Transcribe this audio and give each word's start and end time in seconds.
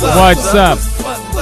What's 0.00 0.54
up? 0.54 0.78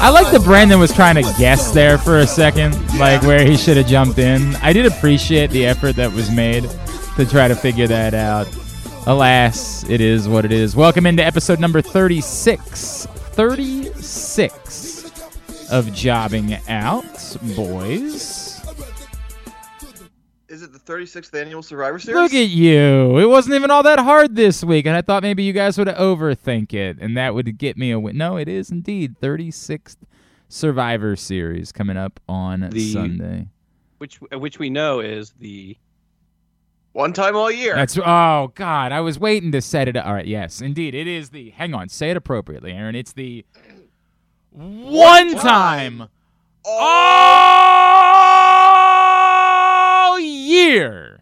I 0.00 0.08
like 0.08 0.32
that 0.32 0.40
Brandon 0.42 0.80
was 0.80 0.90
trying 0.90 1.16
to 1.16 1.22
guess 1.38 1.72
there 1.72 1.98
for 1.98 2.20
a 2.20 2.26
second, 2.26 2.72
like 2.98 3.20
where 3.20 3.44
he 3.44 3.54
should 3.54 3.76
have 3.76 3.86
jumped 3.86 4.18
in. 4.18 4.56
I 4.56 4.72
did 4.72 4.86
appreciate 4.86 5.50
the 5.50 5.66
effort 5.66 5.94
that 5.96 6.10
was 6.10 6.30
made 6.30 6.62
to 7.16 7.26
try 7.26 7.48
to 7.48 7.54
figure 7.54 7.86
that 7.86 8.14
out. 8.14 8.48
Alas, 9.06 9.84
it 9.90 10.00
is 10.00 10.26
what 10.26 10.46
it 10.46 10.52
is. 10.52 10.74
Welcome 10.74 11.04
into 11.04 11.22
episode 11.22 11.60
number 11.60 11.82
36. 11.82 13.06
36 13.06 15.12
of 15.70 15.92
Jobbing 15.92 16.54
Out, 16.66 17.36
boys. 17.56 18.45
Is 20.56 20.62
it 20.62 20.72
the 20.72 20.78
36th 20.78 21.38
annual 21.38 21.62
Survivor 21.62 21.98
Series? 21.98 22.18
Look 22.18 22.32
at 22.32 22.48
you. 22.48 23.18
It 23.18 23.28
wasn't 23.28 23.56
even 23.56 23.70
all 23.70 23.82
that 23.82 23.98
hard 23.98 24.36
this 24.36 24.64
week, 24.64 24.86
and 24.86 24.96
I 24.96 25.02
thought 25.02 25.22
maybe 25.22 25.42
you 25.42 25.52
guys 25.52 25.76
would 25.76 25.88
overthink 25.88 26.72
it, 26.72 26.96
and 26.98 27.14
that 27.14 27.34
would 27.34 27.58
get 27.58 27.76
me 27.76 27.90
a 27.90 28.00
win. 28.00 28.16
No, 28.16 28.38
it 28.38 28.48
is 28.48 28.70
indeed 28.70 29.20
36th 29.20 29.96
Survivor 30.48 31.14
Series 31.14 31.72
coming 31.72 31.98
up 31.98 32.20
on 32.26 32.70
The- 32.70 32.90
Sunday. 32.90 33.48
which 33.98 34.18
uh, 34.32 34.38
which 34.38 34.58
we 34.58 34.70
know 34.70 35.00
is 35.00 35.34
the 35.38 35.76
One 36.92 37.12
time 37.12 37.36
all 37.36 37.50
year. 37.50 37.74
That's 37.74 37.98
oh 37.98 38.50
god, 38.54 38.92
I 38.92 39.00
was 39.00 39.18
waiting 39.18 39.52
to 39.52 39.60
set 39.60 39.88
it. 39.88 39.96
All 39.98 40.14
right, 40.14 40.24
yes, 40.26 40.62
indeed, 40.62 40.94
it 40.94 41.06
is 41.06 41.28
the. 41.28 41.50
Hang 41.50 41.74
on, 41.74 41.90
say 41.90 42.12
it 42.12 42.16
appropriately, 42.16 42.72
Aaron. 42.72 42.94
It's 42.94 43.12
the 43.12 43.44
one 44.52 45.34
time 45.34 46.08
all 46.64 48.65
year 50.18 51.20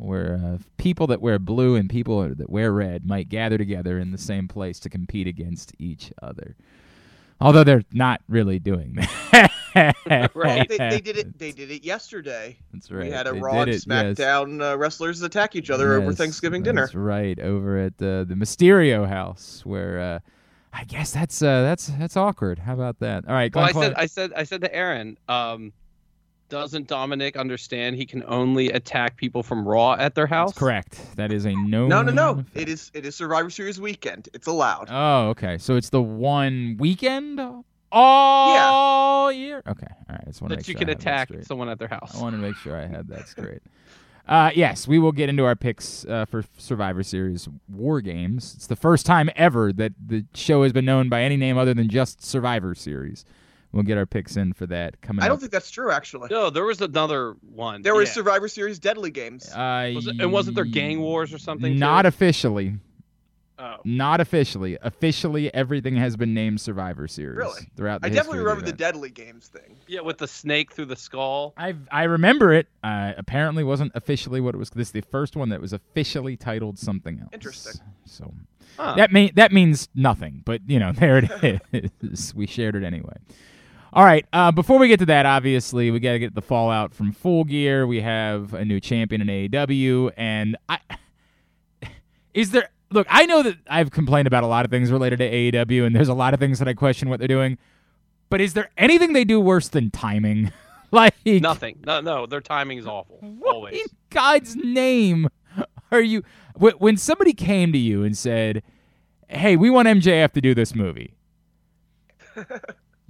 where 0.00 0.40
uh, 0.42 0.58
people 0.78 1.06
that 1.08 1.20
wear 1.20 1.38
blue 1.38 1.76
and 1.76 1.90
people 1.90 2.26
that 2.34 2.48
wear 2.50 2.72
red 2.72 3.06
might 3.06 3.28
gather 3.28 3.58
together 3.58 3.98
in 3.98 4.12
the 4.12 4.18
same 4.18 4.48
place 4.48 4.80
to 4.80 4.88
compete 4.88 5.26
against 5.26 5.72
each 5.78 6.12
other. 6.22 6.56
Although 7.40 7.64
they're 7.64 7.84
not 7.92 8.20
really 8.28 8.58
doing 8.58 8.94
that. 8.94 9.50
Right. 10.34 10.68
they, 10.68 10.78
they 10.78 11.00
did 11.00 11.16
it. 11.16 11.38
They 11.38 11.52
did 11.52 11.70
it 11.70 11.84
yesterday. 11.84 12.58
That's 12.72 12.90
right. 12.90 13.04
We 13.04 13.10
had 13.12 13.28
a 13.28 13.32
They 13.32 13.38
Raw 13.38 13.64
did 13.64 13.68
and 13.68 13.68
it, 13.68 13.74
yes. 13.74 13.84
SmackDown 13.86 14.72
uh, 14.72 14.76
wrestlers 14.76 15.22
attack 15.22 15.54
each 15.54 15.70
other 15.70 15.94
over 15.94 16.12
Thanksgiving 16.12 16.64
dinner. 16.64 16.82
That's 16.82 16.94
right, 16.96 17.38
over 17.38 17.78
at 17.78 17.92
uh, 18.02 18.24
the 18.24 18.34
Mysterio 18.34 19.06
house, 19.06 19.62
where 19.64 20.00
uh, 20.00 20.18
I 20.72 20.82
guess 20.84 21.12
that's 21.12 21.40
uh, 21.40 21.62
that's 21.62 21.86
that's 21.86 22.16
awkward. 22.16 22.58
How 22.58 22.74
about 22.74 22.98
that? 22.98 23.28
All 23.28 23.34
right, 23.34 23.54
well 23.54 23.64
I 23.64 23.70
said 23.70 23.94
I 23.96 24.06
said 24.06 24.32
I 24.34 24.42
said 24.42 24.60
to 24.62 24.74
Aaron 24.74 25.16
um 25.28 25.72
doesn't 26.50 26.88
Dominic 26.88 27.36
understand 27.36 27.96
he 27.96 28.04
can 28.04 28.22
only 28.26 28.68
attack 28.70 29.16
people 29.16 29.42
from 29.42 29.66
Raw 29.66 29.94
at 29.94 30.14
their 30.14 30.26
house? 30.26 30.50
That's 30.50 30.58
correct. 30.58 31.16
That 31.16 31.32
is 31.32 31.46
a 31.46 31.54
no. 31.54 31.86
No, 31.86 32.02
no, 32.02 32.12
no. 32.12 32.44
It 32.54 32.68
is. 32.68 32.90
It 32.92 33.06
is 33.06 33.16
Survivor 33.16 33.48
Series 33.48 33.80
weekend. 33.80 34.28
It's 34.34 34.46
allowed. 34.46 34.88
Oh, 34.90 35.28
okay. 35.30 35.56
So 35.56 35.76
it's 35.76 35.88
the 35.88 36.02
one 36.02 36.76
weekend 36.78 37.40
all 37.92 39.32
year. 39.32 39.62
Okay, 39.66 39.86
all 39.90 40.06
right. 40.10 40.20
I 40.22 40.26
just 40.26 40.40
That 40.40 40.48
make 40.50 40.68
you 40.68 40.74
sure 40.74 40.78
can 40.78 40.90
I 40.90 40.92
attack 40.92 41.30
someone 41.42 41.68
at 41.68 41.78
their 41.78 41.88
house. 41.88 42.16
I 42.16 42.22
want 42.22 42.34
to 42.34 42.38
make 42.42 42.56
sure 42.56 42.76
I 42.76 42.86
had 42.86 43.08
that 43.08 43.28
straight. 43.28 43.62
Uh, 44.28 44.48
yes, 44.54 44.86
we 44.86 44.96
will 44.96 45.10
get 45.10 45.28
into 45.28 45.44
our 45.44 45.56
picks 45.56 46.04
uh, 46.04 46.24
for 46.24 46.44
Survivor 46.56 47.02
Series 47.02 47.48
War 47.68 48.00
Games. 48.00 48.52
It's 48.54 48.68
the 48.68 48.76
first 48.76 49.04
time 49.04 49.28
ever 49.34 49.72
that 49.72 49.92
the 50.06 50.24
show 50.34 50.62
has 50.62 50.72
been 50.72 50.84
known 50.84 51.08
by 51.08 51.22
any 51.22 51.36
name 51.36 51.58
other 51.58 51.74
than 51.74 51.88
just 51.88 52.24
Survivor 52.24 52.76
Series. 52.76 53.24
We'll 53.72 53.84
get 53.84 53.98
our 53.98 54.06
picks 54.06 54.36
in 54.36 54.52
for 54.52 54.66
that 54.66 55.00
coming 55.00 55.22
I 55.22 55.28
don't 55.28 55.34
up. 55.36 55.40
think 55.40 55.52
that's 55.52 55.70
true. 55.70 55.92
Actually, 55.92 56.28
No, 56.30 56.50
there 56.50 56.64
was 56.64 56.80
another 56.80 57.36
one. 57.54 57.82
there 57.82 57.94
was 57.94 58.08
Yeah. 58.08 58.14
Survivor 58.14 58.48
Series 58.48 58.78
Deadly 58.80 59.10
Games. 59.12 59.48
Uh, 59.48 59.92
Was 59.94 60.06
it- 60.08 60.20
and 60.20 60.32
wasn't 60.32 60.56
there 60.56 60.64
Gang 60.64 61.00
Wars 61.00 61.32
or 61.32 61.38
something, 61.38 61.78
Not 61.78 62.02
too? 62.02 62.08
officially. 62.08 62.78
Oh. 63.60 63.76
Not 63.84 64.20
officially. 64.22 64.78
Officially, 64.80 65.52
everything 65.54 65.94
has 65.96 66.16
been 66.16 66.32
named 66.32 66.62
Survivor 66.62 67.06
Series. 67.06 67.36
Really? 67.36 67.60
Throughout 67.76 68.00
the 68.00 68.06
I 68.06 68.10
definitely 68.10 68.38
remember 68.38 68.62
the 68.62 68.68
event. 68.68 68.78
Deadly 68.78 69.10
Games 69.10 69.48
thing. 69.48 69.76
Yeah, 69.86 70.00
with 70.00 70.16
the 70.16 70.26
snake 70.26 70.72
through 70.72 70.86
the 70.86 70.96
skull. 70.96 71.52
I 71.58 71.74
I 71.92 72.04
remember 72.04 72.54
it. 72.54 72.68
Uh, 72.82 73.12
apparently, 73.18 73.62
wasn't 73.62 73.92
officially 73.94 74.40
what 74.40 74.54
it 74.54 74.58
was. 74.58 74.70
This 74.70 74.88
is 74.88 74.92
the 74.92 75.02
first 75.02 75.36
one 75.36 75.50
that 75.50 75.60
was 75.60 75.74
officially 75.74 76.38
titled 76.38 76.78
something 76.78 77.20
else. 77.20 77.28
Interesting. 77.34 77.74
So 78.06 78.32
Huh. 78.78 78.94
that 78.96 79.12
mean 79.12 79.30
that 79.34 79.52
means 79.52 79.90
nothing, 79.94 80.40
but 80.46 80.62
you 80.66 80.78
know 80.78 80.92
there 80.96 81.18
it 81.18 81.92
is. 82.02 82.34
we 82.34 82.46
shared 82.46 82.74
it 82.74 82.82
anyway. 82.82 83.16
All 83.92 84.04
right. 84.04 84.24
Uh, 84.32 84.52
before 84.52 84.78
we 84.78 84.88
get 84.88 85.00
to 85.00 85.06
that, 85.06 85.26
obviously 85.26 85.90
we 85.90 85.98
got 85.98 86.12
to 86.12 86.18
get 86.18 86.34
the 86.34 86.42
fallout 86.42 86.94
from 86.94 87.12
Full 87.12 87.44
Gear. 87.44 87.86
We 87.86 88.00
have 88.00 88.54
a 88.54 88.64
new 88.64 88.78
champion 88.80 89.20
in 89.20 89.26
AEW, 89.28 90.12
and 90.16 90.56
I 90.68 90.78
is 92.34 92.52
there. 92.52 92.70
Look, 92.92 93.06
I 93.10 93.26
know 93.26 93.42
that 93.42 93.56
I've 93.68 93.90
complained 93.90 94.26
about 94.26 94.42
a 94.42 94.48
lot 94.48 94.64
of 94.64 94.70
things 94.70 94.90
related 94.90 95.18
to 95.20 95.30
AEW, 95.30 95.86
and 95.86 95.94
there's 95.94 96.08
a 96.08 96.14
lot 96.14 96.34
of 96.34 96.40
things 96.40 96.58
that 96.58 96.68
I 96.68 96.74
question 96.74 97.08
what 97.08 97.18
they're 97.18 97.28
doing. 97.28 97.58
But 98.30 98.40
is 98.40 98.54
there 98.54 98.70
anything 98.76 99.12
they 99.12 99.24
do 99.24 99.40
worse 99.40 99.68
than 99.68 99.90
timing? 99.90 100.52
like 100.92 101.14
Nothing. 101.24 101.78
No, 101.84 102.00
no, 102.00 102.26
their 102.26 102.40
timing 102.40 102.78
is 102.78 102.86
awful. 102.86 103.18
what 103.20 103.54
Always. 103.54 103.74
in 103.74 103.86
God's 104.10 104.56
name 104.56 105.28
are 105.90 106.00
you? 106.00 106.22
When 106.56 106.96
somebody 106.96 107.32
came 107.32 107.72
to 107.72 107.78
you 107.78 108.04
and 108.04 108.16
said, 108.16 108.62
"Hey, 109.28 109.56
we 109.56 109.70
want 109.70 109.88
MJF 109.88 110.32
to 110.32 110.40
do 110.40 110.54
this 110.54 110.74
movie," 110.74 111.14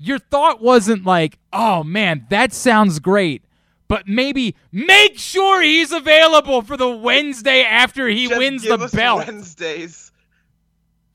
your 0.00 0.18
thought 0.18 0.60
wasn't 0.60 1.04
like, 1.04 1.38
"Oh 1.52 1.84
man, 1.84 2.26
that 2.30 2.52
sounds 2.52 2.98
great." 2.98 3.44
But 3.88 4.06
maybe 4.06 4.54
make 4.70 5.18
sure 5.18 5.60
he's 5.60 5.90
available 5.90 6.62
for 6.62 6.76
the 6.76 6.88
Wednesday 6.88 7.64
after 7.64 8.06
he 8.06 8.28
Just 8.28 8.38
wins 8.38 8.62
give 8.62 8.78
the 8.78 8.84
us 8.84 8.94
belt. 8.94 9.26
Wednesdays. 9.26 10.12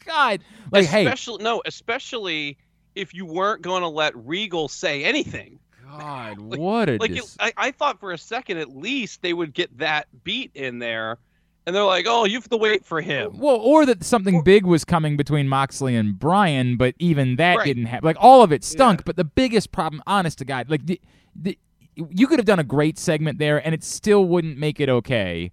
God, 0.05 0.41
like, 0.71 0.85
hey, 0.85 1.11
no, 1.39 1.61
especially 1.65 2.57
if 2.93 3.13
you 3.13 3.25
weren't 3.25 3.61
going 3.61 3.81
to 3.81 3.87
let 3.87 4.13
Regal 4.15 4.67
say 4.67 5.03
anything. 5.03 5.59
God, 5.85 6.37
what 6.39 6.89
a 6.89 6.97
Like 6.97 7.11
it, 7.11 7.35
I, 7.39 7.53
I 7.55 7.71
thought 7.71 7.99
for 7.99 8.11
a 8.11 8.17
second 8.17 8.57
at 8.57 8.75
least 8.75 9.21
they 9.21 9.33
would 9.33 9.53
get 9.53 9.77
that 9.77 10.07
beat 10.23 10.51
in 10.53 10.79
there, 10.79 11.17
and 11.65 11.75
they're 11.75 11.83
like, 11.83 12.05
"Oh, 12.07 12.25
you 12.25 12.35
have 12.35 12.49
to 12.49 12.57
wait 12.57 12.85
for 12.85 13.01
him." 13.01 13.37
Well, 13.37 13.55
or 13.57 13.85
that 13.85 14.03
something 14.03 14.41
big 14.43 14.65
was 14.65 14.85
coming 14.85 15.17
between 15.17 15.47
Moxley 15.47 15.95
and 15.95 16.17
Bryan, 16.17 16.77
but 16.77 16.95
even 16.99 17.35
that 17.37 17.57
Right. 17.57 17.65
didn't 17.65 17.85
happen. 17.85 18.05
Like 18.05 18.17
all 18.19 18.43
of 18.43 18.51
it 18.51 18.63
stunk. 18.63 19.03
But 19.05 19.15
the 19.15 19.23
biggest 19.23 19.71
problem, 19.71 20.01
honest 20.05 20.37
to 20.39 20.45
God, 20.45 20.69
like 20.69 20.85
the, 20.85 20.99
the, 21.35 21.57
you 21.95 22.27
could 22.27 22.39
have 22.39 22.45
done 22.45 22.59
a 22.59 22.63
great 22.63 22.97
segment 22.97 23.39
there, 23.39 23.57
and 23.65 23.73
it 23.73 23.83
still 23.83 24.25
wouldn't 24.25 24.57
make 24.57 24.79
it 24.79 24.89
okay 24.89 25.51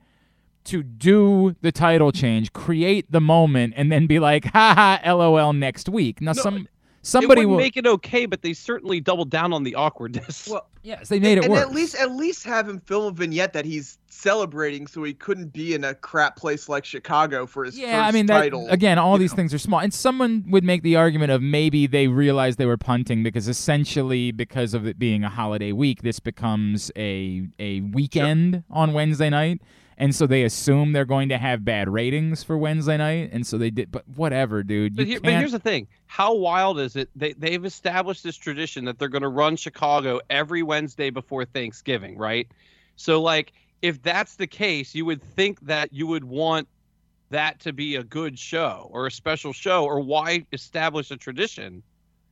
to 0.64 0.82
do 0.82 1.56
the 1.60 1.72
title 1.72 2.12
change, 2.12 2.52
create 2.52 3.10
the 3.10 3.20
moment, 3.20 3.74
and 3.76 3.90
then 3.90 4.06
be 4.06 4.18
like, 4.18 4.44
"Ha 4.46 5.00
ha, 5.04 5.12
lol." 5.14 5.52
Next 5.52 5.88
week. 5.88 6.20
Now 6.20 6.32
No, 6.32 6.42
some 6.42 6.68
somebody 7.02 7.40
wouldn't 7.40 7.50
will. 7.50 7.58
make 7.58 7.76
it 7.76 7.86
okay, 7.86 8.26
but 8.26 8.42
they 8.42 8.52
certainly 8.52 9.00
doubled 9.00 9.30
down 9.30 9.52
on 9.52 9.62
the 9.62 9.74
awkwardness. 9.74 10.48
Well, 10.48 10.66
yes, 10.82 11.08
they 11.08 11.20
made 11.20 11.38
it 11.38 11.44
and 11.44 11.52
work. 11.52 11.60
at 11.62 11.72
least 11.72 11.94
at 11.96 12.12
least 12.12 12.44
have 12.44 12.68
him 12.68 12.80
film 12.80 13.06
a 13.06 13.10
vignette 13.10 13.52
that 13.52 13.64
he's 13.64 13.98
celebrating, 14.08 14.86
so 14.86 15.02
he 15.02 15.12
couldn't 15.14 15.52
be 15.52 15.74
in 15.74 15.84
a 15.84 15.94
crap 15.94 16.36
place 16.36 16.68
like 16.68 16.84
Chicago 16.84 17.46
for 17.46 17.64
his 17.64 17.78
Yeah, 17.78 18.02
first 18.02 18.08
I 18.08 18.12
mean 18.12 18.26
that 18.26 18.38
title. 18.38 18.68
again. 18.68 18.98
All 18.98 19.18
these 19.18 19.32
know. 19.32 19.36
things 19.36 19.54
are 19.54 19.58
small, 19.58 19.80
and 19.80 19.92
someone 19.92 20.44
would 20.48 20.64
make 20.64 20.82
the 20.82 20.96
argument 20.96 21.32
of 21.32 21.42
maybe 21.42 21.86
they 21.86 22.08
realized 22.08 22.58
they 22.58 22.66
were 22.66 22.76
punting 22.76 23.22
because 23.22 23.48
essentially, 23.48 24.30
because 24.32 24.74
of 24.74 24.86
it 24.86 24.98
being 24.98 25.24
a 25.24 25.28
holiday 25.28 25.72
week, 25.72 26.02
this 26.02 26.20
becomes 26.20 26.90
a 26.96 27.46
a 27.58 27.80
weekend 27.80 28.62
on 28.70 28.92
Wednesday 28.92 29.30
night, 29.30 29.60
and 29.98 30.14
so 30.14 30.26
they 30.26 30.42
assume 30.42 30.92
they're 30.92 31.04
going 31.04 31.28
to 31.28 31.38
have 31.38 31.64
bad 31.64 31.88
ratings 31.88 32.42
for 32.42 32.56
Wednesday 32.56 32.96
night, 32.96 33.30
and 33.32 33.46
so 33.46 33.58
they 33.58 33.70
did. 33.70 33.90
But 33.90 34.08
whatever, 34.16 34.62
dude. 34.62 34.96
But, 34.96 35.06
here, 35.06 35.20
but 35.20 35.32
here's 35.32 35.52
the 35.52 35.58
thing: 35.58 35.88
how 36.06 36.34
wild 36.34 36.78
is 36.78 36.96
it? 36.96 37.08
They 37.16 37.32
they've 37.34 37.64
established 37.64 38.22
this 38.22 38.36
tradition 38.36 38.84
that 38.86 38.98
they're 38.98 39.08
going 39.08 39.22
to 39.22 39.28
run 39.28 39.56
Chicago 39.56 40.20
every 40.30 40.62
Wednesday 40.62 41.10
before 41.10 41.44
Thanksgiving, 41.44 42.16
right? 42.18 42.48
So, 42.96 43.20
like, 43.20 43.52
if 43.80 44.02
that's 44.02 44.36
the 44.36 44.46
case, 44.46 44.94
you 44.94 45.04
would 45.04 45.22
think 45.22 45.60
that 45.62 45.92
you 45.92 46.06
would 46.06 46.24
want 46.24 46.68
that 47.30 47.60
to 47.60 47.72
be 47.72 47.96
a 47.96 48.04
good 48.04 48.38
show 48.38 48.88
or 48.92 49.06
a 49.06 49.10
special 49.10 49.52
show, 49.52 49.84
or 49.84 50.00
why 50.00 50.46
establish 50.52 51.10
a 51.10 51.16
tradition? 51.16 51.82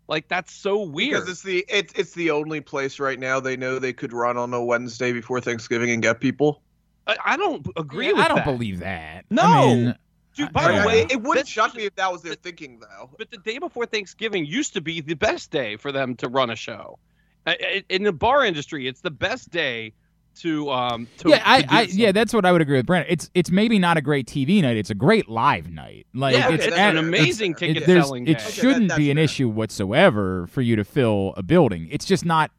Like, 0.08 0.28
that's 0.28 0.52
so 0.52 0.82
weird. 0.82 1.20
Because 1.20 1.28
it's 1.28 1.42
the 1.42 1.64
it's 1.68 1.92
it's 1.94 2.12
the 2.14 2.30
only 2.30 2.60
place 2.60 2.98
right 2.98 3.18
now 3.18 3.40
they 3.40 3.56
know 3.56 3.78
they 3.78 3.92
could 3.92 4.12
run 4.12 4.36
on 4.36 4.52
a 4.52 4.62
Wednesday 4.62 5.12
before 5.12 5.40
Thanksgiving 5.40 5.90
and 5.90 6.02
get 6.02 6.20
people. 6.20 6.62
I, 7.10 7.34
I 7.34 7.36
don't 7.36 7.66
agree 7.76 8.06
Yeah, 8.06 8.12
with 8.12 8.24
I 8.24 8.28
don't 8.28 8.36
that. 8.38 8.44
believe 8.46 8.80
that. 8.80 9.24
No. 9.30 9.42
I 9.42 9.66
mean, 9.74 9.94
Dude, 10.36 10.52
by 10.52 10.62
I- 10.64 10.72
the 10.72 10.78
Like, 10.78 10.86
way, 10.86 11.00
it, 11.02 11.12
it 11.12 11.22
wouldn't 11.22 11.48
shock 11.48 11.74
me 11.74 11.84
if 11.84 11.94
that 11.96 12.10
was 12.12 12.22
their 12.22 12.34
thinking, 12.34 12.78
though. 12.80 13.10
But 13.18 13.30
the 13.30 13.38
day 13.38 13.58
before 13.58 13.84
Thanksgiving 13.86 14.46
used 14.46 14.72
to 14.74 14.80
be 14.80 15.00
the 15.00 15.14
best 15.14 15.50
day 15.50 15.76
for 15.76 15.90
them 15.92 16.14
to 16.16 16.28
run 16.28 16.50
a 16.50 16.56
show. 16.56 16.98
I- 17.46 17.58
I- 17.60 17.84
In 17.88 18.04
the 18.04 18.12
bar 18.12 18.44
industry, 18.44 18.86
it's 18.86 19.00
the 19.00 19.10
best 19.10 19.50
day 19.50 19.92
to 20.36 20.70
um 20.70 21.08
to 21.18 21.28
yeah, 21.30 21.42
I, 21.44 21.64
I 21.68 21.82
yeah, 21.90 22.12
that's 22.12 22.32
what 22.32 22.46
I 22.46 22.52
would 22.52 22.62
agree 22.62 22.76
with 22.76 22.86
Brandon. 22.86 23.12
It's 23.12 23.28
it's 23.34 23.50
maybe 23.50 23.80
not 23.80 23.96
a 23.96 24.00
great 24.00 24.28
TV 24.28 24.62
night. 24.62 24.76
It's 24.76 24.88
a 24.88 24.94
great 24.94 25.28
live 25.28 25.68
night. 25.68 26.06
Like 26.14 26.36
Yeah, 26.36 26.50
it's, 26.50 26.64
okay, 26.64 26.68
it's 26.68 26.76
an 26.78 26.96
amazing 26.98 27.50
That's 27.52 27.60
fair. 27.60 27.68
ticket 27.68 27.82
it, 27.82 27.86
there's- 27.88 28.06
selling 28.06 28.28
it. 28.28 28.36
Okay, 28.40 28.50
shouldn't 28.52 28.88
that- 28.90 28.96
be 28.98 29.10
an 29.10 29.16
that's 29.16 29.32
issue 29.32 29.48
whatsoever 29.48 30.46
for 30.46 30.62
you 30.62 30.76
to 30.76 30.84
fill 30.84 31.34
a 31.36 31.42
building. 31.42 31.88
It's 31.90 32.04
just 32.04 32.24
not. 32.24 32.52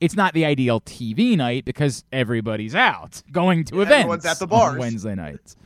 It's 0.00 0.14
not 0.16 0.34
the 0.34 0.44
ideal 0.44 0.80
TV 0.80 1.36
night 1.36 1.64
because 1.64 2.04
everybody's 2.12 2.74
out 2.74 3.22
going 3.32 3.64
to 3.64 3.76
Yeah, 3.76 3.82
events 3.82 3.98
everyone's 4.00 4.26
at 4.26 4.38
the 4.38 4.44
on 4.44 4.48
bars. 4.48 4.78
Wednesday 4.78 5.14
nights. 5.14 5.56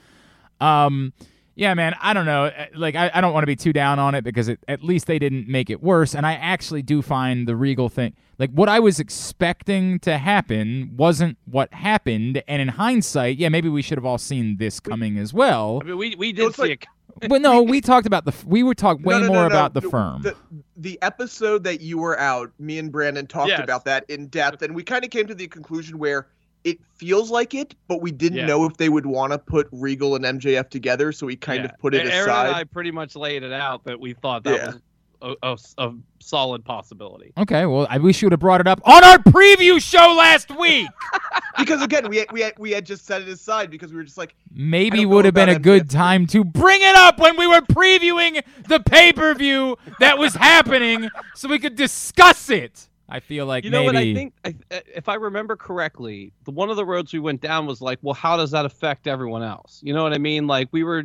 Um, 0.61 1.13
yeah, 1.57 1.75
man, 1.75 1.95
I 2.01 2.15
don't 2.15 2.27
know. 2.27 2.45
Uh, 2.47 2.67
Like, 2.75 2.95
I, 2.95 3.11
I 3.13 3.21
don't 3.21 3.33
want 3.35 3.43
to 3.43 3.47
be 3.47 3.57
too 3.57 3.73
down 3.73 3.99
on 3.99 4.15
it 4.15 4.23
because 4.25 4.49
it, 4.49 4.61
at 4.69 4.83
least 4.83 5.07
they 5.07 5.19
didn't 5.19 5.49
make 5.49 5.69
it 5.69 5.83
worse. 5.83 6.15
And 6.15 6.25
I 6.25 6.35
actually 6.35 6.83
do 6.83 7.03
find 7.03 7.47
the 7.47 7.57
Regal 7.57 7.89
thing, 7.89 8.15
like 8.39 8.51
what 8.51 8.69
I 8.69 8.79
was 8.79 9.01
expecting 9.01 9.99
to 10.01 10.17
happen, 10.17 10.93
wasn't 10.97 11.37
what 11.45 11.73
happened. 11.75 12.43
And 12.49 12.63
in 12.63 12.69
hindsight, 12.69 13.37
yeah, 13.37 13.49
maybe 13.49 13.69
we 13.69 13.83
should 13.83 13.99
have 13.99 14.05
all 14.07 14.17
seen 14.19 14.57
this 14.59 14.81
coming 14.81 15.19
as 15.19 15.35
well. 15.35 15.81
I 15.83 15.87
mean, 15.87 15.99
we 15.99 16.15
we 16.17 16.33
did 16.33 16.47
it's 16.49 16.57
see 16.57 16.63
like- 16.63 16.83
it. 16.83 16.89
But 17.29 17.43
no, 17.43 17.61
we 17.61 17.81
talked 17.83 18.07
about 18.07 18.25
the. 18.25 18.33
We 18.47 18.63
were 18.63 18.73
talk 18.75 18.99
way 19.05 19.15
No, 19.17 19.21
no, 19.21 19.27
no, 19.27 19.33
more 19.33 19.43
no, 19.43 19.47
about 19.49 19.75
the 19.75 19.83
firm. 19.83 20.23
The, 20.23 20.37
the 20.81 20.99
episode 21.03 21.63
that 21.65 21.81
you 21.81 21.99
were 21.99 22.19
out, 22.19 22.51
me 22.59 22.79
and 22.79 22.91
Brandon 22.91 23.27
talked 23.27 23.51
Yes. 23.51 23.61
about 23.63 23.85
that 23.85 24.05
in 24.09 24.29
depth, 24.29 24.63
and 24.63 24.75
we 24.75 24.83
kind 24.83 25.05
of 25.05 25.11
came 25.11 25.27
to 25.27 25.35
the 25.35 25.47
conclusion 25.47 25.99
where 25.99 26.27
it 26.65 26.79
feels 26.95 27.31
like 27.31 27.55
it, 27.55 27.75
but 27.89 28.01
we 28.03 28.11
didn't 28.11 28.39
Yeah. 28.39 28.47
know 28.47 28.65
if 28.65 28.77
they 28.77 28.89
would 28.89 29.07
want 29.07 29.33
to 29.33 29.39
put 29.39 29.69
Regal 29.73 30.15
and 30.15 30.25
MJF 30.25 30.69
together, 30.71 31.13
so 31.13 31.27
we 31.27 31.37
kind 31.37 31.65
Yeah. 31.65 31.71
of 31.71 31.79
put 31.79 31.95
it 31.95 32.07
Aaron 32.07 32.29
aside. 32.31 32.47
and 32.49 32.57
I 32.57 32.65
pretty 32.65 32.91
much 32.91 33.15
laid 33.15 33.43
it 33.43 33.53
out 33.53 33.85
that 33.85 34.01
we 34.01 34.15
thought 34.15 34.45
that 34.45 34.55
Yeah. 34.55 34.67
was 34.69 34.81
a, 35.23 35.35
a, 35.43 35.59
a 35.79 35.95
solid 36.19 36.65
possibility. 36.65 37.33
Okay, 37.39 37.67
well, 37.67 37.87
I 37.91 37.99
wish 37.99 38.23
you 38.23 38.27
would 38.27 38.33
have 38.33 38.41
brought 38.41 38.61
it 38.61 38.67
up 38.67 38.81
on 38.85 39.05
our 39.05 39.19
preview 39.19 39.81
show 39.83 40.15
last 40.17 40.51
week. 40.57 40.89
because 41.59 41.83
again, 41.83 42.09
we 42.09 42.19
had, 42.19 42.33
we 42.33 42.41
had 42.41 42.55
we 42.59 42.71
had 42.71 42.87
just 42.87 43.05
set 43.07 43.23
it 43.23 43.29
aside 43.29 43.71
because 43.71 43.91
we 43.91 43.97
were 43.97 44.05
just 44.05 44.19
like, 44.19 44.35
Maybe 44.53 44.99
I 44.99 45.03
don't 45.03 45.11
know 45.11 45.17
would 45.17 45.25
have 45.27 45.35
been 45.35 45.49
a 45.49 45.53
about 45.53 45.63
good 45.63 45.87
MJF. 45.87 45.91
time 45.91 46.27
to 46.29 46.45
bring 46.45 46.81
it 46.83 46.95
up 46.95 47.19
when 47.19 47.37
we 47.37 47.47
were 47.47 47.61
previewing 47.61 48.43
the 48.69 48.81
pay 48.81 49.13
per 49.13 49.35
view 49.35 49.77
that 49.99 50.19
was 50.19 50.35
happening, 50.35 51.09
so 51.35 51.49
we 51.49 51.59
could 51.59 51.77
discuss 51.77 52.51
it. 52.51 52.89
I 53.13 53.19
feel 53.19 53.45
like 53.45 53.65
You 53.65 53.71
know 53.71 53.81
maybe. 53.85 53.87
what 53.87 53.97
I 53.97 54.15
think? 54.15 54.35
I, 54.45 54.77
uh, 54.77 54.81
if 54.95 55.09
I 55.09 55.15
remember 55.15 55.57
correctly, 55.57 56.33
the 56.45 56.53
one 56.53 56.71
of 56.71 56.77
the 56.77 56.85
roads 56.85 57.13
we 57.13 57.19
went 57.19 57.41
down 57.41 57.67
was 57.67 57.81
like, 57.81 57.99
well, 58.03 58.15
how 58.15 58.37
does 58.37 58.53
that 58.53 58.65
affect 58.65 59.09
everyone 59.09 59.43
else? 59.43 59.81
You 59.83 59.95
know 59.95 60.05
what 60.05 60.13
I 60.13 60.19
mean? 60.19 60.47
Like 60.47 60.69
we 60.71 60.85
were, 60.85 61.03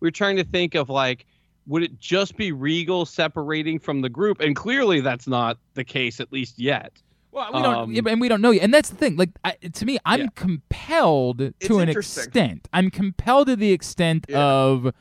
we 0.00 0.06
were 0.08 0.10
trying 0.10 0.34
to 0.36 0.44
think 0.44 0.74
of 0.74 0.90
like, 0.90 1.26
would 1.66 1.82
it 1.82 1.98
just 1.98 2.36
be 2.36 2.52
Regal 2.52 3.06
separating 3.06 3.78
from 3.78 4.00
the 4.00 4.08
group? 4.08 4.40
And 4.40 4.54
clearly, 4.54 5.00
that's 5.00 5.26
not 5.26 5.58
the 5.74 5.84
case, 5.84 6.20
at 6.20 6.32
least 6.32 6.58
yet. 6.58 6.92
Well, 7.32 7.50
we 7.52 7.62
don't, 7.62 7.74
Um, 7.74 7.92
yeah, 7.92 8.02
and 8.06 8.20
we 8.20 8.28
don't 8.28 8.40
know 8.40 8.52
yet. 8.52 8.62
And 8.62 8.72
that's 8.72 8.90
the 8.90 8.96
thing. 8.96 9.16
Like 9.16 9.30
I, 9.44 9.52
to 9.52 9.84
me, 9.86 9.98
I'm 10.04 10.20
Yeah. 10.20 10.26
compelled 10.36 11.40
It's 11.40 11.66
to 11.66 11.78
an 11.80 11.88
interesting. 11.88 12.24
extent. 12.24 12.68
I'm 12.72 12.90
compelled 12.90 13.48
to 13.48 13.56
the 13.56 13.72
extent 13.72 14.26
Yeah. 14.28 14.38
of, 14.44 14.92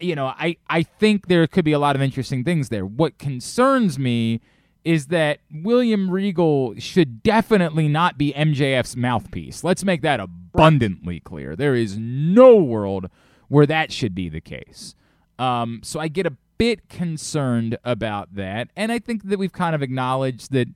you 0.00 0.14
know, 0.14 0.26
I 0.26 0.56
I 0.68 0.82
think 0.82 1.28
there 1.28 1.46
could 1.46 1.64
be 1.64 1.72
a 1.72 1.78
lot 1.78 1.96
of 1.96 2.02
interesting 2.02 2.44
things 2.44 2.68
there. 2.68 2.84
What 2.84 3.18
concerns 3.18 3.98
me 3.98 4.40
is 4.84 5.06
that 5.06 5.38
William 5.50 6.10
Regal 6.10 6.74
should 6.78 7.22
definitely 7.22 7.88
not 7.88 8.18
be 8.18 8.34
MJF's 8.34 8.94
mouthpiece. 8.96 9.64
Let's 9.64 9.82
make 9.82 10.02
that 10.02 10.20
abundantly 10.20 11.20
clear. 11.20 11.56
There 11.56 11.74
is 11.74 11.96
no 11.96 12.56
world 12.56 13.08
where 13.48 13.64
that 13.64 13.90
should 13.92 14.14
be 14.14 14.28
the 14.28 14.42
case. 14.42 14.94
Um, 15.38 15.80
so 15.82 15.98
I 16.00 16.08
get 16.08 16.26
a 16.26 16.36
bit 16.58 16.88
concerned 16.88 17.76
about 17.84 18.34
that, 18.36 18.68
and 18.76 18.92
I 18.92 18.98
think 18.98 19.24
that 19.28 19.38
we've 19.38 19.52
kind 19.52 19.74
of 19.74 19.82
acknowledged 19.82 20.52
that 20.52 20.68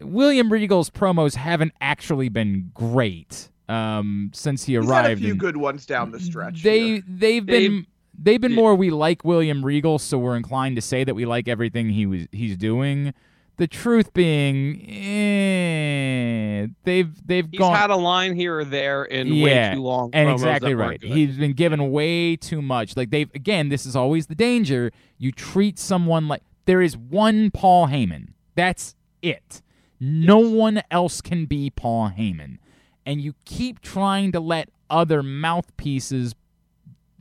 William 0.00 0.52
Regal's 0.52 0.90
promos 0.90 1.34
haven't 1.36 1.72
actually 1.80 2.28
been 2.28 2.70
great 2.74 3.48
um, 3.68 4.30
since 4.34 4.64
he 4.64 4.74
he's 4.74 4.84
arrived. 4.86 5.08
had 5.08 5.18
a 5.18 5.20
few 5.20 5.34
good 5.34 5.56
ones 5.56 5.86
down 5.86 6.10
the 6.10 6.20
stretch. 6.20 6.62
they 6.62 6.80
here. 6.80 7.02
they've 7.08 7.46
been 7.46 7.86
they've 8.18 8.40
been 8.40 8.50
Yeah. 8.52 8.56
more 8.56 8.74
we 8.74 8.90
like 8.90 9.24
William 9.24 9.64
Regal, 9.64 9.98
so 9.98 10.18
we're 10.18 10.36
inclined 10.36 10.76
to 10.76 10.82
say 10.82 11.04
that 11.04 11.14
we 11.14 11.24
like 11.24 11.48
everything 11.48 11.90
he 11.90 12.06
was 12.06 12.26
he's 12.32 12.56
doing. 12.56 13.14
The 13.62 13.68
truth 13.68 14.12
being, 14.12 14.90
eh, 14.90 16.66
they've 16.82 17.14
they've 17.24 17.46
He's 17.48 17.60
gone 17.60 17.76
had 17.76 17.90
a 17.90 17.96
line 17.96 18.34
here 18.34 18.58
or 18.58 18.64
there 18.64 19.04
in 19.04 19.28
Yeah, 19.28 19.44
way 19.44 19.74
too 19.76 19.82
long. 19.82 20.10
and 20.12 20.28
exactly 20.28 20.74
right. 20.74 21.00
He's 21.00 21.36
been 21.36 21.52
given 21.52 21.92
way 21.92 22.34
too 22.34 22.60
much. 22.60 22.96
Like 22.96 23.10
they've 23.10 23.30
again, 23.36 23.68
this 23.68 23.86
is 23.86 23.94
always 23.94 24.26
the 24.26 24.34
danger. 24.34 24.90
You 25.16 25.30
treat 25.30 25.78
someone 25.78 26.26
like 26.26 26.42
there 26.64 26.82
is 26.82 26.96
one 26.96 27.52
Paul 27.52 27.86
Heyman. 27.86 28.30
That's 28.56 28.96
it. 29.22 29.62
No 30.00 30.38
one 30.38 30.82
else 30.90 31.20
can 31.20 31.44
be 31.46 31.70
Paul 31.70 32.10
Heyman. 32.18 32.58
And 33.06 33.20
you 33.20 33.34
keep 33.44 33.80
trying 33.80 34.32
to 34.32 34.40
let 34.40 34.70
other 34.90 35.22
mouthpieces 35.22 36.34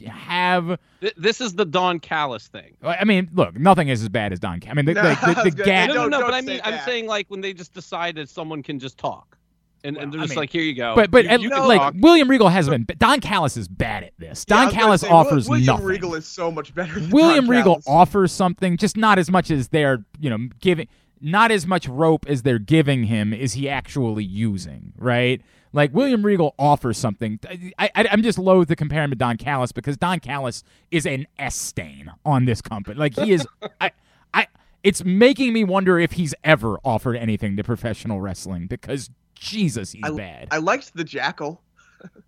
have 0.05 0.79
this 1.17 1.41
is 1.41 1.53
the 1.55 1.65
Don 1.65 1.99
Callis 1.99 2.47
thing. 2.47 2.75
I 2.83 3.03
mean, 3.05 3.29
look, 3.33 3.57
nothing 3.59 3.87
is 3.89 4.01
as 4.01 4.09
bad 4.09 4.31
as 4.33 4.39
Don. 4.39 4.59
Ca- 4.59 4.69
I 4.69 4.73
mean, 4.73 4.85
the, 4.85 4.93
No, 4.95 5.01
like, 5.03 5.19
the, 5.21 5.27
the 5.27 5.51
gonna 5.51 5.63
gap. 5.65 5.89
say, 5.89 5.93
no, 5.93 5.93
no, 5.93 5.93
don't- 5.93 6.09
no. 6.11 6.19
don't 6.19 6.27
But 6.29 6.33
I 6.35 6.39
say 6.41 6.45
mean, 6.47 6.61
I'm 6.63 6.71
that. 6.73 6.85
saying 6.85 7.07
like 7.07 7.25
when 7.29 7.41
they 7.41 7.53
just 7.53 7.73
decided 7.73 8.29
someone 8.29 8.61
can 8.63 8.79
just 8.79 8.97
talk, 8.97 9.37
and, 9.83 9.97
and 9.97 10.11
they're 10.13 10.19
Well, 10.19 10.21
I 10.21 10.23
just 10.25 10.29
mean- 10.31 10.39
like, 10.39 10.49
here 10.51 10.61
you 10.61 10.75
go. 10.75 10.93
But 10.95 11.09
but 11.11 11.25
you, 11.25 11.39
you 11.39 11.49
can 11.49 11.67
like 11.67 11.79
talk. 11.79 11.93
William 11.97 12.29
Regal 12.29 12.49
hasn't 12.49 12.87
been. 12.87 12.97
Don 12.97 13.19
Callis 13.19 13.57
is 13.57 13.67
bad 13.67 14.03
at 14.03 14.13
this. 14.19 14.45
Don 14.45 14.65
was 14.65 14.73
gonna 14.73 14.81
Callis 14.83 15.01
say, 15.01 15.07
Wil- 15.09 15.17
offers 15.17 15.49
William 15.49 15.65
nothing. 15.65 15.85
Regal 15.85 16.15
is 16.15 16.27
so 16.27 16.51
much 16.51 16.73
better. 16.75 16.99
Than 16.99 17.09
William 17.09 17.45
Don 17.45 17.55
Regal 17.55 17.73
Callis. 17.81 17.85
offers 17.87 18.31
something, 18.31 18.77
just 18.77 18.95
not 18.97 19.17
as 19.19 19.31
much 19.31 19.49
as 19.51 19.69
they're 19.69 20.05
you 20.19 20.29
know 20.29 20.37
giving. 20.59 20.87
Not 21.21 21.51
as 21.51 21.67
much 21.67 21.87
rope 21.87 22.25
as 22.27 22.41
they're 22.41 22.57
giving 22.59 23.03
him 23.03 23.33
is 23.33 23.53
he 23.53 23.69
actually 23.69 24.23
using, 24.23 24.93
right? 24.97 25.41
Like 25.73 25.93
William 25.93 26.25
Regal 26.25 26.55
offers 26.59 26.97
something. 26.97 27.39
I, 27.77 27.89
I 27.95 28.07
I'm 28.11 28.23
just 28.23 28.37
loath 28.39 28.67
to 28.69 28.75
compare 28.75 29.03
him 29.03 29.11
to 29.11 29.15
Don 29.15 29.37
Callis 29.37 29.71
because 29.71 29.95
Don 29.97 30.19
Callis 30.19 30.63
is 30.89 31.05
an 31.05 31.27
S 31.37 31.55
stain 31.55 32.11
on 32.25 32.45
this 32.45 32.61
company. 32.61 32.97
Like 32.97 33.15
he 33.17 33.31
is. 33.31 33.47
I 33.79 33.91
I. 34.33 34.47
It's 34.83 35.03
making 35.05 35.53
me 35.53 35.63
wonder 35.63 35.99
if 35.99 36.13
he's 36.13 36.33
ever 36.43 36.77
offered 36.83 37.15
anything 37.15 37.55
to 37.57 37.63
professional 37.63 38.19
wrestling 38.19 38.65
because 38.67 39.09
Jesus, 39.35 39.91
he's 39.91 40.03
I- 40.03 40.11
bad. 40.11 40.47
I 40.51 40.57
liked 40.57 40.93
the 40.95 41.03
Jackal. 41.03 41.61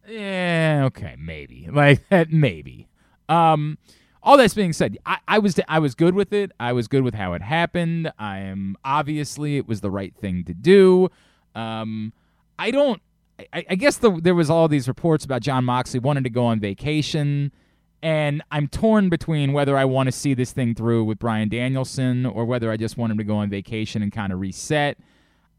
Yeah, 0.07 0.83
okay, 0.87 1.15
maybe. 1.19 1.67
Like 1.71 2.07
that 2.09 2.29
maybe. 2.31 2.87
Um 3.27 3.77
all 4.23 4.37
this 4.37 4.53
being 4.53 4.73
said, 4.73 4.97
I, 5.05 5.17
I 5.27 5.39
was 5.39 5.59
I 5.67 5.79
was 5.79 5.95
good 5.95 6.15
with 6.15 6.33
it. 6.33 6.51
I 6.59 6.71
was 6.73 6.87
good 6.87 7.03
with 7.03 7.13
how 7.13 7.33
it 7.33 7.41
happened. 7.41 8.11
I 8.17 8.39
am 8.39 8.77
obviously 8.83 9.57
it 9.57 9.67
was 9.67 9.81
the 9.81 9.91
right 9.91 10.15
thing 10.15 10.43
to 10.45 10.53
do. 10.53 11.09
Um 11.53 12.13
I 12.57 12.71
don't 12.71 13.01
I, 13.51 13.65
I 13.69 13.75
guess 13.75 13.97
the, 13.97 14.11
there 14.11 14.35
was 14.35 14.49
all 14.49 14.67
these 14.67 14.87
reports 14.87 15.25
about 15.25 15.41
Jon 15.41 15.65
Moxley 15.65 15.99
wanting 15.99 16.23
to 16.23 16.29
go 16.29 16.45
on 16.45 16.59
vacation 16.59 17.51
and 18.01 18.41
I'm 18.51 18.67
torn 18.67 19.09
between 19.09 19.53
whether 19.53 19.77
I 19.77 19.85
want 19.85 20.07
to 20.07 20.11
see 20.11 20.33
this 20.33 20.51
thing 20.51 20.75
through 20.75 21.03
with 21.05 21.19
Bryan 21.19 21.49
Danielson 21.49 22.25
or 22.25 22.45
whether 22.45 22.71
I 22.71 22.77
just 22.77 22.97
want 22.97 23.11
him 23.11 23.17
to 23.17 23.23
go 23.23 23.37
on 23.37 23.49
vacation 23.49 24.01
and 24.01 24.11
kind 24.11 24.31
of 24.33 24.39
reset. 24.39 24.97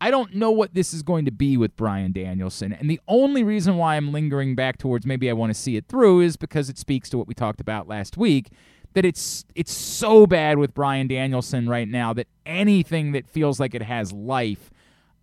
I 0.01 0.11
don't 0.11 0.35
know 0.35 0.51
what 0.51 0.75
this 0.75 0.93
is 0.93 1.03
going 1.03 1.25
to 1.25 1.31
be 1.31 1.57
with 1.57 1.77
Bryan 1.77 2.13
Danielson. 2.13 2.73
And 2.73 2.91
the 2.91 3.01
only 3.09 3.43
reason 3.43 3.77
why 3.77 3.97
I'm 3.97 4.13
lingering 4.13 4.55
back 4.55 4.77
towards 4.79 5.07
maybe 5.07 5.31
I 5.31 5.33
want 5.33 5.51
to 5.51 5.59
see 5.59 5.77
it 5.77 5.87
through 5.89 6.21
is 6.21 6.37
because 6.37 6.69
it 6.69 6.79
speaks 6.79 7.09
to 7.11 7.19
what 7.19 7.27
we 7.27 7.35
talked 7.35 7.61
about 7.61 7.89
last 7.89 8.17
week 8.17 8.51
that 8.93 9.05
it's 9.05 9.45
it's 9.55 9.73
so 9.73 10.27
bad 10.27 10.59
with 10.59 10.75
Bryan 10.75 11.09
Danielson 11.09 11.69
right 11.69 11.89
now 11.89 12.13
that 12.13 12.29
anything 12.47 13.13
that 13.13 13.27
feels 13.27 13.59
like 13.59 13.75
it 13.75 13.83
has 13.83 14.13
life 14.13 14.71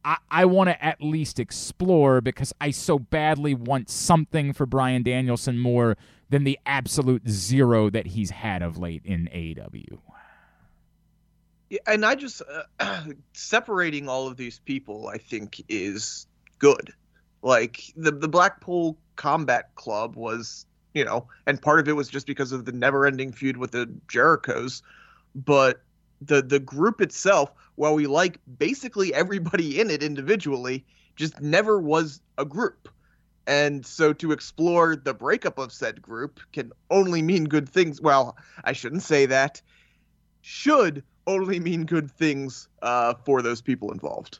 I, 0.03 0.17
I 0.29 0.45
want 0.45 0.69
to 0.69 0.83
at 0.83 1.01
least 1.01 1.39
explore 1.39 2.21
because 2.21 2.53
I 2.59 2.71
so 2.71 2.99
badly 2.99 3.53
want 3.53 3.89
something 3.89 4.53
for 4.53 4.65
Bryan 4.65 5.03
Danielson 5.03 5.59
more 5.59 5.97
than 6.29 6.43
the 6.43 6.59
absolute 6.65 7.27
zero 7.29 7.89
that 7.89 8.07
he's 8.07 8.31
had 8.31 8.61
of 8.61 8.77
late 8.77 9.01
in 9.05 9.29
AEW. 9.33 9.99
And 11.85 12.05
I 12.05 12.15
just 12.15 12.41
uh, 12.79 13.03
separating 13.33 14.09
all 14.09 14.27
of 14.27 14.37
these 14.37 14.59
people, 14.59 15.07
I 15.07 15.17
think, 15.17 15.63
is 15.69 16.27
good. 16.59 16.93
Like 17.41 17.81
the 17.95 18.11
the 18.11 18.27
Blackpool 18.27 18.97
Combat 19.15 19.73
Club 19.75 20.15
was, 20.15 20.65
you 20.93 21.03
know, 21.03 21.27
and 21.47 21.61
part 21.61 21.79
of 21.79 21.87
it 21.87 21.93
was 21.93 22.07
just 22.09 22.27
because 22.27 22.51
of 22.51 22.65
the 22.65 22.71
never-ending 22.71 23.31
feud 23.31 23.57
with 23.57 23.71
the 23.71 23.87
Jerichos, 24.07 24.81
but 25.33 25.81
the 26.21 26.41
the 26.41 26.59
group 26.59 27.01
itself, 27.01 27.51
while 27.75 27.95
we 27.95 28.05
like 28.05 28.39
basically 28.59 29.13
everybody 29.13 29.79
in 29.79 29.89
it 29.89 30.03
individually, 30.03 30.85
just 31.15 31.41
never 31.41 31.79
was 31.79 32.21
a 32.37 32.45
group. 32.45 32.89
And 33.47 33.83
so 33.85 34.13
to 34.13 34.31
explore 34.31 34.95
the 34.95 35.15
breakup 35.15 35.57
of 35.57 35.71
said 35.71 36.01
group 36.01 36.39
can 36.53 36.71
only 36.91 37.23
mean 37.23 37.45
good 37.45 37.67
things. 37.67 37.99
Well, 37.99 38.37
I 38.63 38.73
shouldn't 38.73 39.01
say 39.01 39.25
that. 39.25 39.61
Should 40.41 41.03
only 41.31 41.59
mean 41.59 41.85
good 41.85 42.09
things 42.11 42.67
uh, 42.81 43.13
for 43.25 43.41
those 43.41 43.61
people 43.61 43.91
involved. 43.91 44.39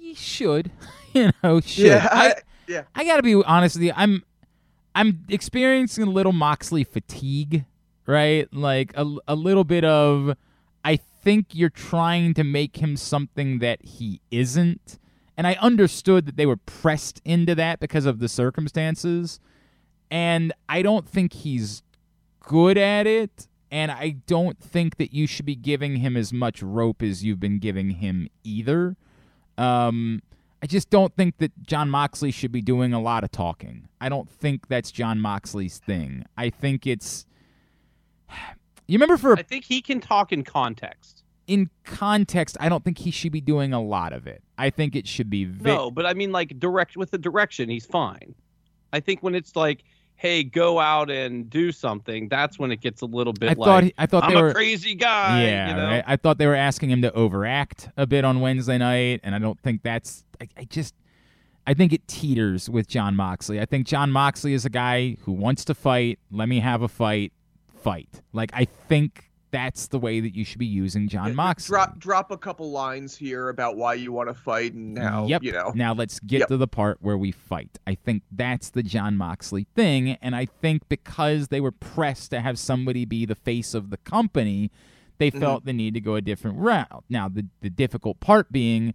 You 0.00 0.14
should, 0.14 0.70
you 1.12 1.30
know, 1.42 1.60
should. 1.60 1.86
Yeah, 1.86 2.08
I, 2.10 2.28
I- 2.30 2.34
yeah. 2.66 2.82
I 2.94 3.04
gotta 3.04 3.22
be 3.22 3.34
honest 3.34 3.76
with 3.76 3.84
you. 3.84 3.92
I'm, 3.96 4.22
I'm 4.94 5.24
experiencing 5.30 6.04
a 6.04 6.10
little 6.10 6.32
Moxley 6.32 6.84
fatigue, 6.84 7.64
right? 8.06 8.46
Like 8.52 8.92
a, 8.94 9.06
a 9.26 9.34
little 9.34 9.64
bit 9.64 9.84
of, 9.84 10.36
I 10.84 10.96
think 10.96 11.46
you're 11.52 11.70
trying 11.70 12.34
to 12.34 12.44
make 12.44 12.76
him 12.76 12.96
something 12.96 13.60
that 13.60 13.82
he 13.82 14.20
isn't. 14.30 14.98
And 15.36 15.46
I 15.46 15.54
understood 15.54 16.26
that 16.26 16.36
they 16.36 16.44
were 16.46 16.56
pressed 16.58 17.22
into 17.24 17.54
that 17.54 17.80
because 17.80 18.04
of 18.04 18.18
the 18.18 18.28
circumstances. 18.28 19.40
And 20.10 20.52
I 20.68 20.82
don't 20.82 21.08
think 21.08 21.32
he's 21.32 21.82
good 22.40 22.76
at 22.76 23.06
it. 23.06 23.47
And 23.70 23.90
I 23.90 24.16
don't 24.26 24.58
think 24.58 24.96
that 24.96 25.12
you 25.12 25.26
should 25.26 25.44
be 25.46 25.54
giving 25.56 25.96
him 25.96 26.16
as 26.16 26.32
much 26.32 26.62
rope 26.62 27.02
as 27.02 27.22
you've 27.24 27.40
been 27.40 27.58
giving 27.58 27.90
him 27.90 28.28
either. 28.42 28.96
Um, 29.58 30.22
I 30.62 30.66
just 30.66 30.88
don't 30.90 31.14
think 31.14 31.38
that 31.38 31.52
Jon 31.66 31.90
Moxley 31.90 32.30
should 32.30 32.50
be 32.50 32.62
doing 32.62 32.92
a 32.92 33.00
lot 33.00 33.24
of 33.24 33.30
talking. 33.30 33.88
I 34.00 34.08
don't 34.08 34.28
think 34.30 34.68
that's 34.68 34.90
Jon 34.90 35.20
Moxley's 35.20 35.78
thing. 35.78 36.24
I 36.36 36.50
think 36.50 36.86
it's. 36.86 37.26
You 38.90 38.94
remember 38.94 39.18
for 39.18 39.38
I 39.38 39.42
think 39.42 39.66
he 39.66 39.82
can 39.82 40.00
talk 40.00 40.32
in 40.32 40.42
context. 40.44 41.22
in 41.46 41.68
context, 41.84 42.56
I 42.58 42.70
don't 42.70 42.82
think 42.82 42.96
he 42.96 43.10
should 43.10 43.32
be 43.32 43.42
doing 43.42 43.74
a 43.74 43.82
lot 43.82 44.14
of 44.14 44.26
it. 44.26 44.42
I 44.56 44.70
think 44.70 44.96
it 44.96 45.06
should 45.06 45.28
be 45.28 45.44
vi- 45.44 45.74
No, 45.74 45.90
but 45.90 46.06
I 46.06 46.14
mean, 46.14 46.32
like 46.32 46.58
direct 46.58 46.96
with 46.96 47.10
the 47.10 47.18
direction, 47.18 47.68
he's 47.68 47.84
fine. 47.84 48.34
I 48.94 49.00
think 49.00 49.22
when 49.22 49.34
it's 49.34 49.54
like, 49.54 49.84
"Hey, 50.18 50.42
go 50.42 50.78
out 50.78 51.10
and 51.10 51.48
do 51.48 51.72
something," 51.72 52.28
that's 52.28 52.58
when 52.58 52.70
it 52.70 52.80
gets 52.82 53.00
a 53.00 53.06
little 53.06 53.32
bit 53.32 53.50
I 53.50 53.52
like, 53.54 53.66
thought 53.66 53.84
he- 53.84 53.94
I 53.96 54.04
thought 54.06 54.24
"I'm 54.24 54.34
they 54.34 54.38
a 54.38 54.42
were 54.42 54.52
crazy 54.52 54.94
guy." 54.94 55.42
yeah, 55.42 55.68
you 55.70 55.74
know? 55.76 55.84
right? 55.86 56.04
I 56.06 56.16
thought 56.16 56.36
they 56.38 56.46
were 56.46 56.54
asking 56.54 56.90
him 56.90 57.00
to 57.02 57.12
overact 57.14 57.88
a 57.96 58.06
bit 58.06 58.24
on 58.24 58.40
Wednesday 58.40 58.76
night, 58.78 59.20
and 59.22 59.34
I 59.34 59.38
don't 59.38 59.58
think 59.60 59.82
that's. 59.82 60.24
I, 60.40 60.48
I 60.58 60.64
just, 60.64 60.94
I 61.66 61.74
think 61.74 61.92
it 61.92 62.06
teeters 62.06 62.68
with 62.68 62.86
Jon 62.88 63.16
Moxley. 63.16 63.60
I 63.60 63.64
think 63.64 63.86
Jon 63.86 64.10
Moxley 64.12 64.52
is 64.52 64.64
a 64.64 64.70
guy 64.70 65.16
who 65.22 65.32
wants 65.32 65.64
to 65.66 65.74
fight. 65.74 66.18
Let 66.30 66.48
me 66.48 66.60
have 66.60 66.82
a 66.82 66.88
fight, 66.88 67.32
fight. 67.82 68.20
Like 68.32 68.50
I 68.52 68.64
think 68.64 69.27
that's 69.50 69.88
the 69.88 69.98
way 69.98 70.20
that 70.20 70.34
you 70.34 70.44
should 70.44 70.58
be 70.58 70.66
using 70.66 71.08
Jon 71.08 71.34
Moxley. 71.34 71.72
Drop 71.74 71.98
drop 71.98 72.30
a 72.30 72.36
couple 72.38 72.70
lines 72.70 73.16
here 73.16 73.48
about 73.48 73.76
why 73.76 73.94
you 73.94 74.12
want 74.12 74.28
to 74.28 74.34
fight 74.34 74.74
and 74.74 74.98
how 74.98 75.26
yep. 75.26 75.42
you 75.42 75.52
know. 75.52 75.72
Now 75.74 75.94
let's 75.94 76.20
get 76.20 76.40
Yep. 76.40 76.48
to 76.48 76.56
the 76.56 76.68
part 76.68 76.98
where 77.00 77.16
we 77.18 77.32
fight. 77.32 77.78
I 77.86 77.94
think 77.94 78.22
that's 78.30 78.70
the 78.70 78.82
Jon 78.82 79.16
Moxley 79.16 79.66
thing, 79.74 80.10
and 80.22 80.34
I 80.36 80.44
think 80.46 80.88
because 80.88 81.48
they 81.48 81.60
were 81.60 81.72
pressed 81.72 82.30
to 82.32 82.40
have 82.40 82.58
somebody 82.58 83.04
be 83.04 83.24
the 83.26 83.34
face 83.34 83.74
of 83.74 83.90
the 83.90 83.96
company, 83.98 84.70
they 85.18 85.30
Mm-hmm. 85.30 85.40
felt 85.40 85.64
the 85.64 85.72
need 85.72 85.94
to 85.94 86.00
go 86.00 86.14
a 86.14 86.20
different 86.20 86.58
route. 86.58 87.04
Now 87.08 87.28
the 87.28 87.46
the 87.60 87.70
difficult 87.70 88.20
part 88.20 88.52
being 88.52 88.94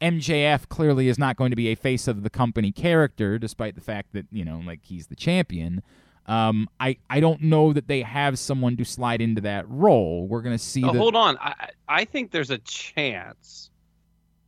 MJF 0.00 0.68
clearly 0.68 1.08
is 1.08 1.18
not 1.18 1.36
going 1.36 1.50
to 1.50 1.56
be 1.56 1.68
a 1.68 1.74
face 1.74 2.08
of 2.08 2.22
the 2.22 2.30
company 2.30 2.72
character, 2.72 3.38
despite 3.38 3.74
the 3.74 3.80
fact 3.82 4.12
that 4.14 4.26
you 4.32 4.44
know, 4.44 4.62
like 4.64 4.80
he's 4.84 5.08
the 5.08 5.16
champion. 5.16 5.82
Um, 6.30 6.68
I 6.78 6.96
I 7.10 7.18
don't 7.18 7.42
know 7.42 7.72
that 7.72 7.88
they 7.88 8.02
have 8.02 8.38
someone 8.38 8.76
to 8.76 8.84
slide 8.84 9.20
into 9.20 9.40
that 9.40 9.68
role. 9.68 10.28
We're 10.28 10.42
gonna 10.42 10.58
see. 10.58 10.84
Oh, 10.84 10.92
the, 10.92 10.98
hold 10.98 11.16
on. 11.16 11.36
I 11.38 11.70
I 11.88 12.04
think 12.04 12.30
there's 12.30 12.50
a 12.50 12.58
chance 12.58 13.70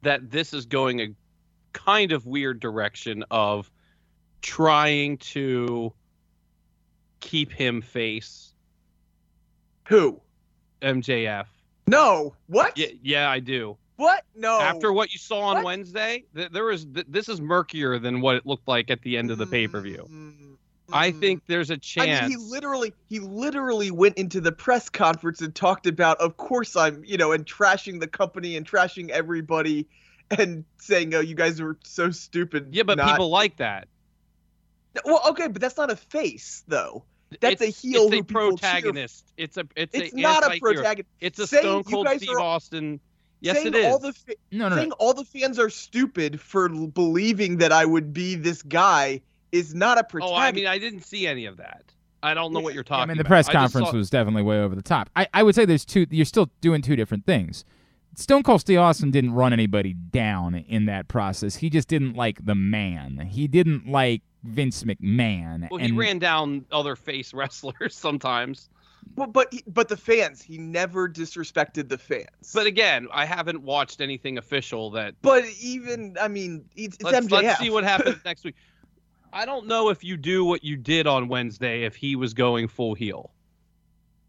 that 0.02 0.30
this 0.30 0.54
is 0.54 0.64
going 0.64 1.00
a 1.00 1.08
kind 1.72 2.12
of 2.12 2.24
weird 2.24 2.60
direction 2.60 3.24
of 3.32 3.68
trying 4.42 5.18
to 5.18 5.92
keep 7.18 7.50
him 7.50 7.82
face 7.82 8.54
Who? 9.88 10.20
MJF. 10.82 11.46
No. 11.88 12.36
What? 12.46 12.78
Yeah, 12.78 12.88
yeah, 13.02 13.28
I 13.30 13.40
do. 13.40 13.76
What? 13.96 14.24
No. 14.36 14.60
After 14.60 14.92
what 14.92 15.12
you 15.12 15.18
saw 15.18 15.40
on 15.40 15.56
What? 15.56 15.64
Wednesday, 15.64 16.24
th- 16.34 16.52
there 16.52 16.64
was 16.64 16.84
th- 16.84 17.06
this 17.08 17.28
is 17.28 17.40
murkier 17.40 17.98
than 17.98 18.20
what 18.20 18.36
it 18.36 18.46
looked 18.46 18.68
like 18.68 18.88
at 18.88 19.02
the 19.02 19.16
end 19.16 19.32
of 19.32 19.38
the 19.38 19.46
pay 19.46 19.66
per 19.66 19.80
view. 19.80 20.08
I 20.92 21.12
mm. 21.12 21.20
think 21.20 21.42
there's 21.46 21.70
a 21.70 21.76
chance. 21.76 22.28
mean, 22.28 22.30
he 22.30 22.36
literally, 22.36 22.92
he 23.08 23.18
literally 23.18 23.90
went 23.90 24.18
into 24.18 24.40
the 24.40 24.52
press 24.52 24.88
conference 24.88 25.40
and 25.40 25.54
talked 25.54 25.86
about, 25.86 26.18
of 26.18 26.36
course 26.36 26.76
I'm, 26.76 27.04
you 27.04 27.16
know, 27.16 27.32
and 27.32 27.46
trashing 27.46 28.00
the 28.00 28.06
company 28.06 28.56
and 28.56 28.68
trashing 28.68 29.10
everybody, 29.10 29.86
and 30.30 30.64
saying, 30.78 31.14
"Oh, 31.14 31.20
you 31.20 31.34
guys 31.34 31.60
are 31.60 31.76
so 31.84 32.10
stupid." 32.10 32.68
yeah, 32.72 32.82
but 32.82 32.98
not- 32.98 33.10
people 33.10 33.30
like 33.30 33.56
that. 33.56 33.88
Well, 35.04 35.22
okay, 35.30 35.48
but 35.48 35.62
that's 35.62 35.76
not 35.78 35.90
a 35.90 35.96
face, 35.96 36.64
though. 36.68 37.04
That's 37.40 37.62
a 37.62 37.66
heel 37.66 38.04
It's 38.04 38.12
a 38.12 38.16
who 38.16 38.22
cheer 38.22 38.24
protagonist. 38.24 39.32
It's 39.36 39.56
a 39.56 39.64
it's, 39.74 39.94
It's 39.94 40.12
a 40.12 40.16
not 40.16 40.42
a 40.42 40.46
anti-hero. 40.46 40.74
protagonist. 40.74 41.08
It's 41.20 41.38
a 41.38 41.46
Saying 41.46 41.62
Stone 41.62 41.84
Cold 41.84 42.08
Steve 42.16 42.28
are- 42.30 42.40
Austin. 42.40 43.00
Yes, 43.40 43.56
saying 43.56 43.68
it 43.68 43.74
is. 43.74 43.86
all 43.86 43.98
the 43.98 44.12
fa- 44.12 44.34
no, 44.52 44.68
no, 44.68 44.76
saying 44.76 44.88
no. 44.90 44.96
all 45.00 45.14
the 45.14 45.24
fans 45.24 45.58
are 45.58 45.68
stupid 45.68 46.40
for 46.40 46.68
believing 46.68 47.56
that 47.56 47.72
I 47.72 47.84
would 47.84 48.12
be 48.12 48.36
this 48.36 48.62
guy 48.62 49.20
is 49.52 49.74
not 49.74 49.98
a 49.98 50.00
oh, 50.00 50.04
protagonist. 50.04 50.42
I 50.42 50.52
mean, 50.52 50.66
I 50.66 50.78
didn't 50.78 51.02
see 51.02 51.26
any 51.26 51.46
of 51.46 51.58
that. 51.58 51.84
I 52.22 52.34
don't 52.34 52.52
know 52.52 52.60
what 52.60 52.74
you're 52.74 52.84
Yeah, 52.84 52.88
talking. 52.88 53.02
I 53.02 53.06
mean, 53.06 53.16
the 53.16 53.22
about. 53.22 53.28
press 53.28 53.48
conference 53.48 53.90
saw- 53.90 53.96
was 53.96 54.10
definitely 54.10 54.42
way 54.42 54.60
over 54.60 54.74
the 54.74 54.82
top. 54.82 55.10
I, 55.16 55.26
I 55.34 55.42
would 55.42 55.54
say 55.54 55.64
there's 55.64 55.84
two. 55.84 56.06
You're 56.10 56.24
still 56.24 56.50
doing 56.60 56.82
two 56.82 56.96
different 56.96 57.26
things. 57.26 57.64
Stone 58.14 58.42
Cold 58.42 58.60
Steve 58.60 58.78
Austin 58.78 59.10
didn't 59.10 59.32
run 59.32 59.52
anybody 59.52 59.94
down 59.94 60.54
in 60.54 60.84
that 60.86 61.08
process. 61.08 61.56
He 61.56 61.70
just 61.70 61.88
didn't 61.88 62.14
like 62.14 62.44
the 62.44 62.54
man. 62.54 63.26
He 63.30 63.48
didn't 63.48 63.88
like 63.88 64.22
Vince 64.44 64.84
McMahon. 64.84 65.68
Well, 65.70 65.78
he 65.78 65.86
and 65.86 65.98
ran 65.98 66.18
down 66.18 66.64
other 66.70 66.94
face 66.94 67.32
wrestlers 67.34 67.94
sometimes. 67.94 68.68
Well, 69.16 69.26
but 69.26 69.52
but 69.66 69.88
the 69.88 69.96
fans, 69.96 70.42
he 70.42 70.58
never 70.58 71.08
disrespected 71.08 71.88
the 71.88 71.98
fans. 71.98 72.52
But 72.54 72.66
again, 72.66 73.08
I 73.12 73.24
haven't 73.24 73.62
watched 73.62 74.00
anything 74.00 74.38
official 74.38 74.90
that. 74.92 75.14
but 75.22 75.44
even 75.60 76.16
I 76.20 76.28
mean, 76.28 76.64
it's, 76.76 76.96
it's 76.96 77.04
Let's, 77.04 77.26
MJF. 77.26 77.42
let's 77.42 77.58
see 77.60 77.70
what 77.70 77.82
happens 77.84 78.18
next 78.24 78.44
week. 78.44 78.54
I 79.32 79.44
don't 79.46 79.66
know 79.66 79.88
if 79.88 80.04
you 80.04 80.16
do 80.16 80.44
what 80.44 80.62
you 80.62 80.76
did 80.76 81.06
on 81.06 81.28
Wednesday 81.28 81.84
if 81.84 81.96
he 81.96 82.16
was 82.16 82.34
going 82.34 82.68
full 82.68 82.94
heel. 82.94 83.32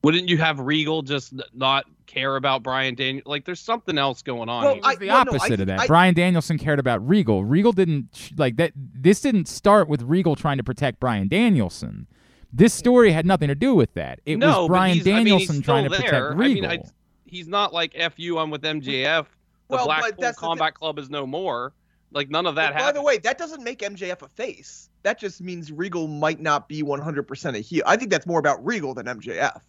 Wouldn't 0.03 0.27
you 0.27 0.37
have 0.37 0.59
Regal 0.59 1.01
just 1.01 1.33
not 1.53 1.85
care 2.07 2.35
about 2.35 2.61
Brian 2.61 2.93
Daniel? 2.93 3.23
Like, 3.25 3.45
there's 3.45 3.61
something 3.61 3.97
else 3.97 4.21
going 4.21 4.49
on. 4.49 4.63
Well, 4.63 4.73
here. 4.73 4.81
it 4.83 4.85
was 4.85 4.95
I- 4.95 4.99
the 4.99 5.07
well, 5.07 5.25
no, 5.25 5.31
I 5.31 5.35
opposite 5.35 5.59
of 5.61 5.67
that. 5.67 5.79
I- 5.79 5.87
Bryan 5.87 6.13
Danielson 6.13 6.57
cared 6.57 6.79
about 6.79 7.07
Regal. 7.07 7.45
Regal 7.45 7.71
didn't 7.71 8.31
like 8.37 8.57
that. 8.57 8.73
This 8.75 9.21
didn't 9.21 9.47
start 9.47 9.87
with 9.87 10.01
Regal 10.01 10.35
trying 10.35 10.57
to 10.57 10.63
protect 10.63 10.99
Bryan 10.99 11.27
Danielson. 11.29 12.07
This 12.51 12.73
story 12.73 13.11
had 13.11 13.25
nothing 13.25 13.47
to 13.47 13.55
do 13.55 13.73
with 13.73 13.93
that. 13.93 14.19
It 14.25 14.37
no, 14.37 14.61
was 14.63 14.67
Bryan 14.67 14.95
he's- 14.95 15.07
I 15.07 15.09
mean, 15.09 15.17
he's 15.39 15.47
Danielson 15.47 15.61
trying 15.61 15.89
to 15.89 15.95
still 15.95 16.05
protect. 16.05 16.37
Regal. 16.37 16.65
I 16.65 16.69
mean, 16.71 16.81
I, 16.85 16.89
he's 17.25 17.47
not 17.47 17.73
like 17.73 17.93
"f 17.95 18.13
you." 18.17 18.37
I'm 18.37 18.49
with 18.51 18.61
MJF. 18.61 19.25
The 19.69 19.75
Well, 19.77 19.85
Blackpool 19.85 20.21
that's 20.21 20.37
the 20.37 20.45
Combat 20.45 20.73
Club 20.73 20.99
is 20.99 21.09
no 21.09 21.25
more. 21.25 21.73
Like 22.11 22.29
none 22.29 22.45
of 22.45 22.55
that 22.55 22.73
But 22.73 22.79
by 22.79 22.91
the 22.91 23.01
way, 23.01 23.17
that 23.19 23.37
doesn't 23.37 23.63
make 23.63 23.79
MJF 23.79 24.21
a 24.21 24.27
face. 24.27 24.89
That 25.03 25.19
just 25.19 25.41
means 25.41 25.71
Regal 25.71 26.07
might 26.07 26.39
not 26.39 26.67
be 26.67 26.81
100% 26.81 27.55
a 27.55 27.59
heel. 27.59 27.83
I 27.85 27.97
think 27.97 28.09
that's 28.09 28.25
more 28.25 28.39
about 28.39 28.65
Regal 28.65 28.93
than 28.93 29.05
MJF. 29.05 29.59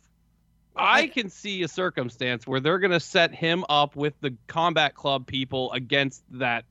I 0.77 1.07
can 1.07 1.29
see 1.29 1.63
a 1.63 1.69
circumstance 1.69 2.47
where 2.47 2.61
they're 2.61 2.79
going 2.79 2.91
to 2.91 3.01
set 3.01 3.33
him 3.33 3.65
up 3.69 3.95
with 3.95 4.15
the 4.21 4.37
Combat 4.49 4.95
Club 4.95 5.27
people 5.27 5.73
against 5.73 6.23
that 6.39 6.65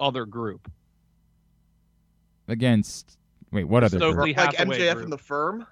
other 0.00 0.24
group. 0.24 0.70
against 2.48 3.16
wait, 3.52 3.64
what 3.64 3.84
other? 3.84 3.98
Stokely 3.98 4.34
group? 4.34 4.46
like 4.46 4.56
MJF 4.56 4.94
group. 4.94 5.04
and 5.04 5.12
the 5.12 5.18
firm. 5.18 5.66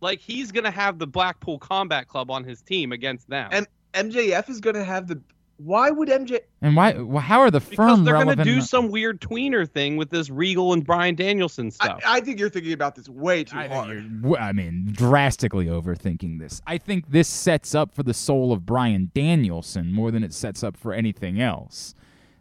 Like 0.00 0.20
he's 0.20 0.52
going 0.52 0.64
to 0.64 0.70
have 0.70 0.98
the 0.98 1.06
Blackpool 1.06 1.58
Combat 1.58 2.08
Club 2.08 2.30
on 2.30 2.44
his 2.44 2.60
team 2.60 2.92
against 2.92 3.28
them. 3.28 3.48
And- 3.52 3.66
MJF 3.94 4.48
is 4.50 4.60
going 4.60 4.76
to 4.76 4.84
have 4.84 5.08
the. 5.08 5.20
Why 5.58 5.90
would 5.90 6.08
MJ? 6.08 6.38
And 6.62 6.76
why? 6.76 6.92
wh- 6.92 7.20
How 7.20 7.40
are 7.40 7.50
the 7.50 7.58
because 7.60 8.04
they're 8.04 8.14
going 8.22 8.36
to 8.36 8.44
do 8.44 8.60
some 8.60 8.90
weird 8.90 9.20
tweener 9.20 9.68
thing 9.68 9.96
with 9.96 10.08
this 10.08 10.30
Regal 10.30 10.72
and 10.72 10.84
Bryan 10.84 11.14
Danielson 11.16 11.70
stuff. 11.72 12.00
I 12.06 12.20
think 12.20 12.38
you're 12.38 12.48
thinking 12.48 12.72
about 12.72 12.94
this 12.94 13.08
way 13.08 13.42
too 13.44 13.56
I 13.58 13.62
think 13.62 13.72
hard. 13.74 13.88
you're, 13.90 14.02
w- 14.02 14.36
I 14.36 14.52
mean, 14.52 14.88
drastically 14.92 15.66
overthinking 15.66 16.38
this. 16.38 16.62
I 16.66 16.78
think 16.78 17.10
this 17.10 17.26
sets 17.28 17.74
up 17.74 17.92
for 17.92 18.04
the 18.04 18.14
soul 18.14 18.52
of 18.52 18.64
Bryan 18.64 19.10
Danielson 19.14 19.92
more 19.92 20.10
than 20.12 20.22
it 20.22 20.32
sets 20.32 20.62
up 20.62 20.76
for 20.76 20.92
anything 20.92 21.40
else. 21.40 21.94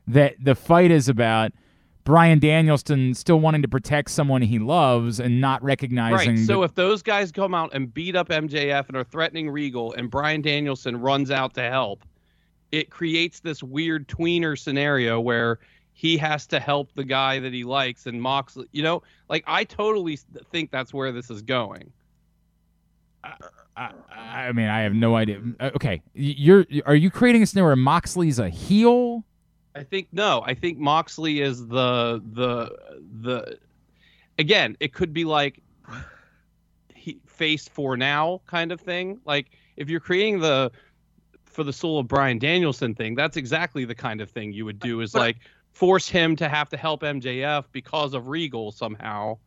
That 0.07 0.35
the 0.39 0.53
fight 0.55 0.91
is 0.91 1.09
about 1.09 1.51
Bryan 2.03 2.39
Danielson 2.39 3.13
still 3.15 3.39
wanting 3.39 3.63
to 3.63 3.67
protect 3.67 4.11
someone 4.11 4.41
he 4.43 4.59
loves 4.59 5.19
and 5.19 5.41
not 5.41 5.61
recognizing. 5.63 6.35
Right. 6.35 6.45
So 6.45 6.59
that- 6.59 6.65
if 6.65 6.75
those 6.75 7.01
guys 7.01 7.31
come 7.31 7.53
out 7.55 7.73
and 7.73 7.91
beat 7.93 8.15
up 8.15 8.29
MJF 8.29 8.87
and 8.87 8.95
are 8.95 9.03
threatening 9.03 9.49
Regal, 9.49 9.91
and 9.93 10.09
Bryan 10.11 10.41
Danielson 10.41 11.01
runs 11.01 11.31
out 11.31 11.55
to 11.55 11.61
help, 11.63 12.05
it 12.71 12.89
creates 12.89 13.39
this 13.39 13.63
weird 13.63 14.07
tweener 14.07 14.57
scenario 14.57 15.19
where 15.19 15.59
he 15.93 16.17
has 16.17 16.45
to 16.47 16.59
help 16.59 16.91
the 16.95 17.03
guy 17.03 17.39
that 17.39 17.53
he 17.53 17.63
likes 17.63 18.05
and 18.05 18.21
Moxley. 18.21 18.67
You 18.71 18.83
know, 18.83 19.03
like 19.29 19.43
I 19.47 19.63
totally 19.63 20.17
think 20.51 20.71
that's 20.71 20.93
where 20.93 21.11
this 21.11 21.29
is 21.29 21.41
going. 21.41 21.91
I, 23.75 23.91
I 24.15 24.51
mean, 24.51 24.67
I 24.67 24.81
have 24.81 24.93
no 24.93 25.15
idea. 25.15 25.41
Uh, 25.59 25.71
Okay, 25.75 26.01
you're 26.13 26.65
are 26.85 26.95
you 26.95 27.09
creating 27.09 27.43
a 27.43 27.45
scenario 27.45 27.69
where 27.69 27.75
Moxley's 27.75 28.39
a 28.39 28.49
heel? 28.49 29.23
I 29.75 29.83
think 29.83 30.07
no. 30.11 30.41
I 30.45 30.53
think 30.53 30.77
Moxley 30.77 31.41
is 31.41 31.67
the 31.67 32.21
the 32.33 32.75
the. 33.21 33.59
Again, 34.39 34.77
it 34.79 34.93
could 34.93 35.13
be 35.13 35.25
like 35.25 35.61
he 36.93 37.19
face 37.25 37.67
for 37.67 37.97
now 37.97 38.41
kind 38.47 38.71
of 38.71 38.79
thing. 38.81 39.19
Like 39.25 39.47
if 39.77 39.89
you're 39.89 39.99
creating 39.99 40.39
the 40.39 40.71
for 41.57 41.63
the 41.63 41.73
soul 41.73 41.97
of 41.97 42.07
Bryan 42.07 42.37
Danielson 42.37 42.93
thing, 42.93 43.15
that's 43.15 43.35
exactly 43.35 43.83
the 43.83 43.95
kind 43.95 44.21
of 44.21 44.29
thing 44.29 44.53
you 44.53 44.63
would 44.63 44.79
do. 44.79 45.01
Is 45.01 45.11
But- 45.11 45.19
like 45.19 45.37
force 45.71 46.07
him 46.07 46.35
to 46.35 46.47
have 46.47 46.69
to 46.69 46.77
help 46.77 47.01
MJF 47.01 47.65
because 47.71 48.13
of 48.13 48.27
Regal 48.27 48.71
somehow, 48.71 49.39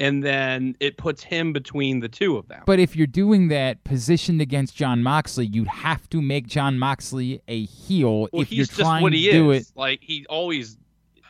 and 0.00 0.24
then 0.24 0.74
it 0.80 0.96
puts 0.96 1.22
him 1.22 1.52
between 1.52 2.00
the 2.00 2.08
two 2.08 2.38
of 2.38 2.48
them. 2.48 2.62
But 2.64 2.78
if 2.78 2.96
you're 2.96 3.06
doing 3.06 3.48
that 3.48 3.84
positioned 3.84 4.40
against 4.40 4.74
Jon 4.74 5.02
Moxley, 5.02 5.44
you'd 5.44 5.68
have 5.68 6.08
to 6.10 6.22
make 6.22 6.46
Jon 6.46 6.78
Moxley 6.78 7.42
a 7.46 7.66
heel 7.66 8.20
well, 8.32 8.40
if 8.42 8.48
he's 8.48 8.56
you're 8.56 8.66
just 8.66 8.80
trying 8.80 9.02
what 9.02 9.10
to 9.10 9.18
he 9.18 9.30
do 9.30 9.50
is. 9.50 9.68
it. 9.68 9.76
Like 9.76 10.00
he 10.02 10.24
always 10.30 10.78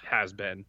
has 0.04 0.32
been. 0.32 0.64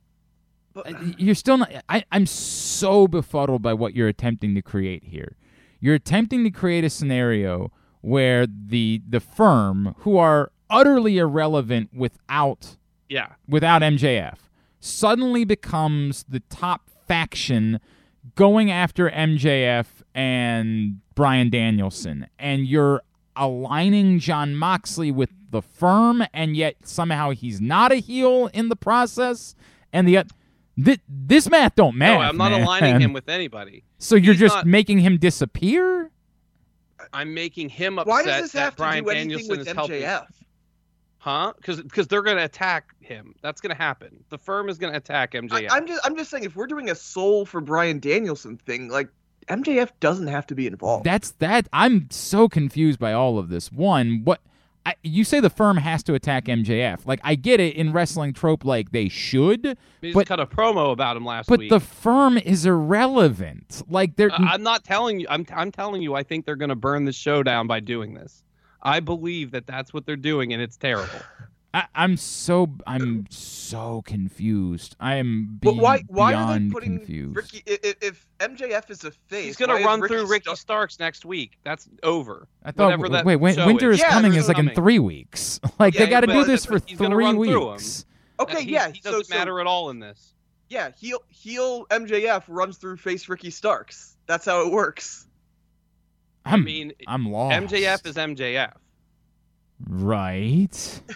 Uh, 0.75 0.92
You're 1.18 1.36
still 1.36 1.58
not. 1.60 1.72
I, 1.88 2.04
I'm 2.12 2.25
so 2.25 3.08
befuddled 3.08 3.62
by 3.62 3.74
what 3.75 3.96
you're 3.96 4.10
attempting 4.10 4.56
to 4.56 4.62
create 4.64 5.04
here. 5.04 5.38
You're 5.80 5.96
attempting 5.96 6.44
to 6.44 6.50
create 6.50 6.84
a 6.84 6.90
scenario 6.90 7.72
where 8.06 8.46
the 8.48 9.02
the 9.10 9.20
firm, 9.20 9.96
who 10.00 10.18
are 10.18 10.52
utterly 10.70 11.18
irrelevant 11.18 11.90
without 11.94 12.78
Yeah. 13.10 13.30
without 13.48 13.82
MJF, 13.82 14.38
suddenly 14.80 15.44
becomes 15.46 16.24
the 16.30 16.40
top 16.42 16.90
faction 17.08 17.80
going 18.36 18.70
after 18.72 19.10
MJF 19.10 20.04
and 20.14 21.00
Bryan 21.16 21.50
Danielson. 21.50 22.28
And 22.38 22.68
you're 22.68 23.02
aligning 23.36 24.20
Jon 24.20 24.56
Moxley 24.56 25.12
with 25.12 25.30
the 25.50 25.62
firm, 25.62 26.24
and 26.34 26.56
yet 26.56 26.76
somehow 26.84 27.32
he's 27.32 27.60
not 27.62 27.92
a 27.92 27.96
heel 27.96 28.50
in 28.54 28.70
the 28.70 28.76
process. 28.76 29.56
And 29.94 30.08
the 30.08 30.24
th- 30.84 31.00
this 31.08 31.50
math 31.50 31.76
don't 31.76 31.96
matter. 31.96 32.16
no, 32.16 32.22
I'm 32.22 32.38
not 32.38 32.52
man. 32.52 32.64
aligning 32.64 33.00
him 33.02 33.14
with 33.18 33.30
anybody. 33.30 33.84
So 33.98 34.16
you're 34.16 34.34
he's 34.34 34.42
just 34.42 34.56
not- 34.58 34.68
making 34.68 35.00
him 35.00 35.18
disappear. 35.18 36.12
I'm 37.14 37.34
making 37.34 37.70
him 37.70 38.00
upset 38.00 38.10
why 38.10 38.24
does 38.24 38.42
this 38.44 38.52
that 38.54 38.60
have 38.60 38.76
to 38.76 38.78
Bryan 38.78 39.04
do 39.04 39.10
anything 39.10 39.30
Danielson 39.30 39.58
with 39.58 39.68
is 39.68 39.74
helping. 39.74 40.02
MJF? 40.02 40.28
Huh? 41.18 41.54
Because 41.58 41.82
because 41.82 42.08
they're 42.08 42.22
going 42.22 42.38
to 42.38 42.46
attack 42.46 42.94
him. 43.00 43.34
That's 43.42 43.60
going 43.60 43.76
to 43.76 43.82
happen. 43.82 44.24
The 44.30 44.38
firm 44.38 44.70
is 44.70 44.78
going 44.78 44.94
to 44.94 44.98
attack 44.98 45.32
MJF. 45.32 45.72
I, 45.72 45.76
I'm 45.76 45.88
just 45.88 46.06
I'm 46.06 46.16
just 46.16 46.30
saying 46.30 46.44
if 46.44 46.56
we're 46.56 46.68
doing 46.68 46.90
a 46.90 46.96
soul 46.96 47.46
for 47.46 47.62
Bryan 47.62 48.00
Danielson 48.00 48.58
thing, 48.58 48.90
like 48.90 49.10
MJF 49.48 49.90
doesn't 50.00 50.28
have 50.28 50.46
to 50.48 50.56
be 50.56 50.68
involved. 50.68 51.04
That's 51.06 51.32
that. 51.40 51.68
I'm 51.74 52.08
so 52.12 52.48
confused 52.48 53.00
by 53.00 53.14
all 53.14 53.40
of 53.40 53.50
this. 53.50 53.72
One, 53.72 54.22
what 54.24 54.42
I, 54.86 54.94
you 55.04 55.24
say 55.24 55.39
the 55.39 55.50
firm 55.50 55.77
has 55.77 56.04
to 56.04 56.13
attack 56.13 56.46
MJF. 56.46 57.06
Like 57.08 57.20
I 57.24 57.34
get 57.36 57.60
it 57.60 57.75
in 57.75 57.92
wrestling 57.92 58.34
trope, 58.34 58.63
like 58.63 58.92
they 58.92 59.10
should, 59.10 59.77
just 60.04 60.13
but- 60.13 60.27
cut 60.27 60.39
a 60.39 60.46
promo 60.46 60.92
about 60.92 61.18
him 61.18 61.25
last 61.25 61.48
but 61.50 61.60
week. 61.60 61.70
the 61.72 61.80
firm 61.80 62.38
is 62.38 62.65
irrelevant. 62.65 63.82
Like 63.89 64.15
they're 64.15 64.32
I- 64.32 64.54
I'm 64.54 64.63
not 64.63 64.84
telling 64.84 65.20
you. 65.20 65.27
I'm 65.30 65.46
I'm 65.54 65.72
telling 65.72 66.01
you. 66.01 66.15
I 66.15 66.24
think 66.24 66.46
they're 66.46 66.56
going 66.56 66.70
to 66.70 66.75
burn 66.75 67.06
the 67.06 67.13
show 67.13 67.42
down 67.44 67.68
by 67.68 67.80
doing 67.80 68.13
this. 68.13 68.44
I 68.84 69.00
believe 69.00 69.50
that 69.51 69.65
that's 69.65 69.94
what 69.94 70.06
they're 70.06 70.15
doing, 70.15 70.54
and 70.54 70.62
it's 70.62 70.77
terrible. 70.77 71.10
I, 71.75 71.88
I'm 71.94 72.15
so 72.15 72.72
I'm 72.88 73.25
so 73.29 74.01
confused. 74.05 74.96
I 74.98 75.15
am 75.15 75.58
be- 75.60 75.65
but 75.65 75.75
why 75.75 76.03
why 76.08 76.34
are 76.34 76.58
they 76.58 76.70
putting 76.70 77.00
confused. 77.00 77.36
Ricky? 77.36 77.63
i- 77.67 77.79
i- 77.89 77.96
If 78.01 78.25
MJF 78.39 78.89
is 78.89 79.03
a 79.03 79.12
face, 79.12 79.46
He's 79.46 79.58
gonna 79.58 79.84
run 79.84 80.00
through 80.08 80.25
Ricky 80.27 80.44
Stark- 80.46 80.58
Starks 80.60 81.00
next 81.00 81.25
week. 81.25 81.58
That's 81.65 81.89
over. 82.01 82.48
I 82.63 82.72
thought 82.72 82.86
whatever 82.86 83.10
that 83.10 83.25
wait, 83.25 83.36
wait 83.36 83.58
winter 83.58 83.91
is. 83.91 83.98
is 83.98 84.03
Yeah, 84.03 84.12
coming 84.12 84.32
there's 84.32 84.46
is 84.46 84.48
like 84.48 84.58
in 84.58 84.70
three 84.70 85.00
weeks. 85.00 85.60
Like 85.79 85.96
Yeah, 85.96 86.05
they 86.05 86.10
got 86.12 86.22
to 86.22 86.27
do 86.27 86.46
this 86.46 86.65
for 86.65 86.79
he's 86.86 86.98
three 86.98 87.08
run 87.08 87.36
through 87.36 87.67
'em. 87.67 87.72
weeks. 87.74 88.05
Okay, 88.39 88.63
He- 88.63 88.72
yeah. 88.72 88.89
he 88.91 89.01
so, 89.03 89.12
doesn't 89.12 89.25
so 89.25 89.36
matter 89.36 89.60
at 89.60 89.67
all 89.67 89.89
in 89.89 90.00
this. 90.00 90.34
yeah, 90.70 90.91
heel 90.98 91.20
heel 91.27 91.86
MJF 91.88 92.44
runs 92.48 92.77
through 92.77 92.96
face 92.98 93.27
Ricky 93.27 93.50
Starks. 93.50 94.15
That's 94.27 94.46
how 94.46 94.65
it 94.65 94.72
works. 94.72 95.27
I'm, 96.46 96.63
mean, 96.63 96.94
I'm 97.05 97.29
lost. 97.29 97.53
MJF 97.53 98.05
is 98.08 98.15
MJF. 98.15 98.72
right. 99.89 101.01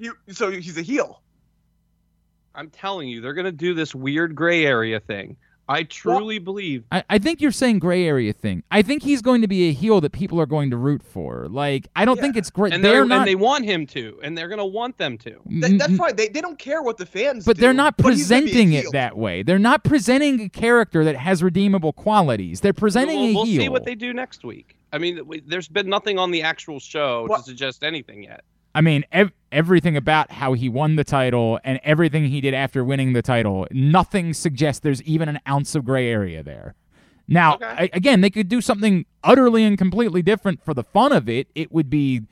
He, 0.00 0.10
so 0.32 0.50
he's 0.50 0.76
a 0.78 0.82
heel. 0.82 1.22
I'm 2.54 2.70
telling 2.70 3.08
you, 3.08 3.20
they're 3.20 3.34
going 3.34 3.44
to 3.44 3.52
do 3.52 3.74
this 3.74 3.94
weird 3.94 4.34
gray 4.34 4.66
area 4.66 4.98
thing. 4.98 5.36
I 5.68 5.84
truly 5.84 6.40
believe. 6.40 6.82
I, 6.90 7.04
I 7.08 7.18
think 7.18 7.40
you're 7.40 7.52
saying 7.52 7.78
gray 7.78 8.04
area 8.04 8.32
thing. 8.32 8.64
I 8.72 8.82
think 8.82 9.04
he's 9.04 9.22
going 9.22 9.40
to 9.42 9.46
be 9.46 9.68
a 9.68 9.72
heel 9.72 10.00
that 10.00 10.10
people 10.10 10.40
are 10.40 10.46
going 10.46 10.70
to 10.70 10.76
root 10.76 11.00
for. 11.00 11.46
Like 11.48 11.86
I 11.94 12.04
don't 12.04 12.16
Yeah. 12.16 12.22
think 12.22 12.36
it's 12.36 12.50
great. 12.50 12.72
And 12.72 12.84
they're 12.84 12.92
they're, 12.94 13.04
not. 13.04 13.18
and 13.18 13.28
they 13.28 13.36
want 13.36 13.64
him 13.66 13.86
to, 13.88 14.18
and 14.24 14.36
they're 14.36 14.48
going 14.48 14.58
to 14.58 14.64
want 14.64 14.98
them 14.98 15.16
to. 15.18 15.30
Mm-hmm. 15.30 15.60
That, 15.60 15.78
that's 15.78 15.96
fine. 15.96 16.16
They, 16.16 16.26
they 16.26 16.40
don't 16.40 16.58
care 16.58 16.82
what 16.82 16.96
the 16.96 17.06
fans 17.06 17.44
but 17.44 17.54
do, 17.54 17.60
they're 17.60 17.72
not 17.72 17.96
but 17.96 18.14
he's 18.14 18.28
gonna 18.28 18.46
be 18.46 18.48
a 18.48 18.52
presenting 18.52 18.72
it 18.72 18.86
that 18.90 19.16
way. 19.16 19.44
They're 19.44 19.60
not 19.60 19.84
presenting 19.84 20.40
a 20.40 20.48
character 20.48 21.04
that 21.04 21.14
has 21.14 21.40
redeemable 21.40 21.92
qualities. 21.92 22.60
They're 22.62 22.72
presenting 22.72 23.18
we'll, 23.18 23.28
a 23.30 23.34
we'll 23.34 23.44
heel. 23.44 23.62
see 23.62 23.68
what 23.68 23.84
they 23.84 23.94
do 23.94 24.12
next 24.12 24.42
week. 24.42 24.76
I 24.92 24.98
mean, 24.98 25.24
we, 25.24 25.38
there's 25.38 25.68
been 25.68 25.88
nothing 25.88 26.18
on 26.18 26.32
the 26.32 26.42
actual 26.42 26.80
show 26.80 27.26
What- 27.28 27.38
to 27.38 27.42
suggest 27.44 27.84
anything 27.84 28.24
yet. 28.24 28.42
I 28.74 28.80
mean, 28.80 29.04
ev- 29.12 29.32
everything 29.52 29.96
about 29.96 30.30
how 30.32 30.52
he 30.52 30.68
won 30.68 30.96
the 30.96 31.04
title 31.04 31.58
and 31.64 31.80
everything 31.82 32.26
he 32.26 32.40
did 32.40 32.54
after 32.54 32.84
winning 32.84 33.12
the 33.12 33.22
title, 33.22 33.66
nothing 33.72 34.32
suggests 34.32 34.80
there's 34.80 35.02
even 35.02 35.28
an 35.28 35.40
ounce 35.48 35.74
of 35.74 35.84
gray 35.84 36.08
area 36.08 36.42
there. 36.42 36.74
Now, 37.28 37.54
Okay. 37.54 37.66
I, 37.66 37.90
again, 37.92 38.20
they 38.20 38.30
could 38.30 38.48
do 38.48 38.60
something 38.60 39.06
utterly 39.22 39.64
and 39.64 39.76
completely 39.78 40.22
different 40.22 40.64
for 40.64 40.74
the 40.74 40.82
fun 40.84 41.12
of 41.12 41.28
it. 41.28 41.48
It 41.54 41.70
would 41.72 41.88
be 41.90 42.22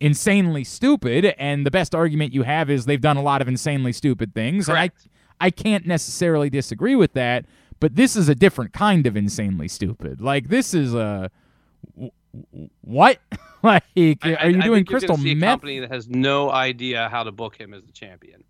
insanely 0.00 0.64
stupid, 0.64 1.24
and 1.38 1.66
the 1.66 1.70
best 1.70 1.94
argument 1.94 2.32
you 2.32 2.42
have 2.44 2.70
is 2.70 2.84
they've 2.86 3.00
done 3.00 3.16
a 3.16 3.22
lot 3.22 3.42
of 3.42 3.48
insanely 3.48 3.92
stupid 3.92 4.34
things. 4.34 4.66
Correct. 4.66 5.02
And 5.02 5.10
I, 5.40 5.46
I 5.46 5.50
can't 5.50 5.86
necessarily 5.86 6.50
disagree 6.50 6.94
with 6.96 7.12
that, 7.14 7.44
but 7.80 7.96
this 7.96 8.16
is 8.16 8.28
a 8.28 8.34
different 8.34 8.72
kind 8.72 9.06
of 9.06 9.16
insanely 9.16 9.68
stupid. 9.68 10.20
Like 10.20 10.48
this 10.48 10.74
is 10.74 10.94
a 10.94 11.30
what? 12.80 13.18
like, 13.62 13.82
I- 13.96 14.36
are 14.40 14.50
you 14.50 14.58
I 14.58 14.62
doing 14.62 14.74
think 14.78 14.88
crystal 14.88 15.16
gonna 15.16 15.22
see 15.28 15.32
a 15.36 15.40
company 15.40 15.78
that 15.80 15.90
has 15.90 16.08
no 16.08 16.50
idea 16.50 17.08
how 17.08 17.22
to 17.22 17.32
book 17.32 17.56
him 17.56 17.74
as 17.74 17.84
the 17.84 17.92
champion. 17.92 18.44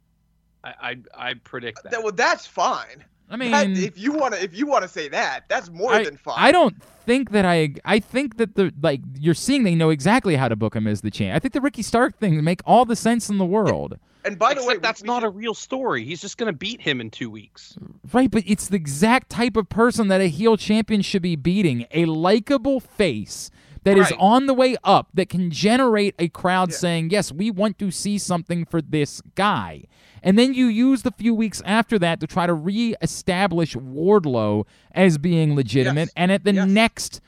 I 0.64 0.74
I, 0.81 0.96
I 1.31 1.35
predict 1.35 1.83
that. 1.85 1.92
That, 1.92 2.03
well, 2.03 2.12
that's 2.12 2.46
fine. 2.46 3.05
I 3.31 3.37
mean, 3.37 3.51
That- 3.51 3.68
if 3.70 3.98
you 3.98 4.12
want 4.12 4.35
to, 4.35 4.42
if 4.42 4.57
you 4.57 4.66
want 4.66 4.83
to 4.83 4.88
say 4.88 5.09
that, 5.09 5.44
that's 5.48 5.70
more 5.70 5.92
I, 5.92 6.05
than 6.05 6.16
fine. 6.16 6.37
I 6.38 6.51
don't 6.51 6.83
think 7.05 7.31
that 7.33 7.44
I. 7.44 7.74
I 7.85 8.01
think 8.01 8.38
that 8.38 8.55
the 8.55 8.72
like 8.81 9.01
you're 9.18 9.35
seeing 9.35 9.64
they 9.64 9.74
know 9.74 9.90
exactly 9.90 10.37
how 10.37 10.48
to 10.48 10.57
book 10.57 10.74
him 10.74 10.87
as 10.87 11.03
the 11.03 11.11
champ. 11.11 11.37
I 11.37 11.38
think 11.38 11.53
the 11.55 11.61
Ricky 11.61 11.83
Stark 11.83 12.18
thing 12.18 12.42
make 12.42 12.62
all 12.64 12.85
the 12.85 12.96
sense 12.96 13.29
in 13.29 13.38
the 13.38 13.44
world. 13.44 13.98
And 14.24 14.38
by 14.38 14.53
the 14.53 14.64
way, 14.64 14.77
that's 14.77 15.03
we 15.03 15.07
not 15.07 15.24
a 15.24 15.31
real 15.31 15.55
story. 15.55 16.05
He's 16.05 16.20
just 16.20 16.37
going 16.37 16.53
to 16.53 16.57
beat 16.57 16.83
him 16.83 17.01
in 17.01 17.11
two 17.11 17.31
weeks. 17.31 17.79
Right, 18.12 18.31
but 18.31 18.42
it's 18.46 18.68
the 18.68 18.77
exact 18.77 19.31
type 19.31 19.57
of 19.57 19.68
person 19.68 20.09
that 20.09 20.20
a 20.20 20.29
heel 20.29 20.57
champion 20.57 21.01
should 21.03 21.22
be 21.22 21.37
beating. 21.37 21.87
A 21.92 22.05
likable 22.05 22.81
face 22.81 23.51
that 23.84 23.96
is 23.98 24.10
Right. 24.10 24.20
on 24.20 24.46
the 24.46 24.54
way 24.54 24.76
up 24.84 25.08
that 25.14 25.28
can 25.28 25.50
generate 25.50 26.14
a 26.18 26.28
crowd 26.28 26.70
Yeah. 26.70 26.76
saying, 26.76 27.10
"Yes, 27.10 27.32
we 27.32 27.50
want 27.50 27.78
to 27.78 27.90
see 27.90 28.18
something 28.18 28.64
for 28.64 28.80
this 28.82 29.20
guy." 29.34 29.84
And 30.22 30.38
then 30.38 30.52
you 30.54 30.66
use 30.66 31.02
the 31.02 31.12
few 31.12 31.34
weeks 31.34 31.62
after 31.64 31.98
that 32.00 32.18
to 32.20 32.26
try 32.26 32.46
to 32.46 32.54
re-establish 32.54 33.76
Wardlow 33.76 34.64
as 34.92 35.16
being 35.18 35.54
legitimate, 35.54 36.08
Yes. 36.08 36.12
and 36.16 36.32
at 36.32 36.44
the 36.44 36.52
Yes. 36.54 36.68
next 36.68 37.20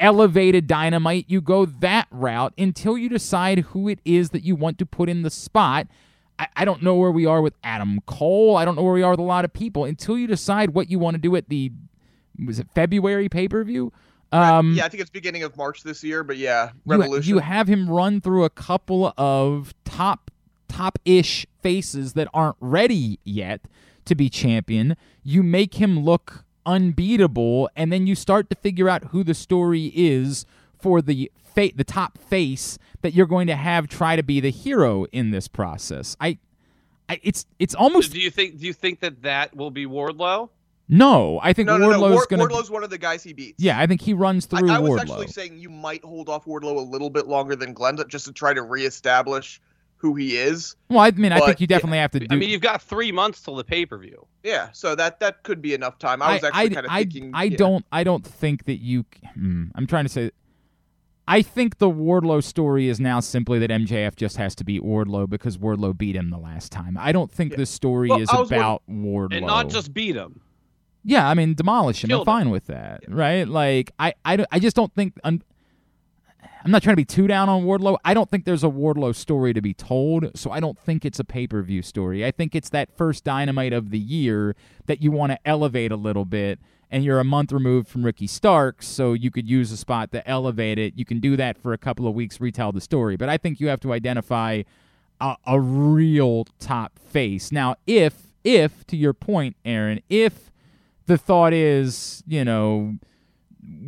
elevated 0.00 0.66
dynamite, 0.66 1.26
you 1.28 1.40
go 1.40 1.64
that 1.64 2.08
route 2.10 2.52
until 2.58 2.98
you 2.98 3.08
decide 3.08 3.60
who 3.60 3.88
it 3.88 4.00
is 4.04 4.30
that 4.30 4.42
you 4.44 4.56
want 4.56 4.78
to 4.78 4.86
put 4.86 5.08
in 5.08 5.22
the 5.22 5.30
spot. 5.30 5.86
I, 6.38 6.48
I 6.56 6.64
don't 6.64 6.82
know 6.82 6.96
where 6.96 7.12
we 7.12 7.24
are 7.26 7.40
with 7.40 7.54
Adam 7.62 8.00
Cole. 8.06 8.56
I 8.56 8.64
don't 8.64 8.74
know 8.74 8.82
where 8.82 8.94
we 8.94 9.02
are 9.02 9.12
with 9.12 9.20
a 9.20 9.24
lot 9.24 9.44
of 9.44 9.52
people 9.52 9.84
until 9.84 10.18
you 10.18 10.26
decide 10.26 10.70
what 10.70 10.90
you 10.90 10.98
want 10.98 11.14
to 11.14 11.20
do 11.20 11.36
at 11.36 11.48
the 11.48 11.70
was 12.44 12.58
it 12.58 12.66
February 12.74 13.28
pay 13.28 13.46
per 13.46 13.62
view. 13.62 13.92
Um, 14.32 14.74
yeah, 14.74 14.86
I 14.86 14.88
think 14.88 15.02
it's 15.02 15.10
beginning 15.10 15.42
of 15.42 15.56
March 15.56 15.82
this 15.82 16.02
year, 16.02 16.24
but 16.24 16.38
yeah, 16.38 16.70
you, 16.72 16.80
Revolution. 16.86 17.28
you 17.28 17.38
have 17.40 17.68
him 17.68 17.88
run 17.88 18.20
through 18.20 18.44
a 18.44 18.50
couple 18.50 19.12
of 19.18 19.74
top 19.84 20.30
top 20.68 20.98
ish 21.04 21.46
faces 21.60 22.14
that 22.14 22.28
aren't 22.32 22.56
ready 22.58 23.18
yet 23.24 23.60
to 24.06 24.14
be 24.14 24.30
champion. 24.30 24.96
You 25.22 25.42
make 25.42 25.74
him 25.74 26.00
look 26.00 26.44
unbeatable, 26.64 27.68
and 27.76 27.92
then 27.92 28.06
you 28.06 28.14
start 28.14 28.48
to 28.50 28.56
figure 28.56 28.88
out 28.88 29.04
who 29.06 29.22
the 29.22 29.34
story 29.34 29.92
is 29.94 30.46
for 30.78 31.02
the 31.02 31.30
fa- 31.42 31.72
the 31.74 31.84
top 31.84 32.18
face 32.18 32.78
that 33.02 33.14
you're 33.14 33.26
going 33.26 33.46
to 33.48 33.56
have 33.56 33.86
try 33.88 34.16
to 34.16 34.22
be 34.22 34.40
the 34.40 34.50
hero 34.50 35.04
in 35.12 35.30
this 35.30 35.46
process. 35.46 36.16
I, 36.20 36.38
I 37.08 37.20
it's 37.22 37.46
it's 37.58 37.74
almost 37.74 38.12
do 38.12 38.20
you 38.20 38.30
think? 38.30 38.58
Do 38.58 38.66
you 38.66 38.72
think 38.72 39.00
that 39.00 39.22
that 39.22 39.54
will 39.54 39.70
be 39.70 39.86
Wardlow? 39.86 40.48
No. 40.92 41.40
I 41.42 41.52
think 41.52 41.66
no, 41.66 41.76
no, 41.76 41.90
no. 41.90 41.98
Wardlow's 41.98 42.12
War- 42.14 42.26
gonna. 42.28 42.42
Wardlow's 42.44 42.70
one 42.70 42.84
of 42.84 42.90
the 42.90 42.98
guys 42.98 43.22
he 43.22 43.32
beats. 43.32 43.62
yeah, 43.62 43.80
I 43.80 43.86
think 43.86 44.00
he 44.00 44.14
runs 44.14 44.46
I, 44.52 44.58
through 44.58 44.70
I 44.70 44.78
was 44.78 44.90
Wardlow. 44.90 45.00
actually 45.00 45.26
saying 45.28 45.58
you 45.58 45.70
might 45.70 46.04
hold 46.04 46.28
off 46.28 46.44
Wardlow 46.44 46.76
a 46.76 46.80
little 46.80 47.10
bit 47.10 47.26
longer 47.26 47.56
than 47.56 47.74
Glenda 47.74 48.06
just 48.06 48.26
to 48.26 48.32
try 48.32 48.54
to 48.54 48.62
reestablish 48.62 49.60
who 49.96 50.14
he 50.16 50.36
is. 50.36 50.74
well, 50.88 50.98
I 50.98 51.12
mean, 51.12 51.30
I 51.32 51.38
think 51.40 51.60
you 51.60 51.66
definitely 51.66 51.98
have 51.98 52.10
to 52.10 52.20
do. 52.20 52.26
I 52.28 52.34
mean, 52.34 52.50
you've 52.50 52.60
got 52.60 52.82
three 52.82 53.12
months 53.12 53.40
till 53.40 53.54
the 53.54 53.64
pay 53.64 53.86
per 53.86 53.96
view. 53.98 54.26
Yeah, 54.42 54.70
so 54.72 54.94
that 54.96 55.20
that 55.20 55.44
could 55.44 55.62
be 55.62 55.74
enough 55.74 55.98
time. 55.98 56.20
I 56.20 56.34
was 56.34 56.44
actually 56.44 56.70
kind 56.70 56.86
of 56.86 56.92
thinking. 56.92 57.30
I 57.34 57.44
yeah. 57.44 57.56
don't. 57.56 57.86
I 57.92 58.04
don't 58.04 58.26
think 58.26 58.64
that 58.64 58.80
you. 58.80 59.04
Hmm, 59.34 59.66
I'm 59.74 59.86
trying 59.86 60.04
to 60.04 60.08
say. 60.10 60.30
I 61.28 61.40
think 61.40 61.78
the 61.78 61.88
Wardlow 61.88 62.42
story 62.42 62.88
is 62.88 62.98
now 62.98 63.20
simply 63.20 63.60
that 63.60 63.70
MJF 63.70 64.16
just 64.16 64.36
has 64.38 64.56
to 64.56 64.64
beat 64.64 64.82
Wardlow 64.82 65.30
because 65.30 65.56
Wardlow 65.56 65.96
beat 65.96 66.16
him 66.16 66.30
the 66.30 66.36
last 66.36 66.72
time. 66.72 66.98
I 66.98 67.12
don't 67.12 67.30
think 67.30 67.52
Yeah. 67.52 67.58
this 67.58 67.70
story 67.70 68.08
Well, 68.08 68.20
is 68.20 68.28
about 68.32 68.82
Wardlow. 68.90 69.36
And 69.36 69.46
not 69.46 69.68
just 69.68 69.94
beat 69.94 70.16
him. 70.16 70.40
Yeah, 71.04 71.28
I 71.28 71.34
mean 71.34 71.54
demolish 71.54 72.04
him. 72.04 72.08
Killed 72.08 72.28
I'm 72.28 72.32
fine 72.32 72.50
with 72.50 72.66
that, 72.66 73.02
right? 73.08 73.46
Like 73.46 73.92
I, 73.98 74.14
I, 74.24 74.44
I 74.50 74.58
just 74.58 74.76
don't 74.76 74.92
think. 74.94 75.14
I'm, 75.24 75.42
I'm 76.64 76.70
not 76.70 76.82
trying 76.82 76.92
to 76.92 76.96
be 76.96 77.04
too 77.04 77.26
down 77.26 77.48
on 77.48 77.64
Wardlow. 77.64 77.96
I 78.04 78.14
don't 78.14 78.30
think 78.30 78.44
there's 78.44 78.62
a 78.62 78.68
Wardlow 78.68 79.16
story 79.16 79.52
to 79.52 79.60
be 79.60 79.74
told, 79.74 80.30
so 80.36 80.52
I 80.52 80.60
don't 80.60 80.78
think 80.78 81.04
it's 81.04 81.18
a 81.18 81.24
pay 81.24 81.48
per 81.48 81.60
view 81.62 81.82
story. 81.82 82.24
I 82.24 82.30
think 82.30 82.54
it's 82.54 82.68
that 82.70 82.96
first 82.96 83.24
dynamite 83.24 83.72
of 83.72 83.90
the 83.90 83.98
year 83.98 84.54
that 84.86 85.02
you 85.02 85.10
want 85.10 85.32
to 85.32 85.38
elevate 85.44 85.90
a 85.90 85.96
little 85.96 86.24
bit 86.24 86.60
and 86.92 87.02
you're 87.02 87.18
a 87.18 87.24
month 87.24 87.50
removed 87.50 87.88
from 87.88 88.04
Ricky 88.04 88.26
Starks, 88.26 88.86
so 88.86 89.14
you 89.14 89.30
could 89.30 89.48
use 89.48 89.72
a 89.72 89.78
spot 89.78 90.12
to 90.12 90.28
elevate 90.28 90.78
it. 90.78 90.92
You 90.94 91.06
can 91.06 91.20
do 91.20 91.38
that 91.38 91.56
for 91.56 91.72
a 91.72 91.78
couple 91.78 92.06
of 92.06 92.14
weeks, 92.14 92.38
retell 92.38 92.70
the 92.70 92.82
story. 92.82 93.16
But 93.16 93.30
I 93.30 93.38
think 93.38 93.60
you 93.60 93.68
have 93.68 93.80
to 93.80 93.94
identify 93.94 94.62
a, 95.18 95.36
a 95.46 95.58
real 95.58 96.44
top 96.60 96.98
face. 96.98 97.50
Now, 97.50 97.76
if 97.86 98.34
if 98.44 98.86
to 98.88 98.96
your 98.96 99.14
point, 99.14 99.56
Aaron, 99.64 100.02
if 100.10 100.51
the 101.06 101.18
thought 101.18 101.52
is, 101.52 102.22
you 102.26 102.44
know, 102.44 102.96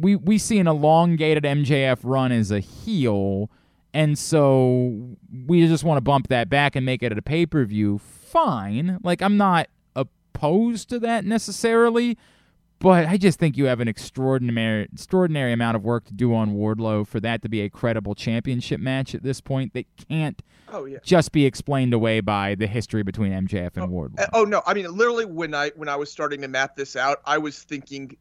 we 0.01 0.17
we 0.17 0.39
see 0.39 0.59
an 0.59 0.67
elongated 0.67 1.45
MJF 1.45 2.01
run 2.03 2.33
as 2.33 2.51
a 2.51 2.61
heel, 2.61 3.51
and 3.93 4.19
so 4.19 5.17
we 5.47 5.67
just 5.67 5.85
want 5.85 5.99
to 5.99 6.03
bump 6.03 6.29
that 6.29 6.49
back 6.49 6.77
and 6.77 6.85
make 6.87 7.03
it 7.03 7.17
a 7.17 7.23
pay 7.23 7.47
per 7.47 7.65
view. 7.65 7.99
Fine, 7.99 8.99
like 9.03 9.23
I'm 9.23 9.37
not 9.37 9.69
opposed 9.95 10.89
to 10.91 10.99
that 11.01 11.25
necessarily, 11.25 12.19
but 12.85 13.07
I 13.07 13.17
just 13.17 13.39
think 13.39 13.57
you 13.57 13.65
have 13.65 13.81
an 13.81 13.89
extraordinary 13.89 14.87
extraordinary 14.93 15.55
amount 15.55 15.75
of 15.75 15.85
work 15.85 16.05
to 16.05 16.13
do 16.13 16.35
on 16.35 16.55
Wardlow 16.55 17.07
for 17.07 17.19
that 17.21 17.41
to 17.41 17.49
be 17.49 17.63
a 17.63 17.71
credible 17.71 18.15
championship 18.15 18.79
match 18.79 19.15
at 19.15 19.23
this 19.23 19.41
point. 19.41 19.73
That 19.73 19.87
can't 20.07 20.43
Oh 20.69 20.85
yeah. 20.85 20.99
just 21.03 21.33
be 21.33 21.47
explained 21.47 21.95
away 21.95 22.21
by 22.21 22.55
the 22.55 22.67
history 22.67 23.03
between 23.03 23.33
MJF 23.33 23.79
and 23.79 23.91
Wardlow. 23.91 24.21
Uh, 24.21 24.27
Oh 24.35 24.45
no, 24.45 24.61
I 24.67 24.75
mean 24.75 24.95
literally 24.95 25.25
when 25.25 25.55
I 25.55 25.71
when 25.77 25.89
I 25.89 25.97
was 25.97 26.13
starting 26.13 26.43
to 26.43 26.49
map 26.49 26.77
this 26.77 26.95
out, 26.95 27.23
I 27.25 27.39
was 27.39 27.63
thinking 27.63 28.19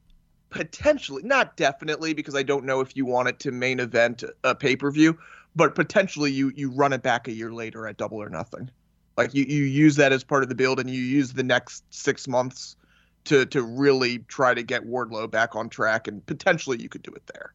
potentially, 0.50 1.24
not 1.24 1.58
definitely 1.58 2.14
because 2.14 2.34
I 2.34 2.44
don't 2.44 2.64
know 2.64 2.80
if 2.80 2.96
you 2.96 3.06
want 3.06 3.28
it 3.28 3.40
to 3.40 3.52
main 3.52 3.82
event 3.82 4.24
a 4.46 4.56
pay-per-view, 4.56 5.18
but 5.58 5.76
potentially 5.76 6.32
you 6.32 6.54
you 6.56 6.72
run 6.72 6.94
it 6.94 7.02
back 7.02 7.28
a 7.28 7.34
year 7.34 7.52
later 7.52 7.86
at 7.86 7.98
double 7.98 8.24
or 8.24 8.30
nothing. 8.30 8.70
Like 9.18 9.34
you 9.34 9.44
you 9.44 9.64
use 9.64 9.98
that 9.98 10.14
as 10.14 10.24
part 10.24 10.42
of 10.42 10.48
the 10.48 10.56
build 10.56 10.80
and 10.80 10.90
you 10.90 11.02
use 11.02 11.34
the 11.34 11.44
next 11.44 11.84
6 11.94 12.30
months 12.30 12.78
to 13.26 13.46
to 13.48 13.64
really 13.64 14.20
try 14.28 14.54
to 14.54 14.64
get 14.64 14.86
Wardlow 14.86 15.30
back 15.30 15.56
on 15.56 15.70
track 15.70 16.08
and 16.08 16.26
potentially 16.26 16.82
you 16.82 16.90
could 16.90 17.04
do 17.04 17.12
it 17.12 17.24
there. 17.34 17.54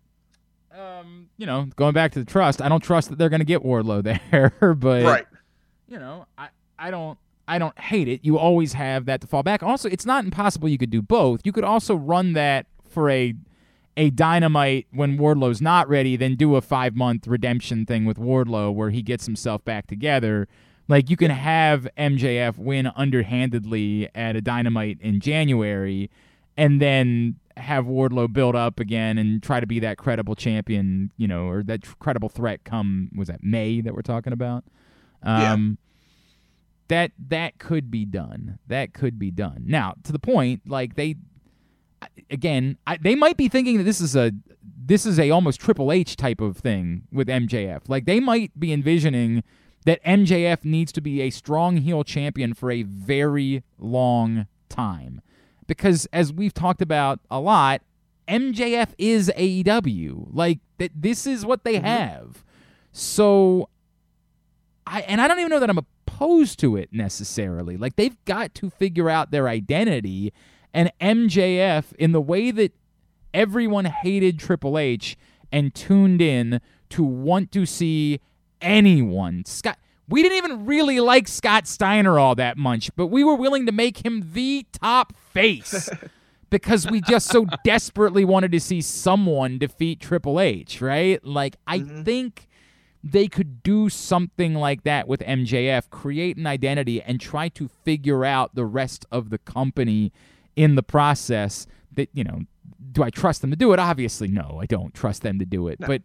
um, 0.79 1.29
you 1.37 1.47
know, 1.47 1.67
going 1.77 1.93
back 1.95 2.13
to 2.13 2.19
the 2.19 2.25
trust, 2.25 2.63
I 2.63 2.69
don't 2.69 2.83
trust 2.83 3.09
that 3.11 3.19
they're 3.19 3.29
going 3.29 3.41
to 3.41 3.47
get 3.47 3.63
Wardlow 3.63 4.03
there, 4.31 4.75
but 4.75 5.05
right. 5.05 5.27
you 5.89 5.99
know, 5.99 6.27
I 6.37 6.49
I 6.79 6.91
don't 6.91 7.19
I 7.47 7.59
don't 7.59 7.79
hate 7.79 8.09
it. 8.09 8.21
You 8.23 8.39
always 8.39 8.75
have 8.75 9.07
that 9.07 9.21
to 9.23 9.27
fall 9.27 9.43
back. 9.43 9.63
Also, 9.63 9.89
it's 9.89 10.07
not 10.07 10.25
impossible 10.25 10.69
you 10.69 10.79
could 10.79 10.91
do 10.91 11.03
both. 11.03 11.41
You 11.45 11.53
could 11.53 11.65
also 11.65 11.95
run 11.95 12.35
that 12.35 12.67
for 12.89 13.11
a 13.11 13.35
a 13.97 14.11
dynamite 14.11 14.87
when 14.93 15.19
Wardlow's 15.19 15.61
not 15.61 15.89
ready, 15.89 16.15
then 16.17 16.37
do 16.37 16.55
a 16.55 16.61
five 16.61 16.95
month 16.95 17.27
redemption 17.27 17.85
thing 17.85 18.05
with 18.05 18.17
Wardlow 18.17 18.73
where 18.73 18.91
he 18.91 19.03
gets 19.03 19.27
himself 19.27 19.65
back 19.65 19.89
together. 19.89 20.47
Like 20.89 21.11
you 21.11 21.17
can 21.17 21.31
have 21.31 21.87
MJF 21.99 22.59
win 22.59 22.91
underhandedly 22.97 24.09
at 24.15 24.37
a 24.37 24.41
dynamite 24.41 24.99
in 25.01 25.21
January 25.21 26.11
and 26.57 26.81
then 26.81 27.37
have 27.57 27.85
Wardlow 27.85 28.33
build 28.33 28.57
up 28.57 28.81
again 28.81 29.19
and 29.19 29.43
try 29.43 29.61
to 29.61 29.67
be 29.67 29.81
that 29.81 29.99
credible 29.99 30.35
champion, 30.35 31.13
you 31.17 31.29
know, 31.29 31.49
or 31.49 31.63
that 31.65 31.99
credible 31.99 32.29
threat 32.29 32.65
come 32.65 33.11
was 33.15 33.29
that 33.29 33.43
May 33.43 33.81
that 33.81 33.95
we're 33.95 34.03
talking 34.03 34.33
about? 34.33 34.65
Yeah. 35.25 35.53
Um 35.53 35.79
that 36.89 37.13
that 37.29 37.59
could 37.59 37.91
be 37.91 38.07
done. 38.07 38.59
That 38.67 38.95
could 38.95 39.19
be 39.19 39.31
done. 39.31 39.65
Now, 39.67 39.95
to 40.05 40.13
the 40.13 40.19
point, 40.19 40.63
like 40.67 40.97
they 40.97 41.17
again, 42.31 42.79
I, 42.87 42.97
they 42.97 43.15
might 43.15 43.37
be 43.37 43.49
thinking 43.49 43.79
that 43.79 43.85
this 43.85 44.01
is 44.01 44.17
a 44.17 44.33
this 44.63 45.05
is 45.05 45.19
a 45.19 45.31
almost 45.31 45.61
Triple 45.61 45.93
H 45.93 46.17
type 46.17 46.41
of 46.41 46.57
thing 46.57 47.03
with 47.13 47.29
MJF. 47.29 47.83
Like 47.89 48.07
they 48.07 48.21
might 48.21 48.59
be 48.59 48.73
envisioning 48.73 49.43
that 49.85 50.03
MJF 50.05 50.65
needs 50.65 50.93
to 50.93 51.01
be 51.01 51.21
a 51.23 51.31
strong 51.31 51.79
heel 51.79 52.05
champion 52.05 52.55
for 52.55 52.71
a 52.71 52.83
very 52.83 53.63
long 53.79 54.47
time. 54.69 55.21
Because 55.67 56.07
as 56.13 56.33
we've 56.33 56.55
talked 56.55 56.83
about 56.83 57.21
a 57.31 57.41
lot, 57.41 57.83
MJF 58.27 58.89
is 58.99 59.31
AEW. 59.37 60.29
Like 60.33 60.59
that 60.79 60.93
this 60.95 61.27
is 61.27 61.47
what 61.47 61.65
they 61.65 61.77
mm-hmm. 61.77 61.87
have. 61.87 62.45
So 62.93 63.69
I 64.87 65.03
and 65.03 65.21
I 65.21 65.29
don't 65.29 65.39
even 65.39 65.51
know 65.51 65.61
that 65.61 65.71
I'm 65.71 65.79
opposed 65.79 66.59
to 66.61 66.77
it 66.77 66.93
necessarily. 66.93 67.77
Like 67.77 67.97
they've 67.97 68.17
got 68.25 68.55
to 68.57 68.71
figure 68.71 69.09
out 69.09 69.31
their 69.31 69.49
identity 69.49 70.33
and 70.75 70.93
MJF 71.01 71.93
in 71.99 72.13
the 72.13 72.21
way 72.21 72.51
that 72.51 72.73
everyone 73.33 73.87
hated 73.87 74.39
Triple 74.39 74.79
H 74.79 75.17
and 75.51 75.75
tuned 75.75 76.21
in 76.21 76.61
to 76.91 77.03
want 77.03 77.53
to 77.53 77.65
see 77.65 78.21
anyone. 78.61 79.45
Scott 79.45 79.79
we 80.09 80.23
didn't 80.23 80.39
even 80.39 80.67
really 80.67 81.01
like 81.01 81.29
Scott 81.29 81.67
Steiner 81.67 82.19
all 82.19 82.35
that 82.37 82.57
much, 82.57 82.91
but 82.97 83.09
we 83.09 83.23
were 83.23 83.35
willing 83.35 83.67
to 83.67 83.73
make 83.73 84.05
him 84.05 84.31
the 84.33 84.67
top 84.73 85.15
face 85.17 85.91
because 86.51 86.91
we 86.91 87.01
just 87.03 87.29
so 87.29 87.47
desperately 87.63 88.25
wanted 88.25 88.53
to 88.53 88.61
see 88.61 88.81
someone 88.81 89.59
defeat 89.59 90.01
Triple 90.01 90.41
H, 90.41 90.81
right? 90.81 91.23
Like 91.25 91.57
I 91.67 91.81
mm-hmm. 91.81 92.03
think 92.05 92.49
they 93.05 93.29
could 93.29 93.63
do 93.63 93.89
something 93.89 94.55
like 94.55 94.83
that 94.85 95.07
with 95.07 95.21
MJF, 95.21 95.91
create 95.91 96.37
an 96.37 96.47
identity 96.47 97.03
and 97.03 97.21
try 97.21 97.49
to 97.51 97.69
figure 97.69 98.25
out 98.25 98.55
the 98.55 98.65
rest 98.65 99.05
of 99.13 99.31
the 99.31 99.39
company 99.39 100.13
in 100.57 100.75
the 100.75 100.83
process 100.83 101.67
that, 101.93 102.09
you 102.15 102.25
know, 102.25 102.41
do 102.93 103.03
I 103.03 103.11
trust 103.11 103.43
them 103.43 103.51
to 103.51 103.57
do 103.57 103.73
it? 103.73 103.79
Obviously 103.79 104.29
no, 104.29 104.59
I 104.61 104.67
don't 104.67 104.95
trust 104.95 105.23
them 105.23 105.39
to 105.39 105.45
do 105.45 105.69
it. 105.69 105.79
But 105.79 106.03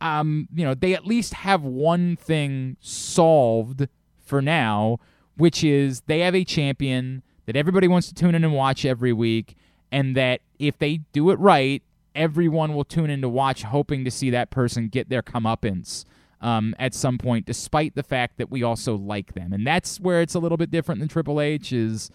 um, 0.00 0.48
you 0.54 0.64
know, 0.64 0.74
they 0.74 0.94
at 0.94 1.06
least 1.06 1.34
have 1.34 1.62
one 1.62 2.16
thing 2.16 2.76
solved 2.80 3.88
for 4.24 4.42
now, 4.42 4.98
which 5.36 5.64
is 5.64 6.02
they 6.06 6.20
have 6.20 6.34
a 6.34 6.44
champion 6.44 7.22
that 7.46 7.56
everybody 7.56 7.88
wants 7.88 8.08
to 8.08 8.14
tune 8.14 8.34
in 8.34 8.44
and 8.44 8.54
watch 8.54 8.84
every 8.84 9.12
week, 9.12 9.56
and 9.92 10.16
that 10.16 10.40
if 10.58 10.78
they 10.78 10.98
do 11.12 11.30
it 11.30 11.38
right, 11.38 11.82
everyone 12.14 12.74
will 12.74 12.84
tune 12.84 13.10
in 13.10 13.20
to 13.20 13.28
watch, 13.28 13.62
hoping 13.62 14.04
to 14.04 14.10
see 14.10 14.30
that 14.30 14.50
person 14.50 14.88
get 14.88 15.08
their 15.08 15.22
comeuppance 15.22 16.04
um, 16.40 16.74
at 16.78 16.94
some 16.94 17.18
point, 17.18 17.46
despite 17.46 17.94
the 17.94 18.02
fact 18.02 18.38
that 18.38 18.50
we 18.50 18.62
also 18.62 18.96
like 18.96 19.34
them. 19.34 19.52
And 19.52 19.66
that's 19.66 20.00
where 20.00 20.22
it's 20.22 20.34
a 20.34 20.38
little 20.38 20.56
bit 20.56 20.70
different 20.70 21.00
than 21.00 21.08
Triple 21.08 21.40
H 21.40 21.72
is, 21.72 22.10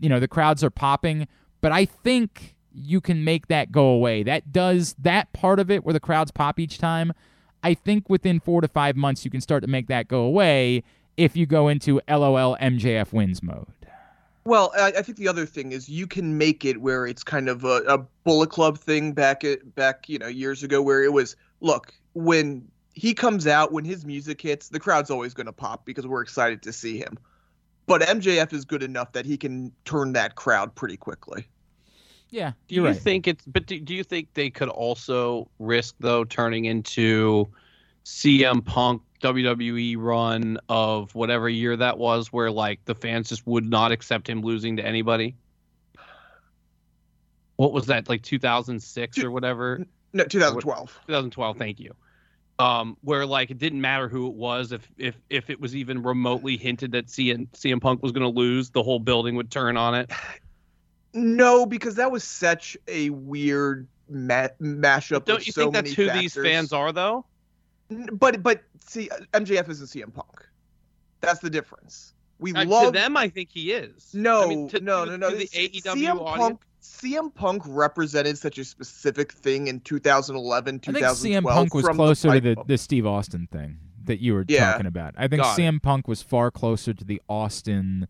you 0.00 0.08
know, 0.08 0.18
the 0.18 0.28
crowds 0.28 0.64
are 0.64 0.70
popping, 0.70 1.28
but 1.60 1.70
I 1.72 1.84
think 1.84 2.55
you 2.76 3.00
can 3.00 3.24
make 3.24 3.48
that 3.48 3.72
go 3.72 3.86
away. 3.86 4.22
That 4.22 4.52
does 4.52 4.94
that 4.98 5.32
part 5.32 5.58
of 5.58 5.70
it 5.70 5.84
where 5.84 5.92
the 5.92 6.00
crowds 6.00 6.30
pop 6.30 6.60
each 6.60 6.78
time. 6.78 7.12
I 7.62 7.74
think 7.74 8.08
within 8.08 8.38
four 8.38 8.60
to 8.60 8.68
five 8.68 8.96
months 8.96 9.24
you 9.24 9.30
can 9.30 9.40
start 9.40 9.62
to 9.62 9.68
make 9.68 9.88
that 9.88 10.08
go 10.08 10.20
away 10.22 10.84
if 11.16 11.36
you 11.36 11.46
go 11.46 11.68
into 11.68 12.00
LOL 12.08 12.56
MJF 12.58 13.12
wins 13.12 13.42
mode. 13.42 13.66
Well, 14.44 14.72
I, 14.78 15.02
think 15.02 15.18
the 15.18 15.26
other 15.26 15.44
thing 15.44 15.72
is 15.72 15.88
you 15.88 16.06
can 16.06 16.38
make 16.38 16.64
it 16.64 16.80
where 16.80 17.04
it's 17.04 17.24
kind 17.24 17.48
of 17.48 17.64
a, 17.64 17.82
a 17.88 17.98
Bullet 18.22 18.50
Club 18.50 18.78
thing 18.78 19.12
back 19.12 19.42
at 19.42 19.74
back 19.74 20.08
you 20.08 20.20
know 20.20 20.28
years 20.28 20.62
ago, 20.62 20.80
where 20.80 21.02
it 21.02 21.12
was 21.12 21.34
look 21.60 21.92
when 22.14 22.68
he 22.94 23.12
comes 23.12 23.48
out 23.48 23.72
when 23.72 23.84
his 23.84 24.06
music 24.06 24.40
hits, 24.40 24.68
the 24.68 24.78
crowd's 24.78 25.10
always 25.10 25.34
going 25.34 25.46
to 25.46 25.52
pop 25.52 25.84
because 25.84 26.06
we're 26.06 26.22
excited 26.22 26.62
to 26.62 26.72
see 26.72 26.96
him. 26.96 27.18
But 27.86 28.02
MJF 28.02 28.52
is 28.52 28.64
good 28.64 28.84
enough 28.84 29.12
that 29.12 29.26
he 29.26 29.36
can 29.36 29.72
turn 29.84 30.12
that 30.12 30.36
crowd 30.36 30.74
pretty 30.76 30.96
quickly. 30.96 31.48
Yeah, 32.36 32.52
Do 32.68 32.74
you're 32.74 32.84
you 32.84 32.90
right. 32.90 33.00
think 33.00 33.26
it's? 33.26 33.46
But 33.46 33.64
do, 33.64 33.80
do 33.80 33.94
you 33.94 34.04
think 34.04 34.34
they 34.34 34.50
could 34.50 34.68
also 34.68 35.48
risk 35.58 35.94
though 36.00 36.22
turning 36.22 36.66
into 36.66 37.48
CM 38.04 38.62
Punk 38.62 39.00
WWE 39.22 39.96
run 39.96 40.58
of 40.68 41.14
whatever 41.14 41.48
year 41.48 41.74
that 41.78 41.96
was, 41.96 42.30
where 42.30 42.50
like 42.50 42.84
the 42.84 42.94
fans 42.94 43.30
just 43.30 43.46
would 43.46 43.64
not 43.64 43.90
accept 43.90 44.28
him 44.28 44.42
losing 44.42 44.76
to 44.76 44.84
anybody? 44.84 45.34
What 47.56 47.72
was 47.72 47.86
that 47.86 48.06
like 48.06 48.20
2006 48.20 49.24
or 49.24 49.30
whatever? 49.30 49.86
No, 50.12 50.24
2012. 50.24 50.92
2012. 51.06 51.56
Thank 51.56 51.80
you. 51.80 51.94
Um, 52.58 52.98
where 53.00 53.24
like 53.24 53.50
it 53.50 53.56
didn't 53.56 53.80
matter 53.80 54.10
who 54.10 54.26
it 54.26 54.34
was, 54.34 54.72
if 54.72 54.86
if 54.98 55.16
if 55.30 55.48
it 55.48 55.58
was 55.58 55.74
even 55.74 56.02
remotely 56.02 56.58
hinted 56.58 56.92
that 56.92 57.06
CM, 57.06 57.48
CM 57.52 57.80
Punk 57.80 58.02
was 58.02 58.12
going 58.12 58.30
to 58.30 58.38
lose, 58.38 58.68
the 58.68 58.82
whole 58.82 58.98
building 58.98 59.36
would 59.36 59.50
turn 59.50 59.78
on 59.78 59.94
it. 59.94 60.10
No, 61.16 61.66
because 61.66 61.94
that 61.96 62.10
was 62.12 62.22
such 62.22 62.76
a 62.86 63.10
weird 63.10 63.88
ma- 64.08 64.48
mashup. 64.60 65.24
Don't 65.24 65.38
of 65.38 65.46
you 65.46 65.52
so 65.52 65.62
think 65.62 65.72
that's 65.74 65.96
many 65.98 66.10
who 66.12 66.18
these 66.20 66.34
fans 66.34 66.72
are 66.72 66.92
though? 66.92 67.24
But 68.12 68.42
but 68.42 68.62
see, 68.84 69.08
MJF 69.32 69.68
isn't 69.70 69.86
CM 69.86 70.12
Punk. 70.12 70.46
That's 71.20 71.40
the 71.40 71.50
difference. 71.50 72.12
We 72.38 72.52
Uh, 72.52 72.66
love 72.66 72.84
to 72.86 72.90
them, 72.90 73.16
I 73.16 73.28
think 73.28 73.48
he 73.50 73.72
is. 73.72 74.10
No, 74.12 74.44
I 74.44 74.46
mean, 74.48 74.68
to, 74.68 74.80
no, 74.80 75.04
no, 75.06 75.16
no. 75.16 75.30
To 75.30 75.36
the 75.36 75.46
AEW 75.48 75.82
CM 75.82 76.20
audience. 76.20 76.38
Punk, 76.38 76.60
CM 76.82 77.34
Punk 77.34 77.62
represented 77.66 78.36
such 78.36 78.58
a 78.58 78.64
specific 78.64 79.32
thing 79.32 79.68
in 79.68 79.80
2011, 79.80 80.68
I 80.68 80.70
think 80.70 80.82
2012. 80.98 81.16
CM 81.18 81.48
Punk 81.48 81.74
was 81.74 81.84
from 81.86 81.96
closer 81.96 82.32
to 82.34 82.40
the, 82.40 82.56
the 82.66 82.76
Steve 82.76 83.06
Austin 83.06 83.48
thing 83.50 83.78
that 84.04 84.20
you 84.20 84.34
were 84.34 84.44
Yeah. 84.46 84.72
talking 84.72 84.86
about. 84.86 85.14
I 85.16 85.28
think 85.28 85.42
Got 85.42 85.58
it. 85.58 85.62
CM 85.62 85.82
Punk 85.82 86.06
was 86.06 86.20
far 86.22 86.50
closer 86.50 86.92
to 86.92 87.04
the 87.04 87.20
Austin, 87.28 88.06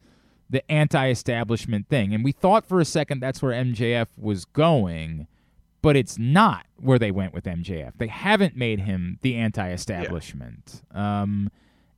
the 0.49 0.69
anti-establishment 0.71 1.89
thing, 1.89 2.15
and 2.15 2.23
we 2.25 2.33
thought 2.33 2.65
for 2.67 2.81
a 2.81 2.85
second 2.85 3.21
that's 3.21 3.43
where 3.43 3.53
MJF 3.53 4.07
was 4.17 4.45
going, 4.45 5.27
but 5.83 5.97
it's 5.97 6.19
not 6.19 6.67
where 6.77 6.99
they 6.99 7.11
went 7.11 7.33
with 7.35 7.45
MJF. 7.45 7.93
They 7.99 8.07
haven't 8.09 8.57
made 8.57 8.81
him 8.81 9.19
the 9.23 9.37
anti-establishment. 9.37 10.83
Um, 10.95 11.51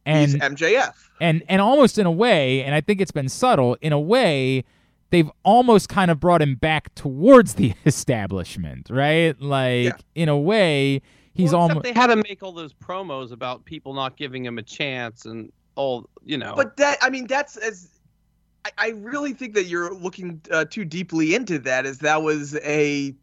and 0.07 0.31
He's 0.33 0.41
MJF. 0.41 0.95
and 1.21 1.43
and 1.49 1.61
almost 1.61 1.99
in 1.99 2.07
a 2.07 2.11
way, 2.11 2.63
and 2.63 2.75
I 2.75 2.81
think 2.81 3.01
it's 3.01 3.11
been 3.11 3.29
subtle 3.29 3.77
in 3.81 3.93
a 3.93 4.01
way. 4.01 4.65
they've 5.11 5.31
almost 5.43 5.89
kind 5.89 6.11
of 6.11 6.21
brought 6.21 6.43
him 6.43 6.55
back 6.55 6.95
towards 6.95 7.55
the 7.55 7.73
establishment, 7.87 8.89
right? 8.91 9.41
Like 9.41 9.85
Yeah. 9.85 9.93
in 10.15 10.29
a 10.29 10.37
way, 10.39 11.01
he's 11.33 11.53
Well, 11.53 11.63
almost 11.63 11.83
They 11.83 11.93
had 11.95 12.09
to 12.09 12.17
make 12.17 12.43
all 12.43 12.53
those 12.53 12.75
promos 12.75 13.33
about 13.33 13.65
people 13.65 13.95
not 13.95 14.17
giving 14.19 14.45
him 14.45 14.59
a 14.59 14.63
chance 14.63 15.25
and 15.25 15.51
all, 15.77 16.09
you 16.27 16.37
know. 16.37 16.53
But 16.57 16.77
that, 16.77 16.99
I 17.03 17.09
mean, 17.11 17.27
that's 17.27 17.57
as. 17.57 17.89
I, 18.64 18.71
I 18.79 18.88
really 18.90 19.33
think 19.33 19.55
that 19.55 19.64
you're 19.64 19.94
looking 19.94 20.40
uh, 20.51 20.64
too 20.64 20.85
deeply 20.85 21.35
into 21.35 21.59
that, 21.61 21.87
as 21.87 21.99
that 21.99 22.23
was 22.23 22.55
a, 22.57 23.14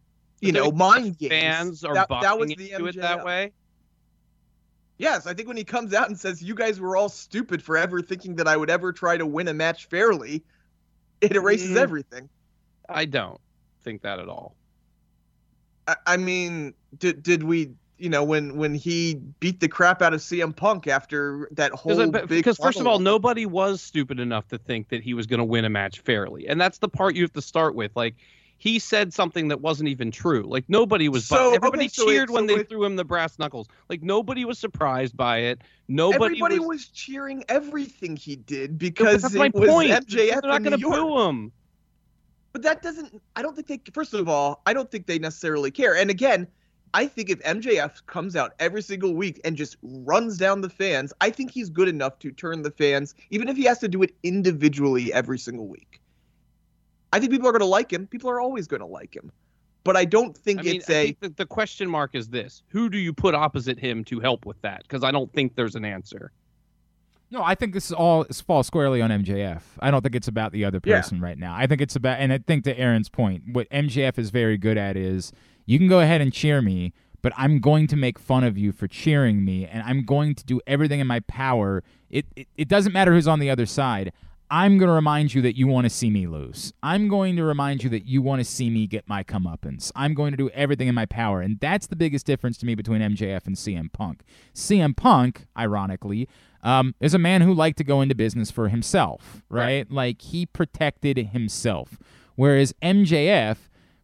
you 0.41 0.52
know, 0.52 0.71
mind 0.71 1.17
games. 1.17 1.30
fans 1.32 1.84
are 1.84 1.93
that, 1.93 2.08
that 2.10 2.38
was 2.39 2.50
the 2.56 2.71
into 2.71 2.86
it 2.88 2.95
MJF. 2.95 3.02
that 3.02 3.26
way. 3.26 3.52
Yes, 4.98 5.28
I 5.28 5.34
think 5.34 5.48
when 5.50 5.58
he 5.58 5.63
comes 5.65 5.93
out 5.93 6.08
and 6.08 6.17
says, 6.17 6.41
"You 6.41 6.56
guys 6.56 6.80
were 6.80 6.95
all 6.95 7.10
stupid 7.10 7.62
for 7.62 7.76
ever 7.76 8.02
thinking 8.02 8.36
that 8.36 8.48
I 8.48 8.56
would 8.56 8.69
ever 8.69 8.93
try 8.93 9.17
to 9.17 9.26
win 9.26 9.48
a 9.50 9.54
match 9.54 9.88
fairly," 9.88 10.41
it 11.21 11.36
erases 11.36 11.71
Mhm. 11.71 11.82
everything. 11.82 12.30
I 12.88 13.04
don't 13.06 13.39
think 13.84 14.04
that 14.04 14.19
at 14.19 14.30
all. 14.30 14.56
I, 15.88 15.95
I 16.08 16.17
mean, 16.17 16.74
did 16.98 17.24
did 17.24 17.43
we, 17.43 17.71
you 17.97 18.10
know, 18.10 18.23
when 18.23 18.58
when 18.58 18.75
he 18.75 19.15
beat 19.39 19.60
the 19.60 19.67
crap 19.67 20.01
out 20.01 20.13
of 20.13 20.19
CM 20.19 20.55
Punk 20.55 20.88
after 20.88 21.47
that 21.53 21.71
whole 21.71 21.95
Because, 21.95 22.21
big 22.21 22.29
because 22.29 22.58
first 22.58 22.79
of 22.79 22.88
all, 22.88 22.99
nobody 22.99 23.45
was 23.45 23.81
stupid 23.81 24.19
enough 24.19 24.47
to 24.49 24.58
think 24.58 24.89
that 24.89 25.01
he 25.01 25.13
was 25.13 25.27
going 25.27 25.38
to 25.39 25.45
win 25.45 25.65
a 25.65 25.69
match 25.69 25.99
fairly, 25.99 26.47
and 26.47 26.60
that's 26.60 26.79
the 26.79 26.89
part 26.89 27.15
you 27.15 27.21
have 27.23 27.34
to 27.34 27.41
start 27.41 27.75
with. 27.75 27.91
Like 27.95 28.15
he 28.58 28.79
said 28.79 29.13
something 29.13 29.49
that 29.49 29.62
wasn't 29.62 29.89
even 29.89 30.12
true. 30.12 30.43
Like 30.43 30.65
nobody 30.67 31.10
was. 31.10 31.27
bu- 31.27 31.36
So, 31.36 31.47
okay, 31.47 31.55
everybody 31.55 31.88
so 31.88 32.03
it- 32.03 32.05
cheered 32.13 32.29
when 32.29 32.47
so 32.47 32.55
they 32.55 32.62
it- 32.62 32.69
threw 32.69 32.84
him 32.84 32.95
the 32.95 33.05
brass 33.05 33.39
knuckles. 33.39 33.67
Like 33.89 34.01
nobody 34.03 34.43
was 34.45 34.60
surprised 34.60 35.15
by 35.15 35.38
it. 35.39 35.62
Nobody 35.88 36.23
everybody 36.25 36.60
was. 36.60 36.67
was, 36.67 36.88
cheering 36.88 37.43
everything 37.47 38.15
he 38.15 38.36
did 38.36 38.77
because 38.77 39.21
that's 39.21 39.36
it 39.36 39.38
my 39.38 39.51
was 39.53 39.69
point. 39.69 39.91
MJF 39.91 40.41
They're 40.41 40.51
not 40.51 40.63
going 40.63 40.77
to 40.79 40.89
boo 40.89 41.29
him. 41.29 41.51
But 42.53 42.62
that 42.63 42.81
doesn't. 42.81 43.21
I 43.36 43.41
don't 43.41 43.55
think 43.55 43.67
they. 43.67 43.91
First 43.93 44.13
of 44.13 44.29
all, 44.29 44.62
I 44.65 44.73
don't 44.73 44.89
think 44.89 45.05
they 45.08 45.19
necessarily 45.19 45.71
care. 45.71 45.95
And 45.95 46.10
again, 46.10 46.47
I 46.95 47.08
think 47.08 47.29
if 47.29 47.39
MJF 47.41 48.05
comes 48.05 48.38
out 48.38 48.53
every 48.58 48.81
single 48.81 49.13
week 49.15 49.41
and 49.43 49.58
just 49.58 49.75
runs 49.84 50.38
down 50.38 50.62
the 50.62 50.69
fans, 50.69 51.12
I 51.19 51.29
think 51.29 51.51
he's 51.51 51.69
good 51.69 51.89
enough 51.89 52.17
to 52.19 52.31
turn 52.31 52.62
the 52.62 52.71
fans, 52.71 53.15
even 53.31 53.49
if 53.49 53.58
he 53.58 53.65
has 53.65 53.79
to 53.79 53.89
do 53.89 54.01
it 54.01 54.15
individually 54.23 55.12
every 55.12 55.38
single 55.38 55.67
week. 55.67 55.99
I 57.12 57.19
think 57.19 57.34
people 57.34 57.49
are 57.49 57.51
going 57.51 57.60
to 57.60 57.65
like 57.65 57.91
him. 57.91 58.08
People 58.08 58.29
are 58.29 58.39
always 58.39 58.65
going 58.65 58.79
to 58.79 58.86
like 58.86 59.13
him. 59.13 59.29
But 59.84 59.97
I 59.97 60.05
don't 60.05 60.38
think 60.38 60.62
I 60.62 60.63
mean, 60.63 60.75
it's 60.77 60.89
I 60.89 60.93
a. 60.93 61.05
think 61.08 61.19
the, 61.19 61.29
the 61.29 61.45
question 61.45 61.89
mark 61.89 62.15
is 62.15 62.29
this: 62.29 62.63
Who 62.69 62.89
do 62.89 62.97
you 62.97 63.12
put 63.12 63.36
opposite 63.36 63.77
him 63.77 64.05
to 64.05 64.21
help 64.21 64.45
with 64.45 64.62
that? 64.62 64.84
Because 64.84 65.03
I 65.03 65.12
don't 65.12 65.31
think 65.34 65.55
there's 65.55 65.75
an 65.75 65.84
answer. 65.84 66.31
No, 67.29 67.43
I 67.43 67.55
think 67.55 67.73
this 67.73 67.88
is 67.88 67.91
all 67.91 68.23
falls 68.47 68.67
squarely 68.67 69.01
on 69.01 69.10
MJF. 69.10 69.62
I 69.79 69.91
don't 69.91 70.01
think 70.01 70.15
it's 70.15 70.29
about 70.29 70.53
the 70.53 70.63
other 70.63 70.79
Yeah. 70.86 71.01
person 71.01 71.19
right 71.19 71.38
now. 71.38 71.55
I 71.55 71.67
think 71.67 71.81
it's 71.81 71.95
about, 71.95 72.19
and 72.19 72.31
I 72.31 72.38
think 72.38 72.63
to 72.63 72.79
Aaron's 72.79 73.10
point, 73.10 73.43
what 73.51 73.69
MJF 73.69 74.17
is 74.17 74.29
very 74.29 74.58
good 74.58 74.77
at 74.77 74.95
is 74.95 75.34
you 75.65 75.78
can 75.78 75.88
go 75.88 75.99
ahead 75.99 76.21
and 76.21 76.32
cheer 76.32 76.62
me, 76.62 76.93
but 77.21 77.34
I'm 77.36 77.60
going 77.60 77.88
to 77.88 77.95
make 77.95 78.19
fun 78.19 78.43
of 78.43 78.58
you 78.58 78.71
for 78.71 78.88
cheering 78.88 79.43
me, 79.43 79.65
and 79.65 79.84
I'm 79.84 80.06
going 80.06 80.36
to 80.36 80.45
do 80.45 80.62
everything 80.67 80.99
in 80.99 81.08
my 81.08 81.21
power. 81.21 81.84
It 82.10 82.25
it, 82.36 82.47
it 82.56 82.67
doesn't 82.67 82.93
matter 82.93 83.13
who's 83.13 83.28
on 83.28 83.39
the 83.39 83.49
other 83.49 83.65
side. 83.65 84.12
I'm 84.49 84.78
going 84.78 84.89
to 84.89 84.93
remind 84.93 85.34
you 85.34 85.41
that 85.41 85.58
you 85.58 85.65
want 85.67 85.86
to 85.86 85.89
see 85.89 86.10
me 86.10 86.28
lose. 86.28 86.71
I'm 86.84 87.08
going 87.08 87.36
to 87.36 87.43
remind 87.43 87.84
you 87.84 87.89
that 87.89 88.06
you 88.06 88.21
want 88.21 88.41
to 88.41 88.45
see 88.45 88.69
me 88.69 88.86
get 88.86 89.08
my 89.10 89.23
comeuppance. 89.23 89.91
I'm 89.95 90.13
going 90.13 90.32
to 90.32 90.38
do 90.38 90.49
everything 90.49 90.88
in 90.88 90.93
my 90.93 91.08
power. 91.08 91.41
And 91.41 91.60
that's 91.60 91.88
the 91.88 91.95
biggest 91.95 92.28
difference 92.28 92.58
to 92.60 92.65
me 92.65 92.75
between 92.75 93.01
MJF 93.01 93.47
and 93.47 93.56
CM 93.56 93.91
Punk. 93.91 94.21
CM 94.54 94.95
Punk, 94.95 95.47
ironically, 95.58 96.30
um, 96.62 96.93
is 96.99 97.13
a 97.13 97.19
man 97.19 97.41
who 97.41 97.54
liked 97.54 97.78
to 97.80 97.84
go 97.84 98.01
into 98.01 98.13
business 98.13 98.51
for 98.51 98.69
himself, 98.69 99.41
right? 99.49 99.89
Like 99.91 100.21
he 100.21 100.45
protected 100.45 101.17
himself. 101.17 101.97
Whereas 102.36 102.73
MJF, 102.84 103.58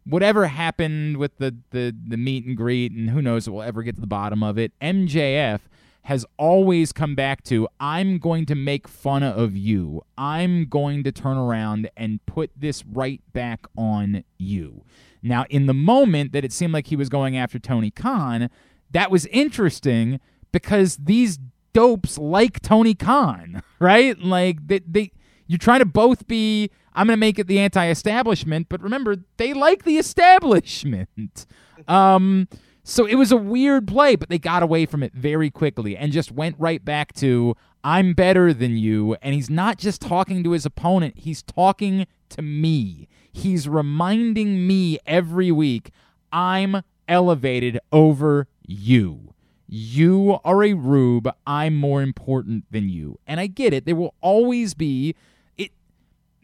whatever 0.06 0.48
happened 0.48 1.18
with 1.18 1.38
the, 1.38 1.56
the, 1.72 1.96
the 2.08 2.18
meet 2.18 2.46
and 2.46 2.58
greet, 2.58 2.92
and 2.92 3.10
who 3.10 3.22
knows 3.22 3.48
if 3.48 3.54
we'll 3.54 3.64
ever 3.64 3.84
get 3.84 3.96
to 3.96 4.02
the 4.02 4.08
bottom 4.08 4.44
of 4.44 4.58
it, 4.58 4.72
MJF 4.82 5.62
has 6.04 6.26
always 6.38 6.92
come 6.92 7.14
back 7.14 7.44
to 7.44 7.68
I'm 7.80 8.18
going 8.18 8.46
to 8.48 8.56
make 8.56 8.88
fun 8.88 9.22
of 9.22 9.56
you. 9.56 10.02
I'm 10.18 10.66
going 10.66 11.04
to 11.04 11.12
turn 11.12 11.38
around 11.38 11.90
and 11.96 12.26
put 12.26 12.52
this 12.58 12.84
right 12.86 13.22
back 13.34 13.66
on 13.78 14.24
you. 14.38 14.84
Now, 15.22 15.46
in 15.50 15.68
the 15.68 15.74
moment 15.74 16.32
that 16.32 16.44
it 16.44 16.52
seemed 16.52 16.74
like 16.74 16.88
he 16.88 16.96
was 16.96 17.10
going 17.10 17.38
after 17.38 17.60
Tony 17.60 17.92
Khan, 17.92 18.50
that 18.90 19.12
was 19.12 19.28
interesting 19.28 20.20
because 20.52 20.98
these 20.98 21.38
dopes 21.74 22.18
like 22.18 22.62
Tony 22.62 22.96
Khan, 22.96 23.62
right? 23.80 24.18
Like 24.20 24.68
they, 24.68 24.80
they 24.80 25.12
you're 25.48 25.60
trying 25.60 25.80
to 25.80 25.86
both 25.86 26.28
be 26.28 26.72
I'm 26.94 27.08
going 27.08 27.16
to 27.16 27.20
make 27.20 27.40
it 27.40 27.48
the 27.48 27.60
anti-establishment, 27.60 28.68
but 28.70 28.82
remember 28.82 29.18
they 29.38 29.54
like 29.54 29.84
the 29.84 29.98
establishment. 29.98 31.46
Um 31.88 32.48
so 32.84 33.06
it 33.06 33.16
was 33.16 33.32
a 33.32 33.38
weird 33.38 33.88
play, 33.88 34.16
but 34.16 34.30
they 34.30 34.38
got 34.38 34.62
away 34.62 34.86
from 34.86 35.02
it 35.02 35.14
very 35.14 35.50
quickly 35.50 35.96
and 35.98 36.12
just 36.12 36.32
went 36.32 36.56
right 36.60 36.84
back 36.84 37.14
to 37.14 37.56
I'm 37.84 38.14
better 38.14 38.54
than 38.54 38.78
you 38.78 39.16
and 39.22 39.34
he's 39.34 39.50
not 39.50 39.78
just 39.78 40.02
talking 40.02 40.44
to 40.44 40.52
his 40.52 40.66
opponent, 40.66 41.18
he's 41.18 41.42
talking 41.42 42.06
to 42.30 42.42
me. 42.42 43.08
He's 43.32 43.68
reminding 43.68 44.68
me 44.68 45.00
every 45.06 45.52
week 45.52 45.92
I'm 46.32 46.82
elevated 47.08 47.80
over 47.92 48.48
you. 48.66 49.34
You 49.68 50.40
are 50.44 50.64
a 50.64 50.74
rube. 50.74 51.30
I'm 51.48 51.76
more 51.76 52.02
important 52.02 52.66
than 52.72 52.90
you. 52.90 53.20
And 53.26 53.40
I 53.40 53.48
get 53.48 53.74
it. 53.74 53.86
There 53.86 53.96
will 53.96 54.16
always 54.22 54.74
be 54.74 55.16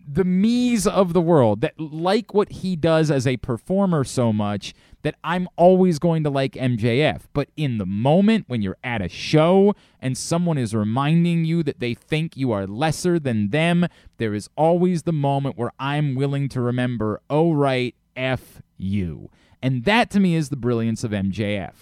the 0.09 0.23
me's 0.23 0.87
of 0.87 1.11
the 1.11 1.21
world 1.21 1.59
that 1.59 1.77
like 1.77 2.33
what 2.33 2.49
he 2.49 2.77
does 2.77 3.11
as 3.11 3.27
a 3.27 3.35
performer 3.37 4.05
so 4.05 4.31
much 4.31 4.73
that 5.01 5.15
I'm 5.23 5.49
always 5.57 5.99
going 5.99 6.23
to 6.23 6.29
like 6.29 6.53
MJF. 6.53 7.23
But 7.33 7.49
in 7.57 7.77
the 7.77 7.85
moment 7.85 8.45
when 8.47 8.61
you're 8.61 8.77
at 8.83 9.01
a 9.01 9.09
show 9.09 9.75
and 10.01 10.17
someone 10.17 10.57
is 10.57 10.73
reminding 10.73 11.43
you 11.43 11.61
that 11.63 11.81
they 11.81 11.93
think 11.93 12.37
you 12.37 12.51
are 12.53 12.65
lesser 12.65 13.19
than 13.19 13.49
them, 13.49 13.85
there 14.17 14.33
is 14.33 14.49
always 14.55 15.03
the 15.03 15.13
moment 15.13 15.57
where 15.57 15.71
I'm 15.77 16.15
willing 16.15 16.47
to 16.49 16.61
remember, 16.61 17.21
oh, 17.29 17.51
right, 17.51 17.93
F 18.15 18.61
you. 18.77 19.29
And 19.61 19.83
that 19.83 20.09
to 20.11 20.19
me 20.19 20.35
is 20.35 20.49
the 20.49 20.55
brilliance 20.55 21.03
of 21.03 21.11
MJF. 21.11 21.73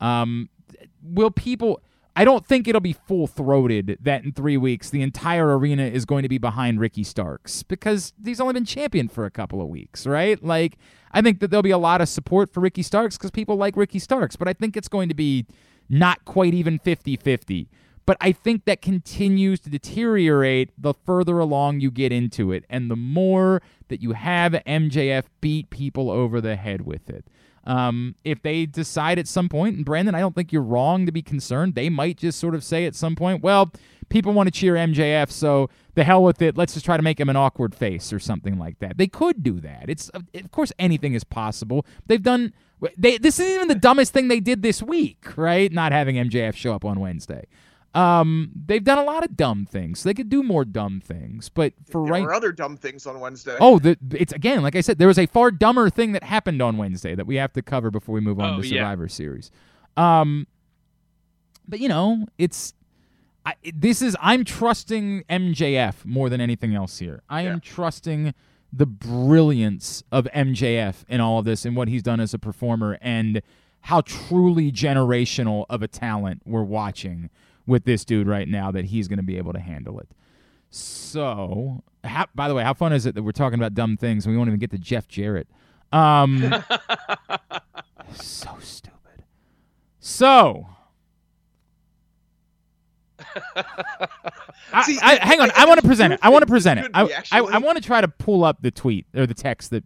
Um, 0.00 0.48
will 1.02 1.30
people. 1.30 1.82
I 2.16 2.24
don't 2.24 2.46
think 2.46 2.68
it'll 2.68 2.80
be 2.80 2.92
full 2.92 3.26
throated 3.26 3.98
that 4.00 4.24
in 4.24 4.32
three 4.32 4.56
weeks 4.56 4.88
the 4.88 5.02
entire 5.02 5.58
arena 5.58 5.84
is 5.84 6.04
going 6.04 6.22
to 6.22 6.28
be 6.28 6.38
behind 6.38 6.78
Ricky 6.78 7.02
Starks 7.02 7.64
because 7.64 8.12
he's 8.24 8.40
only 8.40 8.54
been 8.54 8.64
champion 8.64 9.08
for 9.08 9.24
a 9.24 9.30
couple 9.30 9.60
of 9.60 9.68
weeks, 9.68 10.06
right? 10.06 10.42
Like, 10.42 10.78
I 11.10 11.22
think 11.22 11.40
that 11.40 11.50
there'll 11.50 11.62
be 11.62 11.70
a 11.70 11.78
lot 11.78 12.00
of 12.00 12.08
support 12.08 12.52
for 12.52 12.60
Ricky 12.60 12.82
Starks 12.82 13.16
because 13.16 13.32
people 13.32 13.56
like 13.56 13.76
Ricky 13.76 13.98
Starks, 13.98 14.36
but 14.36 14.46
I 14.46 14.52
think 14.52 14.76
it's 14.76 14.88
going 14.88 15.08
to 15.08 15.14
be 15.14 15.46
not 15.88 16.24
quite 16.24 16.54
even 16.54 16.78
50 16.78 17.16
50. 17.16 17.68
But 18.06 18.18
I 18.20 18.32
think 18.32 18.66
that 18.66 18.82
continues 18.82 19.60
to 19.60 19.70
deteriorate 19.70 20.70
the 20.76 20.92
further 20.92 21.38
along 21.38 21.80
you 21.80 21.90
get 21.90 22.12
into 22.12 22.52
it 22.52 22.64
and 22.68 22.90
the 22.90 22.96
more 22.96 23.62
that 23.88 24.02
you 24.02 24.12
have 24.12 24.52
MJF 24.52 25.24
beat 25.40 25.70
people 25.70 26.10
over 26.10 26.40
the 26.40 26.56
head 26.56 26.82
with 26.82 27.08
it. 27.08 27.26
Um, 27.66 28.14
if 28.24 28.42
they 28.42 28.66
decide 28.66 29.18
at 29.18 29.26
some 29.26 29.48
point, 29.48 29.76
and 29.76 29.84
Brandon, 29.84 30.14
I 30.14 30.20
don't 30.20 30.34
think 30.34 30.52
you're 30.52 30.62
wrong 30.62 31.06
to 31.06 31.12
be 31.12 31.22
concerned, 31.22 31.74
they 31.74 31.88
might 31.88 32.18
just 32.18 32.38
sort 32.38 32.54
of 32.54 32.62
say 32.62 32.84
at 32.84 32.94
some 32.94 33.16
point, 33.16 33.42
well, 33.42 33.72
people 34.08 34.32
want 34.32 34.46
to 34.46 34.50
cheer 34.50 34.74
MJF, 34.74 35.30
so 35.30 35.70
the 35.94 36.04
hell 36.04 36.22
with 36.22 36.42
it. 36.42 36.56
Let's 36.56 36.74
just 36.74 36.84
try 36.84 36.96
to 36.96 37.02
make 37.02 37.18
him 37.18 37.28
an 37.28 37.36
awkward 37.36 37.74
face 37.74 38.12
or 38.12 38.18
something 38.18 38.58
like 38.58 38.78
that. 38.80 38.98
They 38.98 39.06
could 39.06 39.42
do 39.42 39.60
that. 39.60 39.88
It's 39.88 40.08
of 40.10 40.50
course 40.50 40.72
anything 40.78 41.14
is 41.14 41.24
possible. 41.24 41.86
They've 42.06 42.22
done. 42.22 42.52
They 42.98 43.18
this 43.18 43.38
isn't 43.40 43.54
even 43.54 43.68
the 43.68 43.74
dumbest 43.74 44.12
thing 44.12 44.28
they 44.28 44.40
did 44.40 44.62
this 44.62 44.82
week, 44.82 45.36
right? 45.36 45.72
Not 45.72 45.92
having 45.92 46.16
MJF 46.16 46.54
show 46.54 46.74
up 46.74 46.84
on 46.84 47.00
Wednesday. 47.00 47.46
Um, 47.94 48.50
they've 48.66 48.82
done 48.82 48.98
a 48.98 49.04
lot 49.04 49.22
of 49.24 49.36
dumb 49.36 49.66
things. 49.66 50.02
They 50.02 50.14
could 50.14 50.28
do 50.28 50.42
more 50.42 50.64
dumb 50.64 51.00
things, 51.00 51.48
but 51.48 51.72
for 51.88 52.04
there 52.04 52.12
right 52.12 52.22
were 52.24 52.34
other 52.34 52.50
dumb 52.50 52.76
things 52.76 53.06
on 53.06 53.20
Wednesday. 53.20 53.56
Oh, 53.60 53.78
the, 53.78 53.96
it's 54.10 54.32
again, 54.32 54.62
like 54.62 54.74
I 54.74 54.80
said, 54.80 54.98
there 54.98 55.06
was 55.06 55.18
a 55.18 55.26
far 55.26 55.52
dumber 55.52 55.88
thing 55.90 56.10
that 56.12 56.24
happened 56.24 56.60
on 56.60 56.76
Wednesday 56.76 57.14
that 57.14 57.26
we 57.26 57.36
have 57.36 57.52
to 57.52 57.62
cover 57.62 57.92
before 57.92 58.14
we 58.16 58.20
move 58.20 58.40
on 58.40 58.58
Oh, 58.58 58.62
to 58.62 58.66
yeah. 58.66 58.80
Survivor 58.80 59.08
Series. 59.08 59.50
Um, 59.96 60.48
but 61.68 61.78
you 61.78 61.88
know, 61.88 62.26
it's 62.36 62.74
I, 63.46 63.54
this 63.74 64.02
is 64.02 64.16
I'm 64.20 64.44
trusting 64.44 65.22
MJF 65.30 66.04
more 66.04 66.28
than 66.28 66.40
anything 66.40 66.74
else 66.74 66.98
here. 66.98 67.22
I 67.28 67.42
am 67.42 67.60
trusting 67.60 68.34
the 68.72 68.86
brilliance 68.86 70.02
of 70.10 70.26
MJF 70.34 71.04
in 71.08 71.20
all 71.20 71.38
of 71.38 71.44
this 71.44 71.64
and 71.64 71.76
what 71.76 71.86
he's 71.86 72.02
done 72.02 72.18
as 72.18 72.34
a 72.34 72.40
performer 72.40 72.98
and 73.00 73.40
how 73.82 74.00
truly 74.00 74.72
generational 74.72 75.64
of 75.70 75.80
a 75.82 75.86
talent 75.86 76.42
we're 76.44 76.64
watching 76.64 77.30
with 77.66 77.84
this 77.84 78.04
dude 78.04 78.26
right 78.26 78.48
now 78.48 78.70
that 78.70 78.86
he's 78.86 79.08
going 79.08 79.18
to 79.18 79.22
be 79.24 79.36
able 79.38 79.52
to 79.52 79.60
handle 79.60 79.98
it. 79.98 80.08
So, 80.70 81.82
how, 82.02 82.26
by 82.34 82.48
the 82.48 82.54
way, 82.54 82.64
how 82.64 82.74
fun 82.74 82.92
is 82.92 83.06
it 83.06 83.14
that 83.14 83.22
we're 83.22 83.32
talking 83.32 83.58
about 83.58 83.74
dumb 83.74 83.96
things 83.96 84.26
and 84.26 84.34
we 84.34 84.38
won't 84.38 84.48
even 84.48 84.58
get 84.58 84.70
to 84.72 84.78
Jeff 84.78 85.06
Jarrett? 85.08 85.48
Um, 85.92 86.40
so 88.12 88.50
stupid. 88.60 89.24
So, 90.00 90.66
I, 94.72 94.82
See, 94.82 94.98
I, 95.00 95.24
hang 95.24 95.40
on. 95.40 95.50
I- 95.52 95.62
I, 95.62 95.66
want 95.66 95.80
to 95.80 95.86
present 95.86 96.12
it. 96.12 96.20
I 96.22 96.28
want 96.30 96.42
to 96.42 96.46
present 96.46 96.80
it. 96.80 96.90
I, 96.94 97.04
I. 97.32 97.40
I 97.40 97.58
want 97.58 97.76
to 97.78 97.82
try 97.82 98.00
to 98.00 98.08
pull 98.08 98.44
up 98.44 98.60
the 98.60 98.70
tweet 98.70 99.06
or 99.14 99.26
the 99.26 99.34
text 99.34 99.70
that 99.70 99.84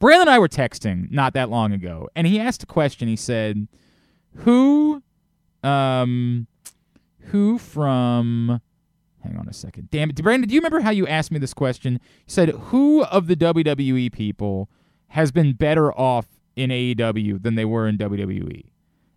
Brandon 0.00 0.22
and 0.22 0.30
I 0.30 0.38
were 0.38 0.48
texting 0.48 1.10
not 1.10 1.34
that 1.34 1.50
long 1.50 1.72
ago, 1.72 2.08
and 2.16 2.26
he 2.26 2.40
asked 2.40 2.62
a 2.62 2.66
question. 2.66 3.08
He 3.08 3.16
said, 3.16 3.68
"Who, 4.38 5.02
um, 5.62 6.46
who 7.26 7.58
from?" 7.58 8.60
Hang 9.22 9.36
on 9.38 9.48
a 9.48 9.54
second. 9.54 9.90
Damn 9.90 10.10
it, 10.10 10.22
Brandon. 10.22 10.48
Do 10.48 10.54
you 10.54 10.60
remember 10.60 10.80
how 10.80 10.90
you 10.90 11.06
asked 11.06 11.30
me 11.30 11.38
this 11.38 11.54
question? 11.54 11.94
You 11.94 11.98
said, 12.26 12.50
"Who 12.50 13.04
of 13.04 13.26
the 13.26 13.36
WWE 13.36 14.12
people 14.12 14.68
has 15.08 15.32
been 15.32 15.54
better 15.54 15.92
off 15.92 16.26
in 16.56 16.70
AEW 16.70 17.42
than 17.42 17.54
they 17.54 17.64
were 17.64 17.88
in 17.88 17.96
WWE?" 17.96 18.64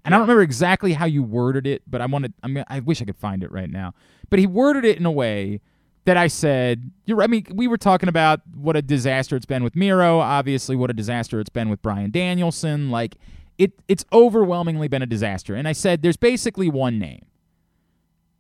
And 0.06 0.16
I 0.16 0.20
don't 0.20 0.22
remember 0.22 0.42
exactly 0.42 0.94
how 0.94 1.06
you 1.06 1.22
worded 1.22 1.68
it, 1.68 1.82
but 1.86 2.00
I 2.00 2.06
wanted. 2.06 2.34
I 2.42 2.48
mean, 2.48 2.64
I 2.70 2.80
wish 2.80 3.02
I 3.02 3.06
could 3.06 3.18
find 3.18 3.44
it 3.44 3.52
right 3.52 3.70
now. 3.70 3.94
But 4.30 4.40
he 4.40 4.48
worded 4.48 4.86
it 4.86 4.98
in 4.98 5.06
a 5.06 5.12
way 5.12 5.60
that 6.06 6.16
I 6.16 6.28
said, 6.28 6.92
"You're." 7.06 7.22
I 7.22 7.28
mean, 7.28 7.46
we 7.54 7.68
were 7.68 7.78
talking 7.78 8.08
about 8.08 8.40
what 8.56 8.78
a 8.78 8.82
disaster 8.82 9.36
it's 9.36 9.46
been 9.46 9.66
with 9.66 9.76
Miro. 9.76 10.20
Obviously, 10.20 10.78
what 10.78 10.90
a 10.90 10.94
disaster 10.94 11.42
it's 11.42 11.50
been 11.50 11.68
with 11.68 11.82
Bryan 11.82 12.12
Danielson. 12.12 12.90
Like, 12.90 13.18
it, 13.58 13.74
it's 13.90 14.06
overwhelmingly 14.14 14.88
been 14.88 15.02
a 15.02 15.06
disaster. 15.06 15.54
And 15.56 15.68
I 15.68 15.74
said, 15.74 16.02
"There's 16.02 16.16
basically 16.16 16.70
one 16.70 16.98
name, 16.98 17.26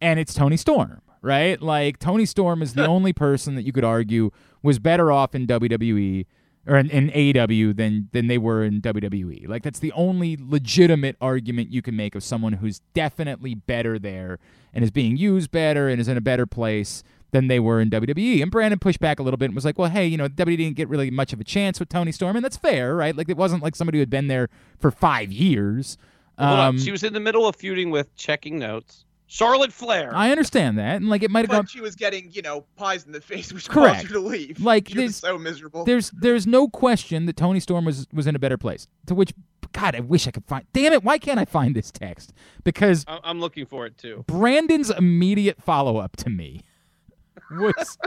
and 0.01 0.19
it's 0.19 0.33
Toni 0.33 0.57
Storm." 0.57 1.01
Right? 1.21 1.61
Like 1.61 1.99
Toni 1.99 2.25
Storm 2.25 2.61
is 2.61 2.73
the 2.73 2.85
only 2.95 3.11
person 3.11 3.55
that 3.55 3.63
you 3.63 3.73
could 3.73 3.83
argue 3.83 4.31
was 4.61 4.79
better 4.79 5.11
off 5.11 5.33
in 5.35 5.47
WWE 5.47 6.25
or 6.67 6.77
in, 6.77 6.89
in 6.89 7.09
AEW 7.09 7.75
than 7.75 8.09
than 8.11 8.27
they 8.27 8.37
were 8.37 8.63
in 8.63 8.81
WWE. 8.81 9.47
Like 9.47 9.63
that's 9.63 9.79
the 9.79 9.91
only 9.93 10.37
legitimate 10.39 11.15
argument 11.19 11.71
you 11.71 11.81
can 11.81 11.95
make 11.95 12.13
of 12.15 12.23
someone 12.23 12.53
who's 12.53 12.81
definitely 12.93 13.55
better 13.55 13.97
there 13.97 14.37
and 14.73 14.83
is 14.83 14.91
being 14.91 15.17
used 15.17 15.49
better 15.51 15.89
and 15.89 15.99
is 15.99 16.07
in 16.07 16.17
a 16.17 16.21
better 16.21 16.45
place 16.45 17.03
than 17.31 17.47
they 17.47 17.59
were 17.59 17.81
in 17.81 17.89
WWE. 17.89 18.41
And 18.41 18.51
Brandon 18.51 18.79
pushed 18.79 18.99
back 18.99 19.19
a 19.19 19.23
little 19.23 19.37
bit 19.37 19.45
and 19.45 19.55
was 19.55 19.65
like, 19.65 19.77
"Well, 19.77 19.89
hey, 19.89 20.07
you 20.07 20.17
know, 20.17 20.27
WWE 20.29 20.57
didn't 20.57 20.75
get 20.75 20.87
really 20.87 21.11
much 21.11 21.33
of 21.33 21.41
a 21.41 21.43
chance 21.43 21.79
with 21.79 21.89
Toni 21.89 22.11
Storm, 22.11 22.35
and 22.35 22.45
that's 22.45 22.57
fair, 22.57 22.95
right? 22.95 23.15
Like 23.15 23.29
it 23.29 23.37
wasn't 23.37 23.63
like 23.63 23.75
somebody 23.75 23.97
who 23.97 24.01
had 24.01 24.09
been 24.09 24.27
there 24.27 24.49
for 24.79 24.91
five 24.91 25.31
years." 25.31 25.97
Hold 26.37 26.59
on. 26.59 26.67
Um, 26.67 26.79
She 26.79 26.91
was 26.91 27.03
in 27.03 27.13
the 27.13 27.19
middle 27.19 27.47
of 27.47 27.55
feuding 27.55 27.89
with 27.89 28.15
checking 28.15 28.59
notes. 28.59 29.05
Charlotte 29.29 29.73
Flair. 29.73 30.15
I 30.15 30.31
understand 30.31 30.77
that, 30.79 30.95
and 30.95 31.09
like 31.09 31.21
it 31.21 31.29
might 31.29 31.41
have 31.41 31.49
gone 31.49 31.63
But 31.63 31.69
she 31.69 31.81
was 31.81 31.95
getting, 31.95 32.31
you 32.31 32.41
know, 32.41 32.61
pies 32.77 33.05
in 33.05 33.11
the 33.11 33.19
face, 33.21 33.51
which 33.51 33.67
Correct. 33.69 33.95
caused 33.97 34.07
her 34.07 34.13
to 34.13 34.19
leave. 34.21 34.61
Like, 34.61 34.87
she 34.87 34.95
there's- 34.95 35.09
was 35.09 35.15
so 35.17 35.37
miserable. 35.37 35.83
there's 35.83 36.11
there's 36.11 36.47
no 36.47 36.69
question 36.69 37.25
that 37.25 37.35
Toni 37.35 37.59
Storm 37.59 37.83
was 37.85 38.07
was 38.13 38.25
in 38.25 38.35
a 38.35 38.39
better 38.39 38.57
place. 38.57 38.87
To 39.07 39.15
which, 39.15 39.33
God, 39.73 39.95
I 39.95 39.99
wish 39.99 40.27
I 40.27 40.31
could 40.31 40.45
find. 40.45 40.65
Damn 40.71 40.93
it! 40.93 41.03
Why 41.03 41.17
can't 41.17 41.39
I 41.39 41.45
find 41.45 41.75
this 41.75 41.91
text? 41.91 42.31
Because 42.63 43.03
I- 43.07 43.19
I'm 43.23 43.39
looking 43.41 43.65
for 43.65 43.85
it 43.85 43.97
too. 43.97 44.23
Brandon's 44.27 44.89
immediate 44.89 45.61
follow 45.61 45.97
up 45.97 46.15
to 46.17 46.29
me 46.29 46.61
was 47.51 47.97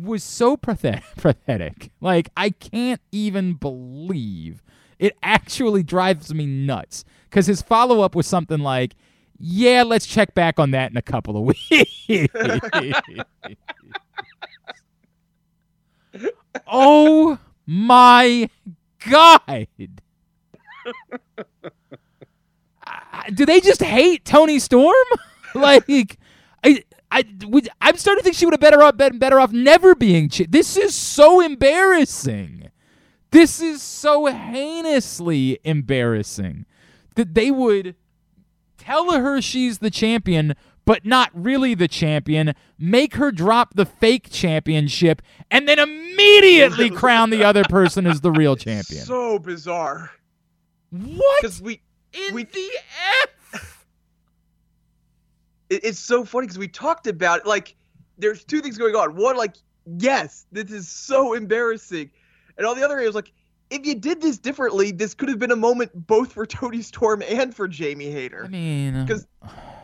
was 0.00 0.22
so 0.22 0.56
pathetic, 0.56 1.02
pathetic. 1.16 1.90
Like 2.00 2.30
I 2.36 2.50
can't 2.50 3.00
even 3.10 3.54
believe 3.54 4.62
it. 5.00 5.16
Actually 5.24 5.82
drives 5.82 6.32
me 6.32 6.46
nuts 6.46 7.04
because 7.24 7.46
his 7.46 7.62
follow 7.62 8.00
up 8.02 8.14
was 8.14 8.28
something 8.28 8.60
like. 8.60 8.94
Yeah, 9.42 9.84
let's 9.84 10.04
check 10.06 10.34
back 10.34 10.58
on 10.58 10.72
that 10.72 10.90
in 10.90 10.98
a 10.98 11.02
couple 11.02 11.36
of 11.36 11.44
weeks. 11.70 12.28
oh 16.66 17.38
my 17.66 18.50
god. 19.08 19.66
Uh, 22.86 23.22
do 23.32 23.46
they 23.46 23.60
just 23.60 23.82
hate 23.82 24.24
Toni 24.24 24.58
Storm? 24.58 24.94
like, 25.54 25.84
I, 26.64 26.82
I, 27.10 27.24
I'm 27.80 27.96
starting 27.96 28.20
to 28.20 28.24
think 28.24 28.36
she 28.36 28.44
would 28.44 28.52
have 28.54 28.60
better 28.60 28.82
off 28.82 28.96
been 28.96 29.18
better 29.18 29.40
off 29.40 29.52
never 29.52 29.94
being. 29.94 30.28
Ch- 30.28 30.46
this 30.48 30.76
is 30.76 30.94
so 30.94 31.40
embarrassing. 31.40 32.70
This 33.30 33.60
is 33.60 33.82
so 33.82 34.26
heinously 34.26 35.60
embarrassing 35.64 36.66
that 37.14 37.34
they 37.34 37.50
would 37.50 37.94
tell 38.80 39.12
her 39.12 39.40
she's 39.40 39.78
the 39.78 39.90
champion, 39.90 40.54
but 40.84 41.04
not 41.04 41.30
really 41.34 41.74
the 41.74 41.86
champion, 41.88 42.54
make 42.78 43.14
her 43.14 43.30
drop 43.30 43.74
the 43.74 43.84
fake 43.86 44.28
championship, 44.30 45.22
and 45.50 45.68
then 45.68 45.78
immediately 45.78 46.90
crown 47.02 47.30
the 47.30 47.44
other 47.44 47.62
person 47.64 48.06
as 48.06 48.20
the 48.22 48.32
real 48.32 48.56
champion. 48.56 49.04
So 49.04 49.38
bizarre. 49.38 50.10
what 50.90 51.42
Because 51.42 51.60
we, 51.62 51.80
in 52.12 52.34
we- 52.34 52.44
the 52.44 52.68
F? 53.22 53.86
it's 55.68 55.98
so 56.00 56.24
funny 56.24 56.46
because 56.46 56.58
we 56.58 56.66
talked 56.68 57.06
about 57.06 57.40
it. 57.40 57.46
Like, 57.46 57.76
there's 58.18 58.42
two 58.44 58.60
things 58.60 58.76
going 58.76 58.96
on. 58.96 59.14
One, 59.16 59.36
like, 59.36 59.54
yes, 59.98 60.46
this 60.50 60.70
is 60.72 60.88
so 60.88 61.34
embarrassing, 61.34 62.10
and 62.58 62.66
on 62.66 62.76
the 62.76 62.84
other 62.84 62.94
hand, 62.96 63.04
it 63.04 63.08
was 63.08 63.14
like, 63.14 63.32
if 63.70 63.86
you 63.86 63.94
did 63.94 64.20
this 64.20 64.38
differently, 64.38 64.90
this 64.92 65.14
could 65.14 65.28
have 65.28 65.38
been 65.38 65.50
a 65.52 65.56
moment 65.56 65.90
both 66.06 66.32
for 66.32 66.44
Toni 66.56 66.82
Storm 66.82 67.22
and 67.28 67.54
for 67.54 67.68
Jamie 67.68 68.10
Hayter. 68.10 68.44
I 68.44 68.48
mean, 68.48 69.06
'Cause 69.06 69.26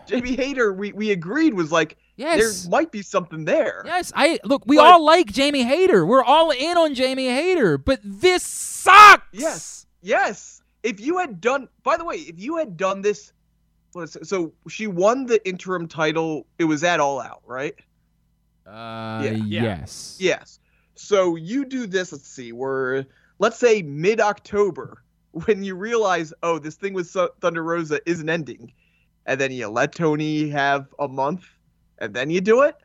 Jamie 0.06 0.36
Hayter, 0.36 0.72
we, 0.72 0.92
we 0.92 1.10
agreed 1.10 1.54
was 1.54 1.72
like, 1.72 1.96
yes. 2.16 2.62
there 2.62 2.70
might 2.70 2.92
be 2.92 3.02
something 3.02 3.44
there. 3.44 3.82
Yes, 3.84 4.12
I 4.14 4.38
look. 4.44 4.62
We 4.66 4.76
But- 4.76 4.86
all 4.86 5.04
like 5.04 5.26
Jamie 5.32 5.64
Hayter. 5.64 6.04
We're 6.06 6.22
all 6.24 6.50
in 6.50 6.76
on 6.76 6.94
Jamie 6.94 7.26
Hayter, 7.28 7.76
but 7.78 8.00
this 8.04 8.42
sucks. 8.42 9.24
Yes. 9.32 9.86
Yes. 10.02 10.62
If 10.82 11.00
you 11.00 11.18
had 11.18 11.40
done, 11.40 11.68
by 11.82 11.96
the 11.96 12.04
way, 12.04 12.16
if 12.16 12.38
you 12.38 12.56
had 12.56 12.76
done 12.76 13.02
this, 13.02 13.32
what 13.92 14.02
is 14.02 14.14
it? 14.16 14.26
so 14.28 14.52
she 14.68 14.86
won 14.86 15.26
the 15.26 15.44
interim 15.48 15.88
title. 15.88 16.46
It 16.58 16.64
was 16.64 16.84
at 16.84 17.00
All 17.00 17.20
Out, 17.20 17.42
right? 17.44 17.74
Uh. 18.66 19.22
Yeah. 19.24 19.30
yes. 19.44 20.16
Yes. 20.20 20.58
So 20.94 21.36
you 21.36 21.64
do 21.64 21.86
this. 21.86 22.12
Let's 22.12 22.28
see. 22.28 22.52
We're 22.52 23.04
let's 23.38 23.58
say 23.58 23.82
mid 23.82 24.20
October 24.20 25.02
when 25.32 25.62
you 25.62 25.74
realize, 25.74 26.32
oh, 26.42 26.58
this 26.58 26.76
thing 26.76 26.94
with 26.94 27.14
Thunder 27.40 27.62
Rosa 27.62 28.00
isn't 28.08 28.28
ending, 28.28 28.72
and 29.26 29.40
then 29.40 29.52
you 29.52 29.68
let 29.68 29.94
Toni 29.94 30.48
have 30.48 30.86
a 30.98 31.08
month, 31.08 31.44
and 31.98 32.14
then 32.14 32.30
you 32.30 32.40
do 32.40 32.62
it. 32.62 32.76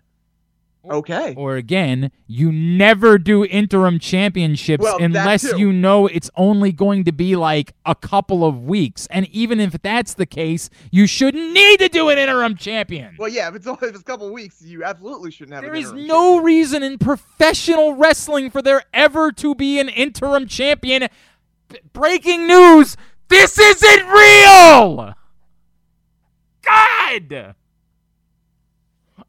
Okay. 0.89 1.35
Or 1.37 1.57
again, 1.57 2.11
you 2.25 2.51
never 2.51 3.19
do 3.19 3.45
interim 3.45 3.99
championships 3.99 4.81
Well, 4.83 4.97
unless 4.99 5.43
you 5.53 5.71
know 5.71 6.07
it's 6.07 6.31
only 6.35 6.71
going 6.71 7.03
to 7.03 7.11
be 7.11 7.35
like 7.35 7.73
a 7.85 7.93
couple 7.93 8.43
of 8.43 8.63
weeks. 8.63 9.07
And 9.11 9.27
even 9.27 9.59
if 9.59 9.73
that's 9.83 10.15
the 10.15 10.25
case, 10.25 10.71
you 10.91 11.05
shouldn't 11.05 11.53
need 11.53 11.79
to 11.81 11.87
do 11.87 12.09
an 12.09 12.17
interim 12.17 12.55
champion. 12.57 13.15
Well, 13.19 13.29
yeah. 13.29 13.49
If 13.49 13.55
it's 13.55 13.67
only 13.67 13.79
if 13.89 13.89
it's 13.93 14.01
a 14.01 14.03
couple 14.03 14.31
weeks, 14.33 14.61
you 14.63 14.83
absolutely 14.83 15.29
shouldn't 15.29 15.53
have. 15.53 15.63
There 15.63 15.75
is 15.75 15.91
no 15.93 16.41
reason 16.41 16.81
in 16.81 16.97
professional 16.97 17.93
wrestling 17.93 18.49
for 18.49 18.63
there 18.63 18.81
ever 18.91 19.31
to 19.33 19.53
be 19.53 19.79
an 19.79 19.87
interim 19.89 20.47
champion. 20.47 21.09
B- 21.69 21.79
breaking 21.93 22.47
news: 22.47 22.97
This 23.29 23.59
isn't 23.59 24.07
real. 24.07 25.13
God. 26.63 27.21
It's- 27.21 27.55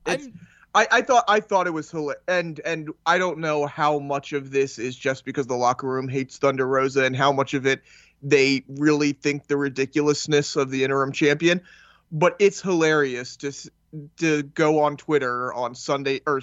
I'm- 0.06 0.41
I, 0.74 0.86
I 0.90 1.02
thought 1.02 1.24
I 1.28 1.40
thought 1.40 1.66
it 1.66 1.72
was 1.72 1.90
hilarious, 1.90 2.22
and 2.28 2.60
and 2.64 2.90
I 3.04 3.18
don't 3.18 3.38
know 3.38 3.66
how 3.66 3.98
much 3.98 4.32
of 4.32 4.50
this 4.50 4.78
is 4.78 4.96
just 4.96 5.24
because 5.24 5.46
the 5.46 5.56
locker 5.56 5.86
room 5.86 6.08
hates 6.08 6.38
Thunder 6.38 6.66
Rosa, 6.66 7.04
and 7.04 7.14
how 7.14 7.32
much 7.32 7.52
of 7.54 7.66
it 7.66 7.82
they 8.22 8.64
really 8.68 9.12
think 9.12 9.48
the 9.48 9.56
ridiculousness 9.56 10.56
of 10.56 10.70
the 10.70 10.84
interim 10.84 11.12
champion. 11.12 11.60
But 12.10 12.36
it's 12.38 12.60
hilarious 12.60 13.36
to 13.36 13.52
to 14.18 14.42
go 14.42 14.80
on 14.80 14.96
Twitter 14.96 15.52
on 15.52 15.74
Sunday 15.74 16.20
or 16.26 16.40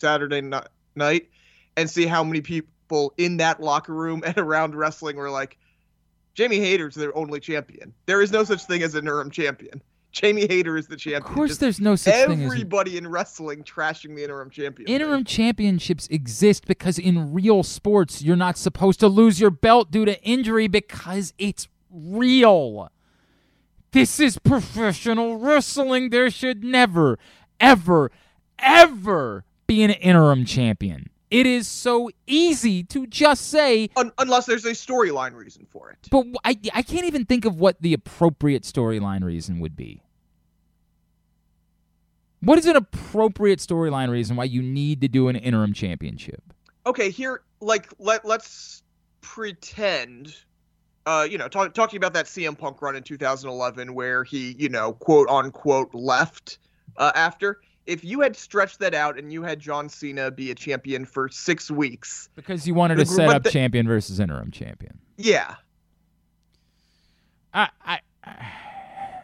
Saturday 0.00 0.40
ni- 0.40 0.58
night 0.94 1.28
and 1.76 1.90
see 1.90 2.06
how 2.06 2.22
many 2.22 2.40
people 2.40 3.12
in 3.16 3.38
that 3.38 3.60
locker 3.60 3.94
room 3.94 4.22
and 4.26 4.38
around 4.38 4.74
wrestling 4.74 5.16
were 5.16 5.30
like, 5.30 5.58
Jamie 6.34 6.60
Hayter's 6.60 6.94
their 6.94 7.16
only 7.16 7.40
champion. 7.40 7.92
There 8.06 8.22
is 8.22 8.30
no 8.30 8.44
such 8.44 8.64
thing 8.64 8.82
as 8.82 8.94
an 8.94 9.00
interim 9.00 9.30
champion. 9.30 9.82
Jamie 10.18 10.46
Hayter 10.48 10.76
is 10.76 10.88
the 10.88 10.96
champion. 10.96 11.22
of 11.22 11.28
course, 11.28 11.50
Just 11.50 11.60
there's 11.60 11.80
no 11.80 11.94
such 11.94 12.12
thing 12.12 12.40
as 12.42 12.52
everybody 12.52 12.96
in 12.96 13.06
wrestling 13.06 13.62
trashing 13.62 14.16
the 14.16 14.24
interim 14.24 14.50
champion. 14.50 14.88
Interim 14.88 15.24
championships 15.24 16.08
exist 16.10 16.66
because 16.66 16.98
in 16.98 17.32
real 17.32 17.62
sports, 17.62 18.20
you're 18.22 18.34
not 18.36 18.58
supposed 18.58 18.98
to 19.00 19.06
lose 19.08 19.40
your 19.40 19.50
belt 19.50 19.92
due 19.92 20.04
to 20.04 20.20
injury 20.24 20.66
because 20.66 21.32
it's 21.38 21.68
real. 21.90 22.90
This 23.92 24.18
is 24.18 24.38
professional 24.38 25.36
wrestling. 25.36 26.10
There 26.10 26.30
should 26.30 26.64
never, 26.64 27.18
ever, 27.60 28.10
ever 28.58 29.44
be 29.68 29.82
an 29.84 29.90
interim 29.92 30.44
champion. 30.44 31.10
It 31.30 31.46
is 31.46 31.68
so 31.68 32.10
easy 32.26 32.82
to 32.84 33.06
just 33.06 33.50
say, 33.50 33.90
Un- 33.96 34.12
unless 34.18 34.46
there's 34.46 34.64
a 34.64 34.70
storyline 34.70 35.34
reason 35.34 35.66
for 35.70 35.90
it. 35.90 35.98
but 36.10 36.24
I, 36.42 36.58
I 36.74 36.82
can't 36.82 37.04
even 37.04 37.26
think 37.26 37.44
of 37.44 37.60
what 37.60 37.80
the 37.82 37.92
appropriate 37.92 38.62
storyline 38.62 39.22
reason 39.22 39.60
would 39.60 39.76
be. 39.76 40.02
What 42.40 42.58
is 42.58 42.66
an 42.66 42.76
appropriate 42.76 43.58
storyline 43.58 44.10
reason 44.10 44.36
why 44.36 44.44
you 44.44 44.62
need 44.62 45.00
to 45.00 45.08
do 45.08 45.28
an 45.28 45.36
interim 45.36 45.72
championship? 45.72 46.42
Okay, 46.86 47.10
here, 47.10 47.42
like, 47.60 47.88
let 47.98 48.24
let's 48.24 48.82
pretend. 49.20 50.34
Uh, 51.06 51.26
you 51.28 51.38
know, 51.38 51.48
talk, 51.48 51.72
talking 51.72 51.96
about 51.96 52.12
that 52.12 52.26
CM 52.26 52.56
Punk 52.56 52.82
run 52.82 52.94
in 52.94 53.02
2011 53.02 53.94
where 53.94 54.24
he, 54.24 54.52
you 54.58 54.68
know, 54.68 54.92
quote 54.92 55.28
unquote 55.30 55.94
left 55.94 56.58
uh, 56.98 57.12
after. 57.14 57.60
if 57.86 58.04
you 58.04 58.20
had 58.20 58.36
stretched 58.36 58.78
that 58.80 58.92
out 58.94 59.18
and 59.18 59.32
you 59.32 59.42
had 59.42 59.58
John 59.58 59.88
Cena 59.88 60.30
be 60.30 60.50
a 60.50 60.54
champion 60.54 61.06
for 61.06 61.30
six 61.30 61.70
weeks, 61.70 62.28
Because 62.36 62.66
you 62.68 62.74
wanted 62.74 62.96
to 62.96 63.06
set 63.06 63.30
up 63.30 63.42
the- 63.42 63.50
champion 63.50 63.88
versus 63.88 64.20
interim 64.20 64.50
champion. 64.50 64.98
yeah. 65.16 65.54
I, 67.54 67.70
I, 67.82 68.00
I 68.24 68.46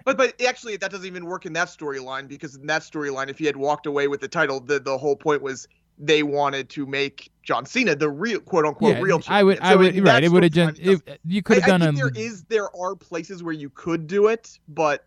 But 0.04 0.18
but 0.18 0.40
actually, 0.42 0.76
that 0.76 0.90
doesn't 0.90 1.06
even 1.06 1.24
work 1.24 1.46
in 1.46 1.52
that 1.54 1.68
storyline 1.68 2.28
because 2.28 2.56
in 2.56 2.66
that 2.66 2.82
storyline, 2.82 3.28
if 3.28 3.38
he 3.38 3.46
had 3.46 3.56
walked 3.56 3.86
away 3.86 4.06
with 4.06 4.20
the 4.20 4.28
title, 4.28 4.60
the 4.60 4.78
the 4.78 4.98
whole 4.98 5.16
point 5.16 5.42
was 5.42 5.66
they 5.98 6.22
wanted 6.22 6.68
to 6.70 6.86
make 6.86 7.30
John 7.42 7.64
Cena 7.64 7.94
the 7.94 8.10
real 8.10 8.40
quote 8.40 8.66
unquote 8.66 8.96
yeah, 8.96 9.00
real 9.00 9.18
champion. 9.18 9.38
I 9.38 9.42
would, 9.42 9.60
I 9.60 9.76
would, 9.76 10.04
right. 10.04 10.24
It 10.24 10.30
would 10.30 10.42
have 10.42 10.52
done. 10.52 10.76
it 10.78 11.02
uh, 11.08 11.14
you 11.24 11.42
could 11.42 11.58
have 11.58 11.64
I, 11.64 11.74
I 11.74 11.78
done 11.78 11.80
think 11.80 11.94
a. 11.94 11.96
there 11.96 12.06
um, 12.06 12.12
is 12.16 12.44
there 12.44 12.76
are 12.76 12.94
places 12.94 13.42
where 13.42 13.54
you 13.54 13.70
could 13.70 14.06
do 14.06 14.28
it, 14.28 14.58
but 14.68 15.06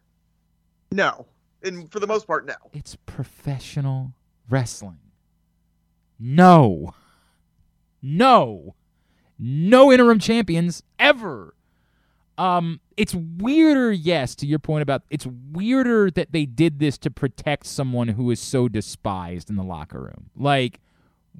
no. 0.92 1.28
And 1.64 1.92
for 1.92 2.00
the 2.00 2.08
most 2.08 2.26
part, 2.28 2.46
no. 2.46 2.56
It's 2.74 2.96
professional 3.06 4.14
wrestling. 4.50 5.00
No. 6.20 6.94
No. 8.02 8.76
No 9.38 9.92
interim 9.92 10.20
champions 10.20 10.82
ever. 10.98 11.54
Um 12.38 12.80
it's 12.96 13.14
weirder, 13.16 13.92
yes, 13.92 14.36
to 14.36 14.46
your 14.46 14.60
point 14.60 14.84
about 14.84 15.04
it's 15.10 15.26
weirder 15.26 16.12
that 16.12 16.32
they 16.32 16.46
did 16.46 16.80
this 16.80 16.98
to 17.00 17.12
protect 17.12 17.66
someone 17.66 18.10
who 18.10 18.30
is 18.32 18.40
so 18.40 18.68
despised 18.68 19.50
in 19.50 19.56
the 19.56 19.64
locker 19.64 20.02
room. 20.02 20.30
Like 20.36 20.80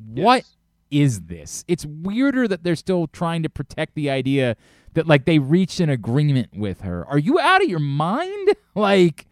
what 0.06 0.44
is 0.90 1.22
this? 1.22 1.66
It's 1.68 1.86
weirder 1.86 2.48
that 2.48 2.64
they're 2.64 2.76
still 2.76 3.08
trying 3.08 3.44
to 3.44 3.50
protect 3.50 3.96
the 3.96 4.10
idea 4.10 4.56
that 4.94 5.08
like 5.08 5.26
they 5.26 5.40
reached 5.40 5.80
an 5.80 5.90
agreement 5.90 6.50
with 6.56 6.82
her. 6.82 7.06
Are 7.08 7.20
you 7.20 7.40
out 7.40 7.62
of 7.64 7.70
your 7.70 7.80
mind? 7.80 8.50
Like 8.76 9.26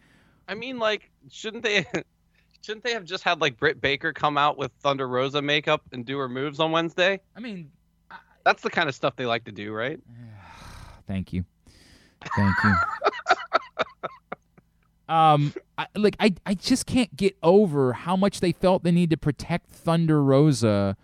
I 0.48 0.54
mean, 0.54 0.78
like, 0.78 1.10
shouldn't 1.30 1.62
they? 1.62 1.86
Shouldn't 2.62 2.82
they 2.82 2.94
have 2.94 3.04
just 3.04 3.22
had 3.22 3.40
like 3.40 3.58
Britt 3.58 3.80
Baker 3.80 4.12
come 4.12 4.36
out 4.36 4.58
with 4.58 4.72
Thunder 4.80 5.06
Rosa 5.06 5.40
makeup 5.40 5.82
and 5.92 6.04
do 6.04 6.18
her 6.18 6.28
moves 6.28 6.58
on 6.58 6.72
Wednesday? 6.72 7.20
I 7.36 7.40
mean, 7.40 7.70
That's 8.44 8.60
the 8.60 8.70
kind 8.70 8.88
of 8.88 8.94
stuff 8.96 9.14
they 9.14 9.24
like 9.24 9.44
to 9.44 9.52
do, 9.52 9.72
right? 9.72 10.00
Thank 11.06 11.32
you. 11.32 11.44
Thank 12.36 12.54
you. 12.64 12.74
um, 15.08 15.52
I, 15.78 15.86
like 15.94 16.16
I, 16.18 16.34
I 16.44 16.54
just 16.54 16.86
can't 16.86 17.14
get 17.16 17.36
over 17.42 17.92
how 17.92 18.16
much 18.16 18.40
they 18.40 18.52
felt 18.52 18.82
they 18.82 18.90
need 18.92 19.10
to 19.10 19.16
protect 19.16 19.70
Thunder 19.70 20.22
Rosa 20.22 20.96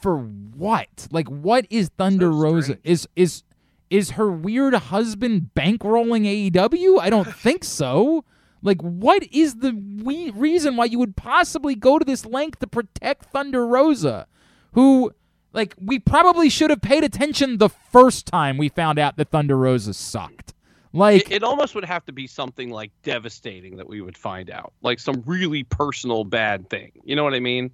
for 0.00 0.16
what? 0.18 1.08
Like, 1.10 1.28
what 1.28 1.66
is 1.70 1.90
Thunder 1.96 2.30
So 2.32 2.38
Rosa? 2.38 2.78
Is 2.84 3.08
is 3.16 3.42
is 3.88 4.10
her 4.12 4.30
weird 4.30 4.74
husband 4.74 5.50
bankrolling 5.56 6.50
AEW? 6.52 6.98
I 7.00 7.10
don't 7.10 7.32
think 7.34 7.64
so. 7.64 8.24
Like, 8.62 8.80
what 8.82 9.22
is 9.32 9.56
the 9.56 9.72
we- 10.02 10.30
reason 10.30 10.76
why 10.76 10.84
you 10.84 10.98
would 10.98 11.16
possibly 11.16 11.74
go 11.74 11.98
to 11.98 12.04
this 12.04 12.26
length 12.26 12.58
to 12.58 12.66
protect 12.66 13.24
Thunder 13.26 13.66
Rosa, 13.66 14.26
who, 14.72 15.12
like, 15.52 15.74
we 15.80 15.98
probably 15.98 16.48
should 16.48 16.70
have 16.70 16.80
paid 16.80 17.04
attention 17.04 17.58
the 17.58 17.68
first 17.68 18.26
time 18.26 18.56
we 18.56 18.68
found 18.68 18.98
out 18.98 19.16
that 19.16 19.30
Thunder 19.30 19.56
Rosa 19.56 19.94
sucked. 19.94 20.54
Like, 20.92 21.30
It, 21.30 21.36
it 21.36 21.42
almost 21.44 21.74
would 21.74 21.84
have 21.84 22.04
to 22.06 22.12
be 22.12 22.26
something 22.26 22.70
like 22.70 22.90
devastating 23.02 23.76
that 23.76 23.88
we 23.88 24.00
would 24.00 24.16
find 24.18 24.50
out, 24.50 24.72
like 24.82 24.98
some 24.98 25.22
really 25.24 25.62
personal 25.62 26.24
bad 26.24 26.68
thing. 26.68 26.92
You 27.04 27.14
know 27.14 27.24
what 27.24 27.34
I 27.34 27.40
mean? 27.40 27.70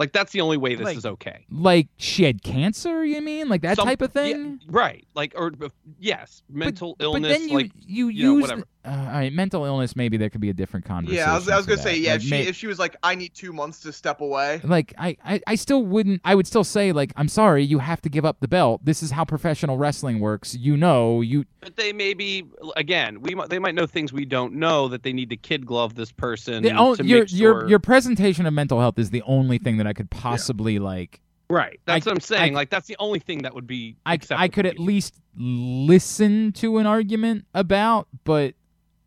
Like 0.00 0.12
that's 0.12 0.32
the 0.32 0.40
only 0.40 0.56
way 0.56 0.74
this 0.74 0.84
Like- 0.86 0.96
is 0.96 1.04
okay. 1.06 1.44
like 1.50 1.88
she 1.98 2.24
had 2.24 2.42
cancer. 2.42 3.04
You 3.04 3.20
mean 3.20 3.48
like 3.50 3.60
that 3.62 3.76
Some- 3.76 3.86
type 3.86 4.00
of 4.00 4.10
yeah, 4.14 4.22
thing? 4.22 4.60
right? 4.66 5.06
Like 5.14 5.34
or 5.36 5.52
uh, 5.62 5.68
yes, 6.00 6.42
mental 6.48 6.96
but, 6.98 7.04
illness. 7.04 7.32
But 7.32 7.38
then 7.38 7.48
you 7.50 7.54
like 7.56 7.70
you, 7.78 8.08
you 8.08 8.22
know, 8.24 8.32
use 8.36 8.42
whatever. 8.42 8.64
uh, 8.86 8.88
all 8.88 9.06
right, 9.12 9.32
mental 9.32 9.64
illness. 9.66 9.94
Maybe 9.94 10.16
there 10.16 10.30
could 10.30 10.40
be 10.40 10.48
a 10.48 10.54
different 10.54 10.86
conversation. 10.86 11.16
Yeah, 11.26 11.32
I 11.32 11.34
was, 11.36 11.48
I 11.50 11.56
was 11.58 11.66
gonna 11.66 11.82
say 11.82 11.98
yeah. 11.98 12.12
Like, 12.12 12.16
if 12.16 12.22
she 12.24 12.30
may- 12.30 12.46
if 12.46 12.56
she 12.56 12.66
was 12.66 12.78
like, 12.78 12.96
I 13.02 13.14
need 13.14 13.34
two 13.34 13.52
months 13.52 13.80
to 13.80 13.92
step 13.92 14.22
away. 14.22 14.60
like 14.64 14.94
I, 14.96 15.16
I, 15.24 15.40
I 15.46 15.54
still 15.56 15.84
wouldn't 15.84 16.22
I 16.24 16.34
would 16.34 16.46
still 16.46 16.64
say 16.64 16.92
like 16.92 17.12
I'm 17.16 17.28
sorry 17.28 17.62
you 17.62 17.78
have 17.78 18.00
to 18.02 18.08
give 18.08 18.24
up 18.24 18.40
the 18.40 18.48
belt 18.48 18.82
this 18.84 19.02
is 19.02 19.10
how 19.10 19.24
professional 19.26 19.76
wrestling 19.76 20.18
works 20.20 20.54
you 20.56 20.76
know 20.78 21.20
you 21.20 21.44
but 21.60 21.76
they 21.76 21.92
maybe 21.92 22.48
again 22.76 23.20
we 23.20 23.34
they 23.50 23.58
might 23.58 23.74
know 23.74 23.86
things 23.86 24.12
we 24.14 24.24
don't 24.24 24.54
know 24.54 24.88
that 24.88 25.02
they 25.02 25.12
need 25.12 25.28
to 25.30 25.36
kid 25.36 25.66
glove 25.66 25.94
this 25.94 26.10
person 26.10 26.62
the 26.62 26.70
on- 26.72 26.96
to 26.96 27.04
your 27.04 27.20
make 27.24 27.32
your 27.32 27.60
sure. 27.60 27.68
your 27.68 27.78
presentation 27.78 28.46
of 28.46 28.54
mental 28.54 28.80
health 28.80 28.98
is 28.98 29.10
the 29.10 29.22
only 29.22 29.58
thing 29.58 29.76
that 29.76 29.86
I 29.90 29.92
could 29.92 30.10
possibly 30.10 30.78
like 30.78 31.20
right. 31.48 31.80
That's 31.84 32.06
I- 32.06 32.10
what 32.10 32.16
I'm 32.16 32.20
saying. 32.20 32.54
I- 32.54 32.56
like 32.56 32.70
that's 32.70 32.86
the 32.86 32.96
only 32.98 33.18
thing 33.18 33.42
that 33.42 33.54
would 33.54 33.66
be. 33.66 33.96
I 34.06 34.18
I 34.30 34.48
could 34.48 34.66
at 34.66 34.78
least 34.78 35.14
listen 35.36 36.52
to 36.52 36.78
an 36.78 36.86
argument 36.86 37.46
about 37.54 38.08
but 38.24 38.54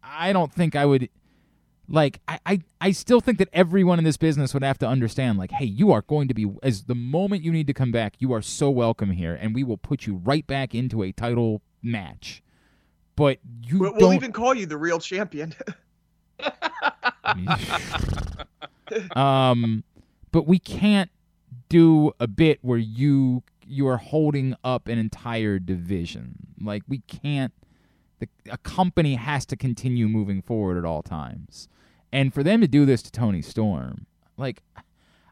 I 0.02 0.34
don't 0.34 0.54
think 0.54 0.76
I 0.76 0.86
would 0.86 1.10
like 1.88 2.20
I, 2.28 2.40
I 2.46 2.62
I 2.80 2.92
still 2.92 3.20
think 3.20 3.40
that 3.40 3.50
everyone 3.52 4.00
in 4.00 4.06
this 4.06 4.18
business 4.18 4.54
would 4.54 4.64
have 4.64 4.80
to 4.80 4.88
understand 4.88 5.38
like 5.38 5.52
hey 5.52 5.66
you 5.66 5.92
are 5.92 6.02
going 6.02 6.30
to 6.30 6.34
be 6.34 6.50
as 6.64 6.84
the 6.84 6.96
moment 6.96 7.44
you 7.44 7.52
need 7.52 7.68
to 7.68 7.74
come 7.74 7.92
back 7.92 8.16
you 8.20 8.32
are 8.32 8.42
so 8.42 8.70
welcome 8.70 9.12
here 9.12 9.36
and 9.36 9.54
we 9.54 9.64
will 9.64 9.78
put 9.78 10.08
you 10.08 10.16
right 10.24 10.48
back 10.48 10.74
into 10.74 11.04
a 11.04 11.12
title 11.12 11.62
match 11.82 12.42
but 13.16 13.40
you 13.64 13.80
We'll, 13.80 13.94
we'll 13.96 14.14
even 14.14 14.32
call 14.32 14.54
you 14.54 14.66
the 14.66 14.78
real 14.78 15.00
champion. 15.00 15.54
um, 19.16 19.84
but 20.34 20.48
we 20.48 20.60
can't 20.60 21.12
do 21.70 22.12
a 22.20 22.28
bit 22.28 22.60
where 22.62 22.80
you 22.80 23.44
you 23.66 23.88
are 23.88 23.98
holding 23.98 24.56
up 24.66 24.90
an 24.90 24.98
entire 24.98 25.60
division. 25.60 26.36
Like 26.62 26.84
we 26.90 27.00
can't. 27.08 27.54
The, 28.20 28.28
a 28.52 28.58
company 28.58 29.16
has 29.16 29.46
to 29.48 29.56
continue 29.56 30.08
moving 30.10 30.42
forward 30.42 30.78
at 30.78 30.86
all 30.86 31.04
times, 31.04 31.70
and 32.12 32.34
for 32.34 32.44
them 32.44 32.60
to 32.60 32.68
do 32.68 32.86
this 32.86 33.02
to 33.04 33.12
Toni 33.12 33.42
Storm, 33.42 34.08
like, 34.36 34.62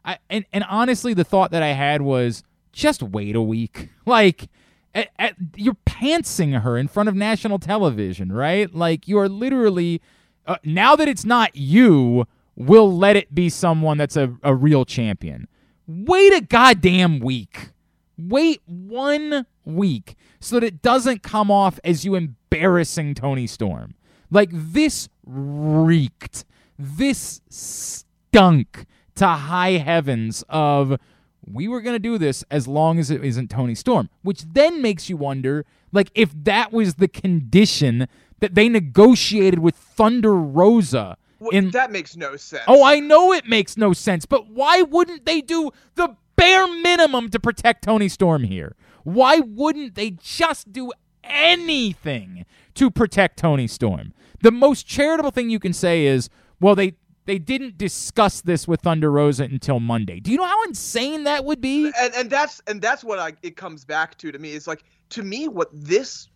I 0.04 0.18
and 0.30 0.46
and 0.52 0.64
honestly, 0.64 1.12
the 1.12 1.24
thought 1.24 1.50
that 1.50 1.62
I 1.62 1.72
had 1.72 2.00
was 2.00 2.42
just 2.72 3.02
wait 3.02 3.36
a 3.36 3.42
week, 3.42 3.90
like. 4.06 4.48
At, 4.94 5.08
at, 5.18 5.36
you're 5.56 5.78
pantsing 5.86 6.60
her 6.60 6.76
in 6.76 6.86
front 6.86 7.08
of 7.08 7.14
national 7.14 7.58
television, 7.58 8.30
right? 8.30 8.74
Like 8.74 9.08
you 9.08 9.18
are 9.18 9.26
literally 9.26 10.02
uh, 10.46 10.56
now 10.64 10.96
that 10.96 11.08
it's 11.08 11.24
not 11.24 11.56
you, 11.56 12.26
we'll 12.56 12.94
let 12.96 13.16
it 13.16 13.34
be 13.34 13.48
someone 13.48 13.98
that's 13.98 14.16
a, 14.16 14.34
a 14.42 14.54
real 14.54 14.84
champion. 14.84 15.48
Wait 15.86 16.32
a 16.32 16.40
goddamn 16.40 17.20
week. 17.20 17.70
Wait 18.18 18.60
one 18.66 19.46
week 19.64 20.16
so 20.40 20.56
that 20.56 20.66
it 20.66 20.82
doesn't 20.82 21.22
come 21.22 21.50
off 21.50 21.78
as 21.84 22.04
you 22.04 22.14
embarrassing 22.14 23.14
Toni 23.14 23.46
Storm. 23.46 23.94
Like 24.30 24.50
this 24.52 25.08
reeked. 25.24 26.44
This 26.78 27.40
stunk 27.48 28.86
to 29.14 29.26
high 29.26 29.72
heavens 29.72 30.44
of 30.48 30.98
we 31.44 31.68
were 31.68 31.80
going 31.80 31.94
to 31.94 32.00
do 32.00 32.18
this 32.18 32.44
as 32.50 32.68
long 32.68 32.98
as 32.98 33.10
it 33.10 33.24
isn't 33.24 33.50
Toni 33.50 33.74
Storm, 33.74 34.08
which 34.22 34.42
then 34.42 34.80
makes 34.80 35.08
you 35.08 35.16
wonder 35.16 35.64
like 35.92 36.10
if 36.14 36.32
that 36.44 36.72
was 36.72 36.94
the 36.94 37.08
condition 37.08 38.08
that 38.40 38.54
they 38.54 38.68
negotiated 38.68 39.58
with 39.58 39.76
Thunder 39.76 40.34
Rosa 40.34 41.16
in 41.50 41.70
that 41.70 41.90
makes 41.90 42.16
no 42.16 42.36
sense. 42.36 42.64
Oh, 42.68 42.84
I 42.84 43.00
know 43.00 43.32
it 43.32 43.46
makes 43.46 43.76
no 43.76 43.92
sense, 43.92 44.26
but 44.26 44.48
why 44.48 44.82
wouldn't 44.82 45.26
they 45.26 45.40
do 45.40 45.70
the 45.94 46.16
bare 46.36 46.66
minimum 46.66 47.30
to 47.30 47.40
protect 47.40 47.84
Toni 47.84 48.08
Storm 48.08 48.44
here? 48.44 48.76
Why 49.04 49.40
wouldn't 49.40 49.94
they 49.94 50.10
just 50.10 50.72
do 50.72 50.92
anything 51.24 52.44
to 52.74 52.90
protect 52.90 53.38
Toni 53.38 53.66
Storm? 53.66 54.12
The 54.42 54.52
most 54.52 54.86
charitable 54.86 55.30
thing 55.30 55.50
you 55.50 55.58
can 55.58 55.72
say 55.72 56.06
is, 56.06 56.28
well, 56.60 56.74
they 56.74 56.94
they 57.24 57.38
didn't 57.38 57.78
discuss 57.78 58.40
this 58.40 58.66
with 58.66 58.80
Thunder 58.80 59.10
Rosa 59.10 59.44
until 59.44 59.78
Monday. 59.78 60.18
Do 60.18 60.32
you 60.32 60.38
know 60.38 60.44
how 60.44 60.62
insane 60.64 61.24
that 61.24 61.44
would 61.44 61.60
be? 61.60 61.92
and 61.98 62.14
and 62.14 62.30
that's 62.30 62.60
and 62.66 62.82
that's 62.82 63.04
what 63.04 63.18
I 63.18 63.32
it 63.42 63.56
comes 63.56 63.84
back 63.84 64.18
to 64.18 64.32
to 64.32 64.38
me 64.38 64.52
is 64.52 64.66
like 64.66 64.84
to 65.10 65.22
me 65.22 65.48
what 65.48 65.68
this 65.72 66.28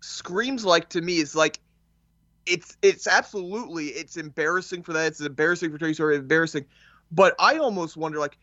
screams 0.00 0.64
like 0.64 0.88
to 0.90 1.00
me 1.00 1.18
is 1.18 1.34
like 1.34 1.60
it's 2.46 2.76
it's 2.82 3.06
absolutely 3.06 3.86
it's 3.88 4.16
embarrassing 4.16 4.82
for 4.82 4.92
that 4.92 5.06
it's 5.06 5.20
embarrassing 5.20 5.70
for 5.70 5.78
Toni 5.78 5.94
Storm 5.94 6.14
embarrassing 6.14 6.64
but 7.12 7.34
I 7.38 7.58
almost 7.58 7.96
wonder 7.96 8.18
like 8.18 8.38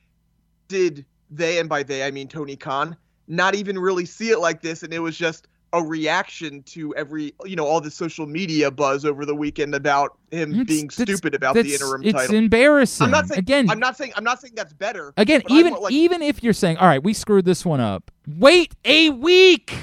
did 0.68 1.06
they 1.30 1.60
and 1.60 1.70
by 1.70 1.84
they 1.84 2.04
I 2.06 2.12
mean 2.12 2.28
Tony 2.28 2.56
Khan 2.56 2.96
not 3.28 3.56
even 3.56 3.78
really 3.80 4.06
see 4.06 4.30
it 4.30 4.40
like 4.40 4.62
this 4.62 4.84
and 4.84 4.94
it 4.94 5.00
was 5.00 5.18
just 5.18 5.48
a 5.72 5.82
reaction 5.82 6.62
to 6.64 6.94
every 6.96 7.34
you 7.46 7.56
know 7.56 7.66
all 7.66 7.82
the 7.82 7.90
social 7.90 8.28
media 8.28 8.70
buzz 8.70 9.06
over 9.06 9.26
the 9.26 9.34
weekend 9.34 9.74
about 9.74 10.18
him 10.32 10.52
It's- 10.52 10.68
being 10.68 10.90
stupid 10.90 11.34
about 11.34 11.56
the 11.56 11.62
interim 11.74 12.04
it's 12.04 12.14
title. 12.14 12.36
embarrassing. 12.36 13.06
I'm 13.06 13.12
not 13.12 13.28
saying 13.28 13.40
Again, 13.40 13.70
I'm 13.70 13.80
not 13.80 13.98
saying 13.98 14.14
I'm 14.16 14.24
not 14.24 14.40
saying 14.40 14.54
that's 14.56 14.74
better. 14.74 15.14
Again, 15.18 15.42
even 15.50 15.74
like, 15.74 15.92
even 15.92 16.22
if 16.22 16.44
you're 16.44 16.54
saying, 16.54 16.78
"All 16.78 16.88
right, 16.88 17.02
we 17.04 17.14
screwed 17.14 17.46
this 17.46 17.66
one 17.66 17.80
up," 17.80 18.12
wait 18.28 18.76
a 18.86 19.10
week. 19.10 19.74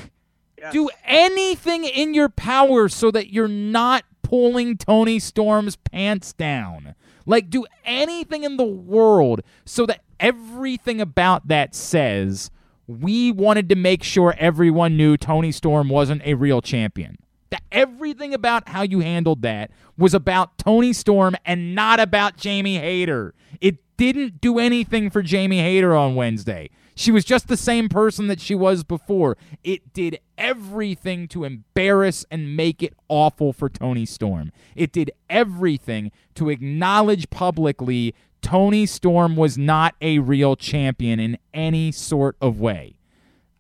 Do 0.73 0.91
anything 1.05 1.85
in 1.85 2.13
your 2.15 2.29
power 2.29 2.89
so 2.91 3.11
that 3.11 3.33
you're 3.33 3.49
not 3.49 4.05
pulling 4.31 4.77
Toni 4.77 5.19
Storm's 5.19 5.75
pants 5.75 6.33
down. 6.33 6.95
Like, 7.27 7.51
do 7.51 7.67
anything 7.85 8.45
in 8.45 8.57
the 8.59 8.65
world 8.65 9.43
so 9.65 9.87
that 9.87 10.05
everything 10.21 11.01
about 11.01 11.49
that 11.49 11.75
says 11.75 12.53
we 12.87 13.33
wanted 13.33 13.69
to 13.69 13.75
make 13.75 14.05
sure 14.05 14.37
everyone 14.39 14.97
knew 14.97 15.17
Toni 15.17 15.51
Storm 15.51 15.89
wasn't 15.89 16.23
a 16.25 16.35
real 16.35 16.63
champion. 16.63 17.17
That 17.51 17.63
everything 17.73 18.33
about 18.33 18.69
how 18.69 18.83
you 18.83 19.01
handled 19.01 19.43
that 19.43 19.73
was 19.99 20.15
about 20.15 20.57
Toni 20.59 20.93
Storm 20.93 21.35
and 21.45 21.75
not 21.75 21.99
about 21.99 22.37
Jamie 22.37 22.79
Hayter. 22.79 23.35
It 23.61 23.79
didn't 23.97 24.41
do 24.41 24.61
anything 24.61 25.11
for 25.11 25.23
Jamie 25.23 25.59
Hayter 25.59 25.97
on 25.97 26.15
Wednesday. 26.15 26.71
She 27.01 27.11
was 27.11 27.25
just 27.25 27.49
the 27.49 27.57
same 27.57 27.89
person 27.89 28.27
that 28.27 28.43
she 28.43 28.55
was 28.55 28.85
before. 28.85 29.39
It 29.65 29.95
did 29.95 30.21
everything 30.37 31.29
to 31.29 31.45
embarrass 31.45 32.27
and 32.31 32.55
make 32.55 32.83
it 32.83 32.93
awful 33.09 33.55
for 33.55 33.71
Toni 33.71 34.05
Storm. 34.05 34.53
It 34.77 34.93
did 34.93 35.11
everything 35.31 36.13
to 36.35 36.51
acknowledge 36.51 37.31
publicly 37.31 38.15
Toni 38.43 38.85
Storm 38.85 39.35
was 39.35 39.57
not 39.57 39.95
a 40.03 40.19
real 40.19 40.57
champion 40.57 41.19
in 41.19 41.39
any 41.55 41.91
sort 41.91 42.37
of 42.39 42.61
way. 42.61 42.97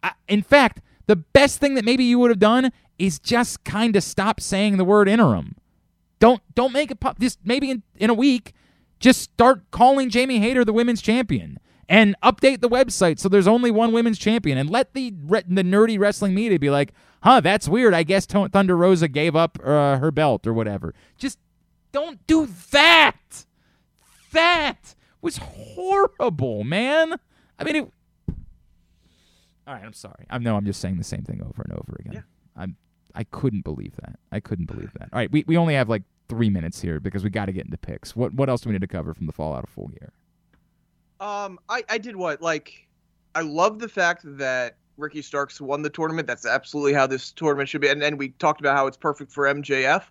I, 0.02 0.12
in 0.28 0.42
fact, 0.42 0.82
the 1.06 1.16
best 1.16 1.60
thing 1.60 1.76
that 1.76 1.84
maybe 1.86 2.04
you 2.04 2.18
would 2.18 2.30
have 2.30 2.40
done 2.40 2.70
is 2.98 3.18
just 3.18 3.64
kind 3.64 3.96
of 3.96 4.02
stop 4.02 4.42
saying 4.42 4.76
the 4.76 4.84
word 4.84 5.08
interim. 5.08 5.56
Don't 6.18 6.42
don't 6.54 6.74
make 6.74 6.90
it 6.90 7.00
pop. 7.00 7.18
Just 7.18 7.38
maybe 7.42 7.70
in, 7.70 7.84
in 7.96 8.10
a 8.10 8.14
week, 8.14 8.52
just 8.98 9.22
start 9.22 9.62
calling 9.70 10.10
Jamie 10.10 10.40
Hayter 10.40 10.62
the 10.62 10.74
women's 10.74 11.00
champion 11.00 11.58
and 11.90 12.14
update 12.22 12.60
the 12.60 12.68
website 12.68 13.18
so 13.18 13.28
there's 13.28 13.48
only 13.48 13.70
one 13.70 13.92
women's 13.92 14.18
champion 14.18 14.56
and 14.56 14.70
let 14.70 14.94
the 14.94 15.10
the 15.10 15.64
nerdy 15.64 15.98
wrestling 15.98 16.32
media 16.34 16.58
be 16.58 16.70
like, 16.70 16.92
huh, 17.22 17.40
that's 17.40 17.68
weird. 17.68 17.92
I 17.92 18.04
guess 18.04 18.24
Thunder 18.24 18.76
Rosa 18.76 19.08
gave 19.08 19.36
up 19.36 19.58
uh, 19.62 19.98
her 19.98 20.10
belt 20.10 20.46
or 20.46 20.54
whatever. 20.54 20.94
Just 21.18 21.38
don't 21.92 22.24
do 22.26 22.48
that. 22.70 23.44
That 24.32 24.94
was 25.20 25.38
horrible, 25.38 26.62
man. 26.62 27.16
I 27.58 27.64
mean, 27.64 27.76
it. 27.76 27.92
All 29.66 29.74
right, 29.74 29.84
I'm 29.84 29.92
sorry. 29.92 30.26
I 30.30 30.38
know 30.38 30.56
I'm 30.56 30.64
just 30.64 30.80
saying 30.80 30.96
the 30.96 31.04
same 31.04 31.22
thing 31.22 31.42
over 31.42 31.62
and 31.62 31.72
over 31.72 31.96
again. 31.98 32.12
Yeah. 32.14 32.20
I'm. 32.56 32.76
I 33.12 33.24
couldn't 33.24 33.64
believe 33.64 33.96
that. 33.96 34.20
I 34.30 34.38
couldn't 34.38 34.66
believe 34.66 34.92
that. 34.94 35.08
All 35.12 35.18
right, 35.18 35.30
we, 35.30 35.44
we 35.48 35.56
only 35.56 35.74
have 35.74 35.88
like 35.88 36.04
three 36.28 36.48
minutes 36.48 36.80
here 36.80 37.00
because 37.00 37.24
we 37.24 37.30
got 37.30 37.46
to 37.46 37.52
get 37.52 37.64
into 37.64 37.76
picks. 37.76 38.14
What 38.14 38.32
what 38.34 38.48
else 38.48 38.60
do 38.60 38.68
we 38.68 38.74
need 38.74 38.82
to 38.82 38.86
cover 38.86 39.12
from 39.14 39.26
the 39.26 39.32
fallout 39.32 39.64
of 39.64 39.70
Full 39.70 39.88
Gear? 39.88 40.12
Um, 41.20 41.58
I, 41.68 41.84
I 41.88 41.98
did 41.98 42.16
what? 42.16 42.40
Like, 42.40 42.88
I 43.34 43.42
love 43.42 43.78
the 43.78 43.88
fact 43.88 44.22
that 44.24 44.76
Ricky 44.96 45.22
Starks 45.22 45.60
won 45.60 45.82
the 45.82 45.90
tournament. 45.90 46.26
That's 46.26 46.46
absolutely 46.46 46.94
how 46.94 47.06
this 47.06 47.30
tournament 47.32 47.68
should 47.68 47.82
be. 47.82 47.88
And 47.88 48.00
then 48.00 48.16
we 48.16 48.30
talked 48.30 48.60
about 48.60 48.76
how 48.76 48.86
it's 48.86 48.96
perfect 48.96 49.30
for 49.32 49.44
MJF. 49.44 50.04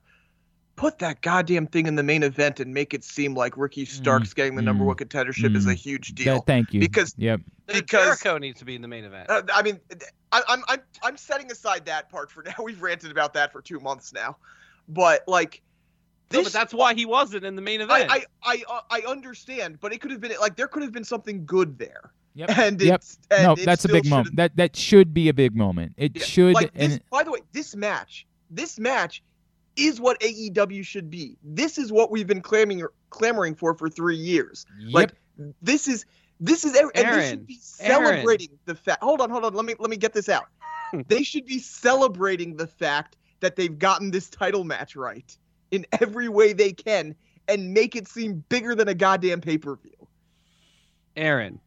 Put 0.75 0.99
that 0.99 1.21
goddamn 1.21 1.67
thing 1.67 1.87
in 1.87 1.95
the 1.95 2.03
main 2.03 2.23
event 2.23 2.61
and 2.61 2.73
make 2.73 2.93
it 2.93 3.03
seem 3.03 3.33
like 3.35 3.57
Ricky 3.57 3.83
Starks 3.83 4.33
getting 4.33 4.55
the 4.55 4.61
number 4.61 4.85
mm, 4.85 4.87
one 4.87 4.95
contendership 4.95 5.53
is 5.55 5.65
a 5.65 5.71
mm. 5.71 5.75
huge 5.75 6.15
deal. 6.15 6.35
deal. 6.35 6.43
thank 6.43 6.73
you. 6.73 6.79
Because- 6.79 7.13
yep. 7.17 7.41
Because- 7.67 7.85
Jericho 7.89 8.37
needs 8.37 8.59
to 8.59 8.65
be 8.65 8.75
in 8.75 8.81
the 8.81 8.87
main 8.87 9.03
event. 9.03 9.29
Uh, 9.29 9.41
I 9.53 9.61
mean, 9.61 9.79
I, 10.31 10.41
I'm 10.47 10.63
I'm 10.67 10.79
I'm 11.03 11.17
setting 11.17 11.51
aside 11.51 11.85
that 11.85 12.09
part 12.09 12.31
for 12.31 12.43
now. 12.45 12.53
We've 12.63 12.81
ranted 12.81 13.11
about 13.11 13.33
that 13.33 13.51
for 13.51 13.61
two 13.61 13.79
months 13.79 14.13
now, 14.13 14.37
but 14.87 15.23
like, 15.27 15.61
No, 16.31 16.43
but 16.43 16.53
that's 16.53 16.73
why 16.73 16.93
he 16.93 17.05
wasn't 17.05 17.43
in 17.45 17.55
the 17.55 17.61
main 17.61 17.81
event. 17.81 18.11
I 18.11 18.25
I 18.43 18.53
I, 18.53 18.63
uh, 18.69 18.81
I 18.89 19.01
understand, 19.07 19.79
but 19.79 19.93
it 19.93 20.01
could 20.01 20.11
have 20.11 20.21
been 20.21 20.33
like 20.39 20.55
there 20.55 20.67
could 20.67 20.83
have 20.83 20.91
been 20.91 21.03
something 21.03 21.45
good 21.45 21.77
there. 21.77 22.11
Yep. 22.35 22.49
And 22.57 22.81
Yep. 22.81 23.03
and 23.31 23.43
no, 23.43 23.53
it 23.53 23.65
that's 23.65 23.85
a 23.85 23.89
big 23.89 24.05
moment. 24.07 24.35
That 24.35 24.55
that 24.55 24.75
should 24.75 25.13
be 25.13 25.29
a 25.29 25.33
big 25.33 25.55
moment. 25.55 25.93
It 25.97 26.15
Yeah, 26.15 26.23
should. 26.23 26.53
Like 26.53 26.73
this, 26.73 26.93
and 26.93 27.09
by 27.09 27.23
the 27.23 27.31
way, 27.31 27.39
this 27.51 27.75
match, 27.75 28.27
this 28.49 28.79
match 28.79 29.23
is 29.75 29.99
what 29.99 30.19
AEW 30.19 30.85
should 30.85 31.09
be. 31.09 31.37
This 31.43 31.77
is 31.77 31.91
what 31.91 32.11
we've 32.11 32.27
been 32.27 32.41
clamoring 32.41 32.83
clamoring 33.09 33.55
for 33.55 33.73
for 33.73 33.89
three 33.89 34.15
years. 34.15 34.65
yep. 34.79 34.93
Like 34.93 35.13
this 35.61 35.87
is 35.87 36.05
this 36.39 36.63
is 36.63 36.75
every, 36.75 36.91
and 36.95 37.07
they 37.07 37.11
Aaron, 37.11 37.29
should 37.29 37.47
be 37.47 37.59
Aaron. 37.81 38.05
celebrating 38.15 38.49
the 38.65 38.75
fact. 38.75 39.03
Hold 39.03 39.21
on, 39.21 39.29
hold 39.29 39.45
on. 39.45 39.53
Let 39.53 39.65
me 39.65 39.75
let 39.79 39.89
me 39.89 39.97
get 39.97 40.13
this 40.13 40.29
out. 40.29 40.45
they 41.07 41.23
should 41.23 41.45
be 41.45 41.59
celebrating 41.59 42.55
the 42.55 42.67
fact 42.67 43.17
that 43.39 43.55
they've 43.55 43.77
gotten 43.77 44.11
this 44.11 44.29
title 44.29 44.63
match 44.63 44.95
right 44.95 45.37
in 45.71 45.85
every 45.99 46.29
way 46.29 46.53
they 46.53 46.71
can 46.73 47.15
and 47.47 47.73
make 47.73 47.95
it 47.95 48.07
seem 48.07 48.43
bigger 48.49 48.75
than 48.75 48.87
a 48.87 48.93
goddamn 48.93 49.41
pay 49.41 49.57
per 49.57 49.75
view. 49.75 50.07
Aaron, 51.15 51.59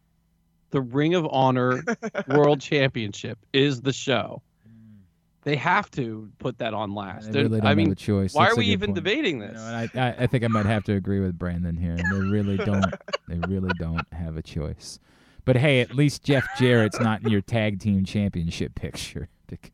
the 0.70 0.80
Ring 0.80 1.14
of 1.14 1.26
Honor 1.30 1.82
World 2.28 2.60
Championship 2.60 3.38
is 3.52 3.80
the 3.82 3.92
show. 3.92 4.42
Mm. 4.66 5.00
They 5.42 5.56
have 5.56 5.90
to 5.92 6.30
put 6.38 6.58
that 6.58 6.72
on 6.74 6.94
last. 6.94 7.26
They 7.26 7.32
They're- 7.32 7.42
really 7.44 7.58
don't 7.60 7.66
I 7.66 7.70
have 7.70 7.76
mean, 7.78 7.92
a 7.92 7.94
choice. 7.96 8.32
why 8.34 8.44
That's 8.44 8.54
are 8.56 8.58
we 8.58 8.66
even 8.66 8.88
point. 8.88 8.94
debating 8.96 9.40
You 9.40 9.48
this? 9.48 9.54
know, 9.56 9.62
I, 9.64 9.88
I 9.96 10.14
I 10.20 10.26
think 10.26 10.44
I 10.44 10.48
might 10.48 10.66
have 10.66 10.84
to 10.84 10.94
agree 10.94 11.20
with 11.20 11.38
Brandon 11.38 11.76
here. 11.76 11.96
They 11.96 12.18
really 12.20 12.56
don't. 12.64 12.94
they 13.28 13.38
really 13.48 13.72
don't 13.78 14.06
have 14.12 14.36
a 14.36 14.42
choice. 14.42 14.98
But 15.44 15.56
hey, 15.56 15.80
at 15.80 15.94
least 15.96 16.22
Jeff 16.22 16.46
Jarrett's 16.56 17.00
not 17.00 17.22
in 17.22 17.28
your 17.30 17.40
tag 17.40 17.80
team 17.80 18.04
championship 18.04 18.74
picture. 18.76 19.28
because 19.48 19.70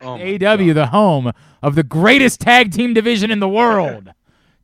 Oh 0.00 0.16
my 0.18 0.24
AEW, 0.24 0.74
the 0.74 0.86
home 0.88 1.32
of 1.62 1.74
the 1.74 1.82
greatest 1.82 2.40
tag 2.40 2.72
team 2.72 2.94
division 2.94 3.30
in 3.30 3.40
the 3.40 3.48
world. 3.48 4.10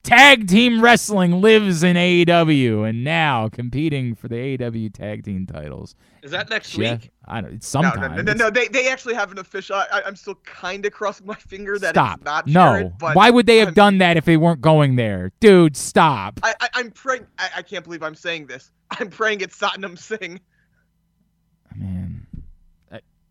tag 0.03 0.47
team 0.47 0.83
wrestling 0.83 1.41
lives 1.41 1.83
in 1.83 1.97
AEW, 1.97 2.89
and 2.89 3.03
now 3.05 3.49
competing 3.49 4.15
for 4.15 4.29
the 4.29 4.37
AEW 4.37 4.93
tag 4.93 5.25
team 5.25 5.47
titles. 5.47 5.95
Is 6.23 6.31
that 6.31 6.49
next 6.51 6.71
Jeff, 6.73 7.03
week? 7.03 7.11
I 7.27 7.41
don't. 7.41 7.53
It's 7.55 7.75
No, 7.75 7.83
sometimes. 7.83 8.17
no, 8.17 8.23
no, 8.23 8.33
no, 8.33 8.45
no. 8.45 8.51
They, 8.51 8.69
they 8.69 8.89
actually 8.89 9.15
have 9.15 9.31
an 9.33 9.39
official. 9.39 9.77
I, 9.77 10.03
I'm 10.07 10.17
still 10.17 10.37
kind 10.45 10.85
of 10.87 10.93
crossing 10.93 11.27
my 11.27 11.35
finger 11.35 11.79
that 11.79 11.95
Stop. 11.95 12.19
it's 12.19 12.25
not 12.25 12.47
no. 12.47 12.53
Jarrett, 12.53 12.99
but 12.99 13.17
Why 13.17 13.31
would 13.31 13.47
they 13.47 13.59
have 13.59 13.69
I'm- 13.69 13.75
done 13.75 13.99
that 13.99 14.17
if 14.17 14.25
they 14.25 14.37
weren't 14.37 14.61
going 14.61 14.97
there, 14.97 15.33
dude? 15.41 15.77
Stop. 15.77 16.41
I, 16.43 16.55
I, 16.61 16.69
I'm 16.75 16.91
praying. 16.91 17.27
I, 17.39 17.49
I 17.57 17.63
can't 17.63 17.85
believe 17.85 18.03
I'm 18.03 18.15
saying 18.15 18.47
this. 18.47 18.71
I'm 18.99 19.09
praying 19.11 19.41
it's 19.41 19.59
Satnam 19.59 19.99
Singh. 19.99 20.39
Man, 21.75 22.24
I- 22.24 22.24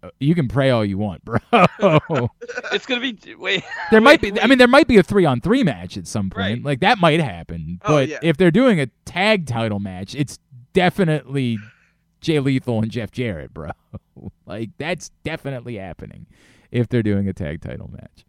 Uh, 0.03 0.09
you 0.19 0.35
can 0.35 0.47
pray 0.47 0.69
all 0.69 0.83
you 0.83 0.97
want, 0.97 1.23
bro. 1.23 1.39
It's 2.73 2.85
gonna 2.85 3.01
be 3.01 3.17
wait. 3.35 3.63
there 3.91 4.01
might 4.01 4.21
wait, 4.21 4.33
be. 4.33 4.41
I 4.41 4.47
mean, 4.47 4.57
there 4.57 4.67
might 4.67 4.87
be 4.87 4.97
a 4.97 5.03
three 5.03 5.25
on 5.25 5.39
three 5.41 5.63
match 5.63 5.95
at 5.97 6.07
some 6.07 6.29
point. 6.29 6.37
Right. 6.57 6.63
Like 6.63 6.79
that 6.81 6.97
might 6.97 7.19
happen. 7.19 7.79
Oh, 7.85 7.93
But 7.93 8.09
yeah. 8.09 8.19
if 8.21 8.37
they're 8.37 8.51
doing 8.51 8.79
a 8.79 8.87
tag 9.05 9.47
title 9.47 9.79
match, 9.79 10.13
it's 10.15 10.39
definitely 10.73 11.57
Jay 12.19 12.39
Lethal 12.39 12.81
and 12.81 12.91
Jeff 12.91 13.11
Jarrett, 13.11 13.53
bro. 13.53 13.71
like 14.45 14.71
that's 14.77 15.09
definitely 15.23 15.75
happening 15.77 16.25
if 16.71 16.89
they're 16.89 17.03
doing 17.03 17.27
a 17.29 17.33
tag 17.33 17.61
title 17.61 17.89
match. 17.91 18.25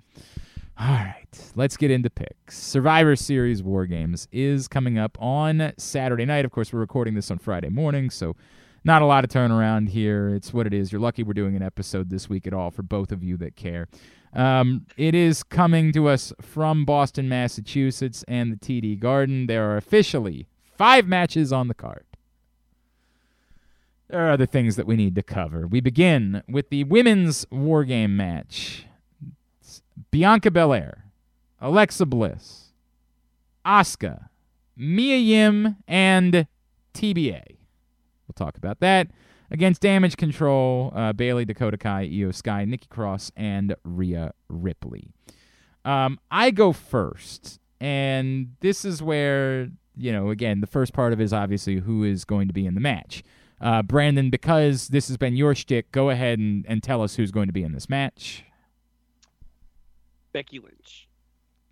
All 0.76 0.88
right, 0.88 1.52
let's 1.54 1.76
get 1.76 1.92
into 1.92 2.10
picks. 2.10 2.58
Survivor 2.58 3.14
Series 3.14 3.62
War 3.62 3.86
Games 3.86 4.26
is 4.32 4.66
coming 4.66 4.98
up 4.98 5.16
on 5.20 5.72
Saturday 5.78 6.24
night. 6.24 6.44
Of 6.44 6.50
course, 6.50 6.72
we're 6.72 6.80
recording 6.80 7.14
this 7.14 7.30
on 7.30 7.38
Friday 7.38 7.68
morning, 7.68 8.10
so 8.10 8.34
not 8.84 9.02
a 9.02 9.06
lot 9.06 9.24
of 9.24 9.30
turnaround 9.30 9.88
here. 9.88 10.28
It's 10.28 10.52
what 10.52 10.66
it 10.66 10.74
is. 10.74 10.92
You're 10.92 11.00
lucky 11.00 11.22
we're 11.22 11.32
doing 11.32 11.56
an 11.56 11.62
episode 11.62 12.10
this 12.10 12.28
week 12.28 12.46
at 12.46 12.52
all 12.52 12.70
for 12.70 12.82
both 12.82 13.10
of 13.10 13.24
you 13.24 13.36
that 13.38 13.56
care. 13.56 13.88
Um, 14.34 14.86
it 14.96 15.14
is 15.14 15.42
coming 15.42 15.92
to 15.92 16.08
us 16.08 16.32
from 16.40 16.84
Boston, 16.84 17.28
Massachusetts, 17.28 18.24
and 18.28 18.52
the 18.52 18.56
TD 18.56 18.98
Garden. 18.98 19.46
There 19.46 19.70
are 19.70 19.76
officially 19.76 20.46
five 20.76 21.06
matches 21.06 21.52
on 21.52 21.68
the 21.68 21.74
card. 21.74 22.04
There 24.08 24.26
are 24.26 24.32
other 24.32 24.46
things 24.46 24.76
that 24.76 24.86
we 24.86 24.96
need 24.96 25.14
to 25.14 25.22
cover. 25.22 25.66
We 25.66 25.80
begin 25.80 26.42
with 26.48 26.68
the 26.68 26.84
women's 26.84 27.46
War 27.50 27.84
Game 27.84 28.16
match. 28.16 28.84
It's 29.60 29.82
Bianca 30.10 30.50
Belair, 30.50 31.06
Alexa 31.60 32.04
Bliss, 32.04 32.72
Asuka, 33.64 34.28
Mia 34.76 35.16
Yim, 35.16 35.76
and 35.88 36.46
TBA. 36.92 37.53
We'll 38.26 38.34
talk 38.46 38.56
about 38.56 38.80
that. 38.80 39.08
Against 39.50 39.82
Damage 39.82 40.16
Control, 40.16 40.92
uh, 40.94 41.12
Bayley, 41.12 41.44
Dakota 41.44 41.76
Kai, 41.76 42.08
Iyo 42.08 42.34
Sky, 42.34 42.64
Nikki 42.64 42.86
Cross, 42.88 43.30
and 43.36 43.74
Rhea 43.84 44.32
Ripley. 44.48 45.10
Um, 45.84 46.18
I 46.30 46.50
go 46.50 46.72
first, 46.72 47.60
and 47.80 48.56
this 48.60 48.84
is 48.86 49.02
where, 49.02 49.68
you 49.96 50.12
know, 50.12 50.30
again, 50.30 50.60
the 50.62 50.66
first 50.66 50.92
part 50.94 51.12
of 51.12 51.20
it 51.20 51.24
is 51.24 51.32
obviously 51.32 51.76
who 51.80 52.04
is 52.04 52.24
going 52.24 52.48
to 52.48 52.54
be 52.54 52.66
in 52.66 52.74
the 52.74 52.80
match. 52.80 53.22
Uh, 53.60 53.82
Brandon, 53.82 54.30
because 54.30 54.88
this 54.88 55.08
has 55.08 55.16
been 55.18 55.36
your 55.36 55.54
shtick, 55.54 55.92
go 55.92 56.08
ahead 56.10 56.38
and, 56.38 56.64
and 56.66 56.82
tell 56.82 57.02
us 57.02 57.16
who's 57.16 57.30
going 57.30 57.46
to 57.46 57.52
be 57.52 57.62
in 57.62 57.72
this 57.72 57.88
match. 57.88 58.44
Becky 60.32 60.58
Lynch. 60.58 61.08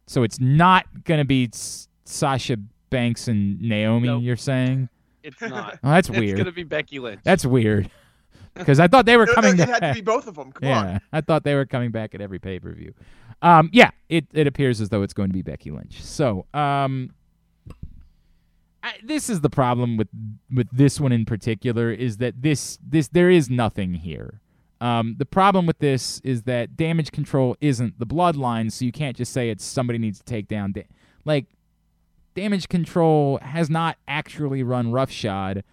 So 0.07 0.23
it's 0.23 0.39
not 0.39 1.05
going 1.05 1.19
to 1.19 1.25
be 1.25 1.49
S- 1.53 1.89
Sasha 2.05 2.59
Banks 2.91 3.29
and 3.29 3.61
Naomi, 3.61 4.09
Nope. 4.09 4.23
you're 4.23 4.37
saying? 4.37 4.89
It's 5.23 5.41
not. 5.41 5.79
Oh, 5.85 5.91
that's 5.91 6.11
weird. 6.11 6.25
It's 6.25 6.39
gonna 6.39 6.53
be 6.53 6.65
Becky 6.65 6.99
Lynch. 6.99 7.21
That's 7.25 7.45
weird. 7.47 7.91
Because 8.55 8.79
I 8.81 8.87
thought 8.89 9.07
they 9.07 9.17
were 9.17 9.27
No, 9.27 9.33
no, 9.33 9.35
coming 9.35 9.55
it 9.55 9.67
back. 9.67 9.83
had 9.83 9.89
to 9.89 9.95
be 9.95 10.01
both 10.03 10.27
of 10.27 10.35
them. 10.35 10.53
Come 10.53 10.69
yeah, 10.69 10.79
on. 10.95 11.01
I 11.13 11.21
thought 11.23 11.45
they 11.45 11.55
were 11.55 11.65
coming 11.67 11.91
back 11.91 12.15
at 12.15 12.21
every 12.21 12.39
pay 12.39 12.59
per 12.59 12.73
view. 12.73 12.93
Um, 13.41 13.71
yeah, 13.73 13.91
it, 14.09 14.27
it 14.33 14.47
appears 14.47 14.81
as 14.81 14.91
though 14.91 15.03
it's 15.03 15.15
going 15.15 15.29
to 15.31 15.33
be 15.33 15.43
Becky 15.43 15.71
Lynch. 15.71 16.03
So, 16.03 16.47
um, 16.55 17.11
I, 18.83 18.95
this 19.03 19.31
is 19.31 19.41
the 19.41 19.51
problem 19.51 19.97
with 19.97 20.09
with 20.53 20.69
this 20.73 20.99
one 21.01 21.13
in 21.13 21.25
particular 21.25 21.91
is 21.93 22.17
that 22.19 22.43
this 22.43 22.79
this 22.87 23.09
there 23.09 23.31
is 23.31 23.49
nothing 23.49 23.95
here. 23.95 24.41
Um, 24.81 25.15
the 25.19 25.25
problem 25.27 25.67
with 25.67 25.79
this 25.79 26.21
is 26.25 26.43
that 26.43 26.77
damage 26.77 27.13
control 27.13 27.57
isn't 27.61 28.01
the 28.01 28.07
bloodline, 28.07 28.73
so 28.73 28.85
you 28.85 28.91
can't 28.91 29.17
just 29.17 29.33
say 29.33 29.49
it's 29.51 29.65
somebody 29.65 29.99
needs 29.99 30.19
to 30.19 30.25
take 30.25 30.49
down. 30.49 30.73
Da- 30.73 30.87
like, 31.25 31.47
damage 32.35 32.69
control 32.69 33.39
has 33.43 33.69
not 33.71 33.97
actually 34.09 34.63
run 34.63 34.93
roughshod 34.93 35.65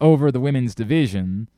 over 0.00 0.30
the 0.32 0.40
women's 0.40 0.74
division. 0.74 1.48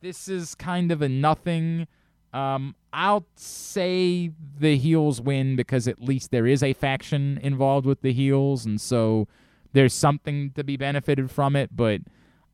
This 0.00 0.28
is 0.28 0.54
kind 0.54 0.90
of 0.92 1.02
a 1.02 1.08
nothing 1.08 1.86
Um, 2.32 2.76
I'll 2.92 3.26
say 3.34 4.30
the 4.58 4.76
heels 4.76 5.20
win 5.20 5.56
because 5.56 5.88
at 5.88 6.00
least 6.00 6.30
there 6.30 6.46
is 6.46 6.62
a 6.62 6.72
faction 6.74 7.38
involved 7.42 7.86
with 7.86 8.02
the 8.02 8.12
heels, 8.12 8.64
and 8.64 8.80
so 8.80 9.26
there's 9.72 9.92
something 9.92 10.52
to 10.52 10.62
be 10.62 10.76
benefited 10.76 11.30
from 11.30 11.56
it. 11.56 11.74
But 11.74 12.02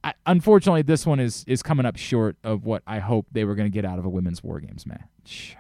I, 0.03 0.15
unfortunately, 0.25 0.83
this 0.83 1.05
one 1.05 1.21
is 1.21 1.45
is 1.47 1.63
coming 1.63 1.85
up 1.85 1.97
short 1.97 2.37
of 2.43 2.65
what 2.65 2.83
I 2.87 3.01
hoped 3.01 3.35
they 3.35 3.45
were 3.45 3.55
going 3.55 3.71
to 3.71 3.75
get 3.75 3.85
out 3.85 3.99
of 3.99 4.05
a 4.07 4.09
women's 4.09 4.43
war 4.43 4.61
games 4.61 4.87
match. 4.87 5.57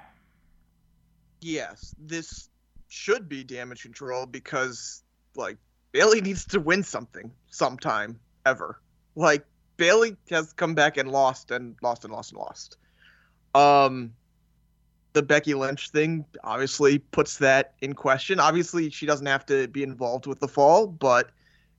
Yes, 1.42 1.94
this 1.98 2.48
should 2.88 3.28
be 3.28 3.44
damage 3.44 3.82
control 3.82 4.24
because 4.26 5.02
like 5.36 5.58
Bayley 5.92 6.20
needs 6.20 6.44
to 6.46 6.60
win 6.60 6.82
something 6.82 7.30
sometime 7.50 8.18
ever. 8.44 8.80
Like 9.14 9.44
Bayley 9.76 10.16
has 10.30 10.52
come 10.52 10.74
back 10.74 10.96
and 10.96 11.10
lost 11.10 11.50
and 11.50 11.76
lost 11.82 12.04
and 12.04 12.12
lost 12.12 12.32
and 12.32 12.38
lost. 12.38 12.76
Um 13.54 14.12
the 15.12 15.22
Becky 15.22 15.54
Lynch 15.54 15.90
thing 15.90 16.26
obviously 16.44 16.98
puts 16.98 17.38
that 17.38 17.72
in 17.80 17.94
question. 17.94 18.38
Obviously 18.38 18.90
she 18.90 19.06
doesn't 19.06 19.26
have 19.26 19.46
to 19.46 19.66
be 19.68 19.82
involved 19.82 20.26
with 20.26 20.40
the 20.40 20.48
fall, 20.48 20.86
but 20.86 21.30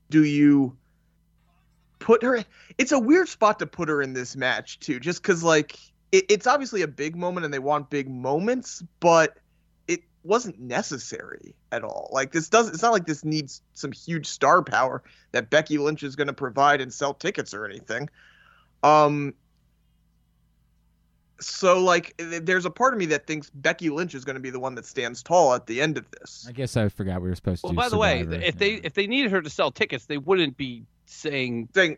do 0.10 0.24
you 0.24 0.76
put 2.00 2.24
her 2.24 2.44
it's 2.78 2.92
a 2.92 3.00
weird 3.00 3.28
spot 3.28 3.60
to 3.60 3.66
put 3.66 3.90
her 3.90 4.02
in 4.02 4.14
this 4.14 4.36
match 4.36 4.80
too 4.80 5.00
just 5.00 5.24
cuz 5.24 5.44
like 5.44 5.78
it, 6.12 6.26
it's 6.30 6.48
obviously 6.48 6.84
a 6.84 6.88
big 6.88 7.16
moment 7.16 7.44
and 7.44 7.54
they 7.54 7.60
want 7.60 7.90
big 7.90 8.10
moments, 8.10 8.84
but 9.00 9.38
wasn't 10.24 10.60
necessary 10.60 11.56
at 11.72 11.84
all. 11.84 12.10
Like 12.12 12.32
this 12.32 12.50
doesn't 12.50 12.74
it's 12.74 12.84
not 12.84 12.92
like 12.92 13.06
this 13.06 13.24
needs 13.24 13.62
some 13.74 13.92
huge 13.92 14.28
star 14.28 14.62
power 14.62 15.04
that 15.32 15.50
Becky 15.50 15.78
Lynch 15.78 16.04
is 16.04 16.16
going 16.16 16.28
to 16.28 16.34
provide 16.34 16.82
and 16.82 16.94
sell 16.94 17.14
tickets 17.14 17.54
or 17.54 17.66
anything. 17.66 18.10
Um 18.84 19.34
so 21.40 21.80
like 21.80 22.14
there's 22.18 22.66
a 22.66 22.70
part 22.70 22.94
of 22.94 23.00
me 23.00 23.06
that 23.08 23.28
thinks 23.28 23.50
Becky 23.50 23.90
Lynch 23.90 24.16
is 24.16 24.26
going 24.26 24.36
to 24.36 24.40
be 24.40 24.50
the 24.50 24.60
one 24.60 24.76
that 24.76 24.86
stands 24.86 25.22
tall 25.22 25.54
at 25.54 25.68
the 25.68 25.82
end 25.82 25.98
of 25.98 26.10
this. 26.12 26.46
I 26.48 26.52
guess 26.52 26.76
I 26.76 26.90
forgot 26.90 27.22
we 27.22 27.30
were 27.30 27.36
supposed 27.36 27.62
to. 27.62 27.68
Well, 27.68 27.74
do 27.74 27.78
by 27.78 27.90
the 27.90 27.98
way, 27.98 28.24
Survivor. 28.24 28.44
if 28.44 28.58
they 28.58 28.74
if 28.76 28.94
they 28.96 29.08
needed 29.08 29.32
her 29.32 29.42
to 29.42 29.50
sell 29.50 29.72
tickets, 29.72 30.06
they 30.06 30.18
wouldn't 30.18 30.58
be 30.58 30.84
saying 31.06 31.68
Thing 31.68 31.98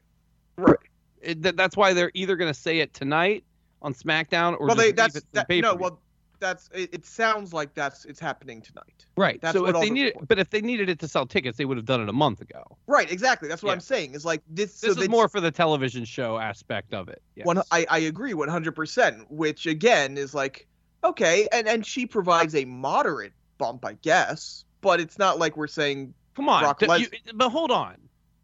right. 0.57 0.78
it, 1.22 1.41
that, 1.43 1.57
that's 1.57 1.78
why 1.78 1.93
they're 1.93 2.11
either 2.13 2.36
going 2.36 2.53
to 2.53 2.59
say 2.59 2.80
it 2.80 2.93
tonight 2.93 3.43
on 3.82 3.93
SmackDown 3.93 4.59
or 4.59 4.67
well 4.67 4.76
just 4.76 4.78
they 4.78 4.86
leave 4.88 4.95
that's 4.97 5.15
it 5.15 5.22
to 5.22 5.28
that, 5.34 5.47
pay-per-view. 5.47 5.61
no, 5.61 5.76
well 5.76 5.99
that's 6.39 6.69
it, 6.73 6.89
it 6.93 7.05
sounds 7.05 7.53
like 7.53 7.73
that's 7.73 8.05
it's 8.05 8.19
happening 8.19 8.61
tonight. 8.61 9.05
right. 9.15 9.39
that's 9.41 9.55
so 9.55 9.61
what 9.61 9.75
if 9.75 9.81
they 9.81 9.87
the- 9.87 9.93
needed, 9.93 10.13
but 10.27 10.39
if 10.39 10.49
they 10.49 10.61
needed 10.61 10.89
it 10.89 10.99
to 10.99 11.07
sell 11.07 11.25
tickets, 11.25 11.57
they 11.57 11.65
would 11.65 11.77
have 11.77 11.85
done 11.85 12.01
it 12.01 12.09
a 12.09 12.13
month 12.13 12.41
ago. 12.41 12.63
Right, 12.87 13.11
exactly. 13.11 13.47
That's 13.49 13.61
what 13.63 13.69
Yeah. 13.69 13.73
I'm 13.75 13.79
saying. 13.81 14.13
Is 14.13 14.25
like 14.25 14.41
this. 14.49 14.79
This 14.81 14.95
so 14.95 15.01
is 15.01 15.09
more 15.09 15.27
for 15.29 15.39
the 15.41 15.51
television 15.51 16.05
show 16.05 16.37
aspect 16.37 16.93
of 16.93 17.09
it. 17.09 17.21
Yes. 17.35 17.45
One, 17.45 17.61
I, 17.71 17.85
I 17.89 17.99
agree 17.99 18.33
100%, 18.33 19.25
which 19.29 19.65
again 19.65 20.17
is 20.17 20.33
like, 20.33 20.67
okay, 21.03 21.47
and, 21.51 21.67
and 21.67 21.85
she 21.85 22.05
provides 22.05 22.55
a 22.55 22.65
moderate 22.65 23.33
bump, 23.57 23.85
I 23.85 23.93
guess, 24.01 24.65
but 24.81 24.99
it's 24.99 25.17
not 25.19 25.39
like 25.39 25.57
we're 25.57 25.67
saying, 25.67 26.13
Come 26.35 26.47
on, 26.49 26.63
Brock 26.63 26.81
Les- 26.83 27.01
you- 27.01 27.09
but 27.35 27.49
hold 27.49 27.71
on. 27.71 27.95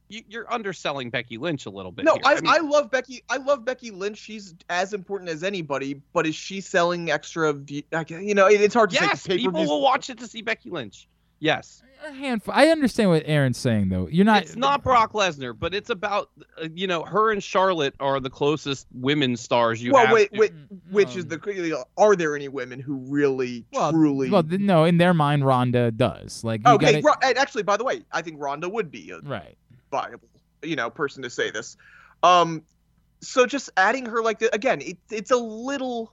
You, 0.08 0.22
you're 0.28 0.52
underselling 0.54 1.10
Becky 1.10 1.38
Lynch 1.38 1.66
a 1.66 1.70
little 1.70 1.92
bit. 1.92 2.06
no, 2.06 2.14
here. 2.14 2.22
I, 2.26 2.36
mean, 2.36 2.48
I 2.48 2.58
love 2.60 2.92
Becky, 2.92 3.24
I 3.30 3.38
love 3.38 3.66
Becky 3.66 3.92
Lynch. 3.92 4.18
She's 4.18 4.54
as 4.70 4.94
important 4.94 5.30
as 5.30 5.44
anybody, 5.44 6.02
but 6.14 6.28
is 6.28 6.36
she 6.36 6.62
selling 6.62 7.10
extra, 7.12 7.54
view, 7.54 7.82
you 8.10 8.36
know, 8.36 8.48
it, 8.48 8.62
it's 8.62 8.74
hard 8.76 8.92
to 8.92 8.96
yes, 8.96 9.22
say. 9.22 9.38
people 9.38 9.66
will 9.66 9.82
watch 9.82 10.10
it 10.10 10.20
to 10.20 10.28
see 10.28 10.42
Becky 10.42 10.70
Lynch. 10.70 11.08
Yes, 11.40 11.82
a 12.06 12.14
handful. 12.14 12.54
I 12.56 12.68
understand 12.68 13.10
what 13.10 13.24
Aaron's 13.26 13.58
saying 13.58 13.90
though. 13.90 14.08
You're 14.08 14.26
not. 14.26 14.44
it's 14.44 14.56
not 14.56 14.84
Brock 14.84 15.14
Lesnar, 15.14 15.58
but 15.58 15.74
it's 15.74 15.90
about 15.90 16.30
uh, 16.62 16.68
you 16.74 16.88
know 16.88 17.04
her 17.04 17.32
and 17.32 17.44
Charlotte 17.44 17.94
are 18.00 18.20
the 18.20 18.30
closest 18.30 18.88
women 18.94 19.36
stars 19.36 19.84
you 19.84 19.92
Well, 19.92 20.06
have. 20.06 20.14
wait, 20.14 20.30
wait, 20.34 20.54
which 20.92 21.16
is 21.18 21.24
Um, 21.26 21.30
the, 21.30 21.86
are 21.98 22.16
there 22.16 22.36
any 22.36 22.48
women 22.48 22.80
who 22.80 22.96
really, 22.96 23.66
Well, 23.74 23.92
truly. 23.92 24.30
Well, 24.30 24.44
no. 24.44 24.86
In 24.86 24.98
their 24.98 25.14
mind, 25.14 25.46
Ronda 25.46 25.92
does. 25.92 26.44
Like, 26.44 26.62
you 26.66 26.74
okay, 26.76 27.02
gotta- 27.02 27.06
Ro- 27.06 27.30
and 27.30 27.38
actually, 27.38 27.64
by 27.64 27.76
the 27.78 27.84
way, 27.84 28.04
I 28.12 28.22
think 28.22 28.38
Ronda 28.40 28.70
would 28.70 28.90
be 28.90 29.12
a 29.12 29.20
right. 29.20 29.58
Viable, 29.92 30.28
you 30.64 30.76
know, 30.76 30.90
person 30.90 31.24
to 31.24 31.30
say 31.30 31.52
this. 31.52 31.78
Um, 32.24 32.64
so 33.22 33.46
just 33.46 33.70
adding 33.78 34.06
her 34.06 34.22
like 34.22 34.40
that 34.40 34.54
again, 34.54 34.82
it, 34.82 34.98
it's 35.10 35.32
a 35.32 35.38
little 35.38 36.12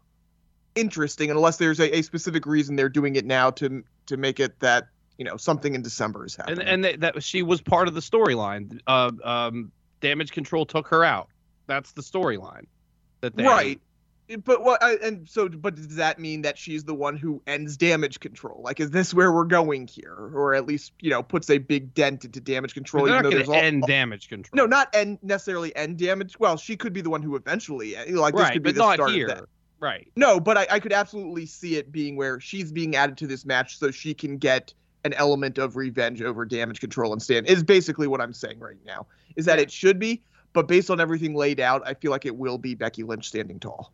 interesting 0.74 1.30
unless 1.30 1.58
there's 1.58 1.80
a, 1.80 1.98
a 1.98 2.02
specific 2.02 2.46
reason 2.46 2.76
they're 2.76 2.88
doing 2.88 3.16
it 3.16 3.26
now 3.26 3.50
to 3.50 3.84
to 4.06 4.16
make 4.16 4.40
it 4.40 4.58
that 4.60 4.88
you 5.18 5.24
know 5.24 5.36
something 5.36 5.74
in 5.74 5.82
December 5.82 6.26
is 6.26 6.36
happening. 6.36 6.60
and 6.60 6.84
and 6.86 7.02
that, 7.02 7.14
that 7.14 7.22
she 7.22 7.42
was 7.42 7.60
part 7.60 7.88
of 7.88 7.94
the 7.94 8.00
storyline. 8.00 8.80
Uh, 8.86 9.10
um, 9.22 9.72
Damage 10.00 10.32
Control 10.32 10.66
took 10.66 10.88
her 10.88 11.04
out. 11.04 11.28
That's 11.66 11.92
the 11.92 12.02
storyline. 12.02 12.66
That 13.20 13.36
they, 13.36 13.44
right. 13.44 13.80
But 14.36 14.62
what? 14.62 14.82
I, 14.82 14.94
and 14.94 15.28
so, 15.28 15.48
but 15.48 15.74
does 15.74 15.96
that 15.96 16.18
mean 16.18 16.42
that 16.42 16.56
she's 16.58 16.84
the 16.84 16.94
one 16.94 17.16
who 17.16 17.42
ends 17.46 17.76
damage 17.76 18.20
control? 18.20 18.60
Like, 18.62 18.80
is 18.80 18.90
this 18.90 19.12
where 19.12 19.32
we're 19.32 19.44
going 19.44 19.86
here, 19.86 20.14
or 20.14 20.54
at 20.54 20.66
least 20.66 20.92
you 21.00 21.10
know 21.10 21.22
puts 21.22 21.50
a 21.50 21.58
big 21.58 21.94
dent 21.94 22.24
into 22.24 22.40
damage 22.40 22.74
control? 22.74 23.04
They're 23.04 23.14
not 23.14 23.22
though 23.24 23.30
going 23.30 23.36
there's 23.36 23.48
to 23.48 23.54
all- 23.54 23.60
end 23.60 23.84
Damage 23.86 24.28
Control. 24.28 24.56
No, 24.56 24.66
not 24.66 24.88
end 24.94 25.18
necessarily 25.22 25.74
end 25.76 25.98
damage. 25.98 26.38
Well, 26.38 26.56
she 26.56 26.76
could 26.76 26.92
be 26.92 27.00
the 27.00 27.10
one 27.10 27.22
who 27.22 27.36
eventually 27.36 27.96
eh, 27.96 28.04
like 28.10 28.34
this 28.34 28.42
right, 28.42 28.52
could 28.52 28.62
be 28.62 28.72
the 28.72 28.78
not 28.78 28.94
start 28.94 29.10
here. 29.12 29.28
of 29.28 29.36
that. 29.36 29.44
Right. 29.80 30.10
No, 30.14 30.38
but 30.38 30.56
I, 30.56 30.66
I 30.70 30.80
could 30.80 30.92
absolutely 30.92 31.44
see 31.46 31.76
it 31.76 31.90
being 31.90 32.14
where 32.16 32.38
she's 32.38 32.70
being 32.70 32.94
added 32.94 33.16
to 33.18 33.26
this 33.26 33.44
match 33.44 33.78
so 33.78 33.90
she 33.90 34.14
can 34.14 34.38
get 34.38 34.72
an 35.04 35.12
element 35.14 35.58
of 35.58 35.74
revenge 35.74 36.22
over 36.22 36.44
damage 36.44 36.78
control 36.78 37.12
and 37.12 37.20
stand 37.20 37.48
is 37.48 37.64
basically 37.64 38.06
what 38.06 38.20
I'm 38.20 38.32
saying 38.32 38.60
right 38.60 38.76
now. 38.86 39.06
Is 39.34 39.46
that 39.46 39.58
Yeah. 39.58 39.64
it 39.64 39.72
should 39.72 39.98
be, 39.98 40.22
but 40.52 40.68
based 40.68 40.88
on 40.88 41.00
everything 41.00 41.34
laid 41.34 41.58
out, 41.58 41.82
I 41.84 41.94
feel 41.94 42.12
like 42.12 42.24
it 42.26 42.36
will 42.36 42.58
be 42.58 42.76
Becky 42.76 43.02
Lynch 43.02 43.26
standing 43.26 43.58
tall. 43.58 43.92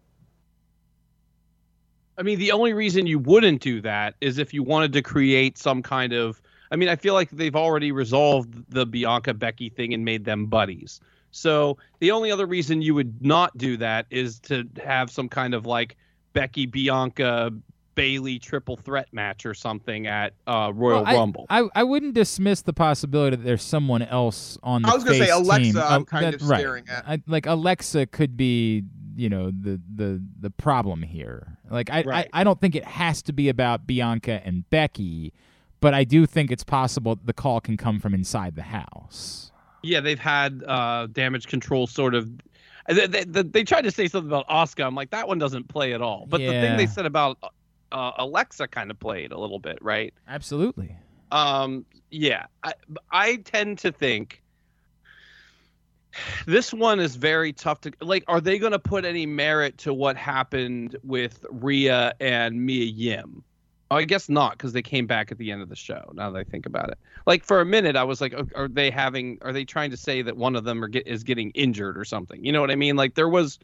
I 2.18 2.22
mean, 2.22 2.38
the 2.38 2.52
only 2.52 2.72
reason 2.72 3.06
you 3.06 3.18
wouldn't 3.18 3.62
do 3.62 3.80
that 3.82 4.14
is 4.20 4.38
if 4.38 4.52
you 4.52 4.62
wanted 4.62 4.92
to 4.94 5.02
create 5.02 5.56
some 5.58 5.82
kind 5.82 6.12
of. 6.12 6.42
I 6.70 6.76
mean, 6.76 6.88
I 6.90 6.96
feel 6.96 7.14
like 7.14 7.30
they've 7.30 7.56
already 7.56 7.92
resolved 7.92 8.70
the 8.70 8.84
Bianca 8.84 9.32
Becky 9.32 9.70
thing 9.70 9.94
and 9.94 10.04
made 10.04 10.24
them 10.26 10.46
buddies. 10.46 11.00
So 11.30 11.78
the 12.00 12.10
only 12.10 12.30
other 12.30 12.44
reason 12.46 12.82
you 12.82 12.94
would 12.94 13.24
not 13.24 13.56
do 13.56 13.76
that 13.78 14.04
is 14.10 14.38
to 14.40 14.68
have 14.84 15.10
some 15.10 15.28
kind 15.30 15.54
of 15.54 15.64
like 15.64 15.96
Becky 16.34 16.66
Bianca 16.66 17.52
Bayley 17.94 18.38
triple 18.38 18.76
threat 18.76 19.08
match 19.12 19.44
or 19.46 19.54
something 19.54 20.06
at 20.06 20.32
uh, 20.46 20.70
Royal 20.74 21.02
Well, 21.04 21.18
Rumble. 21.18 21.46
I, 21.50 21.68
I 21.74 21.82
wouldn't 21.84 22.14
dismiss 22.14 22.62
the 22.62 22.72
possibility 22.72 23.36
that 23.36 23.42
there's 23.44 23.62
someone 23.62 24.02
else 24.02 24.56
on 24.62 24.82
the 24.82 24.88
I 24.88 24.94
was 24.94 25.04
gonna 25.04 25.18
say 25.18 25.30
Alexa, 25.30 25.72
team. 25.72 25.76
I'm 25.78 26.02
Uh, 26.02 26.04
kind 26.04 26.26
that- 26.26 26.34
of 26.34 26.48
right. 26.48 26.60
staring 26.60 26.84
at. 26.88 27.04
I, 27.08 27.22
like 27.26 27.46
Alexa 27.46 28.06
could 28.06 28.36
be, 28.36 28.84
you 29.18 29.28
know, 29.28 29.50
the 29.50 29.80
the 29.96 30.22
the 30.40 30.50
problem 30.50 31.02
here. 31.02 31.58
Like 31.68 31.90
I, 31.90 32.02
Right. 32.02 32.28
I 32.32 32.40
I 32.40 32.44
don't 32.44 32.60
think 32.60 32.76
it 32.76 32.84
has 32.84 33.20
to 33.22 33.32
be 33.32 33.48
about 33.48 33.84
Bianca 33.86 34.40
and 34.44 34.68
Becky, 34.70 35.32
but 35.80 35.92
I 35.92 36.04
do 36.04 36.24
think 36.24 36.52
it's 36.52 36.62
possible 36.62 37.18
the 37.24 37.32
call 37.32 37.60
can 37.60 37.76
come 37.76 37.98
from 37.98 38.14
inside 38.14 38.54
the 38.54 38.62
house. 38.62 39.50
Yeah, 39.82 40.00
they've 40.00 40.18
had 40.18 40.62
uh, 40.66 41.08
damage 41.08 41.48
control 41.48 41.88
sort 41.88 42.14
of. 42.14 42.30
They, 42.88 43.06
they, 43.06 43.24
they, 43.24 43.42
they 43.42 43.64
tried 43.64 43.82
to 43.82 43.90
say 43.90 44.06
something 44.06 44.30
about 44.30 44.48
Asuka. 44.48 44.86
I'm 44.86 44.94
like, 44.94 45.10
that 45.10 45.26
one 45.28 45.38
doesn't 45.38 45.68
play 45.68 45.92
at 45.92 46.00
all. 46.00 46.26
But 46.28 46.38
the 46.38 46.46
thing 46.46 46.76
they 46.76 46.86
said 46.86 47.04
about 47.04 47.38
uh, 47.92 48.12
Alexa 48.18 48.68
kind 48.68 48.90
of 48.90 48.98
played 48.98 49.32
a 49.32 49.38
little 49.38 49.58
bit, 49.58 49.78
right? 49.82 50.14
Absolutely. 50.26 50.96
Um, 51.30 51.84
yeah, 52.10 52.46
I, 52.62 52.72
I 53.10 53.36
tend 53.36 53.78
to 53.78 53.92
think 53.92 54.42
this 56.46 56.72
one 56.72 57.00
is 57.00 57.16
very 57.16 57.52
tough 57.52 57.80
to 57.82 57.92
like. 58.00 58.24
Are 58.28 58.40
they 58.40 58.58
going 58.58 58.72
to 58.72 58.78
put 58.78 59.04
any 59.04 59.26
merit 59.26 59.78
to 59.78 59.94
what 59.94 60.16
happened 60.16 60.96
with 61.02 61.44
Rhea 61.50 62.14
and 62.20 62.64
Mia 62.64 62.84
Yim? 62.84 63.44
I 63.90 64.04
guess 64.04 64.28
not 64.28 64.52
because 64.52 64.72
they 64.72 64.82
came 64.82 65.06
back 65.06 65.32
at 65.32 65.38
the 65.38 65.50
end 65.50 65.62
of 65.62 65.68
the 65.70 65.76
show. 65.76 66.10
Now 66.12 66.30
that 66.30 66.38
I 66.38 66.44
think 66.44 66.66
about 66.66 66.90
it, 66.90 66.98
like 67.26 67.44
for 67.44 67.60
a 67.60 67.64
minute, 67.64 67.96
I 67.96 68.04
was 68.04 68.20
like, 68.20 68.34
"Oh, 68.36 68.46
are 68.54 68.68
they 68.68 68.90
having? 68.90 69.38
Are 69.42 69.52
they 69.52 69.64
trying 69.64 69.90
to 69.90 69.96
say 69.96 70.20
that 70.22 70.36
one 70.36 70.56
of 70.56 70.64
them 70.64 70.84
get, 70.90 71.06
is 71.06 71.24
getting 71.24 71.50
injured 71.50 71.96
or 71.96 72.04
something? 72.04 72.44
You 72.44 72.52
know 72.52 72.60
what 72.60 72.70
I 72.70 72.76
mean? 72.76 72.96
Like 72.96 73.14
there 73.14 73.28
was, 73.28 73.58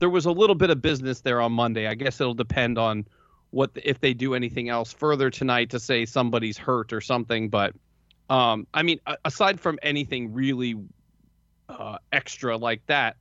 there 0.00 0.10
was 0.10 0.26
a 0.26 0.32
little 0.32 0.54
bit 0.54 0.68
of 0.70 0.82
business 0.82 1.22
there 1.22 1.40
on 1.40 1.52
Monday. 1.52 1.86
I 1.86 1.94
guess 1.94 2.20
it'll 2.20 2.34
depend 2.34 2.78
on 2.78 3.06
what 3.50 3.70
if 3.74 4.00
they 4.00 4.12
do 4.12 4.34
anything 4.34 4.68
else 4.68 4.92
further 4.92 5.30
tonight 5.30 5.70
to 5.70 5.80
say 5.80 6.04
somebody's 6.04 6.58
hurt 6.58 6.92
or 6.92 7.00
something. 7.00 7.48
But 7.48 7.74
um, 8.28 8.66
I 8.74 8.82
mean, 8.82 9.00
aside 9.24 9.60
from 9.60 9.78
anything 9.82 10.34
really 10.34 10.74
uh, 11.68 11.98
extra 12.12 12.56
like 12.56 12.84
that, 12.86 13.16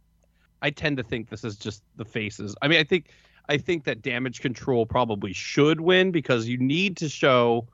I 0.62 0.70
tend 0.70 0.98
to 0.98 1.04
think 1.04 1.30
this 1.30 1.43
is 1.43 1.58
just 1.58 1.84
the 1.95 2.06
faces. 2.06 2.56
I 2.62 2.68
mean, 2.68 2.80
I 2.80 2.84
think 2.84 3.10
I 3.50 3.58
think 3.58 3.86
that 3.86 4.02
damage 4.02 4.41
control 4.41 4.86
probably 4.86 5.34
should 5.34 5.80
win 5.80 6.12
because 6.12 6.48
you 6.48 6.58
need 6.58 6.98
to 6.98 7.10
show 7.10 7.68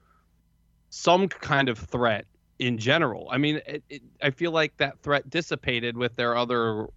some 0.90 1.28
kind 1.28 1.70
of 1.70 1.80
threat 1.80 2.26
in 2.60 2.78
general. 2.78 3.28
I 3.32 3.38
mean, 3.38 3.62
it, 3.66 3.84
it, 3.90 4.02
I 4.22 4.30
feel 4.30 4.52
like 4.52 4.78
that 4.78 5.00
threat 5.00 5.30
dissipated 5.30 5.98
with 5.98 6.16
their 6.16 6.36
other 6.36 6.88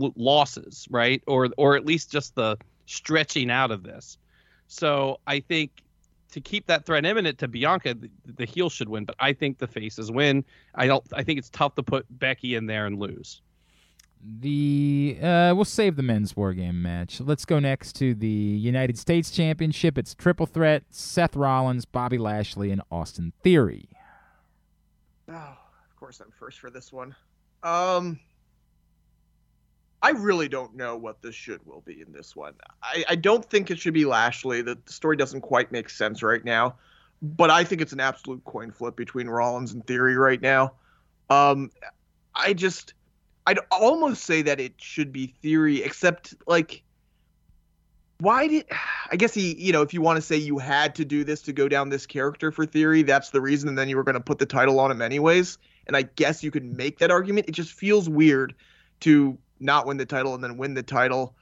l- 0.00 0.12
losses, 0.16 0.86
right? 0.90 1.22
Or 1.26 1.48
or 1.56 1.76
at 1.76 1.86
least 1.86 2.10
just 2.10 2.34
the 2.34 2.56
stretching 2.86 3.50
out 3.50 3.70
of 3.70 3.82
this. 3.82 4.18
So 4.68 5.20
I 5.26 5.40
think 5.40 5.70
to 6.32 6.40
keep 6.40 6.66
that 6.66 6.84
threat 6.84 7.04
imminent 7.04 7.38
to 7.38 7.48
Bianca, 7.48 7.94
the, 7.94 8.10
the 8.24 8.44
heel 8.44 8.68
should 8.68 8.88
win, 8.88 9.04
but 9.04 9.16
I 9.18 9.32
think 9.32 9.58
the 9.58 9.66
faces 9.66 10.10
win. 10.10 10.44
I 10.74 10.86
don't. 10.86 11.04
I 11.12 11.22
think 11.22 11.38
it's 11.38 11.50
tough 11.50 11.74
to 11.76 11.82
put 11.82 12.06
Becky 12.10 12.54
in 12.54 12.66
there 12.66 12.86
and 12.86 12.98
lose. 12.98 13.42
The 14.40 15.18
uh, 15.22 15.52
we'll 15.54 15.64
save 15.64 15.96
the 15.96 16.02
men's 16.02 16.36
war 16.36 16.52
game 16.52 16.82
match. 16.82 17.20
Let's 17.20 17.44
go 17.44 17.58
next 17.58 17.92
to 17.96 18.14
the 18.14 18.26
United 18.26 18.98
States 18.98 19.30
Championship. 19.30 19.96
It's 19.96 20.14
triple 20.14 20.46
threat: 20.46 20.84
Seth 20.90 21.36
Rollins, 21.36 21.84
Bobby 21.84 22.18
Lashley, 22.18 22.70
and 22.70 22.82
Austin 22.90 23.32
Theory. 23.42 23.88
Oh, 25.28 25.34
of 25.34 25.96
course 25.96 26.20
I'm 26.20 26.32
first 26.32 26.58
for 26.58 26.70
this 26.70 26.92
one. 26.92 27.14
Um, 27.62 28.18
I 30.06 30.10
really 30.10 30.48
don't 30.48 30.76
know 30.76 30.96
what 30.96 31.20
the 31.20 31.32
should 31.32 31.66
will 31.66 31.80
be 31.80 32.00
in 32.00 32.12
this 32.12 32.36
one. 32.36 32.54
I, 32.80 33.04
I 33.08 33.14
don't 33.16 33.44
think 33.44 33.72
it 33.72 33.80
should 33.80 33.92
be 33.92 34.04
Lashley. 34.04 34.62
The, 34.62 34.78
the 34.86 34.92
story 34.92 35.16
doesn't 35.16 35.40
quite 35.40 35.72
make 35.72 35.90
sense 35.90 36.22
right 36.22 36.44
now, 36.44 36.76
but 37.20 37.50
I 37.50 37.64
think 37.64 37.80
it's 37.80 37.92
an 37.92 37.98
absolute 37.98 38.44
coin 38.44 38.70
flip 38.70 38.94
between 38.94 39.26
Rollins 39.26 39.72
and 39.72 39.84
Theory 39.84 40.16
right 40.16 40.40
now. 40.40 40.74
Um, 41.28 41.72
I 42.36 42.52
just, 42.52 42.94
I'd 43.48 43.58
almost 43.72 44.22
say 44.22 44.42
that 44.42 44.60
it 44.60 44.74
should 44.76 45.12
be 45.12 45.34
Theory, 45.42 45.82
except 45.82 46.36
like, 46.46 46.84
why 48.18 48.46
did 48.46 48.66
I 49.10 49.16
guess 49.16 49.34
he, 49.34 49.56
you 49.60 49.72
know, 49.72 49.82
if 49.82 49.92
you 49.92 50.02
want 50.02 50.18
to 50.18 50.22
say 50.22 50.36
you 50.36 50.58
had 50.58 50.94
to 50.96 51.04
do 51.04 51.24
this 51.24 51.42
to 51.42 51.52
go 51.52 51.66
down 51.66 51.88
this 51.88 52.06
character 52.06 52.52
for 52.52 52.64
Theory, 52.64 53.02
that's 53.02 53.30
the 53.30 53.40
reason, 53.40 53.68
and 53.68 53.76
then 53.76 53.88
you 53.88 53.96
were 53.96 54.04
going 54.04 54.14
to 54.14 54.20
put 54.20 54.38
the 54.38 54.46
title 54.46 54.78
on 54.78 54.92
him 54.92 55.02
anyways. 55.02 55.58
And 55.88 55.96
I 55.96 56.02
guess 56.02 56.44
you 56.44 56.52
could 56.52 56.76
make 56.76 57.00
that 57.00 57.10
argument. 57.10 57.48
It 57.48 57.52
just 57.52 57.72
feels 57.72 58.08
weird 58.08 58.54
to 59.00 59.36
not 59.60 59.86
win 59.86 59.96
the 59.96 60.06
title 60.06 60.34
and 60.34 60.42
then 60.42 60.56
win 60.56 60.74
the 60.74 60.82
title. 60.82 61.34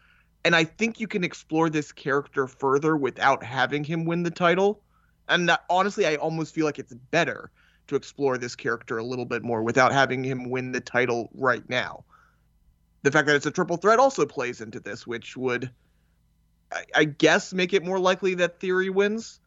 And 0.44 0.54
I 0.54 0.64
think 0.64 1.00
you 1.00 1.08
can 1.08 1.24
explore 1.24 1.70
this 1.70 1.92
character 1.92 2.46
further 2.46 2.96
without 2.96 3.42
having 3.42 3.82
him 3.84 4.04
win 4.04 4.22
the 4.22 4.30
title. 4.30 4.80
And 5.28 5.48
that, 5.48 5.64
honestly, 5.70 6.06
I 6.06 6.16
almost 6.16 6.54
feel 6.54 6.66
like 6.66 6.78
it's 6.78 6.92
better 6.92 7.50
to 7.86 7.96
explore 7.96 8.38
this 8.38 8.54
character 8.54 8.98
a 8.98 9.04
little 9.04 9.24
bit 9.24 9.42
more 9.42 9.62
without 9.62 9.92
having 9.92 10.22
him 10.22 10.50
win 10.50 10.72
the 10.72 10.80
title 10.80 11.30
right 11.34 11.68
now. 11.68 12.04
The 13.02 13.10
fact 13.10 13.26
that 13.26 13.36
it's 13.36 13.46
a 13.46 13.50
triple 13.50 13.76
threat 13.76 13.98
also 13.98 14.26
plays 14.26 14.60
into 14.60 14.80
this, 14.80 15.06
which 15.06 15.36
would, 15.36 15.70
I, 16.72 16.84
I 16.94 17.04
guess, 17.04 17.52
make 17.52 17.72
it 17.72 17.84
more 17.84 17.98
likely 17.98 18.34
that 18.36 18.60
Theory 18.60 18.90
wins. 18.90 19.40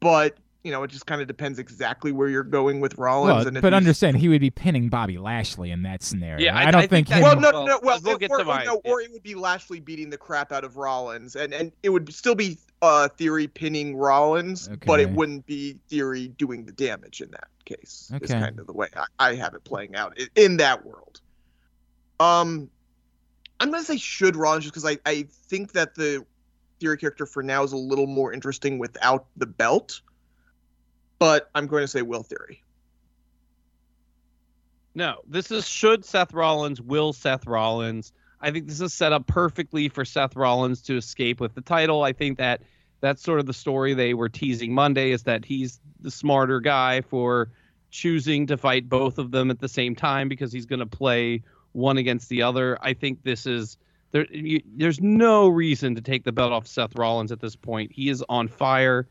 But 0.00 0.36
you 0.64 0.70
know, 0.70 0.82
it 0.84 0.90
just 0.90 1.06
kind 1.06 1.20
of 1.20 1.26
depends 1.26 1.58
exactly 1.58 2.12
where 2.12 2.28
you're 2.28 2.44
going 2.44 2.80
with 2.80 2.96
Rollins. 2.96 3.34
Well, 3.36 3.48
and 3.48 3.56
if 3.56 3.62
but 3.62 3.74
understand 3.74 4.16
he 4.18 4.28
would 4.28 4.40
be 4.40 4.50
pinning 4.50 4.88
Bobby 4.88 5.18
Lashley 5.18 5.70
in 5.72 5.82
that 5.82 6.02
scenario. 6.02 6.44
Yeah, 6.44 6.56
I- 6.56 6.68
I 6.68 6.70
don't 6.70 6.82
I 6.82 6.86
think, 6.86 7.08
think 7.08 7.08
that- 7.08 7.16
him. 7.16 7.22
Well, 7.22 7.40
no, 7.40 7.50
Well, 7.52 7.66
no, 7.66 7.80
well, 7.82 8.00
we'll 8.04 8.18
get 8.18 8.30
or, 8.30 8.38
to 8.38 8.44
my- 8.44 8.64
no, 8.64 8.80
or 8.84 9.00
it 9.00 9.10
would 9.12 9.22
be 9.24 9.34
Lashley 9.34 9.80
beating 9.80 10.08
the 10.10 10.18
crap 10.18 10.52
out 10.52 10.62
of 10.64 10.76
Rollins, 10.76 11.34
and 11.34 11.52
and 11.52 11.72
it 11.82 11.88
would 11.90 12.12
still 12.14 12.34
be 12.36 12.58
uh, 12.80 13.08
Theory 13.08 13.46
pinning 13.48 13.96
Rollins, 13.96 14.68
but 14.86 15.00
it 15.00 15.10
wouldn't 15.10 15.46
be 15.46 15.78
Theory 15.88 16.28
doing 16.28 16.64
the 16.64 16.72
damage 16.72 17.20
in 17.20 17.30
that 17.32 17.48
case. 17.64 18.10
Okay. 18.14 18.24
Is 18.24 18.30
kind 18.30 18.58
of 18.58 18.66
the 18.66 18.72
way 18.72 18.88
I, 18.96 19.06
I 19.18 19.34
have 19.36 19.54
it 19.54 19.64
playing 19.64 19.94
out 19.96 20.14
i- 20.18 20.28
in 20.36 20.56
that 20.58 20.84
world. 20.86 21.20
Um, 22.20 22.70
I'm 23.60 23.70
gonna 23.70 23.82
say 23.84 23.96
should 23.96 24.36
Rollins 24.36 24.64
just 24.64 24.74
because 24.74 24.88
I 24.88 24.98
I 25.06 25.26
think 25.48 25.72
that 25.72 25.94
the 25.96 26.24
Theory 26.80 26.98
character 26.98 27.26
for 27.26 27.44
now 27.44 27.62
is 27.62 27.70
a 27.72 27.76
little 27.76 28.08
more 28.08 28.32
interesting 28.32 28.78
without 28.80 29.26
the 29.36 29.46
belt, 29.46 30.00
but 31.22 31.50
I'm 31.54 31.68
going 31.68 31.84
to 31.84 31.88
say 31.88 32.02
Will 32.02 32.24
Theory. 32.24 32.64
No, 34.92 35.18
this 35.28 35.52
is 35.52 35.68
should 35.68 36.04
Seth 36.04 36.34
Rollins, 36.34 36.80
will 36.80 37.12
Seth 37.12 37.46
Rollins. 37.46 38.12
I 38.40 38.50
think 38.50 38.66
this 38.66 38.80
is 38.80 38.92
set 38.92 39.12
up 39.12 39.28
perfectly 39.28 39.88
for 39.88 40.04
Seth 40.04 40.34
Rollins 40.34 40.82
to 40.82 40.96
escape 40.96 41.38
with 41.38 41.54
the 41.54 41.60
title. 41.60 42.02
I 42.02 42.12
think 42.12 42.38
that 42.38 42.62
that's 43.00 43.22
sort 43.22 43.38
of 43.38 43.46
the 43.46 43.52
story 43.52 43.94
they 43.94 44.14
were 44.14 44.28
teasing 44.28 44.74
Monday 44.74 45.12
is 45.12 45.22
that 45.22 45.44
he's 45.44 45.78
the 46.00 46.10
smarter 46.10 46.58
guy 46.58 47.02
for 47.02 47.52
choosing 47.92 48.48
to 48.48 48.56
fight 48.56 48.88
both 48.88 49.18
of 49.18 49.30
them 49.30 49.48
at 49.52 49.60
the 49.60 49.68
same 49.68 49.94
time 49.94 50.28
because 50.28 50.52
he's 50.52 50.66
going 50.66 50.80
to 50.80 50.86
play 50.86 51.44
one 51.70 51.98
against 51.98 52.30
the 52.30 52.42
other. 52.42 52.76
I 52.82 52.94
think 52.94 53.22
this 53.22 53.46
is 53.46 53.78
there. 54.10 54.26
You, 54.32 54.60
there's 54.74 55.00
no 55.00 55.46
reason 55.46 55.94
to 55.94 56.00
take 56.00 56.24
the 56.24 56.32
belt 56.32 56.50
off 56.50 56.66
Seth 56.66 56.96
Rollins 56.96 57.30
at 57.30 57.38
this 57.38 57.54
point. 57.54 57.92
He 57.92 58.08
is 58.08 58.24
on 58.28 58.48
fire. 58.48 59.06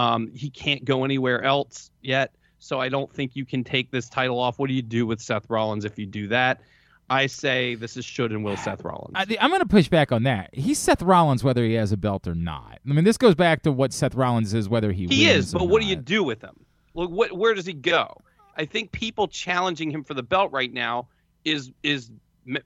Um, 0.00 0.30
he 0.34 0.48
can't 0.48 0.84
go 0.84 1.04
anywhere 1.04 1.44
else 1.44 1.90
yet. 2.00 2.32
So 2.58 2.80
I 2.80 2.88
don't 2.88 3.12
think 3.12 3.36
you 3.36 3.44
can 3.44 3.64
take 3.64 3.90
this 3.90 4.08
title 4.08 4.38
off. 4.38 4.58
What 4.58 4.68
do 4.68 4.74
you 4.74 4.82
do 4.82 5.06
with 5.06 5.20
Seth 5.20 5.48
Rollins 5.50 5.84
if 5.84 5.98
you 5.98 6.06
do 6.06 6.28
that? 6.28 6.62
I 7.10 7.26
say 7.26 7.74
this 7.74 7.96
is 7.96 8.04
should 8.04 8.30
and 8.30 8.44
will 8.44 8.56
Seth 8.56 8.84
Rollins. 8.84 9.12
I, 9.14 9.26
I'm 9.40 9.50
going 9.50 9.60
to 9.60 9.66
push 9.66 9.88
back 9.88 10.12
on 10.12 10.22
that. 10.22 10.50
He's 10.52 10.78
Seth 10.78 11.02
Rollins 11.02 11.42
whether 11.42 11.64
he 11.64 11.74
has 11.74 11.92
a 11.92 11.96
belt 11.96 12.26
or 12.26 12.34
not. 12.34 12.78
I 12.88 12.92
mean, 12.92 13.04
this 13.04 13.18
goes 13.18 13.34
back 13.34 13.62
to 13.64 13.72
what 13.72 13.92
Seth 13.92 14.14
Rollins 14.14 14.54
is 14.54 14.68
whether 14.68 14.92
he 14.92 15.06
he 15.06 15.26
is, 15.26 15.52
but 15.52 15.68
what 15.68 15.82
do 15.82 15.88
you 15.88 15.96
do 15.96 16.22
with 16.22 16.40
him? 16.40 16.64
Look, 16.94 17.10
what, 17.10 17.32
where 17.32 17.54
does 17.54 17.66
he 17.66 17.72
go? 17.72 18.16
I 18.56 18.64
think 18.64 18.92
people 18.92 19.26
challenging 19.26 19.90
him 19.90 20.04
for 20.04 20.14
the 20.14 20.22
belt 20.22 20.52
right 20.52 20.72
now 20.72 21.08
is 21.44 21.72
is 21.82 22.10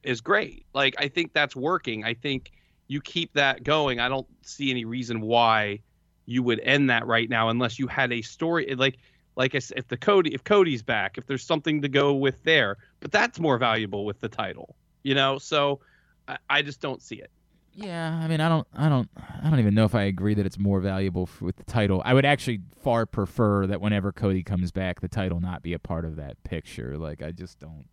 is 0.02 0.20
great. 0.20 0.66
Like 0.74 0.94
I 0.98 1.08
think 1.08 1.32
that's 1.32 1.56
working. 1.56 2.04
I 2.04 2.14
think 2.14 2.52
you 2.86 3.00
keep 3.00 3.32
that 3.34 3.64
going. 3.64 3.98
I 3.98 4.08
don't 4.08 4.26
see 4.42 4.70
any 4.70 4.84
reason 4.84 5.20
why 5.20 5.80
you 6.26 6.42
would 6.42 6.60
end 6.60 6.90
that 6.90 7.06
right 7.06 7.28
now 7.28 7.48
unless 7.48 7.78
you 7.78 7.86
had 7.86 8.12
a 8.12 8.22
story 8.22 8.74
like 8.74 8.98
like 9.36 9.54
I 9.54 9.58
said, 9.58 9.78
if 9.78 9.88
the 9.88 9.96
Cody 9.96 10.34
if 10.34 10.44
Cody's 10.44 10.82
back, 10.82 11.18
if 11.18 11.26
there's 11.26 11.44
something 11.44 11.82
to 11.82 11.88
go 11.88 12.14
with 12.14 12.42
there, 12.44 12.76
but 13.00 13.10
that's 13.10 13.40
more 13.40 13.58
valuable 13.58 14.04
with 14.04 14.20
the 14.20 14.28
title, 14.28 14.76
you 15.02 15.14
know. 15.14 15.38
So 15.38 15.80
I, 16.28 16.38
I 16.48 16.62
just 16.62 16.80
don't 16.80 17.02
see 17.02 17.16
it. 17.16 17.30
Yeah, 17.76 18.20
I 18.22 18.28
mean, 18.28 18.40
I 18.40 18.48
don't, 18.48 18.66
I 18.72 18.88
don't, 18.88 19.08
I 19.42 19.50
don't 19.50 19.58
even 19.58 19.74
know 19.74 19.84
if 19.84 19.96
I 19.96 20.02
agree 20.02 20.34
that 20.34 20.46
it's 20.46 20.58
more 20.58 20.78
valuable 20.78 21.28
with 21.40 21.56
the 21.56 21.64
title. 21.64 22.02
I 22.04 22.14
would 22.14 22.24
actually 22.24 22.60
far 22.82 23.04
prefer 23.04 23.66
that 23.66 23.80
whenever 23.80 24.12
Cody 24.12 24.44
comes 24.44 24.70
back, 24.70 25.00
the 25.00 25.08
title 25.08 25.40
not 25.40 25.62
be 25.62 25.72
a 25.72 25.80
part 25.80 26.04
of 26.04 26.14
that 26.16 26.40
picture. 26.44 26.96
Like, 26.96 27.20
I 27.20 27.32
just 27.32 27.58
don't. 27.58 27.86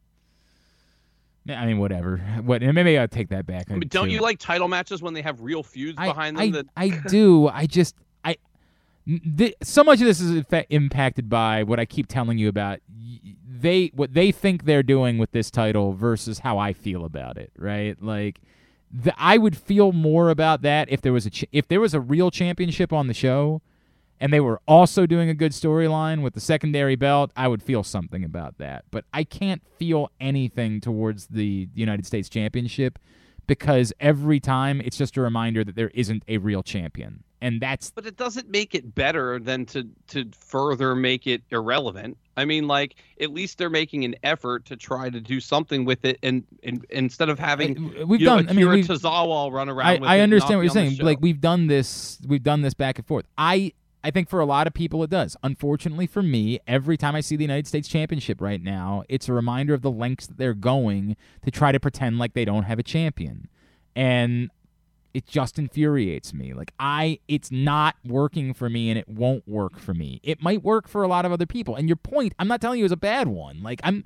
I 1.50 1.66
mean, 1.66 1.80
whatever. 1.80 2.18
What? 2.44 2.62
Maybe 2.62 2.98
I'll 3.00 3.08
take 3.08 3.30
that 3.30 3.48
back. 3.48 3.72
I 3.72 3.74
mean, 3.74 3.88
don't 3.88 4.12
you 4.12 4.20
like 4.20 4.38
title 4.38 4.68
matches 4.68 5.02
when 5.02 5.16
they 5.16 5.24
have 5.24 5.42
real 5.42 5.64
feuds 5.64 5.98
I, 5.98 6.08
behind 6.10 6.38
them? 6.38 6.44
I, 6.44 6.52
that 6.52 6.66
I 6.78 7.10
do. 7.10 7.48
I 7.48 7.66
just 7.66 7.96
th- 9.06 9.56
so 9.62 9.84
much 9.84 10.00
of 10.00 10.08
this 10.08 10.20
is 10.20 10.44
impacted 10.70 11.30
by 11.30 11.64
what 11.64 11.80
I 11.80 11.86
keep 11.86 12.08
telling 12.08 12.38
you 12.38 12.50
about 12.50 12.80
they 13.62 13.92
what 13.94 14.14
they 14.14 14.32
think 14.32 14.66
they're 14.66 14.84
doing 14.84 15.18
with 15.18 15.32
this 15.32 15.52
title 15.52 15.94
versus 15.94 16.40
how 16.40 16.58
I 16.58 16.74
feel 16.74 17.06
about 17.06 17.38
it, 17.38 17.52
right? 17.58 18.02
Like 18.02 18.42
the, 18.92 19.14
I 19.18 19.38
would 19.38 19.58
feel 19.58 19.92
more 19.92 20.30
about 20.30 20.62
that 20.64 20.90
if 20.90 21.02
there 21.02 21.14
was 21.14 21.26
a 21.26 21.30
ch- 21.30 21.46
if 21.52 21.68
there 21.68 21.80
was 21.80 21.94
a 21.94 22.02
real 22.02 22.32
championship 22.32 22.92
on 22.92 23.08
the 23.08 23.14
show 23.14 23.62
and 24.20 24.32
they 24.32 24.40
were 24.40 24.62
also 24.68 25.06
doing 25.06 25.30
a 25.30 25.34
good 25.34 25.52
storyline 25.52 26.22
with 26.22 26.34
the 26.34 26.40
secondary 26.40 26.96
belt, 26.96 27.32
I 27.36 27.48
would 27.48 27.64
feel 27.64 27.84
something 27.84 28.24
about 28.24 28.58
that. 28.60 28.86
But 28.92 29.06
I 29.14 29.24
can't 29.24 29.64
feel 29.80 30.12
anything 30.20 30.80
towards 30.80 31.28
the 31.28 31.70
United 31.74 32.06
States 32.06 32.30
Championship 32.30 33.00
because 33.48 33.94
every 34.00 34.40
time 34.40 34.80
it's 34.80 34.98
just 34.98 35.18
a 35.18 35.22
reminder 35.22 35.64
that 35.64 35.76
there 35.76 35.92
isn't 35.96 36.24
a 36.28 36.38
real 36.38 36.62
champion. 36.62 37.24
And 37.42 37.60
that's 37.60 37.90
but 37.90 38.06
it 38.06 38.18
doesn't 38.18 38.50
make 38.50 38.76
it 38.76 38.94
better 38.94 39.40
than 39.40 39.66
to 39.68 39.88
to 40.10 40.30
further 40.40 40.96
make 40.96 41.26
it 41.26 41.42
irrelevant. 41.50 42.18
I 42.38 42.46
mean, 42.46 42.68
like 42.68 42.96
at 43.20 43.32
least 43.32 43.58
they're 43.58 43.70
making 43.70 44.06
an 44.06 44.16
effort 44.24 44.66
to 44.66 44.78
try 44.78 45.10
to 45.10 45.20
do 45.20 45.40
something 45.40 45.84
with 45.84 46.06
it, 46.06 46.20
and, 46.22 46.44
and 46.64 46.86
instead 46.92 47.30
of 47.30 47.40
having 47.40 47.96
I- 48.00 48.04
we've 48.04 48.22
you 48.22 48.28
know, 48.28 48.38
done. 48.38 48.50
I 48.50 48.54
mean, 48.54 48.68
Akira 48.68 48.84
Tozawa 48.98 49.52
run 49.52 49.70
around. 49.70 49.88
I, 49.88 49.94
with 49.94 50.10
I 50.10 50.20
understand 50.20 50.60
what 50.60 50.64
you're 50.64 50.70
saying. 50.70 50.98
Like 50.98 51.18
we've 51.20 51.42
done 51.42 51.68
this, 51.68 52.20
we've 52.28 52.44
done 52.44 52.62
this 52.62 52.76
back 52.76 53.00
and 53.00 53.08
forth. 53.08 53.26
I 53.38 53.74
I 54.04 54.12
think 54.12 54.30
for 54.30 54.40
a 54.40 54.46
lot 54.46 54.68
of 54.68 54.74
people 54.74 55.04
it 55.04 55.10
does. 55.10 55.36
Unfortunately 55.44 56.08
for 56.08 56.22
me, 56.22 56.60
every 56.68 56.96
time 56.98 57.16
I 57.16 57.22
see 57.22 57.36
the 57.36 57.44
United 57.44 57.68
States 57.68 57.88
Championship 57.88 58.40
right 58.40 58.62
now, 58.62 59.04
it's 59.10 59.28
a 59.28 59.34
reminder 59.34 59.74
of 59.74 59.82
the 59.82 59.92
lengths 59.92 60.28
that 60.28 60.38
they're 60.38 60.54
going 60.54 61.18
to 61.44 61.52
try 61.52 61.72
to 61.72 61.80
pretend 61.80 62.20
like 62.20 62.34
they 62.34 62.46
don't 62.46 62.64
have 62.64 62.78
a 62.80 62.84
champion, 62.84 63.48
and 63.96 64.50
it 65.14 65.26
just 65.26 65.60
infuriates 65.60 66.34
me. 66.34 66.54
Like 66.54 66.74
I, 66.80 67.20
it's 67.28 67.52
not 67.52 67.96
working 68.06 68.54
for 68.54 68.70
me, 68.70 68.90
and 68.90 68.98
it 68.98 69.08
won't 69.08 69.48
work 69.48 69.80
for 69.80 69.94
me. 69.94 70.20
It 70.24 70.42
might 70.42 70.64
work 70.64 70.88
for 70.88 71.04
a 71.04 71.08
lot 71.08 71.26
of 71.26 71.32
other 71.32 71.46
people. 71.46 71.76
And 71.76 71.88
your 71.88 71.96
point, 71.98 72.34
I'm 72.40 72.48
not 72.48 72.62
telling 72.62 72.80
you 72.80 72.86
is 72.86 72.92
a 72.92 72.98
bad 72.98 73.28
one. 73.28 73.62
Like 73.64 73.82
I'm. 73.84 74.06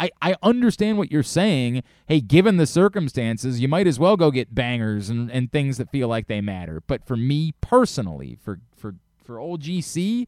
I, 0.00 0.10
I 0.20 0.34
understand 0.42 0.98
what 0.98 1.12
you're 1.12 1.22
saying. 1.22 1.84
Hey, 2.08 2.20
given 2.20 2.56
the 2.56 2.66
circumstances, 2.66 3.60
you 3.60 3.68
might 3.68 3.86
as 3.86 3.96
well 3.96 4.16
go 4.16 4.32
get 4.32 4.52
bangers 4.52 5.08
and, 5.08 5.30
and 5.30 5.52
things 5.52 5.76
that 5.78 5.92
feel 5.92 6.08
like 6.08 6.26
they 6.26 6.40
matter. 6.40 6.82
But 6.84 7.06
for 7.06 7.16
me 7.16 7.54
personally, 7.60 8.36
for 8.42 8.58
for 8.76 8.96
for 9.24 9.38
old 9.38 9.62
GC, 9.62 10.26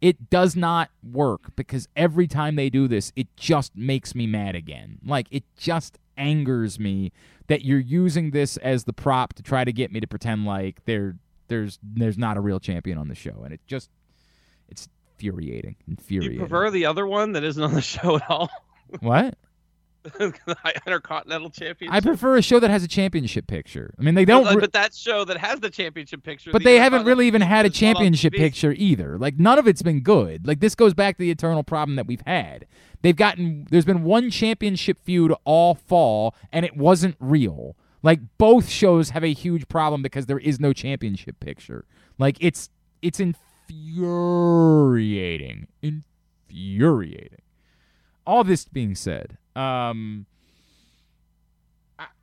it 0.00 0.30
does 0.30 0.54
not 0.54 0.90
work 1.02 1.56
because 1.56 1.88
every 1.96 2.28
time 2.28 2.54
they 2.54 2.70
do 2.70 2.86
this, 2.86 3.12
it 3.16 3.26
just 3.36 3.76
makes 3.76 4.14
me 4.14 4.26
mad 4.26 4.54
again. 4.54 4.98
Like 5.04 5.26
it 5.30 5.44
just 5.56 5.98
angers 6.18 6.78
me 6.78 7.12
that 7.46 7.64
you're 7.64 7.78
using 7.78 8.30
this 8.32 8.56
as 8.58 8.84
the 8.84 8.92
prop 8.92 9.32
to 9.34 9.42
try 9.42 9.64
to 9.64 9.72
get 9.72 9.90
me 9.90 10.00
to 10.00 10.06
pretend 10.06 10.44
like 10.44 10.84
there 10.84 11.16
there's 11.48 11.78
there's 11.82 12.18
not 12.18 12.36
a 12.36 12.40
real 12.40 12.60
champion 12.60 12.98
on 12.98 13.08
the 13.08 13.14
show, 13.14 13.42
and 13.44 13.54
it 13.54 13.60
just 13.66 13.90
it's 14.68 14.88
infuriating. 15.18 15.76
Infuriating. 15.88 16.34
you 16.34 16.38
prefer 16.40 16.70
the 16.70 16.86
other 16.86 17.06
one 17.06 17.32
that 17.32 17.44
isn't 17.44 17.62
on 17.62 17.74
the 17.74 17.80
show 17.82 18.16
at 18.16 18.30
all. 18.30 18.50
what? 19.00 19.36
Intercontinental 20.86 21.50
Championship. 21.50 21.94
I 21.94 22.00
prefer 22.00 22.36
a 22.36 22.42
show 22.42 22.60
that 22.60 22.70
has 22.70 22.84
a 22.84 22.88
championship 22.88 23.46
picture. 23.46 23.94
I 23.98 24.02
mean, 24.02 24.14
they 24.14 24.24
don't. 24.24 24.44
But, 24.44 24.60
but 24.60 24.72
that 24.72 24.94
show 24.94 25.24
that 25.24 25.38
has 25.38 25.60
the 25.60 25.70
championship 25.70 26.22
picture. 26.22 26.52
but 26.52 26.60
the 26.60 26.64
they 26.64 26.78
haven't 26.78 27.04
really 27.04 27.26
even 27.26 27.42
had 27.42 27.66
a 27.66 27.68
is 27.68 27.80
not 27.80 27.88
on 27.88 27.94
championship 27.94 28.32
picture 28.32 28.72
either. 28.72 29.18
Like 29.18 29.38
none 29.38 29.58
of 29.58 29.66
it's 29.66 29.82
been 29.82 30.00
good. 30.00 30.46
Like 30.46 30.60
this 30.60 30.74
goes 30.74 30.94
back 30.94 31.16
to 31.16 31.22
the 31.22 31.30
eternal 31.30 31.62
problem 31.62 31.96
that 31.96 32.06
we've 32.06 32.22
had. 32.26 32.66
They've 33.02 33.16
gotten 33.16 33.66
there's 33.70 33.84
been 33.84 34.02
one 34.02 34.30
championship 34.30 34.98
feud 35.02 35.32
all 35.44 35.74
fall 35.74 36.34
and 36.52 36.64
it 36.64 36.76
wasn't 36.76 37.16
real. 37.20 37.76
Like 38.02 38.20
both 38.38 38.68
shows 38.68 39.10
have 39.10 39.24
a 39.24 39.32
huge 39.32 39.68
problem 39.68 40.02
because 40.02 40.26
there 40.26 40.38
is 40.38 40.60
no 40.60 40.72
championship 40.72 41.40
picture. 41.40 41.84
Like 42.18 42.36
it's 42.40 42.70
it's 43.02 43.20
infuriating. 43.20 45.68
Infuriating. 45.82 47.38
All 48.26 48.44
this 48.44 48.64
being 48.66 48.94
said, 48.94 49.38
um 49.58 50.26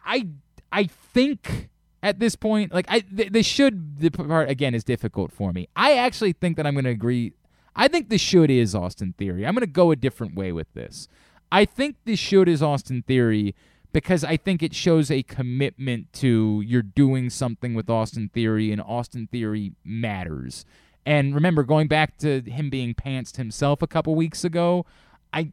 I 0.06 0.28
I, 0.72 0.84
think 0.86 1.70
at 2.04 2.20
this 2.20 2.36
point, 2.36 2.74
like 2.74 2.86
I, 2.90 3.00
th- 3.00 3.46
should 3.46 4.00
the 4.00 4.10
part 4.10 4.50
again 4.50 4.76
is 4.76 4.84
difficult 4.84 5.32
for 5.32 5.52
me. 5.52 5.68
I 5.76 5.96
actually 5.96 6.34
think 6.34 6.58
that 6.58 6.68
I'm 6.68 6.76
going 6.76 6.86
to 6.86 6.92
agree. 6.92 7.34
I 7.76 7.88
think 7.88 8.10
the 8.10 8.18
should 8.18 8.50
is 8.50 8.76
Austin 8.76 9.14
Theory. 9.18 9.46
I'm 9.46 9.54
going 9.54 9.62
to 9.62 9.68
go 9.68 9.92
a 9.92 9.96
different 9.96 10.36
way 10.36 10.52
with 10.52 10.72
this. 10.74 11.08
I 11.52 11.66
think 11.66 11.98
the 12.06 12.16
should 12.16 12.48
is 12.48 12.62
Austin 12.62 13.04
Theory 13.04 13.56
because 13.92 14.24
I 14.24 14.38
think 14.38 14.62
it 14.62 14.74
shows 14.74 15.10
a 15.10 15.24
commitment 15.24 16.12
to 16.14 16.62
you're 16.66 16.82
doing 16.82 17.30
something 17.30 17.74
with 17.74 17.90
Austin 17.90 18.30
Theory 18.34 18.72
and 18.72 18.82
Austin 18.82 19.28
Theory 19.32 19.74
matters. 19.84 20.66
And 21.06 21.34
remember, 21.34 21.64
going 21.64 21.88
back 21.88 22.18
to 22.18 22.42
him 22.42 22.70
being 22.70 22.94
pantsed 22.94 23.38
himself 23.38 23.82
a 23.82 23.88
couple 23.88 24.16
weeks 24.16 24.44
ago, 24.44 24.86
I 25.32 25.52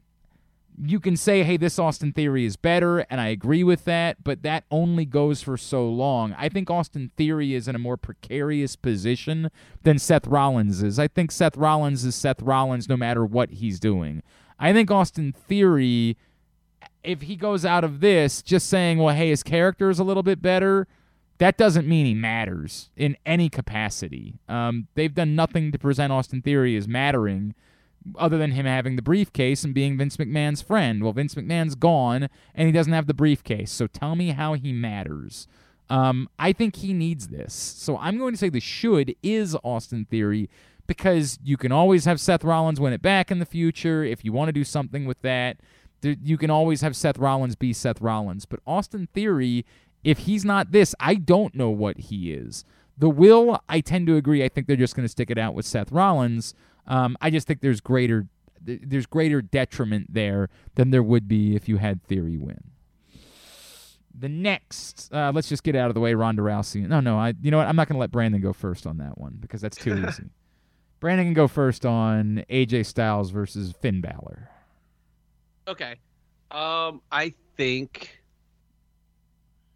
you 0.80 1.00
can 1.00 1.16
say, 1.16 1.42
hey, 1.42 1.56
this 1.56 1.78
Austin 1.78 2.12
Theory 2.12 2.44
is 2.44 2.56
better, 2.56 3.00
and 3.10 3.20
I 3.20 3.28
agree 3.28 3.62
with 3.62 3.84
that, 3.84 4.24
but 4.24 4.42
that 4.42 4.64
only 4.70 5.04
goes 5.04 5.42
for 5.42 5.56
so 5.56 5.88
long. 5.88 6.34
I 6.38 6.48
think 6.48 6.70
Austin 6.70 7.10
Theory 7.16 7.54
is 7.54 7.68
in 7.68 7.74
a 7.74 7.78
more 7.78 7.96
precarious 7.96 8.76
position 8.76 9.50
than 9.82 9.98
Seth 9.98 10.26
Rollins 10.26 10.82
is. 10.82 10.98
I 10.98 11.08
think 11.08 11.30
Seth 11.30 11.56
Rollins 11.56 12.04
is 12.04 12.14
Seth 12.14 12.40
Rollins 12.42 12.88
no 12.88 12.96
matter 12.96 13.24
what 13.24 13.50
he's 13.50 13.78
doing. 13.78 14.22
I 14.58 14.72
think 14.72 14.90
Austin 14.90 15.32
Theory, 15.32 16.16
if 17.04 17.22
he 17.22 17.36
goes 17.36 17.64
out 17.64 17.84
of 17.84 18.00
this 18.00 18.42
just 18.42 18.68
saying, 18.68 18.98
well, 18.98 19.14
hey, 19.14 19.30
his 19.30 19.42
character 19.42 19.90
is 19.90 19.98
a 19.98 20.04
little 20.04 20.22
bit 20.22 20.40
better, 20.40 20.86
that 21.38 21.56
doesn't 21.56 21.88
mean 21.88 22.06
he 22.06 22.14
matters 22.14 22.90
in 22.96 23.16
any 23.26 23.48
capacity. 23.48 24.38
Um, 24.48 24.86
they've 24.94 25.14
done 25.14 25.34
nothing 25.34 25.72
to 25.72 25.78
present 25.78 26.12
Austin 26.12 26.40
Theory 26.40 26.76
as 26.76 26.86
mattering 26.86 27.54
other 28.16 28.38
than 28.38 28.52
him 28.52 28.66
having 28.66 28.96
the 28.96 29.02
briefcase 29.02 29.64
and 29.64 29.74
being 29.74 29.96
Vince 29.96 30.16
McMahon's 30.16 30.62
friend. 30.62 31.02
Well, 31.02 31.12
Vince 31.12 31.34
McMahon's 31.34 31.74
gone 31.74 32.28
and 32.54 32.66
he 32.66 32.72
doesn't 32.72 32.92
have 32.92 33.06
the 33.06 33.14
briefcase. 33.14 33.70
So 33.70 33.86
tell 33.86 34.16
me 34.16 34.30
how 34.30 34.54
he 34.54 34.72
matters. 34.72 35.46
Um, 35.90 36.28
I 36.38 36.52
think 36.52 36.76
he 36.76 36.92
needs 36.92 37.28
this. 37.28 37.52
So 37.52 37.98
I'm 37.98 38.18
going 38.18 38.32
to 38.32 38.38
say 38.38 38.48
the 38.48 38.60
should 38.60 39.14
is 39.22 39.56
Austin 39.62 40.06
Theory 40.10 40.48
because 40.86 41.38
you 41.44 41.56
can 41.56 41.72
always 41.72 42.04
have 42.06 42.20
Seth 42.20 42.44
Rollins 42.44 42.80
win 42.80 42.92
it 42.92 43.02
back 43.02 43.30
in 43.30 43.38
the 43.38 43.46
future 43.46 44.02
if 44.04 44.24
you 44.24 44.32
want 44.32 44.48
to 44.48 44.52
do 44.52 44.64
something 44.64 45.04
with 45.04 45.20
that. 45.22 45.58
You 46.02 46.36
can 46.36 46.50
always 46.50 46.80
have 46.80 46.96
Seth 46.96 47.18
Rollins 47.18 47.54
be 47.54 47.72
Seth 47.72 48.00
Rollins. 48.00 48.46
But 48.46 48.60
Austin 48.66 49.08
Theory, 49.12 49.64
if 50.02 50.18
he's 50.18 50.44
not 50.44 50.72
this, 50.72 50.94
I 50.98 51.14
don't 51.14 51.54
know 51.54 51.70
what 51.70 51.98
he 51.98 52.32
is. 52.32 52.64
The 52.98 53.08
will, 53.08 53.60
I 53.68 53.80
tend 53.80 54.06
to 54.08 54.16
agree. 54.16 54.44
I 54.44 54.48
think 54.48 54.66
they're 54.66 54.76
just 54.76 54.96
going 54.96 55.04
to 55.04 55.10
stick 55.12 55.30
it 55.30 55.38
out 55.38 55.54
with 55.54 55.66
Seth 55.66 55.92
Rollins. 55.92 56.54
Um, 56.86 57.16
I 57.20 57.30
just 57.30 57.46
think 57.46 57.60
there's 57.60 57.80
greater 57.80 58.26
there's 58.64 59.06
greater 59.06 59.42
detriment 59.42 60.12
there 60.12 60.48
than 60.76 60.90
there 60.90 61.02
would 61.02 61.26
be 61.26 61.56
if 61.56 61.68
you 61.68 61.78
had 61.78 62.02
Theory 62.04 62.36
win. 62.36 62.62
The 64.14 64.28
next, 64.28 65.12
uh, 65.12 65.32
let's 65.34 65.48
just 65.48 65.64
get 65.64 65.74
out 65.74 65.88
of 65.88 65.94
the 65.94 66.00
way. 66.00 66.14
Ronda 66.14 66.42
Rousey. 66.42 66.86
No, 66.86 67.00
no, 67.00 67.18
I. 67.18 67.34
You 67.40 67.50
know 67.50 67.56
what? 67.58 67.66
I'm 67.66 67.76
not 67.76 67.88
going 67.88 67.96
to 67.96 68.00
let 68.00 68.10
Brandon 68.10 68.40
go 68.40 68.52
first 68.52 68.86
on 68.86 68.98
that 68.98 69.18
one 69.18 69.38
because 69.40 69.60
that's 69.60 69.76
too 69.76 69.94
easy. 70.08 70.24
Brandon 71.00 71.26
can 71.26 71.34
go 71.34 71.48
first 71.48 71.84
on 71.84 72.44
AJ 72.48 72.86
Styles 72.86 73.30
versus 73.30 73.72
Finn 73.80 74.00
Balor. 74.00 74.48
Okay. 75.66 75.96
Um, 76.50 77.00
I 77.10 77.32
think 77.56 78.22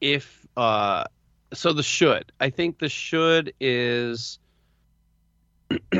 if 0.00 0.46
uh, 0.56 1.04
so 1.52 1.72
the 1.72 1.82
should. 1.82 2.30
I 2.38 2.50
think 2.50 2.78
the 2.78 2.88
should 2.88 3.52
is 3.58 4.38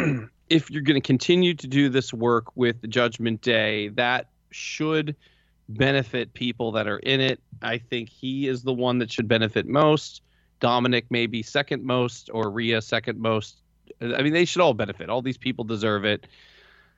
if 0.48 0.70
you're 0.70 0.82
going 0.82 1.00
to 1.00 1.06
continue 1.06 1.54
to 1.54 1.66
do 1.66 1.88
this 1.88 2.12
work 2.12 2.56
with 2.56 2.80
the 2.80 2.88
Judgment 2.88 3.40
Day, 3.40 3.88
that 3.88 4.28
should 4.50 5.16
benefit 5.68 6.32
people 6.34 6.72
that 6.72 6.86
are 6.86 6.98
in 6.98 7.20
it. 7.20 7.40
I 7.62 7.78
think 7.78 8.08
he 8.08 8.46
is 8.46 8.62
the 8.62 8.72
one 8.72 8.98
that 8.98 9.10
should 9.10 9.28
benefit 9.28 9.66
most. 9.66 10.22
Dominic 10.60 11.06
maybe 11.10 11.42
second 11.42 11.84
most, 11.84 12.30
or 12.32 12.50
Rhea 12.50 12.80
second 12.80 13.18
most. 13.18 13.62
I 14.00 14.22
mean, 14.22 14.32
they 14.32 14.44
should 14.44 14.62
all 14.62 14.74
benefit. 14.74 15.10
All 15.10 15.22
these 15.22 15.36
people 15.36 15.64
deserve 15.64 16.04
it. 16.04 16.26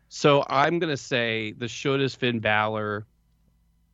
So 0.09 0.45
I'm 0.49 0.79
going 0.79 0.91
to 0.91 0.97
say 0.97 1.53
the 1.53 1.69
should 1.69 2.01
is 2.01 2.15
Finn 2.15 2.41
Balor. 2.41 3.07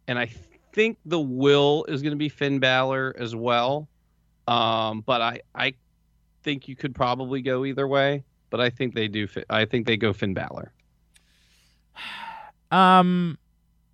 And 0.07 0.19
I 0.19 0.31
think 0.73 0.99
the 1.07 1.21
will 1.21 1.85
is 1.89 2.03
going 2.03 2.13
to 2.13 2.17
be 2.17 2.29
Finn 2.29 2.59
Balor 2.59 3.15
as 3.19 3.35
well. 3.35 3.89
Um, 4.47 5.01
but 5.01 5.21
I, 5.21 5.41
I 5.55 5.75
think 6.43 6.69
you 6.69 6.77
could 6.77 6.95
probably 6.95 7.41
go 7.41 7.65
either 7.65 7.89
way. 7.89 8.25
But 8.55 8.61
I 8.61 8.71
think 8.71 8.95
they 8.95 9.09
do. 9.09 9.27
I 9.51 9.65
think 9.65 9.85
they 9.85 9.97
go 9.97 10.13
Finn 10.13 10.33
Balor. 10.33 10.71
Um, 12.71 13.37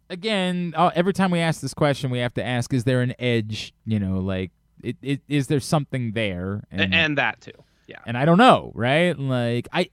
again, 0.09 0.73
uh, 0.77 0.91
every 0.95 1.13
time 1.13 1.31
we 1.31 1.39
ask 1.39 1.61
this 1.61 1.73
question, 1.75 2.11
we 2.11 2.19
have 2.19 2.33
to 2.35 2.45
ask: 2.45 2.73
Is 2.75 2.85
there 2.85 3.01
an 3.01 3.15
edge? 3.19 3.73
You 3.87 3.99
know, 3.99 4.19
like, 4.21 4.51
it, 4.83 4.97
it, 5.03 5.21
is 5.29 5.47
there 5.49 5.61
something 5.61 6.13
there? 6.13 6.65
A- 6.73 6.81
And, 6.81 7.17
that 7.19 7.41
too. 7.41 7.53
Yeah. 7.87 7.99
and 8.07 8.17
I 8.19 8.25
don't 8.27 8.39
know, 8.39 8.71
right? 8.75 9.19
Like 9.19 9.67
I 9.73 9.89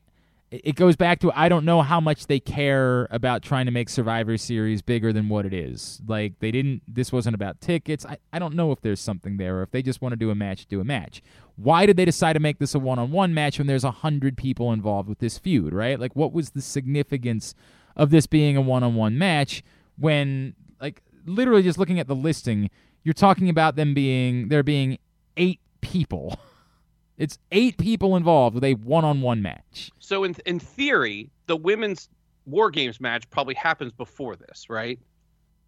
it 0.50 0.76
goes 0.76 0.96
back 0.96 1.20
to 1.20 1.32
I 1.36 1.50
don't 1.50 1.66
know 1.66 1.82
how 1.82 2.00
much 2.00 2.28
they 2.28 2.40
care 2.40 3.08
about 3.12 3.42
trying 3.42 3.66
to 3.66 3.72
make 3.72 3.90
Survivor 3.90 4.38
Series 4.38 4.82
bigger 4.82 5.12
than 5.12 5.28
what 5.28 5.46
it 5.46 5.54
is. 5.54 6.02
Like 6.08 6.40
they 6.40 6.52
didn't 6.52 6.84
this 6.88 7.12
wasn't 7.12 7.36
about 7.36 7.60
tickets. 7.60 8.06
I, 8.06 8.18
I 8.32 8.40
don't 8.40 8.56
know 8.56 8.72
if 8.72 8.82
there's 8.82 9.02
something 9.02 9.38
there 9.38 9.58
or 9.58 9.64
if 9.64 9.72
they 9.72 9.82
just 9.82 10.02
want 10.02 10.14
to 10.14 10.18
do 10.18 10.30
a 10.30 10.36
match, 10.36 10.66
do 10.68 10.80
a 10.80 10.86
match. 10.86 11.22
Why 11.58 11.86
did 11.86 11.98
they 11.98 12.06
decide 12.06 12.34
to 12.34 12.40
make 12.40 12.60
this 12.60 12.74
a 12.74 12.80
one 12.80 12.98
on 12.98 13.12
one 13.12 13.34
match 13.34 13.58
when 13.58 13.68
there's 13.68 13.84
a 13.84 13.92
hundred 13.92 14.38
people 14.38 14.72
involved 14.72 15.10
with 15.10 15.20
this 15.20 15.38
feud, 15.38 15.74
right? 15.74 16.00
Like 16.00 16.16
what 16.16 16.32
was 16.32 16.52
the 16.52 16.62
significance 16.62 17.54
of 17.98 18.10
this 18.10 18.26
being 18.26 18.56
a 18.56 18.62
one 18.62 18.84
on 18.84 18.96
one 18.96 19.18
match 19.18 19.64
when 19.98 20.56
like 20.80 21.02
literally 21.26 21.64
just 21.64 21.78
looking 21.78 22.00
at 22.00 22.08
the 22.08 22.16
listing, 22.16 22.70
you're 23.04 23.14
talking 23.14 23.50
about 23.50 23.76
them 23.76 23.94
being 23.94 24.48
there 24.48 24.64
being 24.64 24.98
eight 25.36 25.60
people. 25.82 26.40
It's 27.18 27.40
eight 27.52 27.78
people 27.78 28.16
involved 28.16 28.54
with 28.54 28.64
a 28.64 28.76
one-on-one 28.76 29.42
match. 29.42 29.92
So 30.00 30.24
in 30.24 30.36
in 30.46 30.60
theory, 30.60 31.30
the 31.48 31.56
women's 31.58 32.10
War 32.46 32.70
Games 32.72 33.02
match 33.02 33.30
probably 33.30 33.56
happens 33.56 33.92
before 33.92 34.36
this, 34.36 34.70
right? 34.70 35.00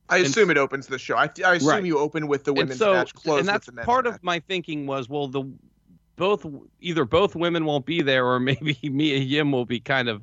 I 0.09 0.17
And- 0.17 0.25
assume 0.27 0.49
it 0.51 0.57
opens 0.57 0.87
the 0.87 0.97
show. 0.99 1.15
I, 1.17 1.29
I 1.45 1.55
assume 1.55 1.69
Right. 1.69 1.83
you 1.85 1.97
open 1.99 2.27
with 2.27 2.43
the 2.43 2.51
and 2.51 2.57
women's 2.59 2.79
so 2.79 2.93
match, 2.93 3.13
close 3.13 3.39
and 3.39 3.47
that's 3.47 3.67
with 3.67 3.75
the 3.75 3.81
part 3.83 4.05
match. 4.05 4.15
of 4.15 4.23
my 4.23 4.39
thinking 4.39 4.85
was 4.87 5.09
well 5.09 5.27
the 5.27 5.43
both 6.15 6.45
either 6.81 7.05
both 7.05 7.35
women 7.35 7.65
won't 7.65 7.85
be 7.85 8.01
there 8.01 8.25
or 8.27 8.39
maybe 8.51 8.77
Mia 8.83 9.17
Yim 9.17 9.51
will 9.51 9.65
be 9.65 9.79
kind 9.79 10.07
of 10.09 10.21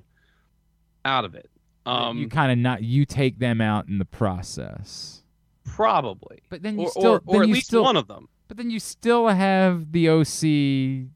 out 1.05 1.25
of 1.25 1.35
it. 1.35 1.49
Um, 1.87 2.19
you 2.19 2.29
kind 2.29 2.51
of 2.53 2.59
not 2.59 2.83
you 2.83 3.05
take 3.05 3.39
them 3.39 3.61
out 3.61 3.87
in 3.89 3.99
the 3.99 4.05
process, 4.05 5.23
probably, 5.65 6.43
but 6.49 6.63
then 6.63 6.79
you 6.79 6.87
or, 6.87 6.91
still 6.91 7.07
or, 7.13 7.23
then 7.27 7.37
or 7.37 7.43
at 7.43 7.49
you 7.49 7.55
least 7.55 7.67
still, 7.69 7.83
one 7.85 7.97
of 7.97 8.09
them. 8.09 8.29
But 8.49 8.57
then 8.57 8.71
you 8.71 8.81
still 8.81 9.29
have 9.29 9.93
the 9.93 10.09
OC, 10.09 11.07
But 11.09 11.16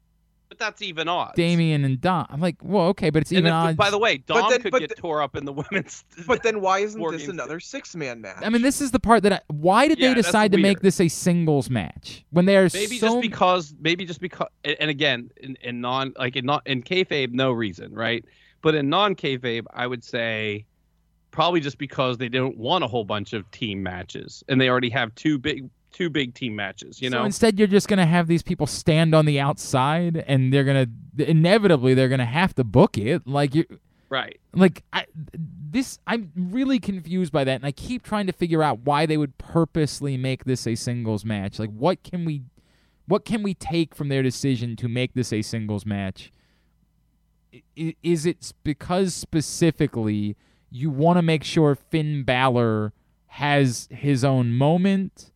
that's 0.61 0.81
even 0.83 1.09
odds. 1.09 1.33
Damian 1.35 1.85
and 1.85 2.01
Dom. 2.01 2.27
I'm 2.31 2.41
like, 2.41 2.57
well, 2.63 2.87
okay, 2.89 3.11
but 3.11 3.23
it's 3.23 3.33
even 3.33 3.47
if- 3.47 3.53
odds. 3.53 3.77
by 3.77 3.91
the 3.91 3.99
way, 3.99 4.19
Dom 4.19 4.49
then- 4.49 4.63
could 4.63 4.71
but 4.71 4.79
get 4.81 4.91
the- 4.91 4.95
tore 4.95 5.21
up 5.23 5.35
in 5.35 5.45
the 5.45 5.53
women's. 5.71 6.05
But 6.29 6.45
then 6.45 6.61
why 6.61 6.79
isn't 6.81 7.03
this 7.11 7.23
Games- 7.23 7.29
another 7.31 7.59
six 7.59 7.97
man 7.97 8.21
match? 8.21 8.37
I 8.43 8.49
mean, 8.51 8.63
this 8.63 8.81
is 8.81 8.93
the 8.93 9.01
part 9.01 9.25
that 9.25 9.33
I, 9.33 9.41
why 9.49 9.89
did 9.89 9.99
Yeah, 9.99 10.11
they 10.11 10.15
decide 10.15 10.53
to 10.53 10.59
make 10.59 10.81
this 10.81 11.01
a 11.01 11.09
singles 11.09 11.69
match 11.69 12.25
when 12.31 12.45
they 12.45 12.57
are 12.57 12.69
maybe 12.73 12.99
so 12.99 13.09
just 13.09 13.21
because 13.23 13.75
maybe 13.81 14.05
just 14.05 14.21
because 14.21 14.47
and 14.65 14.77
and 14.79 14.91
again 14.91 15.31
in, 15.39 15.57
in 15.63 15.81
non 15.81 16.13
like 16.17 16.37
in 16.37 16.45
not 16.47 16.65
in 16.67 16.83
kayfabe 16.83 17.33
no 17.33 17.51
reason 17.51 17.93
right 17.95 18.25
but 18.63 18.75
in 18.75 18.89
non 18.89 19.15
kayfabe 19.17 19.65
I 19.73 19.87
would 19.87 20.05
say 20.05 20.67
probably 21.31 21.61
just 21.61 21.79
because 21.79 22.19
they 22.19 22.29
don't 22.29 22.57
want 22.57 22.85
a 22.85 22.87
whole 22.87 23.05
bunch 23.05 23.33
of 23.33 23.51
team 23.51 23.83
matches 23.83 24.43
and 24.49 24.61
they 24.61 24.69
already 24.69 24.91
have 24.91 25.15
two 25.15 25.39
big 25.39 25.69
two 25.93 26.11
big 26.11 26.35
team 26.35 26.55
matches 26.55 27.01
you 27.01 27.11
know. 27.11 27.17
so 27.17 27.21
know 27.21 27.27
instead 27.27 27.59
you're 27.59 27.69
just 27.69 27.89
gonna 27.89 28.07
have 28.07 28.27
these 28.27 28.43
people 28.43 28.67
stand 28.67 29.15
on 29.15 29.27
the 29.27 29.41
outside 29.41 30.25
and 30.27 30.53
they're 30.53 30.65
gonna 30.65 30.87
inevitably 31.19 31.95
they're 31.95 32.09
gonna 32.09 32.25
have 32.25 32.55
to 32.55 32.65
book 32.65 32.97
it 32.99 33.27
like 33.27 33.55
you 33.55 33.65
right 34.09 34.41
like 34.55 34.83
I, 34.93 35.07
this 35.37 35.99
i'm 36.07 36.33
really 36.37 36.79
confused 36.79 37.33
by 37.33 37.45
that 37.45 37.57
and 37.57 37.67
i 37.67 37.73
keep 37.73 38.03
trying 38.03 38.27
to 38.27 38.33
figure 38.33 38.63
out 38.63 38.81
why 38.81 39.07
they 39.07 39.17
would 39.17 39.39
purposely 39.39 40.17
make 40.17 40.45
this 40.45 40.67
a 40.67 40.75
singles 40.75 41.25
match 41.25 41.59
like 41.59 41.71
what 41.71 42.03
can 42.03 42.25
we 42.25 42.43
what 43.07 43.25
can 43.25 43.43
we 43.43 43.55
take 43.55 43.95
from 43.95 44.09
their 44.09 44.23
decision 44.23 44.77
to 44.77 44.89
make 44.89 45.15
this 45.15 45.33
a 45.33 45.43
singles 45.43 45.85
match 45.85 46.33
is 48.03 48.27
it 48.27 48.53
because 48.63 49.15
specifically 49.15 50.37
you 50.71 50.89
want 50.91 51.19
to 51.19 51.23
make 51.23 51.43
sure 51.43 51.75
Finn 51.75 52.23
Balor 52.23 52.93
has 53.27 53.89
his 53.91 54.25
own 54.25 54.55
moment. 54.55 55.33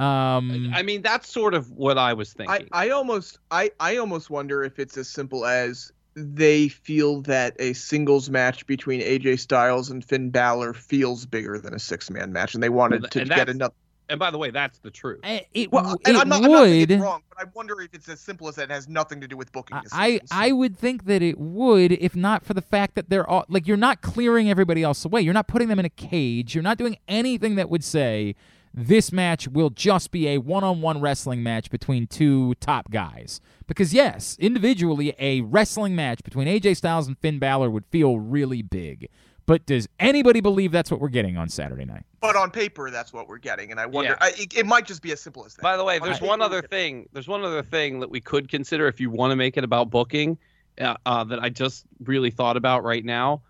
Um, 0.00 0.72
I 0.74 0.82
mean, 0.82 1.02
that's 1.02 1.28
sort 1.28 1.54
of 1.54 1.70
what 1.72 1.98
I 1.98 2.12
was 2.14 2.32
thinking. 2.32 2.68
I 2.72 2.86
I 2.86 2.90
almost 2.90 3.38
I, 3.50 3.70
I 3.80 3.96
almost 3.98 4.30
wonder 4.30 4.62
if 4.62 4.78
it's 4.78 4.96
as 4.96 5.08
simple 5.08 5.44
as 5.46 5.92
they 6.14 6.68
feel 6.68 7.22
that 7.22 7.54
a 7.60 7.72
singles 7.72 8.30
match 8.30 8.66
between 8.66 9.00
AJ 9.00 9.38
Styles 9.40 9.90
and 9.90 10.04
Finn 10.04 10.30
Balor 10.30 10.74
feels 10.74 11.24
bigger 11.26 11.58
than 11.58 11.74
a 11.74 11.78
six 11.78 12.10
man 12.10 12.32
match, 12.32 12.54
and 12.54 12.62
they 12.62 12.68
wanted 12.68 13.02
Well, 13.02 13.10
to 13.10 13.18
get 13.20 13.28
that's- 13.28 13.54
another. 13.54 13.74
and 14.08 14.18
by 14.18 14.30
the 14.32 14.38
way, 14.38 14.50
that's 14.50 14.78
the 14.80 14.90
truth. 14.90 15.20
I- 15.22 15.46
it, 15.54 15.70
Well, 15.70 15.96
and 16.04 16.16
it 16.16 16.20
I'm 16.20 16.28
not, 16.28 16.42
I'm 16.44 16.50
not 16.50 16.60
would. 16.68 16.90
wrong, 17.00 17.22
but 17.28 17.38
I 17.46 17.48
wonder 17.54 17.80
if 17.80 17.94
it's 17.94 18.08
as 18.08 18.20
simple 18.20 18.48
as 18.48 18.56
that. 18.56 18.64
It 18.64 18.70
has 18.72 18.88
nothing 18.88 19.20
to 19.20 19.28
do 19.28 19.36
with 19.36 19.52
booking. 19.52 19.76
I 19.76 19.82
decisions. 19.82 20.30
I 20.32 20.50
would 20.52 20.76
think 20.76 21.04
that 21.04 21.22
it 21.22 21.38
would 21.38 21.92
if 21.92 22.16
not 22.16 22.44
for 22.44 22.54
the 22.54 22.62
fact 22.62 22.96
that 22.96 23.08
they're 23.08 23.28
all 23.28 23.44
like 23.48 23.68
you're 23.68 23.76
not 23.76 24.02
clearing 24.02 24.50
everybody 24.50 24.82
else 24.82 25.04
away. 25.04 25.20
You're 25.20 25.32
not 25.34 25.46
putting 25.46 25.68
them 25.68 25.78
in 25.78 25.84
a 25.84 25.90
cage. 25.90 26.54
You're 26.56 26.64
not 26.64 26.76
doing 26.78 26.96
anything 27.06 27.54
that 27.54 27.70
would 27.70 27.84
say 27.84 28.34
this 28.72 29.12
match 29.12 29.48
will 29.48 29.70
just 29.70 30.10
be 30.10 30.28
a 30.28 30.38
one-on-one 30.38 31.00
wrestling 31.00 31.42
match 31.42 31.70
between 31.70 32.06
two 32.06 32.54
top 32.56 32.90
guys. 32.90 33.40
Because 33.66 33.92
yes, 33.92 34.36
individually 34.38 35.14
a 35.18 35.40
wrestling 35.42 35.94
match 35.96 36.22
between 36.22 36.46
AJ 36.46 36.76
Styles 36.76 37.08
and 37.08 37.18
Finn 37.18 37.38
Balor 37.38 37.70
would 37.70 37.86
feel 37.86 38.18
really 38.18 38.62
big. 38.62 39.08
But 39.46 39.66
does 39.66 39.88
anybody 39.98 40.40
believe 40.40 40.70
that's 40.70 40.90
what 40.90 41.00
we're 41.00 41.08
getting 41.08 41.36
on 41.36 41.48
Saturday 41.48 41.84
night? 41.84 42.04
but 42.20 42.36
on 42.36 42.50
paper, 42.50 42.90
that's 42.90 43.12
what 43.12 43.28
we're 43.28 43.38
getting, 43.38 43.70
and 43.70 43.80
I 43.80 43.86
wonder. 43.86 44.10
Yeah. 44.10 44.26
I, 44.26 44.28
it, 44.36 44.58
it 44.58 44.66
might 44.66 44.86
just 44.86 45.02
be 45.02 45.10
as 45.10 45.20
simple 45.20 45.44
as 45.44 45.54
that. 45.54 45.62
By 45.62 45.76
the 45.76 45.84
way, 45.84 45.98
On 45.98 46.02
there's 46.06 46.18
paper, 46.18 46.28
one 46.28 46.42
other 46.42 46.62
thing. 46.62 47.08
There's 47.12 47.26
one 47.26 47.42
other 47.42 47.62
thing 47.62 48.00
that 48.00 48.10
we 48.10 48.20
could 48.20 48.48
consider 48.48 48.86
if 48.86 49.00
you 49.00 49.10
want 49.10 49.32
to 49.32 49.36
make 49.36 49.56
it 49.56 49.64
about 49.64 49.90
booking. 49.90 50.38
Uh, 50.80 50.94
uh, 51.04 51.24
that 51.24 51.40
I 51.42 51.48
just 51.48 51.84
really 52.04 52.30
thought 52.30 52.56
about 52.56 52.84
right 52.84 53.04
now. 53.04 53.42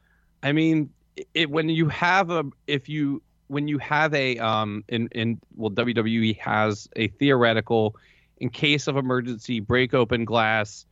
I 0.42 0.52
mean, 0.52 0.90
it, 1.34 1.50
when 1.50 1.68
you 1.68 1.88
have 1.88 2.30
a 2.30 2.44
if 2.66 2.88
you 2.88 3.22
when 3.50 3.66
you 3.66 3.78
have 3.78 4.14
a 4.14 4.38
um 4.38 4.84
in 4.88 5.08
in 5.08 5.40
well 5.56 5.70
WWE 5.70 6.38
has 6.38 6.88
a 6.94 7.08
theoretical 7.08 7.96
in 8.38 8.48
case 8.48 8.86
of 8.86 8.96
emergency 8.96 9.58
break 9.58 9.92
open 9.92 10.24
glass 10.24 10.86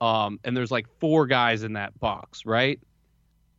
um 0.00 0.40
and 0.42 0.56
there's 0.56 0.70
like 0.70 0.86
four 0.98 1.26
guys 1.26 1.62
in 1.62 1.74
that 1.74 1.98
box, 2.00 2.46
right? 2.46 2.80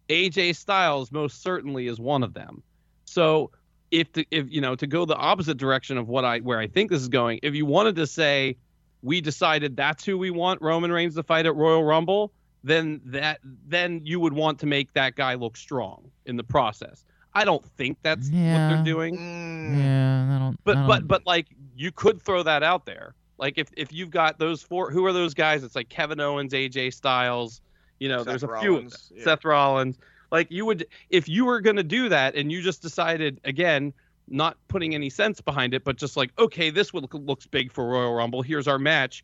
AJ 0.10 0.56
Styles 0.56 1.12
most 1.12 1.44
certainly 1.44 1.86
is 1.88 2.00
one 2.00 2.24
of 2.24 2.34
them. 2.34 2.64
So 3.06 3.52
if 3.92 4.12
the, 4.14 4.28
if 4.32 4.50
you 4.50 4.62
know 4.62 4.76
to 4.76 4.88
go 4.88 5.06
the 5.06 5.16
opposite 5.16 5.58
direction 5.58 5.98
of 6.00 6.08
what 6.08 6.26
I 6.26 6.40
where 6.40 6.60
I 6.60 6.68
think 6.68 6.90
this 6.90 7.02
is 7.02 7.08
going, 7.10 7.40
if 7.44 7.54
you 7.54 7.68
wanted 7.68 7.96
to 7.98 8.08
say 8.08 8.58
we 9.04 9.22
decided 9.22 9.76
that's 9.76 10.04
who 10.04 10.18
we 10.18 10.32
want 10.32 10.62
Roman 10.62 10.92
Reigns 10.92 11.16
to 11.16 11.24
fight 11.24 11.46
at 11.46 11.56
Royal 11.56 11.84
Rumble, 11.84 12.32
then 12.64 13.00
that 13.06 13.40
then 13.44 14.02
you 14.04 14.20
would 14.20 14.34
want 14.34 14.60
to 14.60 14.66
make 14.66 14.92
that 14.94 15.16
guy 15.16 15.36
look 15.36 15.56
strong 15.56 16.10
in 16.26 16.36
the 16.36 16.44
process. 16.44 17.06
I 17.40 17.46
don't 17.46 17.66
think 17.78 17.98
that's 18.02 18.28
what 18.30 18.34
they're 18.70 18.84
doing, 18.84 19.20
Mm, 19.66 19.76
Yeah, 19.78 20.36
I 20.36 20.40
don't. 20.40 20.60
but 20.64 20.78
I 20.78 20.88
but 20.88 21.00
don't- 21.00 21.08
but 21.08 21.26
like 21.26 21.48
you 21.76 21.92
could 21.92 22.22
throw 22.22 22.44
that 22.44 22.64
out 22.64 22.86
there. 22.86 23.14
Like 23.38 23.58
if 23.58 23.70
if 23.78 23.92
you've 23.94 24.10
got 24.12 24.38
those 24.40 24.62
four, 24.62 24.92
who 24.92 25.06
are 25.06 25.14
those 25.14 25.34
guys? 25.34 25.64
It's 25.64 25.76
like 25.76 25.90
Kevin 25.90 26.20
Owens, 26.20 26.54
AJ 26.54 26.94
Styles. 26.94 27.62
You 28.00 28.10
know, 28.10 28.20
Seth 28.20 28.26
there's 28.28 28.44
a 28.44 28.48
Rollins, 28.48 28.64
few 28.64 28.76
of 28.78 28.84
them. 28.92 29.00
yeah. 29.18 29.24
Seth 29.24 29.46
Rollins. 29.46 29.98
Like 30.32 30.52
you 30.52 30.66
would, 30.66 30.86
if 31.10 31.28
you 31.28 31.46
were 31.46 31.60
going 31.62 31.76
to 31.78 31.84
do 31.84 32.08
that, 32.10 32.36
and 32.36 32.52
you 32.52 32.62
just 32.62 32.82
decided 32.82 33.40
again, 33.46 33.94
not 34.28 34.58
putting 34.68 34.94
any 34.94 35.10
sense 35.10 35.42
behind 35.42 35.74
it, 35.74 35.84
but 35.84 35.98
just 35.98 36.16
like, 36.16 36.32
okay, 36.38 36.70
this 36.70 36.94
would 36.94 37.02
look, 37.04 37.14
looks 37.16 37.48
big 37.48 37.72
for 37.72 37.86
Royal 37.88 38.14
Rumble. 38.14 38.42
Here's 38.42 38.68
our 38.68 38.78
match. 38.80 39.24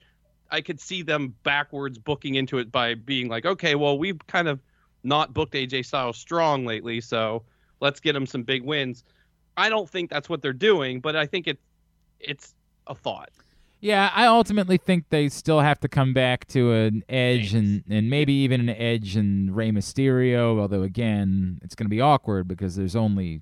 I 0.51 0.61
could 0.61 0.79
see 0.79 1.01
them 1.03 1.33
backwards 1.43 1.97
booking 1.97 2.35
into 2.35 2.57
it 2.57 2.71
by 2.71 2.95
being 2.95 3.27
like, 3.29 3.45
okay, 3.45 3.75
well, 3.75 3.97
we've 3.97 4.19
kind 4.27 4.47
of 4.47 4.61
not 5.03 5.33
booked 5.33 5.53
AJ 5.53 5.85
Styles 5.85 6.17
strong 6.17 6.65
lately, 6.65 6.99
so 7.01 7.43
let's 7.85 7.99
get 7.99 8.13
them 8.13 8.25
some 8.25 8.41
big 8.41 8.63
wins. 8.63 9.03
I 9.55 9.69
don't 9.69 9.87
think 9.87 10.09
that's 10.09 10.27
what 10.27 10.41
they're 10.41 10.53
doing, 10.53 10.99
but 10.99 11.15
I 11.15 11.27
think 11.27 11.47
it 11.47 11.59
it's 12.19 12.55
a 12.87 12.95
thought. 12.95 13.29
Yeah, 13.79 14.09
I 14.15 14.25
ultimately 14.25 14.77
think 14.77 15.05
they 15.09 15.29
still 15.29 15.59
have 15.59 15.79
to 15.81 15.87
come 15.87 16.11
back 16.13 16.47
to 16.47 16.71
an 16.73 17.03
Edge 17.07 17.53
and, 17.53 17.83
and 17.87 18.09
maybe 18.09 18.33
even 18.33 18.61
an 18.61 18.69
Edge 18.69 19.15
and 19.15 19.55
Rey 19.55 19.69
Mysterio. 19.69 20.59
Although 20.59 20.81
again, 20.81 21.59
it's 21.61 21.75
going 21.75 21.85
to 21.85 21.89
be 21.89 22.01
awkward 22.01 22.47
because 22.47 22.75
there's 22.75 22.95
only 22.95 23.41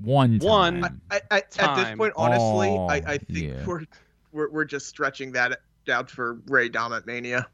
one. 0.00 0.38
One. 0.38 0.80
time. 0.80 1.00
I, 1.10 1.20
I, 1.30 1.36
at 1.58 1.76
this 1.76 1.96
point, 1.98 2.14
honestly, 2.16 2.68
Oh, 2.68 2.86
I, 2.86 3.02
I 3.06 3.18
think 3.18 3.28
yeah. 3.28 3.66
we're, 3.66 3.82
we're 4.32 4.50
we're 4.50 4.64
just 4.64 4.86
stretching 4.86 5.32
that 5.32 5.60
out 5.90 6.10
for 6.10 6.38
Ray 6.46 6.70
Dominant 6.70 7.06
Mania. 7.06 7.46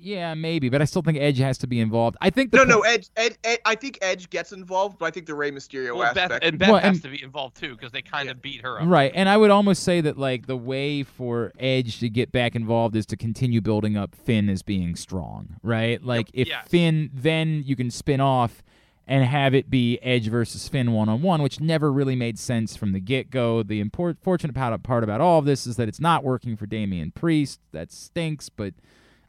Yeah, 0.00 0.34
maybe, 0.34 0.68
but 0.68 0.80
I 0.82 0.84
still 0.84 1.02
think 1.02 1.18
Edge 1.18 1.38
has 1.38 1.58
to 1.58 1.66
be 1.66 1.80
involved. 1.80 2.16
I 2.20 2.30
think 2.30 2.50
the 2.50 2.58
No, 2.58 2.64
po- 2.64 2.70
no, 2.70 2.80
Edge, 2.82 3.08
Ed, 3.16 3.36
Ed, 3.44 3.58
I 3.64 3.74
think 3.74 3.98
Edge 4.02 4.30
gets 4.30 4.52
involved, 4.52 4.98
but 4.98 5.06
I 5.06 5.10
think 5.10 5.26
the 5.26 5.34
Rey 5.34 5.50
Mysterio 5.50 5.96
Well, 5.96 6.12
Beth 6.14 6.24
aspect. 6.30 6.44
and 6.44 6.58
Beth 6.58 6.68
Well, 6.70 6.78
has 6.80 6.96
and- 6.96 7.02
to 7.04 7.08
be 7.10 7.22
involved 7.22 7.56
too 7.56 7.72
because 7.74 7.92
they 7.92 8.02
kind 8.02 8.28
of 8.28 8.40
beat 8.40 8.62
her 8.62 8.80
up. 8.80 8.86
Right, 8.88 9.10
and 9.14 9.28
I 9.28 9.36
would 9.36 9.50
almost 9.50 9.82
say 9.82 10.00
that 10.02 10.16
like 10.18 10.46
the 10.46 10.56
way 10.56 11.02
for 11.02 11.52
Edge 11.58 11.98
to 12.00 12.08
get 12.08 12.30
back 12.32 12.54
involved 12.54 12.94
is 12.96 13.06
to 13.06 13.16
continue 13.16 13.60
building 13.60 13.96
up 13.96 14.14
Finn 14.14 14.48
as 14.48 14.62
being 14.62 14.96
strong, 14.96 15.56
right? 15.62 16.02
Like 16.02 16.28
if 16.32 16.48
Yes. 16.48 16.68
Finn, 16.68 17.10
then 17.12 17.62
you 17.66 17.74
can 17.76 17.90
spin 17.90 18.20
off 18.20 18.62
and 19.08 19.24
have 19.24 19.54
it 19.54 19.70
be 19.70 19.98
Edge 20.02 20.26
versus 20.28 20.68
Finn 20.68 20.92
one 20.92 21.08
on 21.08 21.22
one, 21.22 21.40
which 21.40 21.60
never 21.60 21.92
really 21.92 22.16
made 22.16 22.38
sense 22.38 22.74
from 22.76 22.92
the 22.92 22.98
get 23.00 23.30
go. 23.30 23.62
The 23.62 23.78
important 23.80 24.20
fortunate 24.22 24.52
part, 24.54 24.82
part 24.82 25.04
about 25.04 25.20
all 25.20 25.38
of 25.38 25.44
this 25.44 25.64
is 25.66 25.76
that 25.76 25.88
it's 25.88 26.00
not 26.00 26.24
working 26.24 26.56
for 26.56 26.66
Damian 26.66 27.12
Priest. 27.12 27.60
That 27.72 27.92
stinks, 27.92 28.48
but 28.48 28.74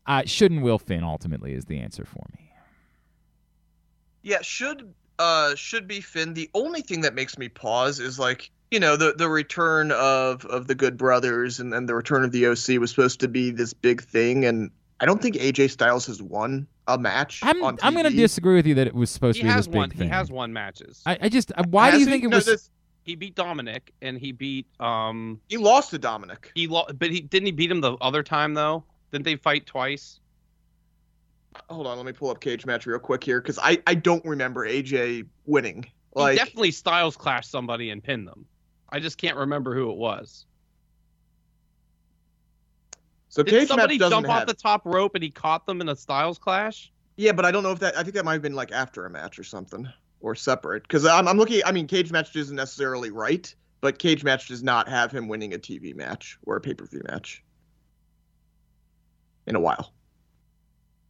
uh, 0.08 0.24
shouldn't 0.26 0.62
will 0.62 0.80
Finn 0.80 1.03
ultimately 1.03 1.53
is 1.53 1.66
the 1.66 1.80
answer 1.80 2.05
for 2.05 2.26
me. 2.34 2.51
Yeah, 4.24 4.41
should 4.41 4.93
uh 5.20 5.55
should 5.55 5.88
be 5.88 6.01
Finn. 6.01 6.34
The 6.34 6.49
only 6.53 6.82
thing 6.82 7.01
that 7.01 7.14
makes 7.16 7.38
me 7.38 7.49
pause 7.49 7.99
is 7.99 8.20
like 8.20 8.51
you 8.72 8.80
know 8.80 8.95
the 8.97 9.14
the 9.18 9.30
return 9.30 9.91
of 9.91 10.45
of 10.45 10.68
the 10.68 10.76
Good 10.76 10.97
Brothers 10.97 11.60
and 11.60 11.72
then 11.72 11.86
the 11.86 11.95
return 11.95 12.24
of 12.24 12.32
the 12.32 12.47
OC 12.47 12.80
was 12.80 12.89
supposed 12.89 13.20
to 13.22 13.28
be 13.28 13.51
this 13.51 13.74
big 13.74 14.01
thing, 14.03 14.45
and 14.45 14.70
I 14.99 15.05
don't 15.05 15.22
think 15.22 15.36
AJ 15.36 15.72
Styles 15.72 16.05
has 16.08 16.22
won 16.22 16.68
a 16.88 16.97
match. 16.97 17.39
I'm 17.43 17.64
on 17.64 17.78
I'm 17.82 17.93
going 17.93 18.05
to 18.05 18.16
disagree 18.16 18.55
with 18.55 18.66
you 18.68 18.76
that 18.76 18.88
it 18.88 18.95
was 18.95 19.10
supposed 19.10 19.38
He 19.38 19.41
to 19.43 19.47
be 19.47 19.51
has 19.51 19.68
this 19.68 19.74
big 19.74 19.93
thing. 19.93 20.08
He 20.08 20.14
has 20.14 20.32
won 20.32 20.51
matches. 20.53 21.01
I, 21.05 21.18
I 21.22 21.30
just 21.30 21.51
uh, 21.55 21.64
why 21.70 21.91
do 21.91 21.99
you 21.99 22.05
he? 22.05 22.12
think 22.12 22.24
it 22.24 22.30
No, 22.30 22.38
was? 22.38 22.45
this- 22.45 22.70
he 23.03 23.16
beat 23.16 23.36
Dominic 23.36 23.93
and 24.01 24.18
he 24.18 24.34
beat 24.34 24.66
um 24.82 25.39
he 25.47 25.55
lost 25.55 25.91
to 25.91 25.97
Dominic. 25.97 26.51
he 26.55 26.68
lo- 26.68 26.88
but 26.99 27.10
he 27.10 27.22
didn't 27.22 27.45
he 27.45 27.51
beat 27.53 27.72
him 27.72 27.80
the 27.80 27.93
other 28.01 28.22
time 28.22 28.53
though? 28.53 28.84
Didn't 29.12 29.26
they 29.26 29.36
fight 29.36 29.66
twice? 29.66 30.20
Hold 31.70 31.88
on, 31.88 31.97
let 31.97 32.05
me 32.05 32.12
pull 32.12 32.30
up 32.30 32.39
cage 32.39 32.66
match 32.66 32.86
real 32.86 32.99
quick 32.99 33.24
here 33.24 33.41
because 33.41 33.58
I 33.62 33.82
I 33.88 33.95
don't 33.95 34.24
remember 34.26 34.68
AJ 34.68 35.28
winning. 35.45 35.86
Like 36.14 36.34
he 36.34 36.38
definitely 36.38 36.72
Styles 36.72 37.18
clashed 37.18 37.49
somebody 37.49 37.89
and 37.89 38.03
pinned 38.03 38.28
them. 38.28 38.45
I 38.89 38.99
just 38.99 39.18
can't 39.18 39.38
remember 39.38 39.76
who 39.76 39.91
it 39.91 39.97
was. 39.97 40.45
so 43.30 43.43
Did 43.43 43.51
cage 43.51 43.68
somebody 43.68 43.97
match 43.97 44.10
jump 44.10 44.28
have. 44.28 44.41
off 44.41 44.47
the 44.47 44.53
top 44.53 44.82
rope 44.86 45.16
and 45.16 45.24
he 45.24 45.30
caught 45.30 45.66
them 45.66 45.82
in 45.82 45.89
a 45.89 45.95
Styles 45.95 46.38
clash? 46.38 46.91
Yeah, 47.18 47.32
but 47.32 47.45
I 47.45 47.51
don't 47.51 47.64
know 47.64 47.72
if 47.72 47.80
that. 47.80 47.97
I 47.97 48.03
think 48.03 48.14
that 48.16 48.26
might 48.26 48.34
have 48.34 48.41
been 48.41 48.55
like 48.55 48.72
after 48.72 49.05
a 49.05 49.10
match 49.10 49.39
or 49.39 49.43
something, 49.43 49.88
or 50.20 50.36
separate. 50.36 50.84
Because 50.84 51.05
I'm, 51.05 51.28
I'm 51.28 51.38
looking. 51.38 51.62
I 51.66 51.72
mean, 51.72 51.88
cage 51.88 52.12
match 52.12 52.36
isn't 52.36 52.55
necessarily 52.55 53.10
right, 53.10 53.53
but 53.82 53.97
cage 53.97 54.24
match 54.24 54.47
does 54.47 54.62
not 54.62 54.88
have 54.88 55.12
him 55.12 55.28
winning 55.28 55.53
a 55.53 55.58
TV 55.58 55.95
match 55.95 56.38
or 56.45 56.58
a 56.58 56.62
pay 56.62 56.76
per 56.76 56.86
view 56.86 57.01
match 57.10 57.43
in 59.48 59.56
a 59.56 59.60
while. 59.60 59.91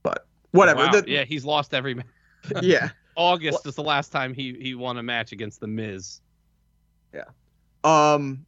But 0.03 0.25
whatever. 0.51 0.85
Wow. 0.85 0.91
the- 0.91 1.09
yeah, 1.09 1.23
he's 1.25 1.43
lost 1.43 1.73
every 1.73 1.95
match. 1.95 2.05
yeah. 2.61 2.89
August 3.15 3.65
is 3.65 3.73
the 3.75 3.83
last 3.83 4.11
time 4.11 4.33
he 4.33 4.53
he 4.61 4.75
won 4.75 4.97
a 4.97 5.03
match 5.03 5.31
against 5.31 5.59
the 5.59 5.67
Miz. 5.67 6.21
Yeah. 7.13 7.23
Um. 7.83 8.45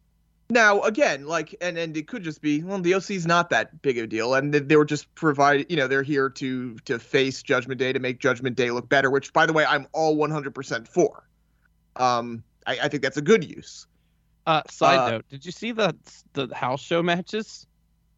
Now 0.48 0.80
again, 0.82 1.26
like, 1.26 1.54
and 1.60 1.76
and 1.76 1.96
it 1.96 2.06
could 2.08 2.22
just 2.22 2.40
be 2.40 2.62
well, 2.62 2.80
the 2.80 2.94
OC's 2.94 3.26
not 3.26 3.50
that 3.50 3.82
big 3.82 3.98
of 3.98 4.04
a 4.04 4.06
deal, 4.06 4.34
and 4.34 4.54
they, 4.54 4.60
they 4.60 4.76
were 4.76 4.84
just 4.84 5.12
provide. 5.16 5.66
You 5.68 5.76
know, 5.76 5.88
they're 5.88 6.04
here 6.04 6.30
to 6.30 6.76
to 6.84 6.98
face 7.00 7.42
Judgment 7.42 7.78
Day 7.78 7.92
to 7.92 7.98
make 7.98 8.20
Judgment 8.20 8.56
Day 8.56 8.70
look 8.70 8.88
better. 8.88 9.10
Which, 9.10 9.32
by 9.32 9.46
the 9.46 9.52
way, 9.52 9.64
I'm 9.64 9.86
all 9.92 10.16
100% 10.16 10.88
for. 10.88 11.24
Um, 11.96 12.42
I, 12.66 12.78
I 12.82 12.88
think 12.88 13.02
that's 13.02 13.16
a 13.16 13.22
good 13.22 13.44
use. 13.44 13.86
Uh, 14.46 14.62
side 14.70 14.98
Uh, 14.98 15.10
note, 15.10 15.28
did 15.28 15.44
you 15.44 15.52
see 15.52 15.72
the 15.72 15.96
the 16.32 16.52
house 16.54 16.80
show 16.80 17.02
matches 17.02 17.66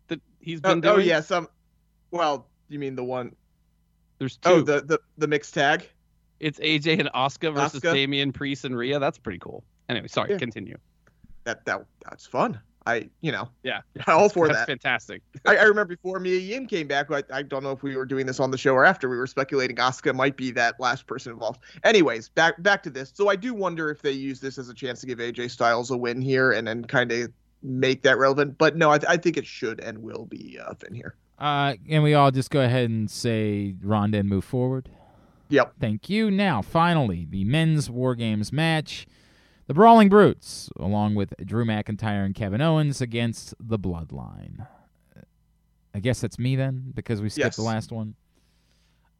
that 0.09 0.21
he's 0.41 0.61
been 0.61 0.81
doing? 0.81 0.95
oh 0.95 0.99
yeah, 0.99 1.21
some. 1.21 1.49
Well, 2.13 2.47
you 2.69 2.79
mean 2.79 2.95
the 2.95 3.03
one 3.05 3.35
There's 4.19 4.37
two. 4.37 4.49
oh 4.51 4.61
the 4.63 4.83
the 4.83 5.01
the 5.19 5.27
mixed 5.27 5.55
tag? 5.55 5.89
It's 6.39 6.59
AJ 6.61 7.01
and 7.01 7.11
Oscar 7.15 7.51
versus 7.51 7.81
Asuka? 7.81 7.93
Damian 7.95 8.33
Priest 8.33 8.65
and 8.65 8.77
Rhea. 8.77 8.99
That's 9.01 9.19
pretty 9.19 9.39
cool. 9.41 9.65
Anyway, 9.89 10.07
sorry, 10.09 10.31
Yeah. 10.33 10.39
continue. 10.39 10.77
That 11.45 11.65
that 11.65 11.85
that's 12.09 12.27
fun. 12.27 12.61
I 12.85 13.09
you 13.21 13.31
know 13.31 13.49
Yeah. 13.63 13.83
all 14.09 14.29
for 14.29 14.49
That's 14.49 14.61
that. 14.61 14.67
fantastic. 14.67 15.23
I, 15.47 15.57
I 15.57 15.63
remember 15.63 15.95
before 15.97 16.19
Mia 16.19 16.39
Yim 16.39 16.67
came 16.67 16.89
back. 16.89 17.11
I, 17.13 17.23
I 17.33 17.43
don't 17.43 17.63
know 17.63 17.71
if 17.71 17.83
we 17.85 17.97
were 17.97 18.05
doing 18.05 18.27
this 18.27 18.41
on 18.41 18.51
the 18.51 18.59
show 18.59 18.75
or 18.75 18.85
after. 18.85 19.09
We 19.09 19.17
were 19.17 19.27
speculating 19.29 19.77
Asuka 19.77 20.13
might 20.15 20.37
be 20.37 20.51
that 20.53 20.79
last 20.81 21.07
person 21.07 21.33
involved. 21.33 21.61
Anyways, 21.85 22.29
back 22.31 22.61
back 22.63 22.83
to 22.85 22.91
this. 22.91 23.13
So 23.15 23.29
I 23.29 23.37
do 23.37 23.55
wonder 23.55 23.89
if 23.91 24.03
they 24.03 24.11
use 24.11 24.41
this 24.41 24.59
as 24.59 24.69
a 24.69 24.75
chance 24.75 25.01
to 25.01 25.07
give 25.07 25.19
AJ 25.19 25.51
Styles 25.53 25.91
a 25.93 25.97
win 25.97 26.21
here 26.21 26.51
and 26.53 26.67
then 26.67 26.85
kind 26.85 27.13
of 27.13 27.31
make 27.63 28.03
that 28.03 28.19
relevant. 28.19 28.59
But 28.59 28.77
no, 28.77 28.91
I, 28.91 28.99
I 29.09 29.17
think 29.17 29.37
it 29.37 29.47
should 29.47 29.79
and 29.81 29.99
will 29.99 30.27
be 30.27 30.59
uh, 30.65 30.75
Finn 30.75 30.93
here. 30.95 31.15
Uh, 31.43 31.75
and 31.89 32.03
we 32.05 32.15
all 32.15 32.31
just 32.31 32.51
go 32.51 32.61
ahead 32.63 32.89
and 32.89 33.11
say 33.11 33.75
Ronda 33.83 34.19
and 34.19 34.29
move 34.29 34.45
forward. 34.45 34.89
Yep. 35.49 35.75
Thank 35.81 36.09
you. 36.09 36.31
Now, 36.31 36.63
finally, 36.63 37.27
the 37.29 37.45
men's 37.45 37.91
War 37.91 38.15
Games 38.15 38.53
match. 38.53 39.07
The 39.67 39.75
Brawling 39.75 40.09
Brutes, 40.09 40.71
along 40.79 41.15
with 41.17 41.35
Drew 41.45 41.65
McIntyre 41.65 42.25
and 42.25 42.35
Kevin 42.35 42.61
Owens, 42.61 43.01
against 43.01 43.55
the 43.61 43.79
Bloodline. 43.79 44.67
I 45.95 45.99
guess 46.01 46.21
that's 46.21 46.39
me 46.39 46.57
then, 46.57 46.93
because 46.95 47.21
we 47.21 47.29
skipped 47.29 47.45
Yes. 47.47 47.57
the 47.57 47.63
last 47.63 47.93
one. 47.93 48.15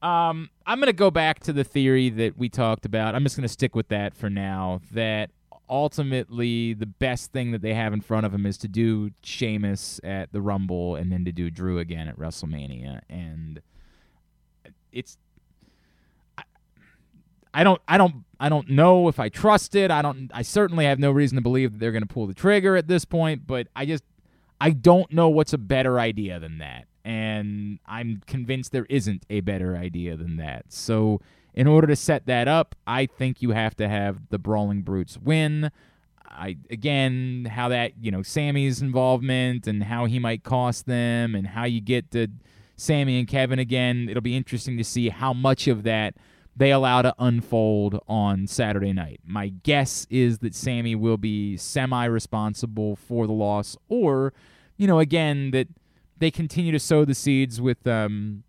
Um, 0.01 0.49
I'm 0.67 0.79
going 0.79 0.87
to 0.87 0.93
go 0.93 1.11
back 1.11 1.41
to 1.41 1.53
the 1.53 1.65
theory 1.65 2.09
that 2.11 2.37
we 2.39 2.49
talked 2.49 2.85
about. 2.87 3.15
I'm 3.15 3.23
just 3.25 3.37
going 3.37 3.47
to 3.47 3.53
stick 3.53 3.75
with 3.77 3.89
that 3.89 4.17
for 4.17 4.31
now. 4.31 4.81
That 4.93 5.31
ultimately 5.69 6.75
the 6.75 6.87
best 6.87 7.33
thing 7.33 7.53
that 7.53 7.63
they 7.63 7.75
have 7.75 7.93
in 7.93 8.01
front 8.01 8.27
of 8.27 8.33
them 8.33 8.47
is 8.47 8.57
to 8.59 8.69
do 8.69 9.11
Sheamus 9.23 10.01
at 10.05 10.33
the 10.33 10.41
Rumble 10.41 10.97
and 10.97 11.11
then 11.11 11.25
to 11.25 11.33
do 11.33 11.51
Drew 11.51 11.79
again 11.79 12.09
at 12.09 12.19
WrestleMania. 12.19 13.01
And 13.09 13.61
it's 14.93 15.17
I, 16.37 16.43
I 17.55 17.65
don't 17.65 17.81
I 17.89 17.99
don't 17.99 18.25
I 18.39 18.49
don't 18.49 18.69
know 18.69 19.09
if 19.09 19.19
I 19.19 19.29
trust 19.29 19.75
it. 19.75 19.91
I 19.91 20.03
don't 20.03 20.31
I 20.35 20.43
certainly 20.43 20.85
have 20.85 20.99
no 20.99 21.11
reason 21.11 21.37
to 21.37 21.43
believe 21.43 21.73
that 21.73 21.79
they're 21.79 21.93
going 21.93 22.07
to 22.07 22.13
pull 22.13 22.27
the 22.27 22.35
trigger 22.35 22.77
at 22.77 22.89
this 22.89 23.05
point, 23.05 23.47
but 23.47 23.69
I 23.75 23.87
just 23.87 24.05
I 24.63 24.71
don't 24.71 25.13
know 25.13 25.29
what's 25.29 25.53
a 25.53 25.59
better 25.59 25.99
idea 25.99 26.39
than 26.39 26.59
that. 26.59 26.87
And 27.05 27.81
I'm 27.85 28.23
convinced 28.29 28.71
there 28.71 28.87
isn't 28.89 29.27
a 29.29 29.41
better 29.41 29.77
idea 29.77 30.17
than 30.17 30.37
that. 30.37 30.67
So, 30.69 31.21
in 31.55 31.67
order 31.67 31.87
to 31.87 31.97
set 31.97 32.27
that 32.27 32.49
up, 32.49 32.75
I 32.87 33.07
think 33.07 33.43
you 33.43 33.51
have 33.51 33.77
to 33.77 33.89
have 33.89 34.29
the 34.31 34.39
Brawling 34.39 34.83
Brutes 34.83 35.19
win. 35.19 35.71
I 36.27 36.57
again, 36.71 37.47
how 37.51 37.69
that, 37.69 37.93
you 38.01 38.11
know, 38.11 38.23
Sammy's 38.23 38.81
involvement 38.81 39.67
and 39.67 39.85
how 39.85 40.07
he 40.07 40.19
might 40.19 40.43
cost 40.45 40.87
them 40.87 41.35
and 41.35 41.47
how 41.47 41.65
you 41.65 41.81
get 41.81 42.11
to 42.13 42.29
Sammy 42.77 43.19
and 43.19 43.29
Kevin 43.29 43.59
again. 43.59 44.09
It'll 44.09 44.23
be 44.23 44.37
interesting 44.37 44.79
to 44.79 44.85
see 44.85 45.11
how 45.11 45.33
much 45.33 45.69
of 45.69 45.83
that 45.83 46.15
they 46.57 46.71
allow 46.71 47.03
to 47.03 47.15
unfold 47.19 47.99
on 48.09 48.47
Saturday 48.47 48.93
night. 48.93 49.21
My 49.27 49.49
guess 49.49 50.07
is 50.11 50.39
that 50.39 50.55
Sammy 50.55 50.95
will 50.95 51.17
be 51.17 51.57
semi 51.57 52.05
responsible 52.05 52.97
for 52.97 53.27
the 53.27 53.33
loss, 53.33 53.77
or, 53.89 54.33
you 54.77 54.87
know, 54.87 54.99
again, 54.99 55.51
that 55.53 55.69
they 56.19 56.31
continue 56.31 56.73
to 56.73 56.79
sow 56.79 57.05
the 57.05 57.15
seeds 57.15 57.61
with, 57.61 57.87
um, 57.87 58.45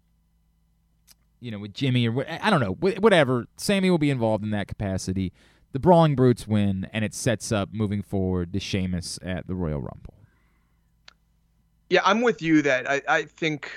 you 1.44 1.52
know, 1.52 1.60
with 1.60 1.74
Jimmy 1.74 2.08
or 2.08 2.26
I 2.28 2.50
don't 2.50 2.62
know, 2.62 2.74
whatever. 2.80 3.46
Sammy 3.58 3.89
will 3.89 3.98
be 3.98 4.10
involved 4.10 4.44
in 4.44 4.52
that 4.52 4.68
capacity. 4.68 5.34
The 5.74 5.80
Brawling 5.80 6.16
Brutes 6.16 6.48
win, 6.48 6.88
and 6.94 7.04
it 7.04 7.14
sets 7.14 7.52
up 7.52 7.70
moving 7.74 8.02
forward 8.02 8.54
to 8.54 8.60
Sheamus 8.60 9.20
at 9.22 9.48
the 9.48 9.56
Royal 9.56 9.82
Rumble. 9.82 10.14
Yeah, 11.89 12.02
I'm 12.06 12.22
with 12.22 12.41
you 12.41 12.62
that 12.62 12.89
I, 12.89 13.02
I 13.08 13.24
think 13.24 13.70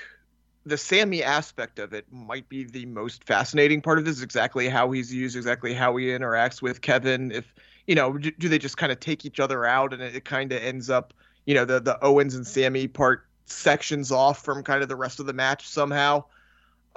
the 0.65 0.77
Sammy 0.77 1.21
aspect 1.23 1.77
of 1.79 1.93
it 1.93 2.05
might 2.11 2.47
be 2.47 2.63
the 2.63 2.85
most 2.85 3.23
fascinating 3.25 3.81
part 3.81 3.97
of 3.97 4.05
this. 4.05 4.21
Exactly 4.21 4.69
how 4.69 4.91
he's 4.91 5.13
used, 5.13 5.35
exactly 5.35 5.73
how 5.73 5.95
he 5.97 6.05
interacts 6.05 6.61
with 6.61 6.81
Kevin. 6.81 7.31
If 7.31 7.53
you 7.85 7.95
know, 7.95 8.17
do, 8.17 8.31
do 8.31 8.47
they 8.47 8.59
just 8.59 8.77
kind 8.77 8.91
of 8.91 8.99
take 9.01 9.25
each 9.25 9.41
other 9.41 9.65
out, 9.65 9.91
and 9.91 10.01
it, 10.01 10.15
it 10.15 10.23
kind 10.23 10.53
of 10.53 10.61
ends 10.61 10.89
up, 10.89 11.13
you 11.45 11.53
know, 11.53 11.65
the 11.65 11.81
the 11.81 12.01
Owens 12.01 12.33
and 12.33 12.47
Sammy 12.47 12.87
part 12.87 13.25
sections 13.45 14.11
off 14.11 14.43
from 14.43 14.63
kind 14.63 14.81
of 14.81 14.87
the 14.87 14.95
rest 14.95 15.19
of 15.19 15.25
the 15.25 15.33
match 15.33 15.67
somehow. 15.67 16.23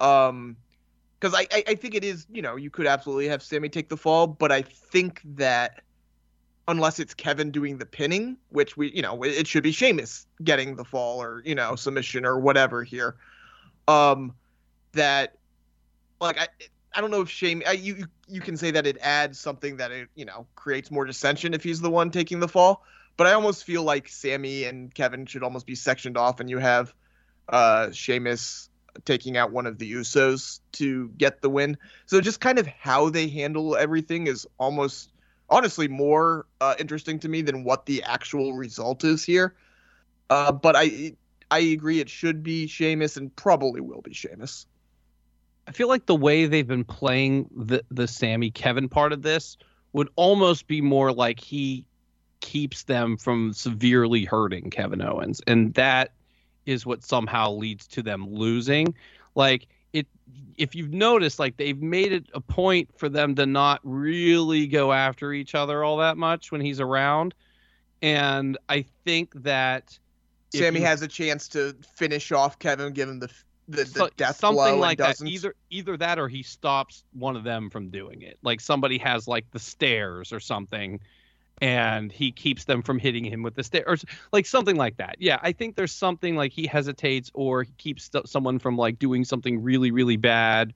Um, 0.00 0.56
because 1.20 1.34
I, 1.34 1.46
I 1.52 1.64
I 1.68 1.74
think 1.74 1.94
it 1.94 2.02
is, 2.02 2.26
you 2.32 2.40
know, 2.40 2.56
you 2.56 2.70
could 2.70 2.86
absolutely 2.86 3.28
have 3.28 3.42
Sammy 3.42 3.68
take 3.68 3.90
the 3.90 3.96
fall, 3.96 4.26
but 4.26 4.50
I 4.50 4.62
think 4.62 5.20
that 5.36 5.82
unless 6.66 6.98
it's 6.98 7.12
Kevin 7.12 7.50
doing 7.50 7.78
the 7.78 7.84
pinning, 7.84 8.38
which 8.50 8.76
we, 8.76 8.90
you 8.92 9.02
know, 9.02 9.22
it 9.22 9.46
should 9.46 9.62
be 9.62 9.72
Sheamus 9.72 10.26
getting 10.42 10.76
the 10.76 10.84
fall 10.84 11.20
or, 11.20 11.42
you 11.44 11.54
know, 11.54 11.74
submission 11.74 12.24
or 12.24 12.38
whatever 12.38 12.84
here. 12.84 13.16
Um, 13.88 14.34
that, 14.92 15.36
like, 16.20 16.38
I, 16.38 16.48
I 16.94 17.00
don't 17.00 17.10
know 17.10 17.22
if 17.22 17.28
Shame, 17.28 17.62
I, 17.66 17.72
you, 17.72 17.96
you, 17.96 18.06
you 18.28 18.40
can 18.40 18.56
say 18.56 18.70
that 18.70 18.86
it 18.86 18.96
adds 19.00 19.38
something 19.38 19.76
that 19.78 19.90
it, 19.90 20.08
you 20.14 20.24
know, 20.24 20.46
creates 20.54 20.90
more 20.90 21.04
dissension 21.04 21.54
if 21.54 21.62
he's 21.62 21.80
the 21.80 21.90
one 21.90 22.10
taking 22.10 22.40
the 22.40 22.48
fall. 22.48 22.84
But 23.16 23.26
I 23.26 23.32
almost 23.32 23.64
feel 23.64 23.82
like 23.82 24.08
Sammy 24.08 24.64
and 24.64 24.94
Kevin 24.94 25.26
should 25.26 25.42
almost 25.42 25.66
be 25.66 25.74
sectioned 25.74 26.16
off, 26.16 26.40
and 26.40 26.48
you 26.48 26.58
have 26.58 26.94
uh, 27.48 27.90
Sheamus 27.90 28.69
taking 29.04 29.36
out 29.36 29.52
one 29.52 29.66
of 29.66 29.78
the 29.78 29.92
Usos 29.92 30.60
to 30.72 31.08
get 31.18 31.42
the 31.42 31.50
win. 31.50 31.76
So 32.06 32.20
just 32.20 32.40
kind 32.40 32.58
of 32.58 32.66
how 32.66 33.10
they 33.10 33.28
handle 33.28 33.76
everything 33.76 34.26
is 34.26 34.46
almost 34.58 35.10
honestly 35.48 35.88
more 35.88 36.46
uh, 36.60 36.74
interesting 36.78 37.18
to 37.20 37.28
me 37.28 37.42
than 37.42 37.64
what 37.64 37.86
the 37.86 38.02
actual 38.02 38.54
result 38.54 39.04
is 39.04 39.24
here. 39.24 39.54
Uh, 40.28 40.52
but 40.52 40.76
I 40.76 41.14
I 41.50 41.58
agree 41.58 42.00
it 42.00 42.08
should 42.08 42.42
be 42.42 42.66
Sheamus 42.66 43.16
and 43.16 43.34
probably 43.34 43.80
will 43.80 44.02
be 44.02 44.14
Sheamus. 44.14 44.66
I 45.66 45.72
feel 45.72 45.88
like 45.88 46.06
the 46.06 46.16
way 46.16 46.46
they've 46.46 46.66
been 46.66 46.84
playing 46.84 47.48
the 47.54 47.84
the 47.90 48.06
Sammy 48.06 48.50
Kevin 48.50 48.88
part 48.88 49.12
of 49.12 49.22
this 49.22 49.56
would 49.92 50.08
almost 50.16 50.68
be 50.68 50.80
more 50.80 51.12
like 51.12 51.40
he 51.40 51.84
keeps 52.40 52.84
them 52.84 53.16
from 53.16 53.52
severely 53.52 54.24
hurting 54.24 54.70
Kevin 54.70 55.02
Owens, 55.02 55.40
and 55.46 55.74
that 55.74 56.12
is 56.66 56.84
what 56.86 57.02
somehow 57.02 57.52
leads 57.52 57.86
to 57.88 58.02
them 58.02 58.28
losing. 58.28 58.94
Like 59.34 59.66
it, 59.92 60.06
if 60.56 60.74
you've 60.74 60.92
noticed, 60.92 61.38
like 61.38 61.56
they've 61.56 61.80
made 61.80 62.12
it 62.12 62.26
a 62.34 62.40
point 62.40 62.88
for 62.96 63.08
them 63.08 63.34
to 63.36 63.46
not 63.46 63.80
really 63.82 64.66
go 64.66 64.92
after 64.92 65.32
each 65.32 65.54
other 65.54 65.82
all 65.84 65.96
that 65.98 66.16
much 66.16 66.52
when 66.52 66.60
he's 66.60 66.80
around, 66.80 67.34
and 68.02 68.56
I 68.68 68.84
think 69.04 69.32
that 69.42 69.98
Sammy 70.54 70.80
you- 70.80 70.86
has 70.86 71.02
a 71.02 71.08
chance 71.08 71.48
to 71.48 71.74
finish 71.96 72.32
off 72.32 72.58
Kevin, 72.58 72.92
give 72.92 73.08
him 73.08 73.18
the 73.20 73.30
the, 73.68 73.84
the 73.84 73.86
so- 73.86 74.08
death 74.16 74.36
something 74.36 74.80
like 74.80 74.98
that. 74.98 75.08
doesn't. 75.08 75.28
Either 75.28 75.54
either 75.70 75.96
that 75.96 76.18
or 76.18 76.28
he 76.28 76.42
stops 76.42 77.04
one 77.12 77.36
of 77.36 77.44
them 77.44 77.70
from 77.70 77.88
doing 77.88 78.22
it. 78.22 78.36
Like 78.42 78.60
somebody 78.60 78.98
has 78.98 79.28
like 79.28 79.48
the 79.52 79.60
stairs 79.60 80.32
or 80.32 80.40
something, 80.40 80.98
and 81.60 82.10
he 82.10 82.32
keeps 82.32 82.64
them 82.64 82.82
from 82.82 82.98
hitting 82.98 83.24
him 83.24 83.42
with 83.42 83.54
the 83.54 83.62
stairs, 83.62 84.04
like 84.32 84.46
something 84.46 84.76
like 84.76 84.96
that. 84.96 85.16
Yeah, 85.18 85.38
I 85.42 85.52
think 85.52 85.76
there's 85.76 85.92
something 85.92 86.36
like 86.36 86.52
he 86.52 86.66
hesitates 86.66 87.30
or 87.34 87.64
he 87.64 87.72
keeps 87.78 88.10
someone 88.26 88.58
from 88.58 88.76
like 88.76 88.98
doing 88.98 89.24
something 89.24 89.62
really 89.62 89.90
really 89.90 90.16
bad 90.16 90.74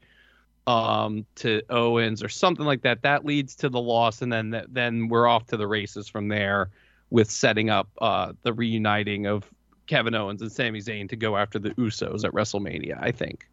um 0.67 1.27
to 1.35 1.63
Owens 1.69 2.23
or 2.23 2.29
something 2.29 2.65
like 2.65 2.83
that 2.83 3.03
that 3.03 3.25
leads 3.25 3.55
to 3.57 3.69
the 3.69 3.81
loss 3.81 4.23
and 4.23 4.33
then 4.33 4.51
th- 4.53 4.65
then 4.71 5.09
we're 5.09 5.27
off 5.27 5.47
to 5.49 5.59
the 5.59 5.67
races 5.67 6.09
from 6.09 6.29
there 6.29 6.71
with 7.11 7.31
setting 7.31 7.69
up 7.69 7.89
uh 8.01 8.33
the 8.45 8.53
reuniting 8.53 9.27
of 9.27 9.51
Kevin 9.87 10.15
Owens 10.15 10.41
and 10.41 10.51
Sami 10.51 10.81
Zayn 10.81 11.09
to 11.11 11.17
go 11.17 11.37
after 11.37 11.59
the 11.59 11.71
Usos 11.71 12.25
at 12.25 12.33
WrestleMania, 12.33 12.97
I 13.01 13.11
think. 13.11 13.47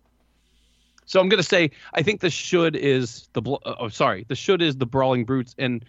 So 1.06 1.20
I'm 1.20 1.28
going 1.28 1.42
to 1.42 1.48
say 1.48 1.72
I 1.94 2.02
think 2.02 2.22
the 2.22 2.30
should 2.30 2.76
is 2.76 3.28
the 3.34 3.42
bl- 3.42 3.56
oh 3.66 3.90
sorry, 3.90 4.26
the 4.30 4.36
should 4.36 4.62
is 4.62 4.78
the 4.78 4.86
Brawling 4.86 5.26
Brutes 5.26 5.56
and 5.58 5.84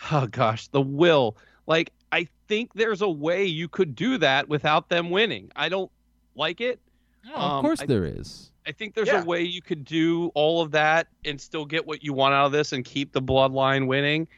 oh 0.12 0.26
gosh, 0.26 0.68
the 0.68 0.80
will. 0.80 1.36
Like 1.66 1.92
I 2.10 2.28
think 2.48 2.74
there's 2.74 3.02
a 3.02 3.08
way 3.08 3.44
you 3.44 3.68
could 3.68 3.94
do 3.94 4.18
that 4.18 4.48
without 4.48 4.88
them 4.88 5.10
winning. 5.10 5.50
I 5.56 5.68
don't 5.68 5.90
like 6.34 6.60
it. 6.60 6.80
Oh, 7.28 7.34
of 7.34 7.52
Um, 7.52 7.62
course 7.62 7.80
I- 7.80 7.86
there 7.86 8.04
is. 8.04 8.50
I 8.66 8.70
think 8.72 8.94
there's 8.94 9.08
Yeah. 9.08 9.22
a 9.22 9.24
way 9.24 9.42
you 9.42 9.60
could 9.60 9.84
do 9.84 10.30
all 10.34 10.62
of 10.62 10.70
that 10.70 11.08
and 11.24 11.40
still 11.40 11.64
get 11.64 11.84
what 11.84 12.04
you 12.04 12.12
want 12.12 12.32
out 12.34 12.46
of 12.46 12.52
this 12.52 12.72
and 12.72 12.84
keep 12.84 13.10
the 13.12 13.20
bloodline 13.20 13.88
winning. 13.88 14.28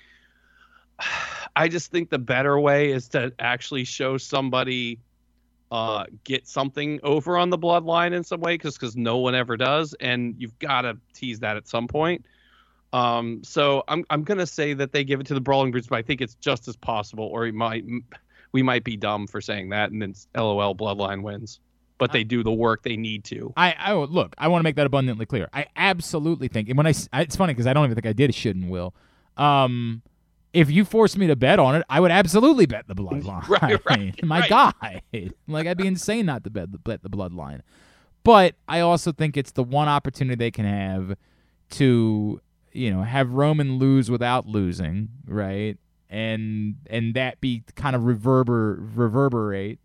I 1.56 1.68
just 1.68 1.90
think 1.90 2.10
the 2.10 2.18
better 2.18 2.58
way 2.58 2.90
is 2.90 3.08
to 3.10 3.32
actually 3.38 3.84
show 3.84 4.16
somebody 4.18 4.98
uh, 5.70 6.04
get 6.22 6.46
something 6.46 7.00
over 7.02 7.36
on 7.36 7.50
the 7.50 7.58
bloodline 7.58 8.12
in 8.12 8.22
some 8.22 8.40
way 8.40 8.54
because 8.54 8.74
because 8.76 8.96
no 8.96 9.18
one 9.18 9.34
ever 9.34 9.56
does, 9.56 9.92
and 9.98 10.34
you've 10.38 10.56
got 10.60 10.82
to 10.82 10.96
tease 11.14 11.40
that 11.40 11.56
at 11.56 11.66
some 11.66 11.88
point. 11.88 12.24
Um, 12.94 13.42
so 13.42 13.82
I'm 13.88 14.04
I'm 14.10 14.22
gonna 14.22 14.46
say 14.46 14.72
that 14.74 14.92
they 14.92 15.02
give 15.04 15.18
it 15.20 15.26
to 15.26 15.34
the 15.34 15.40
Brawling 15.40 15.70
Brutes, 15.72 15.88
but 15.88 15.96
I 15.96 16.02
think 16.02 16.20
it's 16.20 16.34
just 16.36 16.68
as 16.68 16.76
possible, 16.76 17.24
or 17.26 17.40
we 17.42 17.50
might 17.52 17.84
we 18.52 18.62
might 18.62 18.84
be 18.84 18.96
dumb 18.96 19.26
for 19.26 19.40
saying 19.40 19.70
that, 19.70 19.90
and 19.90 20.00
then 20.00 20.14
LOL 20.36 20.76
Bloodline 20.76 21.22
wins, 21.22 21.58
but 21.98 22.12
they 22.12 22.22
do 22.22 22.44
the 22.44 22.52
work 22.52 22.84
they 22.84 22.96
need 22.96 23.24
to. 23.24 23.52
I, 23.56 23.74
I 23.78 23.94
look. 23.94 24.34
I 24.38 24.46
want 24.46 24.60
to 24.60 24.64
make 24.64 24.76
that 24.76 24.86
abundantly 24.86 25.26
clear. 25.26 25.48
I 25.52 25.66
absolutely 25.74 26.46
think, 26.48 26.68
and 26.68 26.78
when 26.78 26.86
I, 26.86 26.94
I- 27.12 27.22
it's 27.22 27.34
funny 27.34 27.52
because 27.52 27.66
I 27.66 27.72
don't 27.72 27.84
even 27.84 27.96
think 27.96 28.06
I 28.06 28.12
did 28.12 28.30
a 28.30 28.32
should 28.32 28.54
and 28.54 28.70
will. 28.70 28.94
Um, 29.36 30.02
if 30.52 30.70
you 30.70 30.84
forced 30.84 31.18
me 31.18 31.26
to 31.26 31.34
bet 31.34 31.58
on 31.58 31.74
it, 31.74 31.82
I 31.88 31.98
would 31.98 32.12
absolutely 32.12 32.66
bet 32.66 32.86
the 32.86 32.94
bloodline. 32.94 33.48
Right, 33.48 33.80
right, 33.90 34.22
My 34.24 34.40
right. 34.40 34.48
guy, 34.48 35.00
like 35.48 35.66
I'd 35.66 35.76
be 35.76 35.88
insane 35.88 36.26
not 36.26 36.44
to 36.44 36.50
bet 36.50 36.70
the, 36.70 36.78
bet 36.78 37.02
the 37.02 37.10
bloodline. 37.10 37.62
But 38.22 38.54
I 38.68 38.78
also 38.80 39.10
think 39.10 39.36
it's 39.36 39.50
the 39.50 39.64
one 39.64 39.88
opportunity 39.88 40.36
they 40.36 40.52
can 40.52 40.64
have 40.64 41.16
to, 41.70 42.40
you 42.74 42.90
know, 42.90 43.02
have 43.02 43.32
Roman 43.32 43.78
lose 43.78 44.10
without 44.10 44.46
losing, 44.46 45.08
right? 45.26 45.78
And 46.10 46.76
and 46.88 47.14
that 47.14 47.40
be 47.40 47.62
kind 47.74 47.96
of 47.96 48.02
reverber 48.02 48.76
reverberate. 48.94 49.78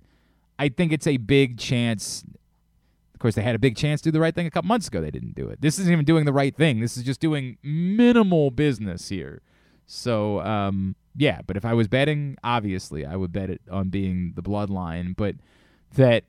I 0.58 0.70
think 0.70 0.92
it's 0.92 1.08
a 1.08 1.18
big 1.18 1.58
chance 1.58 2.24
of 3.20 3.22
course, 3.22 3.36
they 3.36 3.42
had 3.42 3.54
a 3.54 3.60
big 3.60 3.76
chance 3.76 4.00
to 4.00 4.08
do 4.08 4.14
the 4.14 4.22
right 4.22 4.34
thing 4.34 4.48
a 4.48 4.50
couple 4.50 4.70
months 4.70 4.88
ago. 4.88 5.02
They 5.02 5.12
didn't 5.12 5.36
do 5.36 5.50
it. 5.50 5.60
This 5.60 5.78
isn't 5.78 5.92
even 5.92 6.06
doing 6.06 6.24
the 6.24 6.32
right 6.32 6.56
thing. 6.56 6.80
This 6.80 6.96
is 6.96 7.04
just 7.04 7.20
doing 7.20 7.58
minimal 7.62 8.50
business 8.50 9.10
here. 9.10 9.42
So, 9.86 10.40
um, 10.40 10.96
yeah. 11.18 11.42
But 11.46 11.58
if 11.58 11.66
I 11.66 11.74
was 11.74 11.90
betting, 11.90 12.38
obviously, 12.46 13.06
I 13.06 13.18
would 13.18 13.34
bet 13.34 13.50
it 13.50 13.60
on 13.70 13.90
being 13.90 14.32
the 14.38 14.42
bloodline. 14.42 15.18
But 15.18 15.36
that 15.96 16.24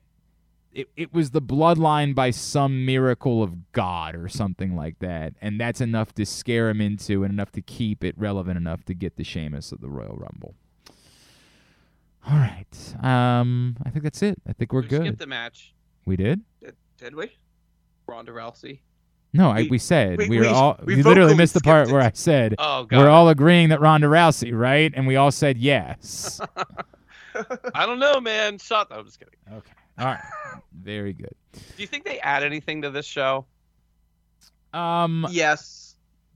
it, 0.73 0.89
it 0.95 1.13
was 1.13 1.31
the 1.31 1.41
bloodline 1.41 2.15
by 2.15 2.31
some 2.31 2.85
miracle 2.85 3.43
of 3.43 3.71
God 3.73 4.15
or 4.15 4.27
something 4.29 4.75
like 4.75 4.99
that, 4.99 5.33
and 5.41 5.59
that's 5.59 5.81
enough 5.81 6.13
to 6.15 6.25
scare 6.25 6.69
him 6.69 6.79
into 6.81 7.23
and 7.23 7.33
enough 7.33 7.51
to 7.53 7.61
keep 7.61 8.03
it 8.03 8.15
relevant 8.17 8.57
enough 8.57 8.83
to 8.85 8.93
get 8.93 9.15
the 9.17 9.23
Sheamus 9.23 9.71
of 9.71 9.81
the 9.81 9.89
Royal 9.89 10.15
Rumble. 10.15 10.55
All 12.29 12.37
right, 12.37 12.95
um, 13.03 13.75
I 13.85 13.89
think 13.89 14.03
that's 14.03 14.21
it. 14.21 14.39
I 14.47 14.53
think 14.53 14.71
we're 14.73 14.81
We 14.81 14.87
good. 14.87 15.01
skipped 15.01 15.19
the 15.19 15.27
match. 15.27 15.73
we 16.05 16.15
did. 16.15 16.41
Did, 16.63 16.75
did 16.97 17.15
we? 17.15 17.31
Ronda 18.07 18.31
Rousey. 18.31 18.79
No, 19.33 19.49
I, 19.49 19.61
We- 19.63 19.69
we 19.71 19.77
said 19.77 20.17
we, 20.19 20.29
we- 20.29 20.37
were 20.37 20.43
we- 20.43 20.49
all. 20.49 20.77
we 20.85 20.95
We, 20.97 21.03
literally 21.03 21.35
missed 21.35 21.53
the 21.53 21.61
part 21.61 21.87
skipped 21.87 21.93
where. 21.93 22.01
I 22.03 22.11
said 22.13 22.55
Oh 22.59 22.83
God. 22.83 22.97
we're 22.99 23.09
all 23.09 23.29
agreeing 23.29 23.69
that 23.69 23.79
Ronda 23.81 24.07
Rousey, 24.07 24.51
right? 24.57 24.91
And 24.95 25.07
we 25.07 25.15
all 25.15 25.31
said 25.31 25.57
yes. 25.57 26.39
I 27.73 27.85
don't 27.85 27.99
know, 27.99 28.19
man. 28.19 28.57
Shut. 28.59 28.87
I'm 28.91 29.05
just 29.05 29.17
kidding. 29.19 29.33
okay. 29.53 29.71
All 29.97 30.05
right. 30.05 30.19
Very 30.73 31.13
good. 31.13 31.35
Do 31.53 31.59
you 31.77 31.87
think 31.87 32.05
they 32.05 32.19
add 32.19 32.43
anything 32.43 32.81
to 32.83 32.89
this 32.89 33.05
show? 33.05 33.45
Um, 34.73 35.27
Yes. 35.29 35.95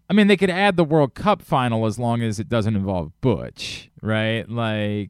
I 0.09 0.13
mean, 0.13 0.27
they 0.27 0.37
could 0.37 0.51
add 0.51 0.77
the 0.77 0.83
World 0.83 1.15
Cup 1.15 1.41
final 1.41 1.85
as 1.87 1.97
long 1.97 2.21
as 2.21 2.39
it 2.39 2.47
doesn't 2.47 2.75
involve 2.75 3.11
Butch, 3.21 3.89
right? 4.03 4.47
Like 4.47 5.09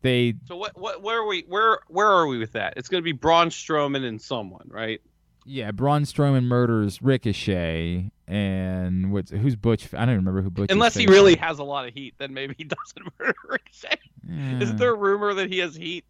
they, 0.00 0.34
So 0.48 0.56
what? 0.56 0.78
What? 0.78 1.02
Where 1.02 1.18
are 1.20 1.26
we? 1.26 1.44
Where? 1.48 1.80
Where 1.88 2.06
are 2.06 2.26
we 2.26 2.38
with 2.38 2.52
that? 2.52 2.74
It's 2.78 2.88
going 2.88 3.02
to 3.02 3.04
be 3.04 3.12
Braun 3.12 3.50
Strowman 3.50 4.04
and 4.06 4.20
someone, 4.20 4.66
right? 4.68 5.00
yeah, 5.44 5.70
Braun 5.72 6.04
Strowman 6.04 6.44
murders 6.44 7.02
Ricochet, 7.02 8.10
and 8.28 9.12
what's 9.12 9.30
who's 9.30 9.56
Butch? 9.56 9.92
I 9.92 9.98
don't 9.98 10.10
even 10.14 10.18
remember 10.18 10.40
who 10.42 10.50
Butch. 10.50 10.70
is 10.70 10.74
Unless 10.74 10.94
he 10.94 11.06
really 11.06 11.36
has 11.36 11.58
a 11.58 11.64
lot 11.64 11.86
of 11.86 11.92
heat, 11.94 12.14
then 12.18 12.32
maybe 12.32 12.54
he 12.56 12.64
doesn't 12.64 13.12
murder 13.18 13.34
Ricochet. 13.48 13.98
Yeah. 14.28 14.60
Isn't 14.60 14.76
there 14.78 14.92
a 14.92 14.96
rumor 14.96 15.34
that 15.34 15.52
he 15.52 15.58
has 15.58 15.74
heat? 15.74 16.04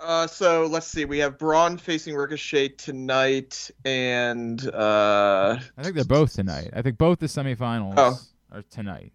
Uh, 0.00 0.26
so 0.26 0.64
let's 0.66 0.86
see. 0.86 1.04
We 1.04 1.18
have 1.18 1.38
Braun 1.38 1.76
facing 1.76 2.14
Ricochet 2.14 2.68
tonight, 2.70 3.70
and 3.84 4.66
uh, 4.74 5.58
I 5.76 5.82
think 5.82 5.94
they're 5.94 6.04
both 6.04 6.32
tonight. 6.32 6.70
I 6.72 6.80
think 6.82 6.96
both 6.96 7.18
the 7.18 7.26
semifinals 7.26 7.94
Oh. 7.98 8.18
are 8.50 8.62
tonight. 8.70 9.12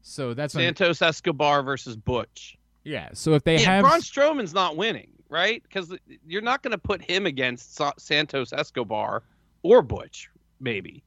So 0.00 0.32
that's 0.34 0.54
when, 0.54 0.64
Santos 0.64 1.02
Escobar 1.02 1.62
versus 1.62 1.96
Butch. 1.96 2.56
yeah. 2.84 3.10
So 3.12 3.34
if 3.34 3.44
they 3.44 3.54
yeah, 3.58 3.76
have 3.76 3.84
Braun 3.84 4.00
Strowman's 4.00 4.54
not 4.54 4.76
winning, 4.76 5.10
right? 5.28 5.62
Because 5.62 5.94
you're 6.26 6.42
not 6.42 6.62
going 6.62 6.72
to 6.72 6.78
put 6.78 7.02
him 7.02 7.26
against 7.26 7.74
Sa- 7.76 7.92
Santos 7.98 8.52
Escobar 8.54 9.22
or 9.62 9.82
Butch, 9.82 10.30
maybe. 10.60 11.03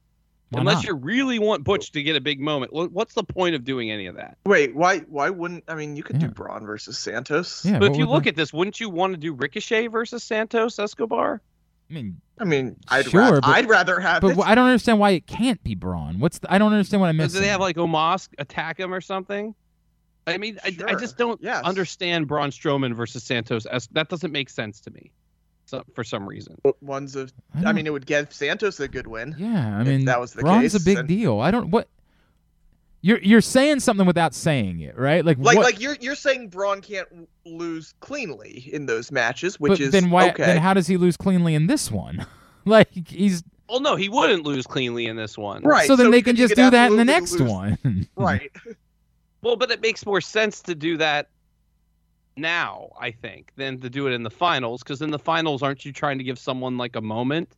Why 0.50 0.60
Unless 0.60 0.76
not? 0.76 0.84
you 0.86 0.94
really 0.94 1.38
want 1.38 1.62
Butch 1.64 1.92
to 1.92 2.02
get 2.02 2.16
a 2.16 2.20
big 2.22 2.40
moment. 2.40 2.72
What's 2.72 3.12
the 3.14 3.22
point 3.24 3.54
of 3.54 3.64
doing 3.64 3.90
any 3.90 4.06
of 4.06 4.16
that? 4.16 4.38
wait, 4.46 4.74
why? 4.74 5.00
Why 5.00 5.28
wouldn't? 5.28 5.64
I 5.68 5.74
mean, 5.74 5.94
you 5.94 6.02
could 6.02 6.16
Yeah. 6.22 6.28
do 6.28 6.34
Braun 6.34 6.64
versus 6.64 6.96
Santos. 6.98 7.64
yeah, 7.66 7.78
but 7.78 7.90
if 7.92 7.98
you 7.98 8.06
look 8.06 8.22
the- 8.24 8.30
at 8.30 8.36
this, 8.36 8.52
wouldn't 8.52 8.80
you 8.80 8.88
want 8.88 9.12
to 9.12 9.18
do 9.18 9.34
Ricochet 9.34 9.88
versus 9.88 10.24
Santos 10.24 10.78
Escobar? 10.78 11.42
I 11.90 11.94
mean, 11.94 12.20
I 12.38 12.44
mean, 12.44 12.76
I'd 12.88 13.06
Sure, 13.10 13.20
rather, 13.20 13.40
but- 13.40 13.48
I'd 13.50 13.68
rather 13.68 14.00
have 14.00 14.20
but 14.22 14.32
it. 14.32 14.38
I 14.40 14.54
don't 14.54 14.66
understand 14.66 14.98
why 14.98 15.10
it 15.10 15.26
can't 15.26 15.62
be 15.64 15.74
Braun. 15.74 16.18
What's 16.18 16.38
the, 16.38 16.52
I 16.52 16.58
don't 16.58 16.72
understand 16.72 17.00
what 17.02 17.08
I 17.08 17.12
Do 17.12 17.18
missed. 17.18 17.34
they 17.34 17.48
have 17.48 17.60
like 17.60 17.76
Omos 17.76 18.28
attack 18.38 18.78
him 18.80 18.92
or 18.94 19.00
something? 19.02 19.54
I 20.26 20.36
mean, 20.38 20.58
I, 20.64 20.76
I 20.86 20.94
just 20.94 21.16
don't 21.16 21.40
Yes. 21.42 21.62
understand 21.64 22.26
Braun 22.28 22.50
Strowman 22.50 22.94
versus 22.94 23.22
Santos. 23.24 23.66
That 23.92 24.08
doesn't 24.10 24.32
make 24.32 24.50
sense 24.50 24.80
to 24.82 24.90
me, 24.90 25.10
so, 25.68 25.84
for 25.94 26.02
some 26.02 26.26
reason. 26.26 26.58
ones 26.80 27.14
of. 27.14 27.30
I 27.54 27.66
I, 27.68 27.72
mean, 27.74 27.86
it 27.86 27.90
would 27.90 28.06
give 28.06 28.32
Santos 28.32 28.80
a 28.80 28.88
good 28.88 29.06
win. 29.06 29.34
Yeah, 29.36 29.76
I 29.76 29.84
mean, 29.84 30.06
that 30.06 30.18
was 30.18 30.32
the 30.32 30.40
Braun's 30.40 30.74
a 30.74 30.80
big 30.80 30.96
then- 30.96 31.06
deal. 31.06 31.40
I 31.40 31.50
don't 31.50 31.68
what 31.70 31.88
you're 33.02 33.18
you're 33.18 33.42
saying 33.42 33.80
something 33.80 34.06
without 34.06 34.34
saying 34.34 34.80
it, 34.80 34.96
right? 34.96 35.22
Like 35.22 35.36
Like, 35.36 35.56
what, 35.58 35.64
like 35.64 35.78
you're 35.78 35.96
you're 36.00 36.14
saying 36.14 36.48
Braun 36.48 36.80
can't 36.80 37.06
lose 37.44 37.92
cleanly 38.00 38.70
in 38.72 38.86
those 38.86 39.12
matches, 39.12 39.60
which 39.60 39.72
but 39.72 39.80
is 39.80 39.92
then 39.92 40.08
why 40.08 40.30
okay. 40.30 40.46
then 40.46 40.56
how 40.56 40.72
does 40.72 40.86
he 40.86 40.96
lose 40.96 41.18
cleanly 41.18 41.54
in 41.54 41.66
this 41.66 41.90
one? 41.90 42.24
like 42.64 42.88
he's 43.06 43.44
Well, 43.68 43.80
no, 43.80 43.94
he 43.94 44.08
wouldn't 44.08 44.44
lose 44.44 44.66
cleanly 44.66 45.04
in 45.04 45.16
this 45.16 45.36
one. 45.36 45.62
right. 45.64 45.86
so 45.86 45.96
then 45.96 46.10
they 46.10 46.22
can 46.22 46.34
just 46.34 46.54
do 46.56 46.70
that 46.70 46.90
in 46.90 46.96
the 46.96 47.04
next 47.04 47.32
lose- 47.32 47.50
one. 47.50 48.08
Right. 48.16 48.50
Well, 49.42 49.56
but 49.56 49.70
it 49.70 49.82
makes 49.82 50.06
more 50.06 50.22
sense 50.22 50.62
to 50.62 50.74
do 50.74 50.96
that 50.96 51.28
now, 52.38 52.90
I 53.00 53.10
think, 53.10 53.52
than 53.56 53.78
to 53.80 53.90
do 53.90 54.06
it 54.06 54.12
in 54.12 54.22
the 54.22 54.30
finals. 54.30 54.82
Because 54.82 55.02
in 55.02 55.10
the 55.10 55.18
finals, 55.18 55.62
aren't 55.62 55.84
you 55.84 55.92
trying 55.92 56.18
to 56.18 56.24
give 56.24 56.38
someone 56.38 56.76
like 56.78 56.96
a 56.96 57.00
moment? 57.00 57.56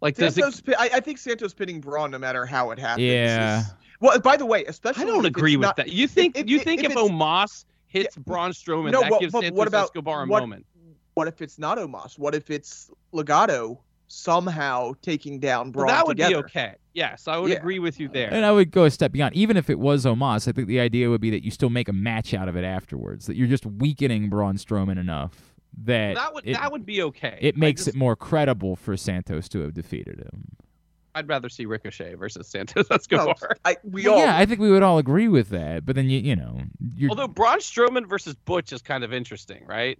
Like, 0.00 0.14
does 0.16 0.38
it? 0.38 0.42
Santos, 0.42 0.62
I, 0.78 0.90
I 0.94 1.00
think 1.00 1.18
Santos 1.18 1.52
pinning 1.54 1.80
Braun 1.80 2.10
no 2.10 2.18
matter 2.18 2.46
how 2.46 2.70
it 2.70 2.78
happens. 2.78 3.04
Yeah. 3.04 3.60
is- 3.60 3.74
well, 4.00 4.20
by 4.20 4.36
the 4.36 4.46
way, 4.46 4.64
especially 4.66 5.02
I 5.02 5.06
don't 5.06 5.26
agree 5.26 5.56
with 5.56 5.66
not- 5.66 5.76
that. 5.76 5.88
You 5.88 6.06
think 6.06 6.36
if- 6.38 6.48
you 6.48 6.58
if- 6.58 6.62
think 6.62 6.80
if 6.84 6.86
if, 6.86 6.92
it's- 6.92 7.10
Omos 7.10 7.64
hits 7.88 8.16
Yeah, 8.16 8.22
Braun 8.24 8.52
Strowman, 8.52 8.92
no, 8.92 9.00
that 9.00 9.10
but- 9.10 9.20
gives 9.20 9.32
but 9.32 9.40
Santos 9.42 9.58
what 9.58 9.66
about- 9.66 9.84
Escobar 9.86 10.22
a 10.22 10.26
what- 10.26 10.40
moment? 10.42 10.66
What 11.14 11.26
if 11.26 11.42
it's 11.42 11.58
not 11.58 11.78
Omos? 11.78 12.16
What 12.16 12.36
if 12.36 12.48
it's 12.48 12.90
Legato 13.10 13.80
somehow 14.08 14.92
taking 15.02 15.38
down 15.38 15.66
Well, 15.66 15.84
Braun 15.84 15.88
that 15.88 16.06
would 16.06 16.16
together? 16.16 16.34
be 16.42 16.48
okay. 16.48 16.74
Yes, 16.94 17.28
I 17.28 17.36
would 17.38 17.50
Yeah. 17.50 17.58
agree 17.58 17.78
with 17.78 18.00
you 18.00 18.08
there. 18.08 18.32
And 18.32 18.44
I 18.44 18.50
would 18.52 18.70
go 18.70 18.84
a 18.84 18.90
step 18.90 19.12
beyond. 19.12 19.34
Even 19.36 19.56
if 19.56 19.70
it 19.70 19.78
was 19.78 20.04
Omos, 20.04 20.48
I 20.48 20.52
think 20.52 20.66
the 20.66 20.80
idea 20.80 21.08
would 21.10 21.20
be 21.20 21.30
that 21.30 21.44
you 21.44 21.50
still 21.50 21.70
make 21.70 21.88
a 21.88 21.92
match 21.92 22.34
out 22.34 22.48
of 22.48 22.56
it 22.56 22.64
afterwards. 22.64 23.26
That 23.26 23.36
you're 23.36 23.46
just 23.46 23.64
weakening 23.66 24.28
Braun 24.28 24.56
Strowman 24.56 24.98
enough 24.98 25.54
that 25.84 26.14
that 26.16 26.34
would 26.34 26.46
it, 26.48 26.54
that 26.54 26.72
would 26.72 26.84
be 26.86 27.02
okay. 27.02 27.38
it 27.40 27.56
makes 27.56 27.84
just- 27.84 27.94
it 27.94 27.98
more 27.98 28.16
credible 28.16 28.74
for 28.74 28.96
Santos 28.96 29.48
to 29.50 29.60
have 29.60 29.74
defeated 29.74 30.18
him. 30.18 30.48
I'd 31.14 31.28
rather 31.28 31.48
see 31.48 31.66
Ricochet 31.66 32.14
versus 32.14 32.46
Santos 32.48 32.88
No, 32.90 32.96
Escobar. 32.96 33.36
Oh, 33.42 33.54
I, 33.64 33.76
we 33.82 34.04
Well, 34.04 34.14
all 34.14 34.20
yeah, 34.20 34.36
I 34.36 34.46
think 34.46 34.60
we 34.60 34.70
would 34.70 34.82
all 34.84 34.98
agree 34.98 35.26
with 35.28 35.48
that. 35.50 35.84
But 35.84 35.96
then 35.96 36.08
you 36.08 36.18
you 36.20 36.34
know 36.36 36.60
you're 36.96 37.10
Although 37.10 37.28
Braun 37.28 37.58
Strowman 37.58 38.08
versus 38.08 38.34
Butch 38.34 38.72
is 38.72 38.82
kind 38.82 39.04
of 39.04 39.12
interesting, 39.12 39.64
right? 39.66 39.98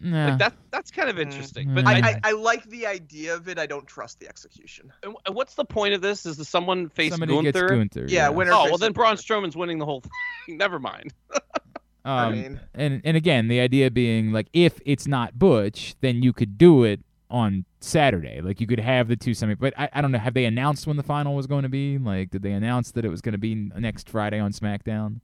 Nah. 0.00 0.28
Like 0.30 0.38
that 0.38 0.54
that's 0.70 0.90
kind 0.90 1.08
of 1.08 1.16
Mm. 1.16 1.22
interesting. 1.22 1.74
But 1.74 1.84
Mm. 1.84 1.88
I, 1.88 1.92
I, 1.92 2.08
I, 2.08 2.20
I 2.24 2.32
like 2.32 2.64
the 2.70 2.86
idea 2.86 3.34
of 3.34 3.48
it. 3.48 3.58
I 3.58 3.66
don't 3.66 3.86
trust 3.86 4.20
the 4.20 4.28
execution. 4.28 4.92
and 5.02 5.14
what's 5.34 5.54
the 5.54 5.64
point 5.64 5.94
of 5.94 6.00
this? 6.02 6.26
Is 6.26 6.36
that 6.38 6.44
someone 6.46 6.88
face 6.88 7.12
somebody 7.12 7.32
Gunther? 7.34 7.50
gets 7.52 7.70
Gunther. 7.70 8.06
Yeah, 8.08 8.28
winner 8.28 8.52
Oh 8.52 8.56
well, 8.56 8.64
faces 8.66 8.80
then 8.80 8.92
Braun 8.92 9.10
Gunther. 9.16 9.22
Strowman's 9.22 9.56
winning 9.56 9.78
the 9.78 9.84
whole 9.86 10.00
thing. 10.00 10.10
Never 10.58 10.78
mind. 10.78 11.12
I 12.04 12.26
Um, 12.26 12.32
mean, 12.32 12.60
and 12.74 13.00
and 13.04 13.16
again, 13.16 13.48
the 13.48 13.60
idea 13.60 13.90
being 13.90 14.30
like 14.32 14.48
if 14.52 14.78
it's 14.84 15.06
not 15.06 15.38
Butch, 15.38 15.94
then 16.02 16.22
you 16.22 16.32
could 16.34 16.58
do 16.58 16.84
it 16.84 17.00
on 17.30 17.64
Saturday. 17.80 18.40
Like 18.42 18.60
you 18.60 18.66
could 18.66 18.78
have 18.80 19.08
the 19.08 19.16
two 19.16 19.32
semi. 19.32 19.54
But 19.54 19.72
I, 19.78 19.88
I 19.92 20.00
don't 20.02 20.12
know. 20.12 20.18
Have 20.18 20.34
they 20.34 20.44
announced 20.44 20.86
when 20.86 20.96
the 20.98 21.02
final 21.02 21.34
was 21.34 21.46
going 21.46 21.62
to 21.62 21.68
be? 21.70 21.96
Like, 21.96 22.30
did 22.30 22.42
they 22.42 22.52
announce 22.52 22.90
that 22.92 23.04
it 23.06 23.08
was 23.08 23.22
going 23.22 23.32
to 23.32 23.38
be 23.38 23.54
next 23.54 24.10
Friday 24.10 24.38
on 24.38 24.52
SmackDown? 24.52 25.20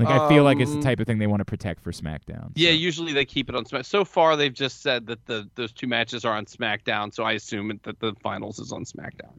Like, 0.00 0.08
I 0.20 0.28
feel 0.28 0.44
like 0.44 0.58
it's 0.60 0.70
the 0.70 0.76
Um, 0.78 0.82
type 0.82 0.98
of 1.00 1.06
thing 1.06 1.18
they 1.18 1.26
want 1.26 1.40
to 1.40 1.44
protect 1.44 1.80
for 1.82 1.92
SmackDown. 1.92 2.50
Yeah, 2.54 2.70
usually 2.70 3.12
they 3.12 3.24
keep 3.24 3.48
it 3.48 3.54
on 3.54 3.64
Smack. 3.66 3.84
So 3.84 4.04
far, 4.04 4.36
they've 4.36 4.52
just 4.52 4.82
said 4.82 5.06
that 5.06 5.24
the 5.26 5.48
those 5.54 5.72
two 5.72 5.86
matches 5.86 6.24
are 6.24 6.36
on 6.36 6.46
SmackDown. 6.46 7.12
So 7.14 7.24
I 7.24 7.32
assume 7.32 7.78
that 7.84 8.00
the 8.00 8.14
finals 8.22 8.58
is 8.58 8.72
on 8.72 8.84
SmackDown. 8.84 9.30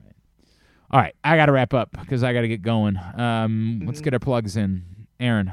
All 0.91 0.99
right, 0.99 1.15
I 1.23 1.35
got 1.37 1.45
to 1.47 1.51
wrap 1.53 1.73
up 1.73 1.89
because 1.99 2.23
I 2.23 2.33
got 2.33 2.41
to 2.41 2.47
get 2.47 2.61
going. 2.61 2.97
Um, 3.15 3.81
let's 3.85 4.01
Mhm. 4.01 4.03
get 4.03 4.13
our 4.13 4.19
plugs 4.19 4.55
in. 4.57 4.83
Aaron. 5.19 5.51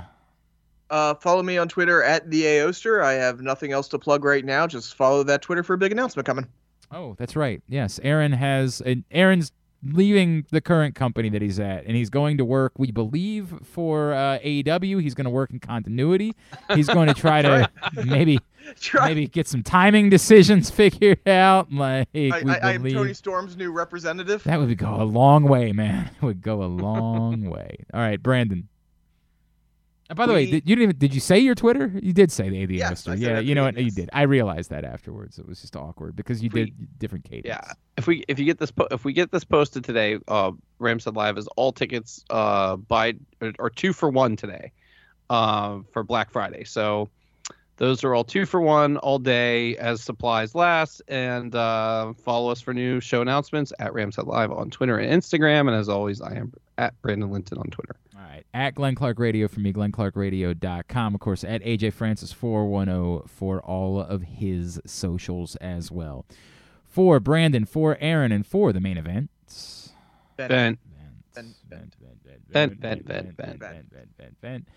uh, 0.90 1.14
follow 1.16 1.42
me 1.42 1.58
on 1.58 1.68
Twitter 1.68 2.02
at 2.02 2.30
the 2.30 2.44
Aoster. 2.44 3.02
I 3.04 3.12
have 3.12 3.40
nothing 3.42 3.72
else 3.72 3.88
to 3.88 3.98
plug 3.98 4.24
right 4.24 4.42
now. 4.44 4.66
Just 4.66 4.94
follow 4.94 5.22
that 5.24 5.42
Twitter 5.42 5.62
for 5.62 5.74
a 5.74 5.78
big 5.78 5.92
announcement 5.92 6.24
coming. 6.26 6.46
Oh, 6.90 7.14
that's 7.18 7.36
right. 7.36 7.62
Yes, 7.68 8.00
Aaron 8.02 8.32
has. 8.32 8.80
Aaron's 9.10 9.52
leaving 9.82 10.44
the 10.50 10.60
current 10.60 10.94
company 10.94 11.28
that 11.30 11.42
he's 11.42 11.60
at, 11.60 11.84
and 11.84 11.96
he's 11.96 12.10
going 12.10 12.38
to 12.38 12.44
work. 12.44 12.72
We 12.78 12.90
believe 12.90 13.52
for 13.62 14.12
uh, 14.12 14.38
AEW. 14.38 15.00
He's 15.02 15.14
going 15.14 15.24
to 15.24 15.30
work 15.30 15.50
in 15.50 15.60
continuity. 15.60 16.34
He's 16.74 16.88
going 16.88 17.08
to 17.12 17.14
try 17.14 17.42
to 17.42 17.70
maybe 18.04 18.38
Try. 18.80 19.08
maybe 19.08 19.28
get 19.28 19.46
some 19.46 19.62
timing 19.62 20.10
decisions 20.10 20.70
figured 20.78 21.26
out. 21.26 21.72
Like 21.72 22.08
we 22.12 22.32
I, 22.32 22.58
I, 22.62 22.72
am 22.72 22.84
Toni 22.84 23.14
Storm's 23.14 23.56
new 23.56 23.72
representative. 23.72 24.44
that 24.44 24.58
would 24.58 24.76
go 24.76 25.00
a 25.00 25.04
long 25.04 25.44
way, 25.44 25.72
man. 25.72 26.10
It 26.16 26.24
would 26.24 26.42
go 26.42 26.62
a 26.62 26.66
long 26.66 27.48
way. 27.48 27.84
All 27.94 28.00
right, 28.00 28.22
Brandon. 28.22 28.68
And 30.10 30.16
by 30.16 30.26
the 30.26 30.32
way, 30.32 30.46
did, 30.50 30.66
you 30.68 30.74
didn't 30.74 30.82
even, 30.84 30.98
did 30.98 31.14
you 31.14 31.20
say 31.20 31.38
your 31.38 31.54
Twitter? 31.54 31.92
You 32.02 32.14
did 32.14 32.32
say 32.32 32.48
the 32.48 32.62
AD 32.62 32.70
Yes, 32.70 33.04
Hoster. 33.04 33.18
Yeah, 33.18 33.40
you 33.40 33.54
know 33.54 33.64
what? 33.64 33.76
You 33.76 33.90
did. 33.90 34.08
I 34.14 34.22
realized 34.22 34.70
that 34.70 34.84
afterwards. 34.84 35.38
It 35.38 35.46
was 35.46 35.60
just 35.60 35.76
awkward 35.76 36.16
because 36.16 36.42
you 36.42 36.48
We- 36.50 36.64
did 36.66 36.98
different 36.98 37.24
cadence. 37.26 37.46
Yeah. 37.46 37.72
If 37.98 38.06
we 38.06 38.24
if 38.26 38.38
you 38.38 38.46
get 38.46 38.58
this 38.58 38.70
po- 38.70 38.88
if 38.90 39.04
we 39.04 39.12
get 39.12 39.32
this 39.32 39.44
posted 39.44 39.84
today, 39.84 40.18
uh, 40.28 40.52
Rams 40.78 41.04
Head 41.04 41.14
Live 41.14 41.36
is 41.36 41.46
all 41.56 41.72
tickets 41.72 42.24
uh 42.30 42.76
buy 42.76 43.14
or, 43.42 43.52
or 43.58 43.70
two 43.70 43.92
for 43.92 44.08
one 44.08 44.34
today, 44.36 44.72
uh, 45.28 45.80
for 45.92 46.02
Black 46.04 46.30
Friday. 46.30 46.64
So 46.64 47.10
those 47.76 48.02
are 48.02 48.14
all 48.14 48.24
two 48.24 48.46
for 48.46 48.60
one 48.62 48.96
all 48.96 49.18
day 49.18 49.76
as 49.76 50.00
supplies 50.02 50.54
last. 50.54 51.02
And 51.08 51.54
uh, 51.54 52.12
follow 52.14 52.50
us 52.50 52.60
for 52.62 52.72
new 52.72 52.98
show 53.00 53.20
announcements 53.20 53.72
at 53.78 53.92
Rams 53.92 54.16
Head 54.16 54.26
Live 54.26 54.50
on 54.52 54.70
Twitter 54.70 54.96
and 54.98 55.22
Instagram. 55.22 55.68
And 55.68 55.76
as 55.76 55.88
always, 55.88 56.20
I 56.22 56.34
am 56.34 56.52
at 56.78 57.00
Brandon 57.02 57.30
Linton 57.30 57.58
on 57.58 57.66
Twitter. 57.66 57.96
All 58.16 58.22
right. 58.22 58.44
At 58.54 58.74
Glenn 58.76 58.94
Clark 58.94 59.18
Radio 59.18 59.48
for 59.48 59.60
me, 59.60 59.72
glennclarkradio.com. 59.72 61.14
Of 61.14 61.20
course, 61.20 61.44
at 61.44 61.62
AJ 61.62 61.92
Francis 61.92 62.32
410 62.32 63.28
for 63.28 63.60
all 63.60 64.00
of 64.00 64.22
his 64.22 64.80
socials 64.86 65.56
as 65.56 65.90
well. 65.90 66.24
For 66.86 67.20
Brandon, 67.20 67.66
for 67.66 67.98
Aaron, 68.00 68.32
and 68.32 68.46
for 68.46 68.72
the 68.72 68.80
main 68.80 68.96
event. 68.96 69.30
Ben. 70.36 70.48
Ben. 70.48 70.78
Vent, 72.50 72.80
vent. 72.80 73.06
vent, 73.06 73.36
vent, 73.36 73.90
vent, 74.16 74.36
vent. 74.40 74.68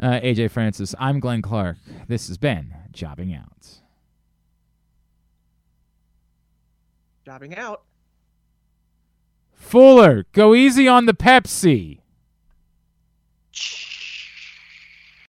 Uh, 0.00 0.20
AJ 0.20 0.50
Francis, 0.50 0.94
I'm 0.98 1.20
Glenn 1.20 1.42
Clark. 1.42 1.78
This 2.06 2.28
has 2.28 2.36
been 2.36 2.74
Jobbing 2.92 3.34
Out. 3.34 3.80
Jobbing 7.24 7.56
out. 7.56 7.82
Fuller, 9.58 10.24
go 10.32 10.54
easy 10.54 10.88
on 10.88 11.04
the 11.04 11.12
Pepsi. 11.12 11.98